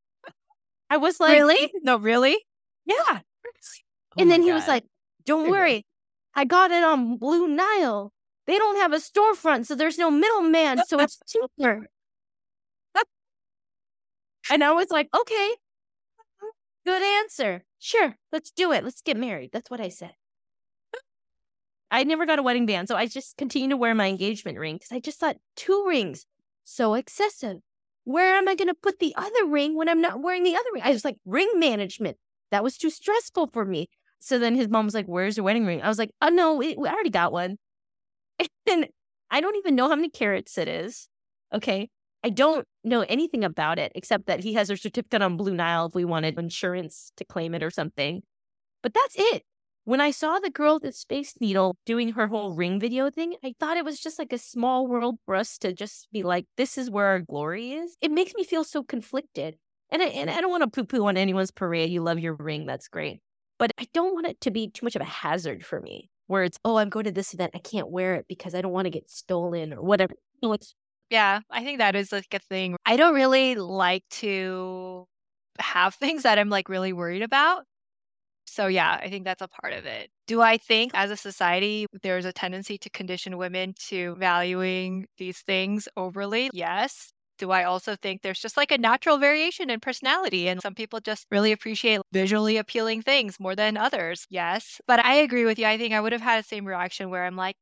I 0.89 0.99
was 0.99 1.19
like, 1.19 1.33
Really? 1.33 1.73
No, 1.83 1.97
really? 1.97 2.39
Yeah. 2.87 3.19
Oh 4.15 4.21
and 4.21 4.31
then 4.31 4.43
he 4.43 4.49
God. 4.49 4.57
was 4.57 4.69
like, 4.69 4.85
Don't 5.25 5.51
worry. 5.51 5.87
I 6.35 6.45
got 6.45 6.71
it 6.71 6.85
on 6.85 7.17
Blue 7.17 7.49
Nile. 7.49 8.13
They 8.47 8.59
don't 8.59 8.77
have 8.77 8.93
a 8.93 8.97
storefront, 8.97 9.65
so 9.65 9.75
there's 9.75 9.97
no 9.97 10.11
middleman, 10.11 10.83
so 10.87 10.99
it's 11.01 11.19
cheaper. 11.27 11.87
and 14.51 14.63
I 14.63 14.73
was 14.73 14.91
like, 14.91 15.09
Okay, 15.17 15.55
good 16.85 17.03
answer. 17.03 17.65
Sure, 17.79 18.17
let's 18.33 18.51
do 18.51 18.71
it. 18.73 18.85
Let's 18.85 19.01
get 19.01 19.17
married. 19.17 19.49
That's 19.51 19.71
what 19.71 19.81
I 19.81 19.89
said. 19.89 20.13
I 21.91 22.05
never 22.05 22.25
got 22.25 22.39
a 22.39 22.43
wedding 22.43 22.67
band, 22.67 22.89
so 22.89 22.97
I 22.97 23.07
just 23.07 23.37
continued 23.37 23.71
to 23.71 23.77
wear 23.77 23.95
my 23.95 24.09
engagement 24.09 24.59
ring 24.59 24.77
because 24.77 24.93
I 24.93 24.99
just 25.01 25.21
thought 25.21 25.37
two 25.57 25.85
rings, 25.87 26.27
so 26.65 26.95
excessive. 26.95 27.59
Where 28.05 28.35
am 28.37 28.49
I 28.49 28.55
going 28.57 28.69
to 28.69 28.75
put 28.75 28.99
the 28.99 29.15
other 29.17 29.47
ring 29.47 29.77
when 29.77 29.89
I'm 29.89 30.01
not 30.01 30.21
wearing 30.21 30.43
the 30.43 30.57
other 30.57 30.71
ring? 30.73 30.83
I 30.85 30.91
was 30.91 31.05
like, 31.05 31.17
ring 31.25 31.51
management. 31.57 32.17
That 32.53 32.63
was 32.63 32.77
too 32.79 32.91
stressful 32.91 33.49
for 33.53 33.65
me. 33.65 33.89
So 34.21 34.39
then 34.39 34.55
his 34.55 34.69
mom 34.69 34.85
was 34.85 34.95
like, 34.95 35.07
Where's 35.07 35.37
your 35.37 35.45
wedding 35.45 35.67
ring? 35.67 35.83
I 35.83 35.89
was 35.89 35.99
like, 35.99 36.13
Oh, 36.23 36.29
no, 36.29 36.55
we, 36.55 36.77
we 36.77 36.89
already 36.89 37.11
got 37.11 37.33
one. 37.33 37.57
And 38.71 38.89
I 39.31 39.41
don't 39.41 39.57
even 39.57 39.75
know 39.75 39.89
how 39.89 39.97
many 39.97 40.11
carats 40.11 40.57
it 40.59 40.69
is. 40.69 41.09
Okay. 41.53 41.89
I 42.23 42.31
don't 42.31 42.67
know 42.85 43.01
anything 43.09 43.43
about 43.43 43.79
it 43.81 43.91
except 43.97 44.27
that 44.27 44.45
he 44.45 44.55
has 44.55 44.71
a 44.71 44.77
certificate 44.77 45.23
on 45.23 45.37
Blue 45.37 45.55
Nile 45.55 45.87
if 45.87 45.95
we 45.95 46.05
wanted 46.05 46.39
insurance 46.39 47.11
to 47.17 47.25
claim 47.25 47.55
it 47.55 47.63
or 47.63 47.71
something. 47.71 48.23
But 48.83 48.95
that's 48.95 49.17
it. 49.19 49.43
When 49.85 50.01
I 50.01 50.13
saw 50.13 50.39
the 50.39 50.51
girl 50.51 50.79
at 50.85 50.95
Space 50.95 51.35
Needle 51.41 51.77
doing 51.85 52.13
her 52.13 52.29
whole 52.29 52.55
ring 52.55 52.79
video 52.79 53.11
thing, 53.11 53.35
I 53.43 53.55
thought 53.59 53.77
it 53.77 53.85
was 53.85 53.99
just 53.99 54.19
like 54.19 54.33
a 54.33 54.39
small 54.39 54.87
world 54.87 55.17
for 55.27 55.35
us 55.35 55.59
to 55.59 55.73
just 55.73 56.07
be 56.13 56.23
like, 56.23 56.47
this 56.57 56.79
is 56.79 56.89
where 56.89 57.07
our 57.07 57.19
glory 57.21 57.73
is. 57.73 57.97
It 58.01 58.13
makes 58.13 58.35
me 58.35 58.45
feel 58.45 58.63
so 58.63 58.85
conflicted. 58.85 59.57
And 59.93 60.03
I, 60.03 60.07
and 60.07 60.31
I 60.31 60.41
don't 60.41 60.51
want 60.51 60.63
to 60.63 60.71
poo 60.71 60.85
poo 60.85 61.07
on 61.07 61.17
anyone's 61.17 61.51
parade. 61.51 61.91
You 61.91 62.03
love 62.03 62.19
your 62.19 62.35
ring. 62.35 62.67
That's 62.67 62.89
great. 62.89 63.21
But 63.59 63.73
I 63.79 63.87
don't 63.93 64.15
want 64.15 64.27
it 64.27 64.41
to 64.41 64.51
be 64.51 64.69
too 64.69 64.85
much 64.85 64.97
of 64.97 65.03
a 65.03 65.05
hazard 65.05 65.65
for 65.65 65.81
me 65.81 66.11
where 66.27 66.45
it's, 66.45 66.59
oh, 66.65 66.79
I'm 66.79 66.89
going 66.89 67.05
to 67.05 67.13
this 67.13 67.35
event. 67.35 67.53
I 67.55 67.59
can't 67.59 67.91
wear 67.91 68.15
it 68.15 68.27
because 68.27 68.55
I 68.55 68.63
don't 68.63 68.73
want 68.73 68.87
to 68.87 68.91
get 68.91 69.11
stolen 69.11 69.73
or 69.73 69.83
whatever. 69.83 70.15
Yeah, 71.11 71.41
I 71.51 71.63
think 71.63 71.79
that 71.79 71.95
is 71.95 72.11
like 72.11 72.33
a 72.33 72.39
thing. 72.39 72.77
I 72.87 72.97
don't 72.97 73.15
really 73.15 73.55
like 73.55 74.05
to 74.13 75.07
have 75.59 75.95
things 75.97 76.23
that 76.23 76.39
I'm 76.39 76.49
like 76.49 76.71
really 76.71 76.95
worried 76.95 77.23
about. 77.23 77.65
So 78.47 78.67
yeah, 78.67 78.99
I 79.01 79.09
think 79.09 79.25
that's 79.25 79.43
a 79.43 79.49
part 79.49 79.73
of 79.73 79.87
it. 79.87 80.11
Do 80.27 80.41
I 80.41 80.57
think 80.57 80.93
as 80.95 81.11
a 81.11 81.17
society 81.17 81.87
there's 82.03 82.25
a 82.25 82.33
tendency 82.33 82.79
to 82.79 82.91
condition 82.91 83.37
women 83.39 83.75
to 83.89 84.15
valuing 84.17 85.07
these 85.19 85.39
things 85.41 85.89
overly? 85.97 86.51
Yes. 86.53 87.12
Do 87.43 87.51
I 87.51 87.65
also 87.65 87.97
think 87.97 88.23
there's 88.23 88.39
just 88.39 88.57
like 88.57 88.71
a 88.71 88.79
natural 88.79 89.19
variation 89.19 89.69
in 89.69 89.81
personality 89.81 90.47
and 90.47 90.63
some 90.63 90.77
people 90.77 91.01
just 91.01 91.27
really 91.29 91.51
appreciate 91.51 92.01
visually 92.13 92.57
appealing 92.57 93.03
things 93.03 93.41
more 93.41 93.57
than 93.57 93.77
others? 93.77 94.29
Yes. 94.31 94.81
But 94.87 95.05
I 95.05 95.15
agree 95.17 95.45
with 95.45 95.59
you. 95.59 95.67
I 95.67 95.77
think 95.77 95.93
I 95.93 96.01
would 96.01 96.13
have 96.13 96.21
had 96.21 96.45
the 96.45 96.47
same 96.47 96.65
reaction 96.65 97.11
where 97.11 97.25
I'm 97.25 97.35
like, 97.35 97.57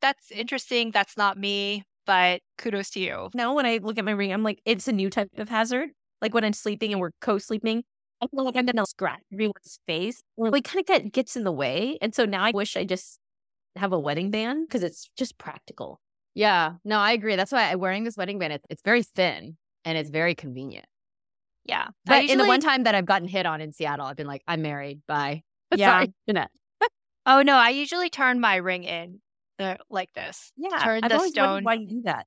that's 0.00 0.32
interesting. 0.32 0.90
That's 0.90 1.16
not 1.16 1.38
me, 1.38 1.84
but 2.06 2.40
kudos 2.58 2.90
to 2.90 3.00
you. 3.00 3.30
now 3.34 3.54
when 3.54 3.66
I 3.66 3.78
look 3.80 3.98
at 3.98 4.04
my 4.04 4.10
ring, 4.10 4.32
I'm 4.32 4.42
like, 4.42 4.60
it's 4.64 4.88
a 4.88 4.92
new 4.92 5.10
type 5.10 5.28
of 5.36 5.48
hazard. 5.48 5.90
Like 6.20 6.34
when 6.34 6.42
I'm 6.42 6.52
sleeping 6.52 6.90
and 6.90 7.00
we're 7.00 7.12
co 7.20 7.38
sleeping, 7.38 7.84
I 8.20 8.26
feel 8.26 8.44
like 8.44 8.56
I'm 8.56 8.66
going 8.66 8.74
to 8.78 8.84
scratch 8.84 9.20
everyone's 9.32 9.78
face 9.86 10.24
like 10.36 10.64
kind 10.64 10.80
of 10.80 10.86
get, 10.86 11.12
gets 11.12 11.36
in 11.36 11.44
the 11.44 11.52
way. 11.52 11.98
And 12.02 12.12
so 12.12 12.24
now 12.24 12.42
I 12.42 12.50
wish 12.52 12.76
I 12.76 12.82
just 12.82 13.20
have 13.76 13.92
a 13.92 14.00
wedding 14.00 14.32
band 14.32 14.66
because 14.66 14.82
it's 14.82 15.08
just 15.16 15.38
practical. 15.38 16.00
Yeah, 16.34 16.74
no, 16.84 16.98
I 16.98 17.12
agree. 17.12 17.36
That's 17.36 17.52
why 17.52 17.70
I'm 17.70 17.78
wearing 17.78 18.04
this 18.04 18.16
wedding 18.16 18.38
band, 18.38 18.52
it's, 18.54 18.66
it's 18.68 18.82
very 18.82 19.02
thin 19.02 19.56
and 19.84 19.96
it's 19.96 20.10
very 20.10 20.34
convenient. 20.34 20.86
Yeah. 21.64 21.88
But 22.04 22.24
in 22.24 22.38
the 22.38 22.46
one 22.46 22.60
time 22.60 22.84
that 22.84 22.94
I've 22.94 23.06
gotten 23.06 23.28
hit 23.28 23.46
on 23.46 23.60
in 23.60 23.72
Seattle, 23.72 24.06
I've 24.06 24.16
been 24.16 24.26
like, 24.26 24.42
I'm 24.46 24.60
married. 24.62 25.00
Bye. 25.06 25.42
Yeah. 25.74 25.90
Sorry, 25.92 26.12
Jeanette. 26.28 26.50
Oh 27.26 27.40
no, 27.40 27.54
I 27.56 27.70
usually 27.70 28.10
turn 28.10 28.38
my 28.38 28.56
ring 28.56 28.84
in 28.84 29.20
the, 29.58 29.78
like 29.88 30.10
this. 30.14 30.52
Yeah. 30.58 30.76
Turn 30.80 31.00
I've 31.04 31.10
the 31.10 31.20
stone. 31.28 31.64
why 31.64 31.76
do 31.76 31.82
you 31.82 31.88
do 31.88 32.02
that. 32.04 32.26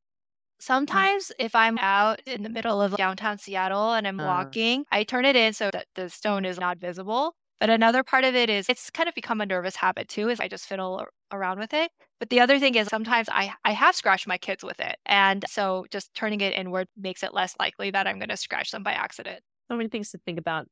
Sometimes 0.60 1.32
if 1.38 1.54
I'm 1.54 1.78
out 1.78 2.20
in 2.26 2.42
the 2.42 2.50
middle 2.50 2.82
of 2.82 2.96
downtown 2.98 3.38
Seattle 3.38 3.94
and 3.94 4.08
I'm 4.08 4.20
Uh. 4.20 4.26
walking, 4.26 4.86
I 4.92 5.04
turn 5.04 5.26
it 5.26 5.36
in 5.36 5.54
so 5.54 5.70
that 5.72 5.86
the 5.94 6.10
stone 6.10 6.46
is 6.46 6.60
not 6.60 6.80
visible. 6.80 7.36
But 7.60 7.70
another 7.70 8.04
part 8.04 8.24
of 8.24 8.36
it 8.36 8.50
is 8.50 8.70
it's 8.70 8.90
kind 8.92 9.10
of 9.10 9.16
become 9.16 9.42
a 9.42 9.46
nervous 9.46 9.76
habit 9.76 10.08
too, 10.08 10.30
is 10.30 10.40
I 10.40 10.48
just 10.48 10.68
fiddle 10.68 11.04
around 11.32 11.60
with 11.60 11.74
it. 11.74 11.92
But 12.20 12.30
the 12.30 12.40
other 12.40 12.60
thing 12.60 12.76
is 12.76 12.88
sometimes 12.88 13.28
I, 13.32 13.54
I 13.66 13.72
have 13.72 13.96
scratched 13.96 14.28
my 14.28 14.38
kids 14.38 14.64
with 14.64 14.80
it. 14.80 14.98
And 15.06 15.44
so 15.50 15.86
just 15.92 16.14
turning 16.14 16.42
it 16.42 16.54
inward 16.54 16.88
makes 16.96 17.24
it 17.24 17.34
less 17.34 17.56
likely 17.60 17.92
that 17.92 18.08
I'm 18.08 18.20
going 18.20 18.30
to 18.30 18.38
scratch 18.38 18.72
them 18.72 18.84
by 18.84 18.94
accident. 18.94 19.40
So 19.70 19.78
many 19.78 19.90
things 19.90 20.12
to 20.12 20.20
think 20.20 20.40
about. 20.40 20.68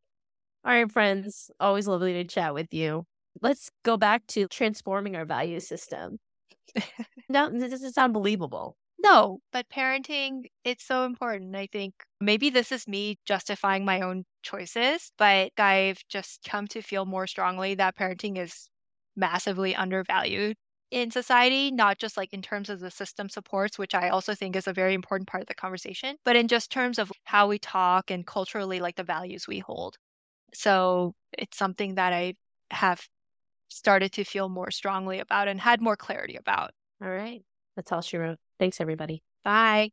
All 0.64 0.74
right, 0.74 0.92
friends. 0.92 1.50
Always 1.60 1.88
lovely 1.88 2.14
to 2.14 2.24
chat 2.24 2.54
with 2.54 2.74
you. 2.74 3.06
Let's 3.42 3.70
go 3.84 3.98
back 3.98 4.26
to 4.28 4.48
transforming 4.48 5.16
our 5.16 5.26
value 5.26 5.60
system. 5.60 6.18
no, 7.30 7.50
this 7.50 7.82
is 7.82 7.98
unbelievable. 7.98 8.78
No, 8.98 9.40
but 9.52 9.70
parenting, 9.70 10.46
it's 10.64 10.86
so 10.86 11.06
important. 11.06 11.56
I 11.56 11.68
think 11.72 11.94
maybe 12.20 12.50
this 12.50 12.72
is 12.72 12.88
me 12.88 13.20
justifying 13.26 13.86
my 13.86 14.02
own 14.02 14.26
choices, 14.46 15.12
but 15.18 15.52
I've 15.58 16.02
just 16.08 16.48
come 16.48 16.68
to 16.68 16.82
feel 16.82 17.06
more 17.06 17.28
strongly 17.28 17.76
that 17.76 17.98
parenting 17.98 18.38
is 18.38 18.70
massively 19.16 19.76
undervalued 19.76 20.56
in 20.92 21.12
society, 21.12 21.72
not 21.72 21.98
just 21.98 22.16
like 22.16 22.32
in 22.32 22.42
terms 22.42 22.70
of 22.70 22.80
the 22.80 22.92
system 22.92 23.28
supports, 23.28 23.78
which 23.78 23.94
I 23.94 24.10
also 24.10 24.36
think 24.36 24.56
is 24.56 24.68
a 24.68 24.74
very 24.74 24.94
important 24.94 25.28
part 25.28 25.42
of 25.42 25.48
the 25.48 25.56
conversation, 25.56 26.16
but 26.24 26.36
in 26.36 26.48
just 26.48 26.72
terms 26.72 27.00
of 27.00 27.12
how 27.24 27.48
we 27.48 27.60
talk 27.60 28.12
and 28.12 28.26
culturally, 28.26 28.80
like 28.80 28.96
the 28.96 29.04
values 29.04 29.48
we 29.48 29.60
hold. 29.60 29.98
So 30.54 31.14
it's 31.38 31.58
something 31.58 31.96
that 31.96 32.14
I 32.14 32.36
have 32.72 33.02
started 33.68 34.12
to 34.14 34.24
feel 34.24 34.48
more 34.48 34.72
strongly 34.72 35.20
about 35.20 35.48
and 35.48 35.60
had 35.60 35.82
more 35.82 35.98
clarity 35.98 36.36
about. 36.38 36.72
All 37.04 37.10
right. 37.10 37.42
That's 37.76 37.92
all 37.92 38.02
she 38.02 38.18
wrote. 38.18 38.38
Thanks, 38.60 38.80
everybody. 38.80 39.24
Bye. 39.44 39.92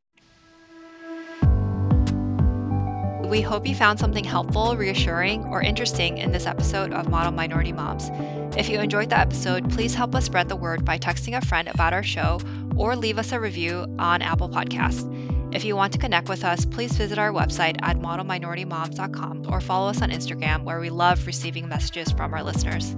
We 3.23 3.41
hope 3.41 3.67
you 3.67 3.73
found 3.73 3.99
something 3.99 4.23
helpful, 4.23 4.75
reassuring, 4.75 5.45
or 5.45 5.61
interesting 5.61 6.17
in 6.17 6.31
this 6.31 6.45
episode 6.45 6.93
of 6.93 7.09
Model 7.09 7.31
Minority 7.31 7.71
Moms. 7.71 8.09
If 8.57 8.69
you 8.69 8.79
enjoyed 8.79 9.09
the 9.09 9.17
episode, 9.17 9.71
please 9.71 9.95
help 9.95 10.13
us 10.13 10.25
spread 10.25 10.49
the 10.49 10.55
word 10.55 10.85
by 10.85 10.99
texting 10.99 11.35
a 11.35 11.45
friend 11.45 11.67
about 11.67 11.93
our 11.93 12.03
show 12.03 12.39
or 12.75 12.95
leave 12.95 13.17
us 13.17 13.31
a 13.31 13.39
review 13.39 13.85
on 13.97 14.21
Apple 14.21 14.49
Podcasts. 14.49 15.09
If 15.55 15.63
you 15.63 15.75
want 15.75 15.93
to 15.93 15.99
connect 15.99 16.29
with 16.29 16.43
us, 16.43 16.65
please 16.65 16.93
visit 16.93 17.17
our 17.17 17.31
website 17.31 17.77
at 17.81 17.97
modelminoritymoms.com 17.97 19.45
or 19.49 19.61
follow 19.61 19.89
us 19.89 20.01
on 20.01 20.09
Instagram, 20.09 20.63
where 20.63 20.79
we 20.79 20.89
love 20.89 21.25
receiving 21.27 21.67
messages 21.67 22.11
from 22.11 22.33
our 22.33 22.43
listeners. 22.43 22.95